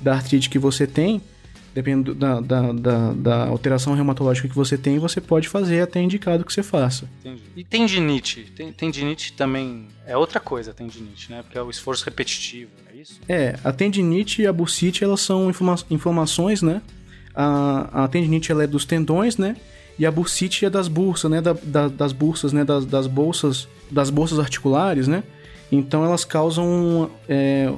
da 0.00 0.14
artrite 0.14 0.48
que 0.48 0.58
você 0.58 0.86
tem, 0.86 1.20
dependendo 1.78 2.12
da, 2.12 2.40
da, 2.40 2.72
da, 2.72 3.12
da 3.12 3.46
alteração 3.46 3.94
reumatológica 3.94 4.48
que 4.48 4.54
você 4.54 4.76
tem, 4.76 4.98
você 4.98 5.20
pode 5.20 5.48
fazer 5.48 5.80
até 5.80 6.02
indicado 6.02 6.44
que 6.44 6.52
você 6.52 6.62
faça. 6.62 7.08
Entendi. 7.20 7.42
E 7.56 7.62
tendinite? 7.62 8.52
Ten- 8.56 8.72
Tendinite 8.72 9.32
também 9.34 9.86
é 10.04 10.16
outra 10.16 10.40
coisa, 10.40 10.72
tendinite, 10.74 11.30
né? 11.30 11.42
Porque 11.42 11.56
é 11.56 11.62
o 11.62 11.70
esforço 11.70 12.04
repetitivo, 12.04 12.70
é 12.92 12.96
isso? 13.00 13.20
É, 13.28 13.56
a 13.62 13.72
tendinite 13.72 14.42
e 14.42 14.46
a 14.48 14.52
bursite, 14.52 15.04
elas 15.04 15.20
são 15.20 15.48
inflama- 15.48 15.78
inflamações, 15.88 16.62
né? 16.62 16.82
A, 17.32 18.04
a 18.04 18.08
tendinite, 18.08 18.50
ela 18.50 18.64
é 18.64 18.66
dos 18.66 18.84
tendões, 18.84 19.36
né? 19.36 19.54
E 19.96 20.04
a 20.04 20.10
bursite 20.10 20.64
é 20.64 20.70
das 20.70 20.88
bursas, 20.88 21.30
né? 21.30 21.40
Da- 21.40 21.56
da- 21.62 21.88
das 21.88 22.12
bursas, 22.12 22.52
né? 22.52 22.64
Das, 22.64 22.84
das 22.84 23.06
bolsas, 23.06 23.68
das 23.88 24.10
bolsas 24.10 24.40
articulares, 24.40 25.06
né? 25.06 25.22
Então 25.70 26.04
elas 26.04 26.24
causam, 26.24 27.08
é, 27.28 27.72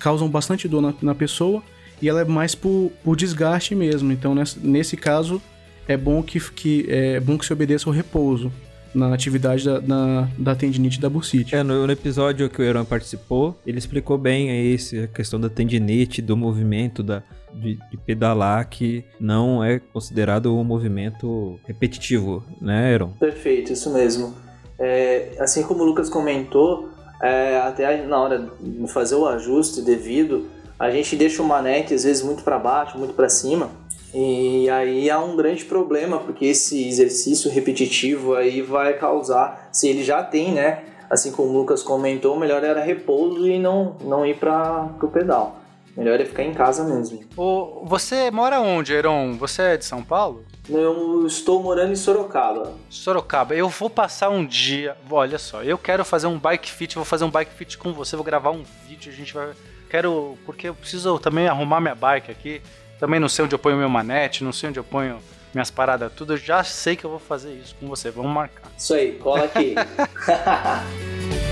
causam 0.00 0.28
bastante 0.28 0.66
dor 0.66 0.80
na, 0.82 0.94
na 1.00 1.14
pessoa 1.14 1.62
e 2.00 2.08
ela 2.08 2.20
é 2.20 2.24
mais 2.24 2.54
por, 2.54 2.90
por 3.02 3.16
desgaste 3.16 3.74
mesmo. 3.74 4.12
Então 4.12 4.34
nesse, 4.34 4.58
nesse 4.58 4.96
caso 4.96 5.40
é 5.86 5.96
bom 5.96 6.22
que, 6.22 6.40
que 6.52 6.86
é 6.88 7.20
bom 7.20 7.36
que 7.38 7.46
se 7.46 7.52
obedeça 7.52 7.88
ao 7.88 7.92
repouso 7.92 8.50
na 8.94 9.12
atividade 9.12 9.64
da, 9.64 9.80
da, 9.80 10.28
da 10.38 10.54
tendinite 10.54 11.00
da 11.00 11.10
bursite. 11.10 11.54
É, 11.54 11.62
no, 11.62 11.86
no 11.86 11.92
episódio 11.92 12.48
que 12.48 12.62
o 12.62 12.64
Euron 12.64 12.84
participou, 12.84 13.58
ele 13.66 13.78
explicou 13.78 14.16
bem 14.16 14.50
aí 14.50 14.74
esse, 14.74 15.00
a 15.00 15.08
questão 15.08 15.40
da 15.40 15.48
tendinite, 15.48 16.22
do 16.22 16.36
movimento 16.36 17.02
da, 17.02 17.22
de, 17.52 17.76
de 17.90 17.96
pedalar, 17.96 18.68
que 18.68 19.04
não 19.18 19.64
é 19.64 19.80
considerado 19.80 20.56
um 20.56 20.62
movimento 20.62 21.58
repetitivo, 21.66 22.44
né, 22.60 22.94
Euron? 22.94 23.10
Perfeito, 23.18 23.72
isso 23.72 23.92
mesmo. 23.92 24.34
É, 24.78 25.32
assim 25.40 25.64
como 25.64 25.82
o 25.82 25.86
Lucas 25.86 26.08
comentou, 26.08 26.88
é, 27.20 27.58
até 27.58 28.06
na 28.06 28.18
hora 28.18 28.50
de 28.60 28.92
fazer 28.92 29.16
o 29.16 29.26
ajuste 29.26 29.82
devido, 29.82 30.46
a 30.78 30.90
gente 30.90 31.16
deixa 31.16 31.42
o 31.42 31.46
manete 31.46 31.94
às 31.94 32.04
vezes 32.04 32.22
muito 32.22 32.42
para 32.42 32.58
baixo, 32.58 32.98
muito 32.98 33.14
para 33.14 33.28
cima, 33.28 33.70
e 34.12 34.68
aí 34.70 35.10
há 35.10 35.18
um 35.18 35.36
grande 35.36 35.64
problema 35.64 36.18
porque 36.18 36.46
esse 36.46 36.86
exercício 36.86 37.50
repetitivo 37.50 38.34
aí 38.34 38.62
vai 38.62 38.94
causar, 38.94 39.68
se 39.72 39.88
ele 39.88 40.04
já 40.04 40.22
tem, 40.22 40.52
né? 40.52 40.84
Assim 41.10 41.32
como 41.32 41.50
o 41.50 41.52
Lucas 41.52 41.82
comentou, 41.82 42.36
o 42.36 42.40
melhor 42.40 42.62
era 42.64 42.82
repouso 42.82 43.46
e 43.46 43.58
não 43.58 43.96
não 44.00 44.24
ir 44.24 44.36
para 44.36 44.88
o 45.02 45.08
pedal. 45.08 45.60
Melhor 45.96 46.20
é 46.20 46.24
ficar 46.24 46.42
em 46.42 46.52
casa 46.52 46.82
mesmo. 46.82 47.20
Ô, 47.36 47.84
você 47.84 48.30
mora 48.30 48.60
onde, 48.60 48.92
Heron? 48.92 49.34
Você 49.34 49.62
é 49.62 49.76
de 49.76 49.84
São 49.84 50.02
Paulo? 50.02 50.44
Eu 50.68 51.24
estou 51.26 51.62
morando 51.62 51.92
em 51.92 51.96
Sorocaba. 51.96 52.72
Sorocaba. 52.90 53.54
Eu 53.54 53.68
vou 53.68 53.88
passar 53.88 54.28
um 54.28 54.44
dia. 54.44 54.96
Olha 55.08 55.38
só, 55.38 55.62
eu 55.62 55.78
quero 55.78 56.04
fazer 56.04 56.26
um 56.26 56.38
bike 56.38 56.70
fit, 56.70 56.96
vou 56.96 57.04
fazer 57.04 57.24
um 57.24 57.30
bike 57.30 57.52
fit 57.52 57.78
com 57.78 57.92
você, 57.92 58.16
vou 58.16 58.24
gravar 58.24 58.50
um 58.50 58.64
vídeo, 58.88 59.12
a 59.12 59.14
gente 59.14 59.34
vai. 59.34 59.52
Quero. 59.94 60.36
Porque 60.44 60.68
eu 60.68 60.74
preciso 60.74 61.20
também 61.20 61.46
arrumar 61.46 61.80
minha 61.80 61.94
bike 61.94 62.28
aqui. 62.28 62.60
Também 62.98 63.20
não 63.20 63.28
sei 63.28 63.44
onde 63.44 63.54
eu 63.54 63.58
ponho 63.60 63.76
meu 63.76 63.88
manete, 63.88 64.42
não 64.42 64.52
sei 64.52 64.68
onde 64.68 64.78
eu 64.80 64.82
ponho 64.82 65.20
minhas 65.54 65.70
paradas, 65.70 66.12
tudo. 66.12 66.32
Eu 66.32 66.36
já 66.36 66.64
sei 66.64 66.96
que 66.96 67.04
eu 67.04 67.10
vou 67.10 67.20
fazer 67.20 67.52
isso 67.52 67.76
com 67.76 67.86
você. 67.86 68.10
Vamos 68.10 68.32
marcar. 68.32 68.72
Isso 68.76 68.92
aí, 68.92 69.12
cola 69.12 69.44
aqui. 69.44 69.76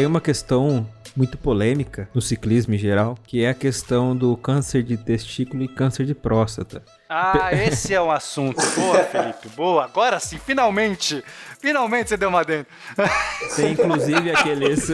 Tem 0.00 0.06
uma 0.06 0.18
questão 0.18 0.88
muito 1.14 1.36
polêmica 1.36 2.08
no 2.14 2.22
ciclismo 2.22 2.74
em 2.74 2.78
geral, 2.78 3.18
que 3.26 3.44
é 3.44 3.50
a 3.50 3.54
questão 3.54 4.16
do 4.16 4.34
câncer 4.34 4.82
de 4.82 4.96
testículo 4.96 5.62
e 5.62 5.68
câncer 5.68 6.06
de 6.06 6.14
próstata. 6.14 6.82
Ah, 7.06 7.50
esse 7.52 7.92
é 7.92 8.00
um 8.00 8.10
assunto. 8.10 8.62
Boa, 8.76 9.04
Felipe. 9.04 9.48
Boa. 9.54 9.84
Agora 9.84 10.18
sim, 10.18 10.38
finalmente. 10.38 11.22
Finalmente 11.60 12.08
você 12.08 12.16
deu 12.16 12.30
uma 12.30 12.42
dentro. 12.42 12.72
Tem 13.54 13.72
inclusive 13.72 14.30
aqueles 14.30 14.88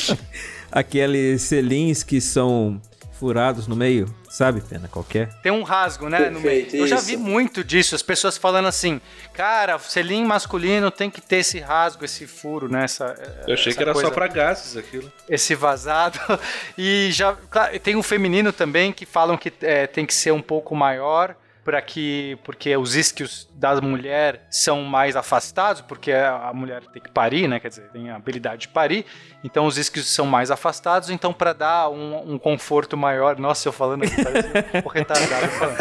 aqueles 0.72 1.42
selins 1.42 2.02
que 2.02 2.18
são 2.18 2.80
furados 3.12 3.66
no 3.66 3.76
meio, 3.76 4.06
sabe, 4.32 4.60
Pena? 4.60 4.88
Qualquer? 4.88 5.28
Tem 5.42 5.52
um 5.52 5.62
rasgo, 5.62 6.08
né? 6.08 6.30
no 6.30 6.40
meio. 6.40 6.62
Perfeito, 6.62 6.76
Eu 6.76 6.86
já 6.86 6.96
vi 7.00 7.16
muito 7.16 7.62
disso, 7.62 7.94
as 7.94 8.02
pessoas 8.02 8.36
falando 8.38 8.66
assim, 8.68 9.00
cara, 9.32 9.78
selim 9.78 10.24
masculino 10.24 10.90
tem 10.90 11.10
que 11.10 11.20
ter 11.20 11.36
esse 11.36 11.58
rasgo, 11.60 12.04
esse 12.04 12.26
furo, 12.26 12.68
né? 12.68 12.84
Essa, 12.84 13.14
Eu 13.46 13.54
achei 13.54 13.70
essa 13.70 13.76
que 13.76 13.82
era 13.82 13.92
coisa- 13.92 14.08
só 14.08 14.14
pra 14.14 14.26
gases 14.26 14.76
aquilo. 14.76 15.10
esse 15.28 15.54
vazado. 15.54 16.18
E 16.78 17.10
já 17.12 17.34
claro, 17.50 17.78
tem 17.80 17.96
o 17.96 18.02
feminino 18.02 18.52
também 18.52 18.92
que 18.92 19.04
falam 19.04 19.36
que 19.36 19.52
é, 19.60 19.86
tem 19.86 20.06
que 20.06 20.14
ser 20.14 20.32
um 20.32 20.40
pouco 20.42 20.74
maior 20.74 21.34
para 21.64 21.80
que 21.80 22.36
porque 22.42 22.76
os 22.76 22.96
isquios 22.96 23.48
da 23.54 23.80
mulher 23.80 24.46
são 24.50 24.82
mais 24.82 25.14
afastados, 25.14 25.80
porque 25.80 26.10
a 26.10 26.52
mulher 26.52 26.82
tem 26.92 27.00
que 27.00 27.10
parir, 27.10 27.46
né? 27.46 27.60
Quer 27.60 27.68
dizer, 27.68 27.88
tem 27.92 28.10
a 28.10 28.16
habilidade 28.16 28.62
de 28.62 28.68
parir. 28.68 29.06
Então 29.44 29.66
os 29.66 29.78
isquios 29.78 30.08
são 30.08 30.26
mais 30.26 30.50
afastados, 30.50 31.10
então 31.10 31.32
para 31.32 31.52
dar 31.52 31.88
um, 31.88 32.34
um 32.34 32.38
conforto 32.38 32.96
maior. 32.96 33.38
Nossa, 33.38 33.68
eu 33.68 33.72
falando 33.72 34.02
aqui 34.04 34.22
parece 34.22 34.48
um 34.84 34.88
retardado 34.88 35.48
falando. 35.48 35.76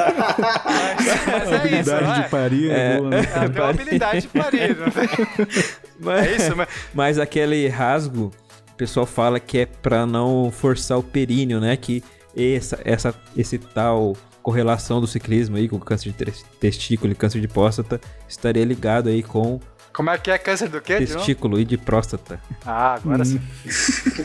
Mas, 0.96 1.26
mas 1.26 1.52
é 1.52 1.80
isso, 1.80 1.92
habilidade 1.92 2.04
não 2.04 2.14
é? 2.14 2.22
de 2.22 2.30
parir 2.30 2.72
é, 2.72 2.98
boa, 2.98 3.10
né? 3.10 3.18
Ela 3.34 3.50
tem 3.50 3.62
uma 3.62 3.70
habilidade 3.70 4.22
de 4.22 4.28
parir, 4.28 4.78
não 4.78 4.92
tem? 4.92 5.10
Mas, 6.04 6.28
É 6.28 6.36
isso, 6.36 6.56
mas 6.56 6.68
mas 6.94 7.20
aquele 7.20 7.68
rasgo, 7.68 8.32
o 8.72 8.74
pessoal 8.76 9.06
fala 9.06 9.40
que 9.40 9.60
é 9.60 9.66
pra 9.68 10.04
não 10.04 10.52
forçar 10.52 10.98
o 10.98 11.04
períneo, 11.04 11.60
né? 11.60 11.78
Que 11.78 12.04
essa, 12.36 12.80
essa, 12.84 13.14
esse 13.38 13.60
tal 13.60 14.16
correlação 14.42 15.00
do 15.00 15.08
ciclismo 15.08 15.58
aí 15.58 15.68
com 15.70 15.80
câncer 15.80 16.10
de 16.12 16.16
tes- 16.26 16.46
testículo 16.60 17.12
e 17.12 17.16
câncer 17.16 17.40
de 17.40 17.48
próstata 17.48 18.00
estaria 18.28 18.66
ligado 18.66 19.10
aí 19.10 19.22
com 19.24 19.60
como 19.94 20.10
é 20.10 20.18
que 20.18 20.32
é 20.32 20.38
câncer 20.38 20.70
do 20.70 20.80
quê? 20.80 21.00
de 21.00 21.08
testículo 21.08 21.60
e 21.60 21.66
de 21.66 21.78
próstata. 21.78 22.40
Ah, 22.66 22.94
agora 22.96 23.26
sim. 23.26 23.42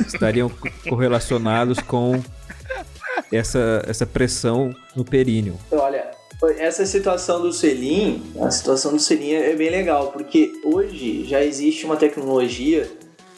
Estariam 0.07 0.49
co- 0.49 0.69
correlacionados 0.89 1.81
com 1.81 2.23
essa, 3.33 3.83
essa 3.87 4.07
pressão 4.07 4.75
no 4.95 5.05
períneo. 5.05 5.59
Olha, 5.73 6.11
essa 6.59 6.87
situação 6.87 7.41
do 7.43 7.53
selim, 7.53 8.23
a 8.41 8.51
situação 8.51 8.93
do 8.93 9.01
selim 9.01 9.33
é 9.33 9.55
bem 9.57 9.71
legal, 9.71 10.13
porque 10.13 10.53
hoje 10.65 11.25
já 11.25 11.43
existe 11.43 11.85
uma 11.85 11.97
tecnologia, 11.97 12.89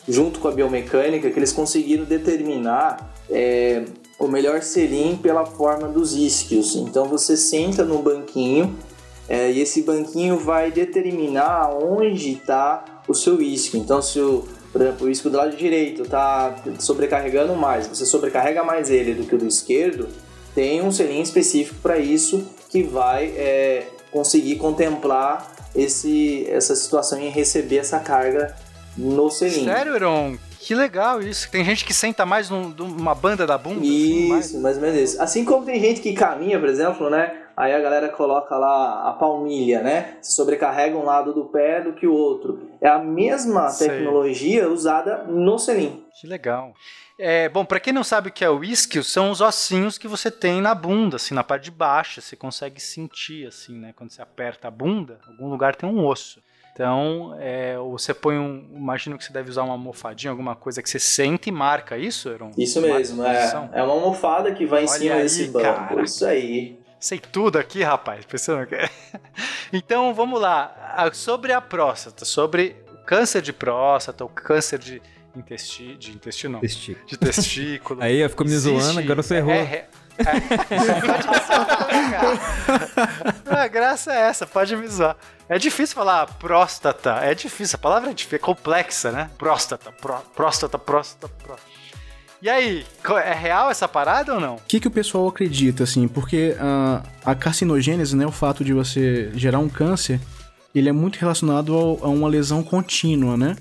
junto 0.07 0.39
com 0.41 0.49
a 0.49 0.53
biomecânica, 0.53 1.31
que 1.31 1.39
eles 1.39 1.53
conseguiram 1.53 2.05
determinar 2.05 3.15
é, 3.31 3.85
o 4.19 4.27
melhor 4.27 4.63
selim 4.63 5.17
pela 5.17 5.47
forma 5.47 5.89
dos 5.89 6.15
isquios. 6.15 6.75
Então 6.77 7.07
você 7.07 7.37
senta 7.37 7.85
num 7.85 8.03
banquinho 8.03 8.77
é, 9.29 9.51
e 9.51 9.61
esse 9.61 9.83
banquinho 9.83 10.39
vai 10.39 10.71
determinar 10.73 11.71
onde 11.71 12.33
está 12.33 13.03
o 13.07 13.15
seu 13.15 13.41
isquio. 13.41 13.79
Então, 13.81 14.01
se 14.01 14.19
o, 14.19 14.49
por 14.73 14.81
exemplo, 14.81 15.07
o 15.07 15.11
isquio 15.11 15.31
do 15.31 15.37
lado 15.37 15.55
direito 15.55 16.03
está 16.03 16.57
sobrecarregando 16.79 17.55
mais, 17.55 17.87
você 17.87 18.07
sobrecarrega 18.07 18.65
mais 18.65 18.91
ele 18.91 19.15
do 19.15 19.25
que 19.25 19.35
o 19.35 19.39
do 19.39 19.47
esquerdo, 19.47 20.09
tem 20.55 20.83
um 20.83 20.91
selim 20.91 21.21
específico 21.21 21.79
para 21.83 21.99
isso 21.99 22.47
que 22.71 22.83
vai 22.83 23.27
é, 23.27 23.87
conseguir 24.11 24.57
contemplar 24.57 25.55
esse, 25.77 26.47
essa 26.49 26.75
situação 26.75 27.21
e 27.21 27.29
receber 27.29 27.77
essa 27.77 28.01
carga 28.01 28.57
no 28.97 29.31
selim. 29.31 29.65
Sério, 29.65 29.95
Heron? 29.95 30.39
Que 30.69 30.75
legal 30.75 31.23
isso. 31.23 31.51
Tem 31.51 31.65
gente 31.65 31.83
que 31.83 31.95
senta 31.95 32.27
mais 32.27 32.51
num- 32.51 32.69
numa 32.69 33.15
banda 33.15 33.47
da 33.47 33.57
bunda. 33.57 33.81
assim, 33.81 34.29
mais- 34.29 34.45
Isso, 34.51 34.61
mais 34.61 34.77
ou 34.77 34.83
menos 34.83 35.01
isso. 35.01 35.23
Assim 35.23 35.43
como 35.43 35.65
tem 35.65 35.81
gente 35.81 36.03
que 36.03 36.13
caminha, 36.13 36.61
por 36.61 36.69
exemplo, 36.69 37.09
né? 37.09 37.45
Aí 37.57 37.73
a 37.75 37.81
galera 37.81 38.11
coloca 38.11 38.55
lá 38.55 39.09
a 39.09 39.15
palmilha, 39.15 39.81
né? 39.83 40.19
Se 40.21 40.33
sobrecarrega 40.37 40.95
um 40.95 41.07
lado 41.07 41.33
do 41.33 41.47
pé 41.47 41.81
do 41.81 41.95
que 41.95 42.07
o 42.07 42.13
outro. 42.13 42.69
É 42.83 42.89
a 42.89 42.99
mesma 42.99 43.71
Sei. 43.71 43.89
tecnologia 43.89 44.69
usada 44.69 45.25
no 45.25 45.59
selim. 45.59 46.05
Que 46.21 46.27
legal. 46.27 46.75
É, 47.19 47.49
bom, 47.49 47.65
pra 47.65 47.81
quem 47.81 47.95
não 47.95 48.05
sabe 48.05 48.29
o 48.29 48.33
que 48.33 48.45
é 48.45 48.51
o 48.51 48.63
isquio, 48.63 49.03
são 49.03 49.31
os 49.31 49.41
ossinhos 49.41 49.97
que 49.97 50.07
você 50.07 50.31
tem 50.31 50.61
na 50.61 50.75
bunda, 50.75 51.17
assim, 51.17 51.33
na 51.35 51.43
parte 51.43 51.65
de 51.65 51.71
baixo. 51.71 52.21
Você 52.21 52.37
consegue 52.37 52.79
sentir, 52.79 53.47
assim, 53.47 53.73
né? 53.79 53.95
Quando 53.97 54.11
você 54.11 54.21
aperta 54.21 54.69
a 54.69 54.71
bunda, 54.71 55.19
algum 55.27 55.49
lugar 55.49 55.75
tem 55.75 55.89
um 55.89 56.05
osso. 56.07 56.43
Então, 56.79 57.35
é, 57.41 57.77
você 57.77 58.15
põe 58.15 58.39
um. 58.39 58.65
Imagino 58.73 59.19
que 59.19 59.25
você 59.25 59.33
deve 59.33 59.51
usar 59.51 59.65
uma 59.65 59.73
almofadinha, 59.73 60.31
alguma 60.31 60.55
coisa 60.55 60.81
que 60.81 60.89
você 60.89 61.01
sente 61.01 61.49
e 61.49 61.53
marca 61.53 61.99
isso, 61.99 62.29
Heron? 62.29 62.53
Isso 62.57 62.81
Marca 62.81 62.97
mesmo, 62.97 63.25
é. 63.25 63.69
É 63.73 63.83
uma 63.83 63.95
almofada 63.95 64.55
que 64.55 64.65
vai 64.65 64.85
em 64.85 64.89
Olha 64.89 64.97
cima 64.99 65.15
aí, 65.17 65.23
desse 65.23 65.49
banco. 65.49 65.65
cara. 65.65 66.03
Isso 66.03 66.25
aí. 66.25 66.79
Sei 67.01 67.19
tudo 67.19 67.59
aqui, 67.59 67.83
rapaz. 67.83 68.25
Pensando 68.25 68.65
que... 68.65 68.77
então, 69.73 70.15
vamos 70.15 70.41
lá. 70.41 71.11
Sobre 71.13 71.53
a 71.53 71.61
próstata, 71.61 72.25
sobre 72.25 72.77
o 72.93 73.05
câncer 73.05 73.43
de 73.43 73.53
próstata, 73.53 74.25
o 74.25 74.29
câncer 74.29 74.79
de 74.79 75.03
intestino, 75.37 75.97
de 75.99 76.13
intestino, 76.13 76.53
não, 76.55 76.61
Testículo. 76.61 77.07
de 77.09 77.17
testículo. 77.17 78.03
Aí 78.05 78.29
ficou 78.29 78.47
me 78.47 78.53
Existe- 78.53 78.81
zoando, 78.81 79.01
agora 79.01 79.21
você 79.21 79.35
errou. 79.39 79.53
É, 79.53 79.63
é, 79.63 79.89
Pode 80.25 81.29
me 81.29 81.47
zoar 81.47 81.67
cara. 83.47 83.63
A 83.63 83.69
graça 83.69 84.13
é 84.13 84.21
essa, 84.29 84.47
pode 84.47 84.77
me 84.77 84.87
zoar. 84.89 85.17
É 85.49 85.59
difícil 85.59 85.95
falar 85.95 86.27
próstata, 86.27 87.13
é 87.23 87.35
difícil, 87.35 87.77
a 87.77 87.79
palavra 87.79 88.11
é 88.11 88.15
difícil, 88.15 88.37
é 88.37 88.41
complexa, 88.41 89.11
né? 89.11 89.31
Próstata, 89.39 89.91
pró- 89.93 90.23
próstata, 90.35 90.79
próstata, 90.79 91.29
próstata. 91.43 91.69
E 92.41 92.49
aí, 92.49 92.87
é 93.25 93.33
real 93.35 93.69
essa 93.71 93.89
parada 93.89 94.35
ou 94.35 94.41
não? 94.41 94.57
O 94.57 94.61
que, 94.69 94.79
que 94.79 94.87
o 94.87 94.91
pessoal 94.91 95.27
acredita, 95.27 95.83
assim? 95.83 96.07
Porque 96.07 96.55
a, 96.61 97.03
a 97.25 97.35
carcinogênese, 97.35 98.15
né, 98.17 98.25
o 98.27 98.31
fato 98.31 98.63
de 98.63 98.73
você 98.73 99.31
gerar 99.35 99.59
um 99.59 99.69
câncer, 99.69 100.21
ele 100.75 100.89
é 100.89 100.93
muito 100.93 101.17
relacionado 101.17 101.75
ao- 101.75 102.05
a 102.05 102.09
uma 102.09 102.29
lesão 102.29 102.63
contínua, 102.63 103.37
né? 103.37 103.57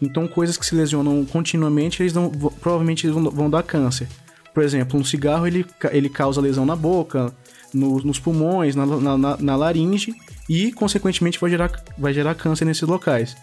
Então, 0.00 0.26
coisas 0.26 0.56
que 0.56 0.64
se 0.64 0.74
lesionam 0.74 1.24
continuamente, 1.26 2.02
eles 2.02 2.12
não, 2.14 2.30
provavelmente 2.30 3.06
vão, 3.08 3.30
vão 3.30 3.50
dar 3.50 3.62
câncer. 3.62 4.08
Por 4.54 4.62
exemplo, 4.62 4.98
um 4.98 5.04
cigarro, 5.04 5.46
ele, 5.46 5.64
ele 5.90 6.08
causa 6.08 6.40
lesão 6.40 6.66
na 6.66 6.76
boca, 6.76 7.32
no- 7.72 7.98
nos 8.02 8.18
pulmões, 8.18 8.74
na, 8.76 8.84
na- 8.84 9.16
na- 9.18 9.36
na 9.38 9.56
laringe 9.56 10.14
e, 10.48 10.72
consequentemente, 10.72 11.38
vai 11.38 11.50
gerar, 11.50 11.70
vai 11.96 12.12
gerar 12.12 12.34
câncer 12.34 12.64
nesses 12.64 12.82
locais. 12.86 13.36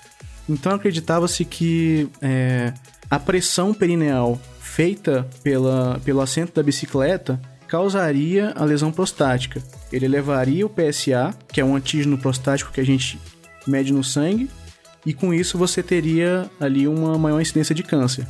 Então 0.48 0.72
acreditava-se 0.73 1.44
que 1.45 2.07
é, 2.22 2.73
a 3.10 3.19
pressão 3.19 3.73
perineal 3.73 4.40
feita 4.60 5.27
pela, 5.44 5.99
pelo 6.06 6.22
assento 6.22 6.53
da 6.53 6.64
bicicleta 6.64 7.40
causaria 7.68 8.52
a 8.56 8.64
lesão 8.65 8.91
prostática. 8.91 9.61
Ele 9.91 10.06
elevaria 10.06 10.65
o 10.65 10.69
PSA, 10.69 11.36
que 11.52 11.61
é 11.61 11.65
um 11.65 11.76
antígeno 11.76 12.18
prostático 12.18 12.72
que 12.72 12.81
a 12.81 12.86
gente 12.86 13.19
mede 13.68 13.94
no 13.94 14.03
sangue, 14.03 14.49
e 15.06 15.14
com 15.14 15.34
isso 15.34 15.57
você 15.57 15.81
teria 15.84 16.49
ali 16.60 16.88
uma 16.88 17.18
maior 17.18 17.40
incidência 17.40 17.73
de 17.76 17.84
câncer. 17.84 18.27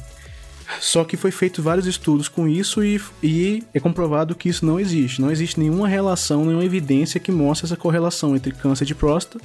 Só 0.80 1.04
que 1.04 1.18
foi 1.18 1.32
feito 1.32 1.62
vários 1.62 1.88
estudos 1.88 2.28
com 2.28 2.48
isso 2.48 2.84
e, 2.84 3.02
e 3.24 3.64
é 3.74 3.80
comprovado 3.80 4.36
que 4.36 4.50
isso 4.50 4.66
não 4.66 4.80
existe. 4.80 5.22
Não 5.22 5.32
existe 5.32 5.60
nenhuma 5.60 5.88
relação, 5.88 6.46
nenhuma 6.46 6.64
evidência 6.64 7.20
que 7.20 7.32
mostre 7.32 7.66
essa 7.66 7.76
correlação 7.76 8.36
entre 8.36 8.52
câncer 8.52 8.86
de 8.86 8.94
próstata 8.94 9.44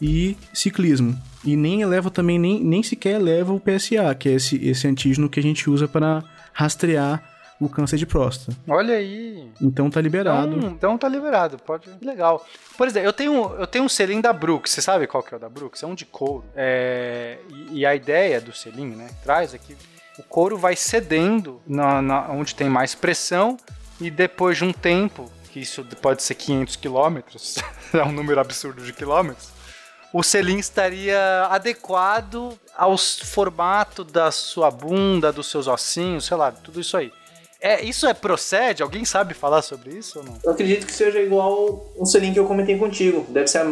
e 0.00 0.36
ciclismo. 0.52 1.18
E 1.44 1.56
nem 1.56 1.82
eleva 1.82 2.10
também, 2.10 2.38
nem, 2.38 2.62
nem 2.62 2.82
sequer 2.82 3.14
eleva 3.14 3.52
o 3.52 3.60
PSA, 3.60 4.14
que 4.14 4.28
é 4.28 4.32
esse, 4.32 4.56
esse 4.66 4.86
antígeno 4.86 5.28
que 5.28 5.40
a 5.40 5.42
gente 5.42 5.68
usa 5.68 5.88
para 5.88 6.22
rastrear 6.52 7.22
o 7.60 7.68
câncer 7.68 7.96
de 7.96 8.06
próstata. 8.06 8.56
Olha 8.68 8.94
aí. 8.94 9.48
Então 9.60 9.88
tá 9.88 10.00
liberado. 10.00 10.56
Então, 10.56 10.70
então 10.70 10.98
tá 10.98 11.08
liberado, 11.08 11.58
pode. 11.58 11.88
Legal. 12.00 12.44
Por 12.76 12.86
exemplo, 12.88 13.08
eu 13.08 13.12
tenho, 13.12 13.54
eu 13.54 13.66
tenho 13.66 13.84
um 13.84 13.88
selim 13.88 14.20
da 14.20 14.32
Brooks. 14.32 14.72
Você 14.72 14.82
sabe 14.82 15.06
qual 15.06 15.22
que 15.22 15.32
é 15.32 15.36
o 15.36 15.40
da 15.40 15.48
Brooks? 15.48 15.82
É 15.82 15.86
um 15.86 15.94
de 15.94 16.04
couro. 16.04 16.44
É, 16.56 17.38
e, 17.48 17.80
e 17.80 17.86
a 17.86 17.94
ideia 17.94 18.40
do 18.40 18.52
selim, 18.52 18.88
né? 18.88 19.08
Traz 19.22 19.54
aqui. 19.54 19.76
O 20.18 20.22
couro 20.22 20.58
vai 20.58 20.76
cedendo 20.76 21.60
na, 21.66 22.02
na- 22.02 22.28
onde 22.30 22.54
tem 22.54 22.68
mais 22.68 22.94
pressão 22.94 23.56
e 24.00 24.10
depois 24.10 24.58
de 24.58 24.64
um 24.64 24.72
tempo, 24.72 25.30
que 25.50 25.60
isso 25.60 25.84
pode 26.00 26.22
ser 26.22 26.34
500 26.34 26.76
quilômetros, 26.76 27.56
é 27.92 28.02
um 28.04 28.12
número 28.12 28.40
absurdo 28.40 28.82
de 28.84 28.92
quilômetros, 28.92 29.48
o 30.12 30.22
selim 30.22 30.58
estaria 30.58 31.46
adequado 31.50 32.58
ao 32.76 32.98
formato 32.98 34.04
da 34.04 34.30
sua 34.30 34.70
bunda, 34.70 35.32
dos 35.32 35.46
seus 35.50 35.66
ossinhos, 35.66 36.26
sei 36.26 36.36
lá, 36.36 36.52
tudo 36.52 36.80
isso 36.80 36.96
aí. 36.96 37.10
É, 37.62 37.84
isso 37.84 38.08
é 38.08 38.12
procede? 38.12 38.82
Alguém 38.82 39.04
sabe 39.04 39.34
falar 39.34 39.62
sobre 39.62 39.96
isso 39.96 40.18
ou 40.18 40.24
não? 40.24 40.36
Eu 40.42 40.50
acredito 40.50 40.84
que 40.84 40.92
seja 40.92 41.20
igual 41.20 41.86
um 41.96 42.04
selim 42.04 42.32
que 42.32 42.40
eu 42.40 42.44
comentei 42.44 42.76
contigo. 42.76 43.24
Deve 43.28 43.46
ser 43.46 43.64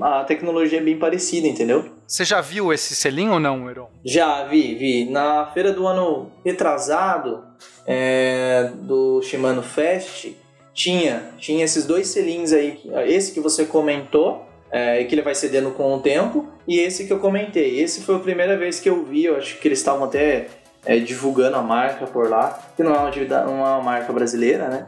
a, 0.00 0.20
a 0.20 0.24
tecnologia 0.24 0.78
é 0.78 0.82
bem 0.82 0.98
parecida, 0.98 1.48
entendeu? 1.48 1.88
Você 2.06 2.26
já 2.26 2.42
viu 2.42 2.72
esse 2.74 2.94
selim 2.94 3.30
ou 3.30 3.40
não, 3.40 3.68
Heron? 3.68 3.88
Já 4.04 4.44
vi, 4.44 4.74
vi. 4.74 5.10
Na 5.10 5.46
feira 5.46 5.72
do 5.72 5.86
ano 5.86 6.30
retrasado 6.44 7.42
é, 7.86 8.70
do 8.74 9.22
Shimano 9.22 9.62
Fest, 9.62 10.28
tinha, 10.74 11.30
tinha 11.38 11.64
esses 11.64 11.86
dois 11.86 12.08
selins 12.08 12.52
aí. 12.52 12.78
Esse 13.06 13.32
que 13.32 13.40
você 13.40 13.64
comentou, 13.64 14.46
é, 14.70 15.02
que 15.04 15.14
ele 15.14 15.22
vai 15.22 15.34
cedendo 15.34 15.70
com 15.70 15.94
o 15.94 16.00
tempo, 16.00 16.46
e 16.66 16.78
esse 16.78 17.06
que 17.06 17.12
eu 17.12 17.18
comentei. 17.18 17.80
Esse 17.80 18.02
foi 18.02 18.16
a 18.16 18.20
primeira 18.20 18.56
vez 18.58 18.78
que 18.78 18.90
eu 18.90 19.04
vi, 19.04 19.24
eu 19.24 19.36
acho 19.36 19.58
que 19.58 19.66
eles 19.66 19.78
estavam 19.78 20.04
até 20.04 20.48
é, 20.84 20.98
divulgando 20.98 21.56
a 21.56 21.62
marca 21.62 22.06
por 22.06 22.28
lá, 22.28 22.58
que 22.76 22.82
não 22.82 22.94
é 22.94 22.98
uma, 22.98 23.08
atividade- 23.08 23.46
é 23.50 23.52
uma 23.54 23.80
marca 23.82 24.12
brasileira, 24.12 24.68
né? 24.68 24.86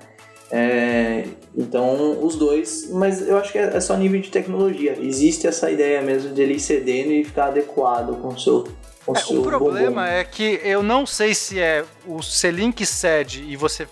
É, 0.53 1.25
então, 1.57 2.25
os 2.25 2.35
dois, 2.35 2.89
mas 2.91 3.27
eu 3.27 3.37
acho 3.39 3.53
que 3.53 3.59
é 3.59 3.77
é 3.77 3.81
só 3.81 3.97
nível 3.97 4.21
de 4.21 4.31
tecnologia. 4.31 4.97
Existe 5.01 5.47
essa 5.47 5.71
ideia 5.71 6.03
mesmo 6.03 6.35
de 6.35 6.43
ele 6.43 6.55
ir 6.55 6.61
cedendo 6.61 7.13
e 7.13 7.25
ficar 7.25 7.47
adequado 7.47 8.21
com 8.21 8.29
o 8.29 8.39
seu, 8.39 8.67
É, 9.09 9.35
o 9.39 9.43
problema 9.43 10.09
é 10.09 10.23
que 10.25 10.61
eu 10.63 10.83
não 10.83 11.07
sei 11.07 11.35
se 11.35 11.59
é 11.59 11.85
o 12.07 12.21
selim 12.23 12.71
que 12.71 12.85
cede 12.87 13.45
e 13.49 13.57
você 13.57 13.87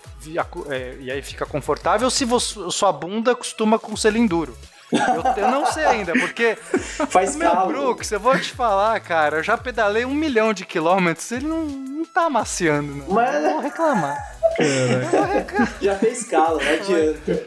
é, 0.69 0.95
e 0.99 1.09
aí 1.11 1.21
fica 1.21 1.45
confortável 1.45 2.05
ou 2.05 2.11
se 2.11 2.23
você- 2.25 2.59
sua 2.71 2.91
bunda 2.91 3.35
costuma 3.35 3.79
com 3.79 3.95
selim 3.97 4.25
duro. 4.27 4.55
Eu, 4.91 5.43
eu 5.43 5.51
não 5.51 5.65
sei 5.67 5.85
ainda, 5.85 6.13
porque 6.13 6.55
Faz 7.09 7.35
meu 7.35 7.51
calo. 7.51 7.67
Brooks, 7.71 8.11
eu 8.11 8.19
vou 8.19 8.37
te 8.39 8.51
falar, 8.51 8.99
cara, 8.99 9.37
eu 9.37 9.43
já 9.43 9.57
pedalei 9.57 10.03
um 10.05 10.13
milhão 10.15 10.53
de 10.53 10.65
quilômetros, 10.65 11.31
ele 11.31 11.45
não, 11.47 11.65
não 11.65 12.05
tá 12.05 12.25
amaciando, 12.25 12.95
não. 12.95 13.05
Mas- 13.09 13.35
Eu 13.35 13.51
vou 13.51 13.59
reclamar. 13.59 14.17
Já 15.81 15.95
fez 15.95 16.23
calo, 16.25 16.59
não 16.63 16.71
adianta. 16.73 17.43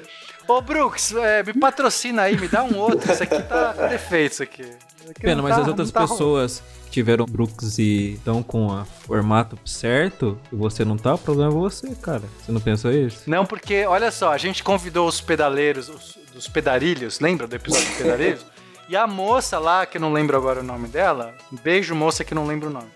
Ô, 0.48 0.60
Brooks, 0.60 1.12
é, 1.14 1.42
me 1.42 1.52
patrocina 1.54 2.22
aí, 2.22 2.36
me 2.38 2.48
dá 2.48 2.62
um 2.64 2.76
outro. 2.78 3.10
Isso 3.12 3.22
aqui 3.22 3.40
tá 3.42 3.74
com 3.74 3.88
defeito, 3.88 4.32
isso 4.32 4.42
aqui. 4.42 4.62
Isso 4.62 5.10
aqui 5.10 5.20
Pena, 5.20 5.36
não 5.36 5.42
mas 5.44 5.54
tá- 5.56 5.62
as 5.62 5.68
outras 5.68 5.90
tá 5.90 6.00
pessoas 6.02 6.62
que 6.86 6.90
tiveram 6.90 7.24
Brooks 7.26 7.78
e 7.78 8.14
estão 8.14 8.42
com 8.42 8.66
o 8.66 8.84
formato 9.06 9.56
certo 9.64 10.38
e 10.52 10.56
você 10.56 10.84
não 10.84 10.96
tá, 10.96 11.14
o 11.14 11.18
problema 11.18 11.50
é 11.50 11.54
você, 11.54 11.94
cara. 11.94 12.22
Você 12.44 12.52
não 12.52 12.60
pensou 12.60 12.90
isso? 12.92 13.22
Não, 13.26 13.46
porque, 13.46 13.86
olha 13.86 14.10
só, 14.10 14.32
a 14.32 14.38
gente 14.38 14.62
convidou 14.62 15.08
os 15.08 15.20
pedaleiros, 15.20 15.88
os, 15.88 16.18
dos 16.32 16.48
pedarilhos, 16.48 17.20
lembra 17.20 17.46
do 17.46 17.54
episódio 17.56 17.86
dos 17.88 17.96
pedarilhos? 17.98 18.46
E 18.88 18.96
a 18.96 19.06
moça 19.06 19.58
lá, 19.58 19.86
que 19.86 19.96
eu 19.96 20.00
não 20.02 20.12
lembro 20.12 20.36
agora 20.36 20.60
o 20.60 20.62
nome 20.62 20.86
dela, 20.86 21.32
um 21.50 21.56
beijo 21.56 21.94
moça 21.94 22.24
que 22.24 22.34
não 22.34 22.46
lembro 22.46 22.68
o 22.68 22.72
nome, 22.72 22.88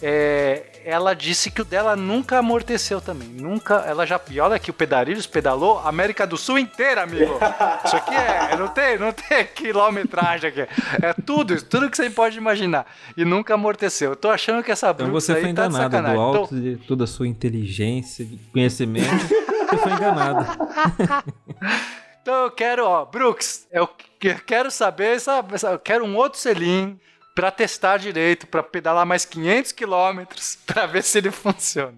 é, 0.00 0.80
ela 0.84 1.12
disse 1.12 1.50
que 1.50 1.60
o 1.60 1.64
dela 1.64 1.94
nunca 1.96 2.38
amorteceu 2.38 2.98
também. 3.00 3.28
Nunca, 3.28 3.74
ela 3.86 4.06
já, 4.06 4.18
e 4.30 4.40
olha 4.40 4.58
que 4.58 4.70
o 4.70 4.72
Pedarilhos 4.72 5.26
pedalou 5.26 5.80
a 5.80 5.88
América 5.88 6.26
do 6.26 6.38
Sul 6.38 6.58
inteira, 6.58 7.02
amigo. 7.02 7.38
Isso 7.84 7.96
aqui 7.96 8.14
é, 8.14 8.56
não 8.56 8.68
tem, 8.68 8.98
não 8.98 9.12
tem 9.12 9.44
quilometragem 9.44 10.48
aqui. 10.50 10.60
É 11.02 11.12
tudo, 11.12 11.52
isso, 11.52 11.66
tudo 11.66 11.90
que 11.90 11.96
você 11.96 12.08
pode 12.08 12.38
imaginar. 12.38 12.86
E 13.16 13.24
nunca 13.24 13.52
amorteceu. 13.54 14.10
Eu 14.10 14.16
tô 14.16 14.30
achando 14.30 14.62
que 14.62 14.70
essa 14.72 14.90
Então 14.90 15.10
você 15.10 15.32
foi 15.34 15.42
tá 15.42 15.48
enganado 15.66 15.74
sacanagem. 15.76 16.16
do 16.16 16.22
Então- 16.28 16.40
alto 16.42 16.54
de 16.60 16.76
toda 16.86 17.04
a 17.04 17.06
sua 17.06 17.26
inteligência, 17.28 18.26
conhecimento. 18.52 19.26
você 19.68 19.76
foi 19.78 19.92
enganado. 19.92 20.46
Então 22.24 22.44
eu 22.44 22.50
quero, 22.50 22.86
ó, 22.86 23.04
Brooks, 23.04 23.68
eu 23.70 23.86
que- 23.86 24.34
quero 24.46 24.70
saber, 24.70 25.16
essa- 25.16 25.44
eu 25.70 25.78
quero 25.78 26.06
um 26.06 26.16
outro 26.16 26.38
selim 26.40 26.98
pra 27.34 27.50
testar 27.50 27.98
direito, 27.98 28.46
pra 28.46 28.62
pedalar 28.62 29.04
mais 29.04 29.26
500 29.26 29.72
quilômetros, 29.72 30.56
pra 30.64 30.86
ver 30.86 31.02
se 31.02 31.18
ele 31.18 31.30
funciona. 31.30 31.92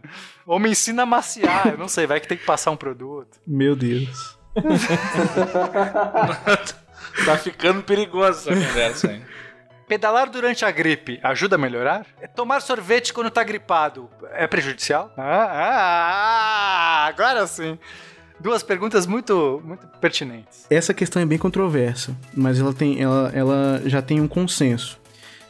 Ou 0.44 0.58
me 0.58 0.70
ensina 0.70 1.04
a 1.04 1.06
maciar, 1.06 1.68
eu 1.68 1.78
não 1.78 1.86
sei, 1.86 2.08
vai 2.08 2.18
que 2.18 2.26
tem 2.26 2.36
que 2.36 2.44
passar 2.44 2.72
um 2.72 2.76
produto. 2.76 3.38
Meu 3.46 3.76
Deus. 3.76 4.36
Tá 7.24 7.36
ficando 7.38 7.82
perigosa 7.82 8.50
essa 8.52 8.66
conversa, 8.66 9.12
hein? 9.12 9.24
Pedalar 9.88 10.28
durante 10.28 10.64
a 10.64 10.70
gripe 10.70 11.18
ajuda 11.22 11.56
a 11.56 11.58
melhorar? 11.58 12.04
Tomar 12.34 12.60
sorvete 12.60 13.12
quando 13.12 13.30
tá 13.30 13.42
gripado 13.42 14.10
é 14.32 14.46
prejudicial? 14.46 15.12
Ah, 15.16 15.48
ah, 15.50 17.06
agora 17.06 17.46
sim. 17.46 17.78
Duas 18.38 18.62
perguntas 18.62 19.06
muito, 19.06 19.62
muito 19.64 19.86
pertinentes. 20.00 20.66
Essa 20.68 20.92
questão 20.92 21.22
é 21.22 21.26
bem 21.26 21.38
controversa, 21.38 22.14
mas 22.34 22.60
ela, 22.60 22.72
tem, 22.74 23.00
ela, 23.00 23.30
ela 23.34 23.82
já 23.86 24.02
tem 24.02 24.20
um 24.20 24.28
consenso. 24.28 24.98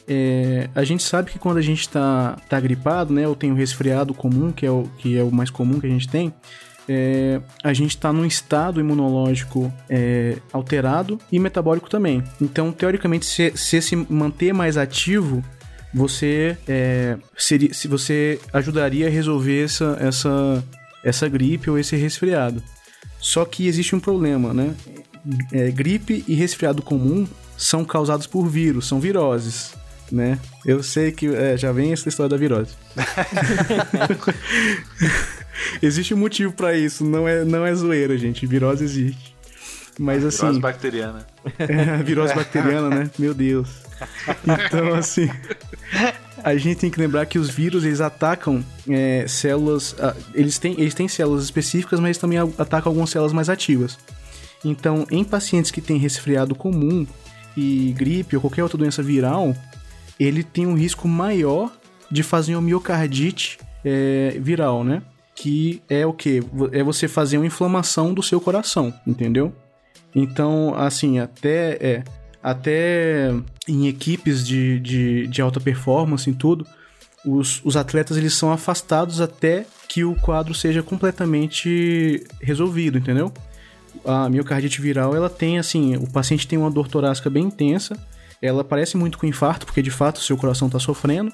É, 0.08 0.70
a 0.74 0.84
gente 0.84 1.02
sabe 1.02 1.32
que 1.32 1.38
quando 1.38 1.56
a 1.56 1.62
gente 1.62 1.88
tá, 1.88 2.36
tá 2.48 2.60
gripado, 2.60 3.12
né, 3.12 3.26
ou 3.26 3.34
tem 3.34 3.50
o 3.50 3.54
resfriado 3.54 4.14
comum, 4.14 4.52
que 4.52 4.64
é 4.64 4.70
o, 4.70 4.84
que 4.98 5.18
é 5.18 5.22
o 5.22 5.32
mais 5.32 5.50
comum 5.50 5.80
que 5.80 5.86
a 5.86 5.90
gente 5.90 6.08
tem, 6.08 6.32
é, 6.88 7.40
a 7.64 7.72
gente 7.72 7.90
está 7.90 8.12
num 8.12 8.24
estado 8.24 8.78
imunológico 8.78 9.72
é, 9.90 10.36
alterado 10.52 11.18
e 11.32 11.40
metabólico 11.40 11.90
também. 11.90 12.22
Então, 12.40 12.70
teoricamente, 12.70 13.26
se, 13.26 13.52
se 13.56 13.82
se 13.82 13.96
manter 13.96 14.54
mais 14.54 14.76
ativo, 14.76 15.42
você 15.92 16.56
é, 16.68 17.18
seria, 17.36 17.74
se 17.74 17.88
você 17.88 18.38
ajudaria 18.52 19.08
a 19.08 19.10
resolver 19.10 19.64
essa, 19.64 19.96
essa, 20.00 20.64
essa 21.02 21.28
gripe 21.28 21.68
ou 21.68 21.76
esse 21.78 21.96
resfriado. 21.96 22.62
Só 23.26 23.44
que 23.44 23.66
existe 23.66 23.92
um 23.92 23.98
problema, 23.98 24.54
né? 24.54 24.72
É, 25.52 25.68
gripe 25.72 26.24
e 26.28 26.34
resfriado 26.36 26.80
comum 26.80 27.26
são 27.58 27.84
causados 27.84 28.24
por 28.24 28.46
vírus, 28.46 28.86
são 28.86 29.00
viroses, 29.00 29.74
né? 30.12 30.38
Eu 30.64 30.80
sei 30.80 31.10
que 31.10 31.34
é, 31.34 31.56
já 31.56 31.72
vem 31.72 31.92
essa 31.92 32.08
história 32.08 32.30
da 32.30 32.36
virose. 32.36 32.76
existe 35.82 36.14
um 36.14 36.18
motivo 36.18 36.52
pra 36.52 36.76
isso, 36.76 37.04
não 37.04 37.26
é, 37.26 37.44
não 37.44 37.66
é 37.66 37.74
zoeira, 37.74 38.16
gente. 38.16 38.46
Virose 38.46 38.84
existe. 38.84 39.34
Mas 39.98 40.24
assim. 40.24 40.42
Virose 40.42 40.60
bacteriana. 40.60 41.26
É, 41.58 42.02
virose 42.04 42.32
bacteriana, 42.32 42.88
né? 42.88 43.10
Meu 43.18 43.34
Deus. 43.34 43.68
Então, 44.46 44.94
assim. 44.94 45.28
A 46.42 46.56
gente 46.56 46.78
tem 46.78 46.90
que 46.90 46.98
lembrar 46.98 47.26
que 47.26 47.38
os 47.38 47.48
vírus, 47.48 47.84
eles 47.84 48.00
atacam 48.00 48.64
é, 48.88 49.26
células. 49.26 49.96
ah, 49.98 50.14
Eles 50.34 50.58
têm, 50.58 50.74
eles 50.78 50.94
têm 50.94 51.08
células 51.08 51.44
específicas, 51.44 51.98
mas 51.98 52.18
também 52.18 52.38
atacam 52.38 52.90
algumas 52.90 53.10
células 53.10 53.32
mais 53.32 53.48
ativas. 53.48 53.98
Então, 54.64 55.06
em 55.10 55.24
pacientes 55.24 55.70
que 55.70 55.80
têm 55.80 55.98
resfriado 55.98 56.54
comum 56.54 57.06
e 57.56 57.92
gripe 57.96 58.36
ou 58.36 58.42
qualquer 58.42 58.62
outra 58.62 58.78
doença 58.78 59.02
viral, 59.02 59.54
ele 60.18 60.42
tem 60.42 60.66
um 60.66 60.74
risco 60.74 61.06
maior 61.08 61.70
de 62.10 62.22
fazer 62.22 62.54
uma 62.54 62.62
miocardite 62.62 63.58
é, 63.84 64.36
viral, 64.40 64.84
né? 64.84 65.02
Que 65.34 65.82
é 65.88 66.06
o 66.06 66.12
quê? 66.12 66.42
É 66.72 66.82
você 66.82 67.06
fazer 67.08 67.36
uma 67.38 67.46
inflamação 67.46 68.14
do 68.14 68.22
seu 68.22 68.40
coração, 68.40 68.92
entendeu? 69.06 69.52
Então, 70.14 70.74
assim, 70.74 71.18
até 71.18 71.76
é, 71.80 72.04
até 72.46 73.34
em 73.66 73.88
equipes 73.88 74.46
de, 74.46 74.78
de, 74.78 75.26
de 75.26 75.42
alta 75.42 75.58
performance 75.58 76.30
e 76.30 76.32
tudo, 76.32 76.64
os, 77.24 77.60
os 77.64 77.76
atletas 77.76 78.16
eles 78.16 78.34
são 78.34 78.52
afastados 78.52 79.20
até 79.20 79.66
que 79.88 80.04
o 80.04 80.14
quadro 80.14 80.54
seja 80.54 80.80
completamente 80.80 82.24
resolvido, 82.40 82.98
entendeu? 82.98 83.32
A 84.04 84.28
miocardite 84.28 84.80
viral, 84.80 85.16
ela 85.16 85.28
tem 85.28 85.58
assim, 85.58 85.96
o 85.96 86.08
paciente 86.08 86.46
tem 86.46 86.56
uma 86.56 86.70
dor 86.70 86.86
torácica 86.86 87.28
bem 87.28 87.46
intensa, 87.46 87.98
ela 88.40 88.62
parece 88.62 88.96
muito 88.96 89.18
com 89.18 89.26
infarto, 89.26 89.66
porque 89.66 89.82
de 89.82 89.90
fato 89.90 90.20
seu 90.20 90.36
coração 90.36 90.68
está 90.68 90.78
sofrendo, 90.78 91.32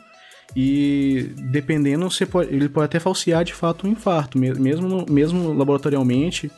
e 0.56 1.30
dependendo, 1.50 2.10
você 2.10 2.24
pode, 2.24 2.54
ele 2.54 2.70
pode 2.70 2.86
até 2.86 2.98
falsear 2.98 3.44
de 3.44 3.52
fato 3.52 3.86
um 3.86 3.90
infarto, 3.90 4.38
me- 4.38 4.54
mesmo, 4.54 5.04
mesmo 5.10 5.52
laboratorialmente, 5.52 6.50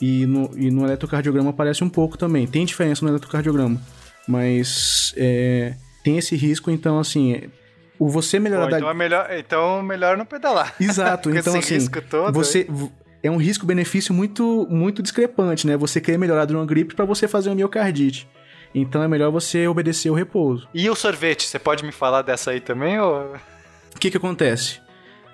e 0.00 0.26
no, 0.26 0.50
e 0.56 0.68
no 0.68 0.84
eletrocardiograma 0.84 1.50
aparece 1.50 1.84
um 1.84 1.88
pouco 1.88 2.18
também. 2.18 2.46
Tem 2.46 2.64
diferença 2.64 3.04
no 3.04 3.10
eletrocardiograma, 3.12 3.80
mas 4.28 5.14
é, 5.16 5.74
tem 6.04 6.18
esse 6.18 6.36
risco, 6.36 6.70
então 6.70 6.98
assim, 6.98 7.34
é, 7.34 7.48
o 7.98 8.08
você 8.08 8.38
melhorar 8.38 8.64
Bom, 8.64 8.70
da- 8.70 8.78
então, 8.78 8.90
é 8.90 8.94
melhor, 8.94 9.28
então 9.32 9.82
melhor 9.82 10.16
não 10.16 10.24
pedalar. 10.24 10.74
Exato, 10.80 11.30
então 11.30 11.58
assim, 11.58 11.74
risco 11.74 12.00
todo, 12.02 12.32
você 12.32 12.66
é 13.22 13.30
um 13.30 13.36
risco-benefício 13.36 14.14
muito 14.14 14.66
muito 14.70 15.02
discrepante, 15.02 15.66
né? 15.66 15.76
Você 15.76 16.00
querer 16.00 16.18
melhorar 16.18 16.44
de 16.46 16.54
uma 16.54 16.64
gripe 16.64 16.94
para 16.94 17.04
você 17.04 17.28
fazer 17.28 17.50
uma 17.50 17.56
miocardite. 17.56 18.28
Então 18.74 19.02
é 19.02 19.08
melhor 19.08 19.30
você 19.30 19.66
obedecer 19.66 20.10
o 20.10 20.14
repouso. 20.14 20.68
E 20.72 20.88
o 20.88 20.94
sorvete, 20.94 21.46
você 21.46 21.58
pode 21.58 21.84
me 21.84 21.90
falar 21.92 22.22
dessa 22.22 22.52
aí 22.52 22.60
também? 22.60 22.98
Ou... 23.00 23.34
O 23.94 23.98
que 23.98 24.10
que 24.10 24.16
acontece? 24.16 24.80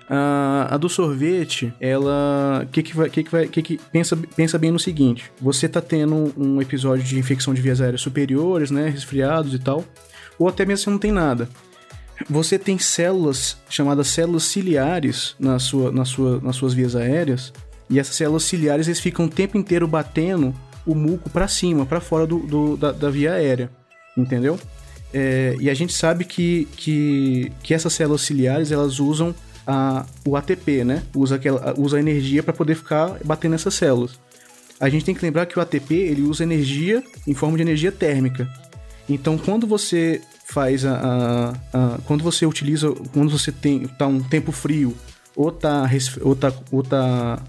Ah, 0.09 0.67
a 0.71 0.77
do 0.77 0.87
sorvete, 0.87 1.73
ela. 1.81 2.61
O 2.63 2.67
que 2.67 2.81
que 2.81 2.95
vai. 2.95 3.09
Que 3.09 3.23
que 3.23 3.31
vai 3.31 3.47
que 3.47 3.61
que, 3.61 3.77
pensa, 3.91 4.17
pensa 4.35 4.57
bem 4.57 4.71
no 4.71 4.79
seguinte: 4.79 5.31
você 5.41 5.67
tá 5.67 5.81
tendo 5.81 6.33
um 6.37 6.61
episódio 6.61 7.03
de 7.03 7.19
infecção 7.19 7.53
de 7.53 7.61
vias 7.61 7.81
aéreas 7.81 8.01
superiores, 8.01 8.71
né? 8.71 8.87
Resfriados 8.89 9.53
e 9.53 9.59
tal. 9.59 9.83
Ou 10.39 10.47
até 10.47 10.65
mesmo 10.65 10.83
você 10.85 10.89
não 10.91 10.97
tem 10.97 11.11
nada. 11.11 11.49
Você 12.29 12.57
tem 12.57 12.79
células 12.79 13.57
chamadas 13.69 14.07
células 14.07 14.43
ciliares 14.43 15.35
na 15.39 15.59
sua, 15.59 15.91
na 15.91 16.05
sua, 16.05 16.39
nas 16.41 16.55
suas 16.55 16.73
vias 16.73 16.95
aéreas. 16.95 17.51
E 17.89 17.99
essas 17.99 18.15
células 18.15 18.43
ciliares 18.43 18.87
eles 18.87 18.99
ficam 18.99 19.25
o 19.25 19.29
tempo 19.29 19.57
inteiro 19.57 19.87
batendo 19.87 20.53
o 20.85 20.95
muco 20.95 21.29
para 21.29 21.47
cima, 21.47 21.85
para 21.85 21.99
fora 21.99 22.25
do, 22.25 22.39
do- 22.39 22.77
da, 22.77 22.91
da 22.91 23.09
via 23.09 23.33
aérea. 23.33 23.69
Entendeu? 24.17 24.57
É, 25.13 25.55
e 25.59 25.69
a 25.69 25.73
gente 25.73 25.93
sabe 25.93 26.25
que, 26.25 26.67
que, 26.75 27.51
que 27.61 27.73
essas 27.73 27.93
células 27.93 28.21
ciliares 28.21 28.71
elas 28.71 28.99
usam 28.99 29.33
a, 29.67 30.05
o 30.25 30.35
ATP, 30.37 30.83
né? 30.85 31.03
Usa, 31.15 31.35
aquela, 31.35 31.73
usa 31.77 31.97
a 31.97 31.99
energia 31.99 32.41
para 32.41 32.53
poder 32.53 32.75
ficar 32.75 33.17
batendo 33.25 33.51
nessas 33.51 33.73
células. 33.73 34.17
A 34.79 34.89
gente 34.89 35.03
tem 35.05 35.13
que 35.13 35.25
lembrar 35.25 35.45
que 35.45 35.57
o 35.59 35.61
ATP 35.61 35.93
ele 35.93 36.21
usa 36.21 36.43
energia 36.43 37.03
em 37.27 37.33
forma 37.33 37.57
de 37.57 37.63
energia 37.63 37.91
térmica. 37.91 38.47
Então, 39.09 39.37
quando 39.37 39.65
você 39.67 40.21
faz 40.47 40.85
a, 40.85 40.93
a- 40.93 41.53
a- 41.73 41.97
quando 42.05 42.23
você 42.23 42.45
utiliza, 42.45 42.91
quando 43.13 43.29
você 43.29 43.51
tem 43.51 43.87
tá 43.87 44.07
um 44.07 44.21
tempo 44.21 44.51
frio 44.51 44.95
ou 45.35 45.51
tá 45.51 45.89
ou 46.21 46.35
tá, 46.35 46.53
ou 46.71 46.83
tá 46.83 47.39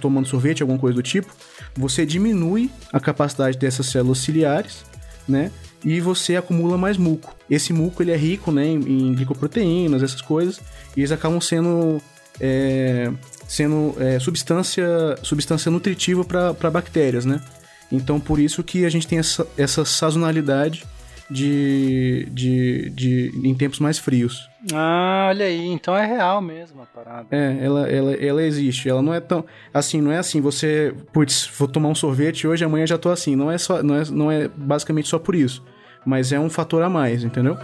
tomando 0.00 0.26
sorvete, 0.26 0.62
alguma 0.62 0.78
coisa 0.78 0.94
do 0.96 1.02
tipo, 1.02 1.32
você 1.76 2.06
diminui 2.06 2.70
a 2.92 2.98
capacidade 2.98 3.58
dessas 3.58 3.86
células 3.86 4.18
ciliares, 4.18 4.84
né? 5.28 5.50
E 5.86 6.00
você 6.00 6.34
acumula 6.34 6.76
mais 6.76 6.96
muco. 6.96 7.32
Esse 7.48 7.72
muco 7.72 8.02
ele 8.02 8.10
é 8.10 8.16
rico, 8.16 8.50
né, 8.50 8.66
em, 8.66 8.74
em 8.74 9.14
glicoproteínas, 9.14 10.02
essas 10.02 10.20
coisas, 10.20 10.60
e 10.96 11.00
eles 11.00 11.12
acabam 11.12 11.40
sendo 11.40 12.02
é, 12.40 13.12
sendo 13.46 13.94
é, 14.00 14.18
substância 14.18 14.84
substância 15.22 15.70
nutritiva 15.70 16.24
para 16.24 16.70
bactérias, 16.72 17.24
né? 17.24 17.40
Então, 17.90 18.18
por 18.18 18.40
isso 18.40 18.64
que 18.64 18.84
a 18.84 18.90
gente 18.90 19.06
tem 19.06 19.20
essa, 19.20 19.46
essa 19.56 19.84
sazonalidade 19.84 20.84
de, 21.30 22.28
de, 22.32 22.90
de 22.90 23.32
em 23.44 23.54
tempos 23.54 23.78
mais 23.78 23.96
frios. 23.96 24.48
Ah, 24.72 25.26
olha 25.28 25.46
aí, 25.46 25.66
então 25.66 25.96
é 25.96 26.04
real 26.04 26.42
mesmo 26.42 26.82
a 26.82 26.86
parada. 26.86 27.28
É, 27.30 27.58
ela, 27.60 27.88
ela, 27.88 28.12
ela 28.14 28.42
existe. 28.42 28.88
Ela 28.88 29.02
não 29.02 29.14
é 29.14 29.20
tão. 29.20 29.44
Assim, 29.72 30.00
não 30.00 30.10
é 30.10 30.18
assim, 30.18 30.40
você. 30.40 30.92
Putz, 31.12 31.48
vou 31.56 31.68
tomar 31.68 31.90
um 31.90 31.94
sorvete 31.94 32.44
hoje, 32.46 32.64
amanhã 32.64 32.84
já 32.86 32.98
tô 32.98 33.08
assim. 33.08 33.36
Não 33.36 33.52
é, 33.52 33.56
só, 33.56 33.84
não 33.84 33.94
é, 33.94 34.04
não 34.10 34.32
é 34.32 34.48
basicamente 34.48 35.08
só 35.08 35.18
por 35.18 35.36
isso. 35.36 35.64
Mas 36.06 36.30
é 36.30 36.38
um 36.38 36.48
fator 36.48 36.84
a 36.84 36.88
mais, 36.88 37.24
entendeu? 37.24 37.58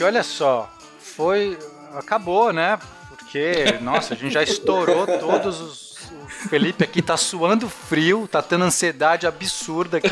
Gente, 0.00 0.04
olha 0.04 0.22
só. 0.22 0.72
Foi. 0.98 1.58
Acabou, 1.94 2.52
né? 2.54 2.78
Porque, 3.10 3.78
nossa, 3.82 4.14
a 4.14 4.16
gente 4.16 4.32
já 4.32 4.42
estourou 4.42 5.06
todos 5.06 5.60
os. 5.60 5.90
O 6.10 6.48
Felipe 6.48 6.82
aqui 6.82 7.02
tá 7.02 7.18
suando 7.18 7.68
frio, 7.68 8.26
tá 8.26 8.40
tendo 8.40 8.64
ansiedade 8.64 9.26
absurda 9.26 9.98
aqui. 9.98 10.08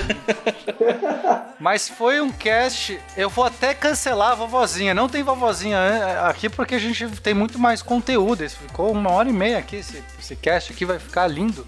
Mas 1.59 1.89
foi 1.89 2.21
um 2.21 2.31
cast. 2.31 3.01
Eu 3.17 3.31
vou 3.31 3.45
até 3.45 3.73
cancelar 3.73 4.33
a 4.33 4.35
vovozinha. 4.35 4.93
Não 4.93 5.09
tem 5.09 5.23
vovozinha 5.23 5.79
eh, 5.79 6.29
aqui 6.29 6.51
porque 6.51 6.75
a 6.75 6.79
gente 6.79 7.09
tem 7.23 7.33
muito 7.33 7.59
mais 7.59 7.81
conteúdo. 7.81 8.45
Esse 8.45 8.57
ficou 8.57 8.93
uma 8.93 9.11
hora 9.11 9.31
e 9.31 9.33
meia 9.33 9.59
aqui. 9.59 9.77
Esse, 9.77 10.05
esse 10.19 10.37
cast 10.37 10.73
aqui 10.73 10.85
vai 10.85 10.99
ficar 10.99 11.27
lindo. 11.27 11.67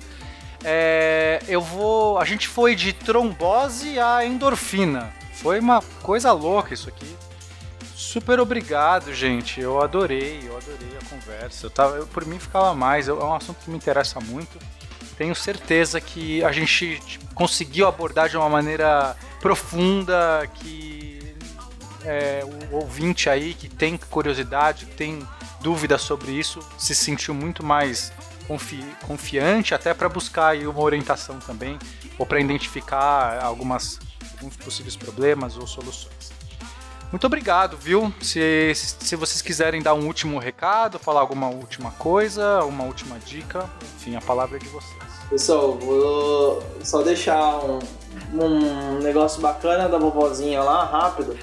É, 0.63 1.43
eu 1.49 1.63
vou. 1.63 2.19
A 2.19 2.25
gente 2.27 2.47
foi 2.47 2.77
de 2.77 2.93
trombose 2.93 3.99
a 3.99 4.25
endorfina. 4.27 5.11
Foi 5.33 5.59
uma 5.59 5.81
coisa 6.03 6.31
louca 6.33 6.75
isso 6.75 6.89
aqui. 6.89 7.17
Super 8.01 8.41
obrigado, 8.41 9.13
gente. 9.13 9.61
Eu 9.61 9.79
adorei, 9.79 10.41
eu 10.43 10.57
adorei 10.57 10.97
a 10.99 11.05
conversa. 11.05 11.67
Eu 11.67 11.71
tava, 11.71 11.97
eu, 11.97 12.07
por 12.07 12.25
mim 12.25 12.39
ficava 12.39 12.75
mais. 12.75 13.09
É 13.09 13.13
um 13.13 13.35
assunto 13.35 13.59
que 13.63 13.69
me 13.69 13.77
interessa 13.77 14.19
muito. 14.21 14.59
Tenho 15.19 15.35
certeza 15.35 16.01
que 16.01 16.43
a 16.43 16.51
gente 16.51 16.99
tipo, 17.01 17.35
conseguiu 17.35 17.87
abordar 17.87 18.31
de 18.31 18.39
uma 18.39 18.49
maneira 18.49 19.15
profunda, 19.39 20.49
que 20.55 21.37
é, 22.03 22.43
o 22.73 22.77
ouvinte 22.77 23.29
aí 23.29 23.53
que 23.53 23.69
tem 23.69 23.99
curiosidade, 23.99 24.87
que 24.87 24.95
tem 24.97 25.19
dúvida 25.61 25.99
sobre 25.99 26.33
isso, 26.33 26.59
se 26.79 26.95
sentiu 26.95 27.35
muito 27.35 27.63
mais 27.63 28.15
confi 28.49 28.83
confiante, 29.07 29.75
até 29.75 29.93
para 29.93 30.09
buscar 30.09 30.49
aí 30.49 30.67
uma 30.67 30.81
orientação 30.81 31.39
também, 31.39 31.79
ou 32.19 32.25
para 32.25 32.41
identificar 32.41 33.39
algumas, 33.43 34.01
alguns 34.39 34.57
possíveis 34.57 34.97
problemas 34.97 35.59
ou 35.59 35.67
soluções. 35.67 36.40
Muito 37.11 37.27
obrigado, 37.27 37.77
viu? 37.77 38.13
Se, 38.23 38.73
se 38.75 39.17
vocês 39.17 39.43
quiserem 39.43 39.83
dar 39.83 39.95
um 39.95 40.07
último 40.07 40.39
recado, 40.39 40.97
falar 40.97 41.21
alguma 41.21 41.49
última 41.49 41.91
coisa, 41.93 42.65
uma 42.65 42.85
última 42.85 43.19
dica, 43.19 43.69
enfim, 43.97 44.15
a 44.15 44.21
palavra 44.21 44.59
é 44.59 44.61
de 44.61 44.69
vocês. 44.69 45.01
Pessoal, 45.29 45.77
vou 45.77 46.63
só 46.85 47.03
deixar 47.03 47.65
um, 47.65 47.81
um 48.33 48.99
negócio 49.01 49.41
bacana 49.41 49.89
da 49.89 49.99
vovozinha 49.99 50.63
lá, 50.63 50.85
rápido. 50.85 51.37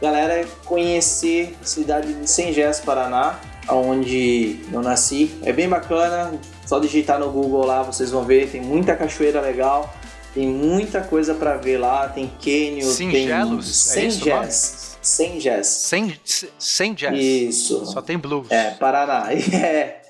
Galera, 0.00 0.46
conhecer 0.64 1.56
a 1.62 1.64
cidade 1.64 2.12
de 2.12 2.28
Sengés, 2.28 2.80
Paraná, 2.80 3.38
onde 3.70 4.60
eu 4.70 4.82
nasci. 4.82 5.38
É 5.42 5.54
bem 5.54 5.70
bacana, 5.70 6.38
só 6.66 6.78
digitar 6.78 7.18
no 7.18 7.30
Google 7.30 7.64
lá, 7.64 7.82
vocês 7.82 8.10
vão 8.10 8.24
ver, 8.24 8.50
tem 8.50 8.60
muita 8.60 8.94
cachoeira 8.94 9.40
legal. 9.40 9.90
Tem 10.34 10.46
muita 10.46 11.02
coisa 11.02 11.34
pra 11.34 11.56
ver 11.56 11.78
lá, 11.78 12.08
tem 12.08 12.30
cânion, 12.42 12.88
Singelos? 12.88 13.88
tem 13.92 14.04
É 14.04 14.06
isso 14.06 14.24
o 14.24 14.28
nome? 14.30 14.50
Sengés. 14.50 14.98
Sengés. 15.02 15.66
Sem, 15.66 16.20
sem 16.58 16.94
jazz. 16.94 17.18
Isso. 17.18 17.84
Só 17.86 18.00
tem 18.00 18.16
blues. 18.16 18.50
É, 18.50 18.70
Paraná. 18.72 19.28
É. 19.52 20.00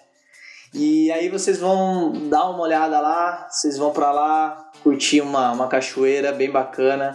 E 0.74 1.12
aí 1.12 1.28
vocês 1.28 1.59
vão 1.59 2.12
dar 2.31 2.49
uma 2.49 2.62
olhada 2.62 2.99
lá, 2.99 3.47
vocês 3.51 3.77
vão 3.77 3.93
pra 3.93 4.11
lá 4.11 4.70
curtir 4.82 5.20
uma, 5.20 5.53
uma 5.53 5.69
cachoeira 5.69 6.32
bem 6.32 6.51
bacana. 6.51 7.12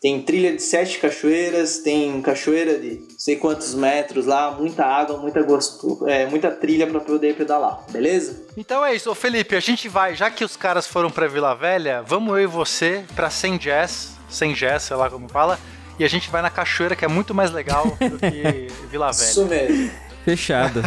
Tem 0.00 0.22
trilha 0.22 0.54
de 0.54 0.62
sete 0.62 0.98
cachoeiras, 0.98 1.78
tem 1.78 2.22
cachoeira 2.22 2.78
de 2.78 3.00
não 3.10 3.18
sei 3.18 3.34
quantos 3.34 3.74
metros 3.74 4.26
lá, 4.26 4.52
muita 4.52 4.84
água, 4.84 5.16
muita 5.16 5.42
gosto, 5.42 6.08
é, 6.08 6.24
muita 6.26 6.52
trilha 6.52 6.86
pra 6.86 7.00
poder 7.00 7.34
pedalar, 7.34 7.84
beleza? 7.90 8.44
Então 8.56 8.84
é 8.84 8.94
isso, 8.94 9.10
ô 9.10 9.14
Felipe, 9.14 9.56
a 9.56 9.60
gente 9.60 9.88
vai, 9.88 10.14
já 10.14 10.30
que 10.30 10.44
os 10.44 10.56
caras 10.56 10.86
foram 10.86 11.10
pra 11.10 11.26
Vila 11.26 11.52
Velha, 11.54 12.00
vamos 12.02 12.30
eu 12.30 12.44
e 12.44 12.46
você 12.46 13.04
pra 13.16 13.28
Sem 13.28 13.58
Jazz, 13.58 14.12
Sem 14.30 14.52
Jazz, 14.52 14.84
sei 14.84 14.96
lá 14.96 15.10
como 15.10 15.28
fala, 15.28 15.58
e 15.98 16.04
a 16.04 16.08
gente 16.08 16.30
vai 16.30 16.42
na 16.42 16.50
cachoeira 16.50 16.94
que 16.94 17.04
é 17.04 17.08
muito 17.08 17.34
mais 17.34 17.50
legal 17.50 17.84
do 17.86 18.18
que 18.20 18.68
Vila 18.88 19.10
Isso 19.10 19.44
Velha. 19.46 19.68
mesmo. 19.68 20.07
Fechado. 20.28 20.82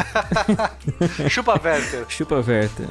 Chupa 1.28 1.60
Werther. 1.64 2.06
Chupa 2.08 2.42
Verta. 2.44 2.84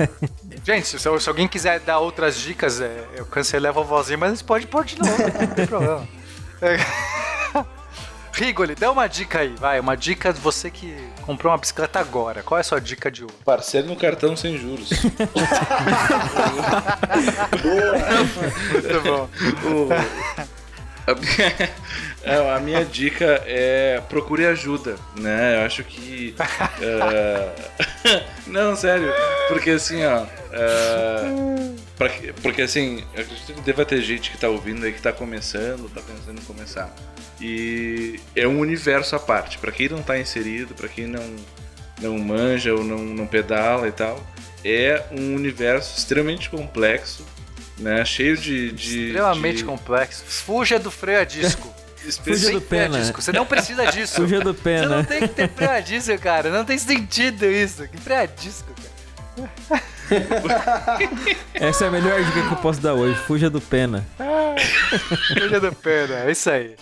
Gente, 0.62 0.86
se, 0.86 0.98
se 0.98 1.28
alguém 1.28 1.48
quiser 1.48 1.80
dar 1.80 2.00
outras 2.00 2.36
dicas, 2.36 2.82
é, 2.82 3.02
eu 3.16 3.24
cancelei 3.24 3.70
a 3.70 3.72
vovozinha, 3.72 4.18
mas 4.18 4.42
pode 4.42 4.66
pôr 4.66 4.84
de 4.84 4.98
novo, 4.98 5.16
não 5.16 5.46
tem 5.54 5.64
problema. 5.66 6.06
É. 6.60 6.76
Rigoli, 8.34 8.74
dá 8.74 8.90
uma 8.90 9.06
dica 9.06 9.38
aí, 9.38 9.54
vai, 9.58 9.80
uma 9.80 9.96
dica 9.96 10.34
de 10.34 10.38
você 10.38 10.70
que 10.70 10.94
comprou 11.22 11.50
uma 11.50 11.56
bicicleta 11.56 11.98
agora. 11.98 12.42
Qual 12.42 12.58
é 12.58 12.60
a 12.60 12.64
sua 12.64 12.78
dica 12.78 13.10
de 13.10 13.24
hoje? 13.24 13.32
Parceiro 13.42 13.86
no 13.86 13.96
cartão 13.96 14.36
sem 14.36 14.58
juros. 14.58 14.90
Muito 18.70 19.00
bom. 19.02 19.28
É, 22.26 22.54
a 22.54 22.60
minha 22.60 22.84
dica 22.84 23.42
é 23.46 24.02
procure 24.08 24.46
ajuda, 24.46 24.96
né? 25.18 25.56
Eu 25.60 25.66
acho 25.66 25.82
que. 25.84 26.34
é, 26.80 28.22
não, 28.46 28.74
sério. 28.76 29.12
Porque 29.48 29.70
assim, 29.70 30.04
ó. 30.04 30.24
é, 30.52 31.72
pra 31.96 32.08
que- 32.08 32.32
porque 32.34 32.62
assim, 32.62 33.04
eu 33.14 33.22
acredito 33.22 33.54
que 33.54 33.60
deva 33.62 33.84
ter 33.84 34.00
gente 34.02 34.30
que 34.30 34.38
tá 34.38 34.48
ouvindo 34.48 34.84
aí 34.84 34.92
que 34.92 35.00
tá 35.02 35.12
começando, 35.12 35.88
tá 35.94 36.00
pensando 36.00 36.38
em 36.40 36.44
começar. 36.44 36.94
E 37.40 38.18
é 38.34 38.46
um 38.46 38.58
universo 38.60 39.14
à 39.14 39.18
parte. 39.18 39.58
Pra 39.58 39.70
quem 39.70 39.88
não 39.88 40.02
tá 40.02 40.18
inserido, 40.18 40.74
pra 40.74 40.88
quem 40.88 41.06
não, 41.06 41.36
não 42.00 42.18
manja 42.18 42.74
ou 42.74 42.82
não, 42.82 42.98
não 42.98 43.26
pedala 43.26 43.86
e 43.88 43.92
tal, 43.92 44.24
é 44.64 45.04
um 45.12 45.34
universo 45.34 45.98
extremamente 45.98 46.48
complexo, 46.50 47.24
né? 47.78 48.04
Cheio 48.04 48.36
de. 48.36 48.72
de 48.72 49.06
Extremamente 49.08 49.58
de- 49.58 49.64
complexo. 49.64 50.24
Fuja 50.26 50.78
do 50.78 50.90
freio 50.90 51.20
a 51.20 51.24
disco. 51.24 51.72
Fuja 52.12 52.50
do 52.52 52.60
pena. 52.60 52.98
disco. 52.98 53.20
Você 53.22 53.32
não 53.32 53.46
precisa 53.46 53.86
disso. 53.86 54.14
Fuja 54.16 54.40
do 54.40 54.52
Você 54.52 54.62
pena. 54.62 54.88
não 54.96 55.04
tem 55.04 55.20
que 55.20 55.28
ter 55.28 55.48
freio 55.48 55.70
a 55.70 55.80
disco, 55.80 56.18
cara. 56.18 56.50
Não 56.50 56.64
tem 56.64 56.78
sentido 56.78 57.44
isso. 57.46 57.86
Que 57.88 57.96
freio 57.98 58.20
a 58.20 58.26
disco, 58.26 58.68
cara. 58.74 58.96
Essa 61.54 61.84
é 61.84 61.88
a 61.88 61.90
melhor 61.90 62.22
dica 62.22 62.42
que 62.42 62.52
eu 62.52 62.56
posso 62.56 62.80
dar 62.80 62.94
hoje. 62.94 63.18
Fuja 63.20 63.50
do 63.50 63.60
pena. 63.60 64.06
Fuja 65.28 65.60
do 65.60 65.72
pena. 65.72 66.20
É 66.20 66.30
isso 66.30 66.48
aí. 66.48 66.74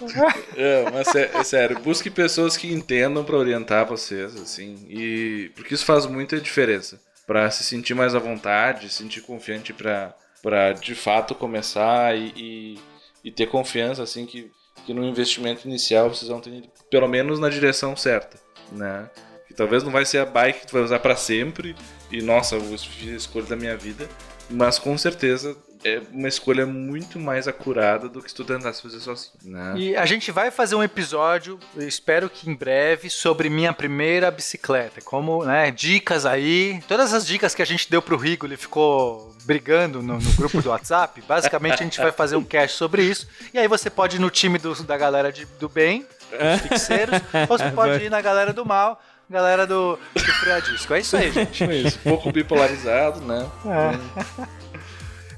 É, 0.57 0.91
mas 0.91 1.15
é, 1.15 1.31
é 1.35 1.43
sério, 1.43 1.79
busque 1.81 2.11
pessoas 2.11 2.57
que 2.57 2.73
entendam 2.73 3.25
pra 3.25 3.37
orientar 3.37 3.87
vocês, 3.87 4.37
assim, 4.37 4.87
e 4.89 5.51
porque 5.57 5.75
isso 5.75 5.85
faz 5.85 6.07
muita 6.07 6.41
diferença 6.41 7.01
Pra 7.27 7.51
se 7.51 7.65
sentir 7.65 7.95
mais 7.95 8.15
à 8.15 8.19
vontade, 8.19 8.89
se 8.91 8.97
sentir 8.97 9.23
confiante 9.23 9.73
pra 9.73 10.15
para 10.43 10.73
de 10.75 10.95
fato 10.95 11.35
começar 11.35 12.15
e, 12.15 12.31
e, 12.37 12.79
e 13.25 13.31
ter 13.31 13.47
confiança, 13.47 14.03
assim, 14.03 14.27
que, 14.27 14.51
que 14.85 14.95
no 14.95 15.05
investimento 15.05 15.67
inicial 15.67 16.09
vocês 16.09 16.29
vão 16.29 16.41
ter 16.41 16.65
pelo 16.91 17.09
menos 17.09 17.39
na 17.39 17.49
direção 17.49 17.97
certa, 17.97 18.39
né? 18.73 19.11
Que 19.49 19.55
talvez 19.55 19.83
não 19.83 19.91
vai 19.91 20.05
ser 20.05 20.19
a 20.19 20.27
bike 20.27 20.61
que 20.61 20.67
tu 20.67 20.73
vai 20.73 20.83
usar 20.83 20.99
pra 20.99 21.17
sempre 21.17 21.75
e 22.11 22.23
nossa, 22.23 22.57
eu 22.57 22.79
fiz 22.79 23.13
a 23.13 23.17
escolha 23.17 23.47
da 23.47 23.57
minha 23.57 23.77
vida, 23.77 24.09
mas 24.51 24.79
com 24.79 24.97
certeza 24.97 25.57
é 25.87 26.01
uma 26.13 26.29
escolha 26.29 26.65
muito 26.65 27.19
mais 27.19 27.47
acurada 27.47 28.09
do 28.09 28.23
que 28.23 28.31
se 28.31 28.35
tu 28.35 28.43
tentasse 28.43 28.81
fazer 28.81 29.01
sozinho, 29.01 29.33
né? 29.45 29.75
E 29.77 29.95
a 29.95 30.07
gente 30.07 30.31
vai 30.33 30.51
fazer 30.51 30.75
um 30.75 30.83
episódio, 30.83 31.59
eu 31.77 31.87
espero 31.87 32.31
que 32.31 32.49
em 32.49 32.55
breve, 32.55 33.11
sobre 33.11 33.51
minha 33.51 33.71
primeira 33.71 34.31
bicicleta. 34.31 35.03
Como, 35.03 35.45
né, 35.45 35.71
dicas 35.71 36.25
aí. 36.25 36.81
Todas 36.89 37.13
as 37.13 37.27
dicas 37.27 37.55
que 37.55 37.61
a 37.61 37.67
gente 37.67 37.91
deu 37.91 38.01
pro 38.01 38.17
Rigo, 38.17 38.47
ele 38.47 38.57
ficou 38.57 39.35
brigando 39.45 40.03
no, 40.03 40.19
no 40.19 40.33
grupo 40.33 40.63
do 40.63 40.71
WhatsApp. 40.71 41.21
Basicamente, 41.29 41.75
a 41.75 41.85
gente 41.85 42.01
vai 42.01 42.13
fazer 42.13 42.37
um 42.37 42.45
cast 42.45 42.79
sobre 42.79 43.03
isso. 43.03 43.29
E 43.53 43.59
aí 43.59 43.69
você 43.69 43.91
pode 43.91 44.17
ir 44.17 44.21
no 44.21 44.31
time 44.31 44.57
do- 44.59 44.83
da 44.85 44.97
galera 44.97 45.31
de- 45.31 45.45
do 45.61 45.69
bem, 45.69 46.07
dos 46.31 46.61
fixeiros, 46.67 47.21
ou 47.49 47.59
você 47.59 47.71
pode 47.71 48.05
ir 48.05 48.11
na 48.11 48.23
galera 48.23 48.55
do 48.55 48.65
mal, 48.65 48.99
galera 49.35 49.67
do, 49.67 49.99
do 50.15 50.21
freio 50.21 50.57
a 50.57 50.61
disco. 50.61 50.95
É 50.95 51.01
isso 51.01 51.17
aí, 51.17 51.31
gente. 51.33 51.65
Isso, 51.65 51.99
um 52.05 52.11
pouco 52.11 52.31
bipolarizado, 52.31 53.21
né? 53.21 53.47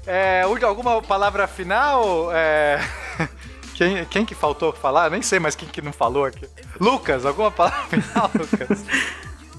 É, 0.05 0.45
Udi, 0.47 0.63
alguma 0.63 1.01
palavra 1.01 1.47
final? 1.47 2.29
É, 2.31 2.79
Quem, 3.73 4.03
quem 4.05 4.25
que 4.25 4.33
faltou 4.33 4.73
falar? 4.73 5.11
Nem 5.11 5.21
sei 5.21 5.39
mais 5.39 5.55
quem 5.55 5.69
que 5.69 5.83
não 5.83 5.93
falou 5.93 6.25
aqui. 6.25 6.47
Lucas, 6.79 7.25
alguma 7.27 7.51
palavra 7.51 7.85
final, 8.01 8.31
Lucas? 8.33 8.83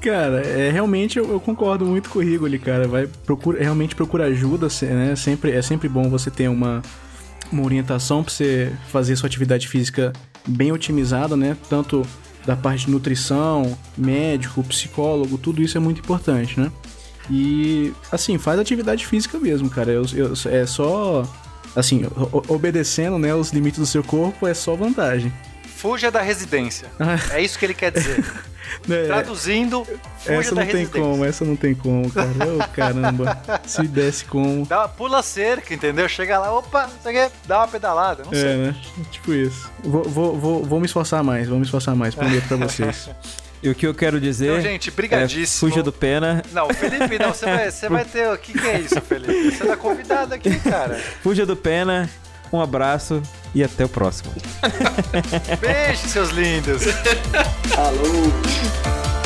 Cara, 0.00 0.40
é, 0.40 0.70
realmente 0.70 1.18
eu, 1.18 1.30
eu 1.30 1.38
concordo 1.38 1.84
muito 1.84 2.10
com 2.10 2.18
o 2.18 2.22
Rigoli, 2.22 2.58
cara. 2.58 2.88
Vai, 2.88 3.06
procura, 3.06 3.62
realmente 3.62 3.94
procura 3.94 4.24
ajuda, 4.24 4.66
né? 4.82 5.14
Sempre, 5.14 5.52
é 5.52 5.62
sempre 5.62 5.88
bom 5.88 6.10
você 6.10 6.32
ter 6.32 6.48
uma, 6.48 6.82
uma 7.52 7.64
orientação 7.64 8.24
pra 8.24 8.32
você 8.32 8.72
fazer 8.88 9.14
sua 9.14 9.28
atividade 9.28 9.68
física 9.68 10.12
bem 10.44 10.72
otimizada, 10.72 11.36
né? 11.36 11.56
Tanto 11.68 12.04
da 12.46 12.56
parte 12.56 12.86
de 12.86 12.90
nutrição, 12.92 13.76
médico, 13.96 14.62
psicólogo, 14.64 15.36
tudo 15.38 15.62
isso 15.62 15.76
é 15.76 15.80
muito 15.80 16.00
importante, 16.00 16.58
né? 16.58 16.70
E, 17.30 17.92
assim, 18.10 18.38
faz 18.38 18.58
atividade 18.58 19.06
física 19.06 19.38
mesmo, 19.38 19.68
cara. 19.68 19.90
Eu, 19.92 20.04
eu- 20.14 20.32
é 20.50 20.64
só, 20.66 21.22
assim, 21.76 22.02
obedecendo, 22.48 23.18
né, 23.18 23.34
os 23.34 23.50
limites 23.52 23.78
do 23.78 23.86
seu 23.86 24.02
corpo 24.02 24.46
é 24.46 24.54
só 24.54 24.74
vantagem. 24.74 25.32
Fuja 25.76 26.10
da 26.10 26.22
residência. 26.22 26.88
É 27.32 27.42
isso 27.42 27.58
que 27.58 27.64
ele 27.66 27.74
quer 27.74 27.92
dizer. 27.92 28.24
É, 28.88 29.06
Traduzindo, 29.06 29.84
fuja 29.84 30.34
essa 30.40 30.54
da 30.54 30.64
não 30.64 30.70
tem 30.72 30.86
como, 30.86 31.24
essa 31.24 31.44
não 31.44 31.56
tem 31.56 31.74
como, 31.74 32.10
cara. 32.10 32.28
Ô, 32.28 32.68
caramba. 32.74 33.38
Se 33.66 33.86
desse 33.86 34.24
como. 34.24 34.66
Dá 34.66 34.80
uma, 34.80 34.88
pula 34.88 35.22
cerca, 35.22 35.72
entendeu? 35.74 36.08
Chega 36.08 36.38
lá, 36.38 36.52
opa, 36.56 36.86
você 36.88 37.12
quer 37.12 37.30
dar 37.46 37.58
uma 37.58 37.68
pedalada, 37.68 38.24
não 38.24 38.32
É, 38.32 38.36
sei. 38.36 38.56
né? 38.56 38.76
Tipo 39.10 39.32
isso. 39.34 39.70
Vou, 39.82 40.04
vou, 40.04 40.38
vou, 40.38 40.64
vou 40.64 40.80
me 40.80 40.86
esforçar 40.86 41.22
mais, 41.22 41.48
vou 41.48 41.58
me 41.58 41.64
esforçar 41.64 41.94
mais, 41.94 42.14
prometo 42.14 42.46
pra 42.48 42.56
vocês. 42.56 43.08
E 43.60 43.68
o 43.68 43.74
que 43.74 43.84
eu 43.88 43.92
quero 43.92 44.20
dizer. 44.20 44.50
Então, 44.52 44.60
gente, 44.60 44.88
brigadíssimo. 44.92 45.68
É, 45.68 45.72
fuja 45.72 45.82
do 45.82 45.90
pena. 45.92 46.44
Não, 46.52 46.68
Felipe, 46.72 47.18
não, 47.18 47.34
você 47.34 47.44
vai, 47.44 47.68
você 47.72 47.88
vai 47.90 48.04
ter. 48.04 48.32
O 48.32 48.38
que, 48.38 48.52
que 48.52 48.64
é 48.64 48.78
isso, 48.78 49.00
Felipe? 49.00 49.50
Você 49.50 49.64
tá 49.66 49.76
convidado 49.76 50.32
aqui, 50.32 50.60
cara. 50.60 50.94
Fuja 51.24 51.44
do 51.44 51.56
pena. 51.56 52.08
Um 52.52 52.60
abraço 52.60 53.22
e 53.54 53.62
até 53.62 53.84
o 53.84 53.88
próximo. 53.88 54.32
Beijo, 55.60 56.08
seus 56.08 56.30
lindos. 56.30 56.82
Falou! 57.74 59.17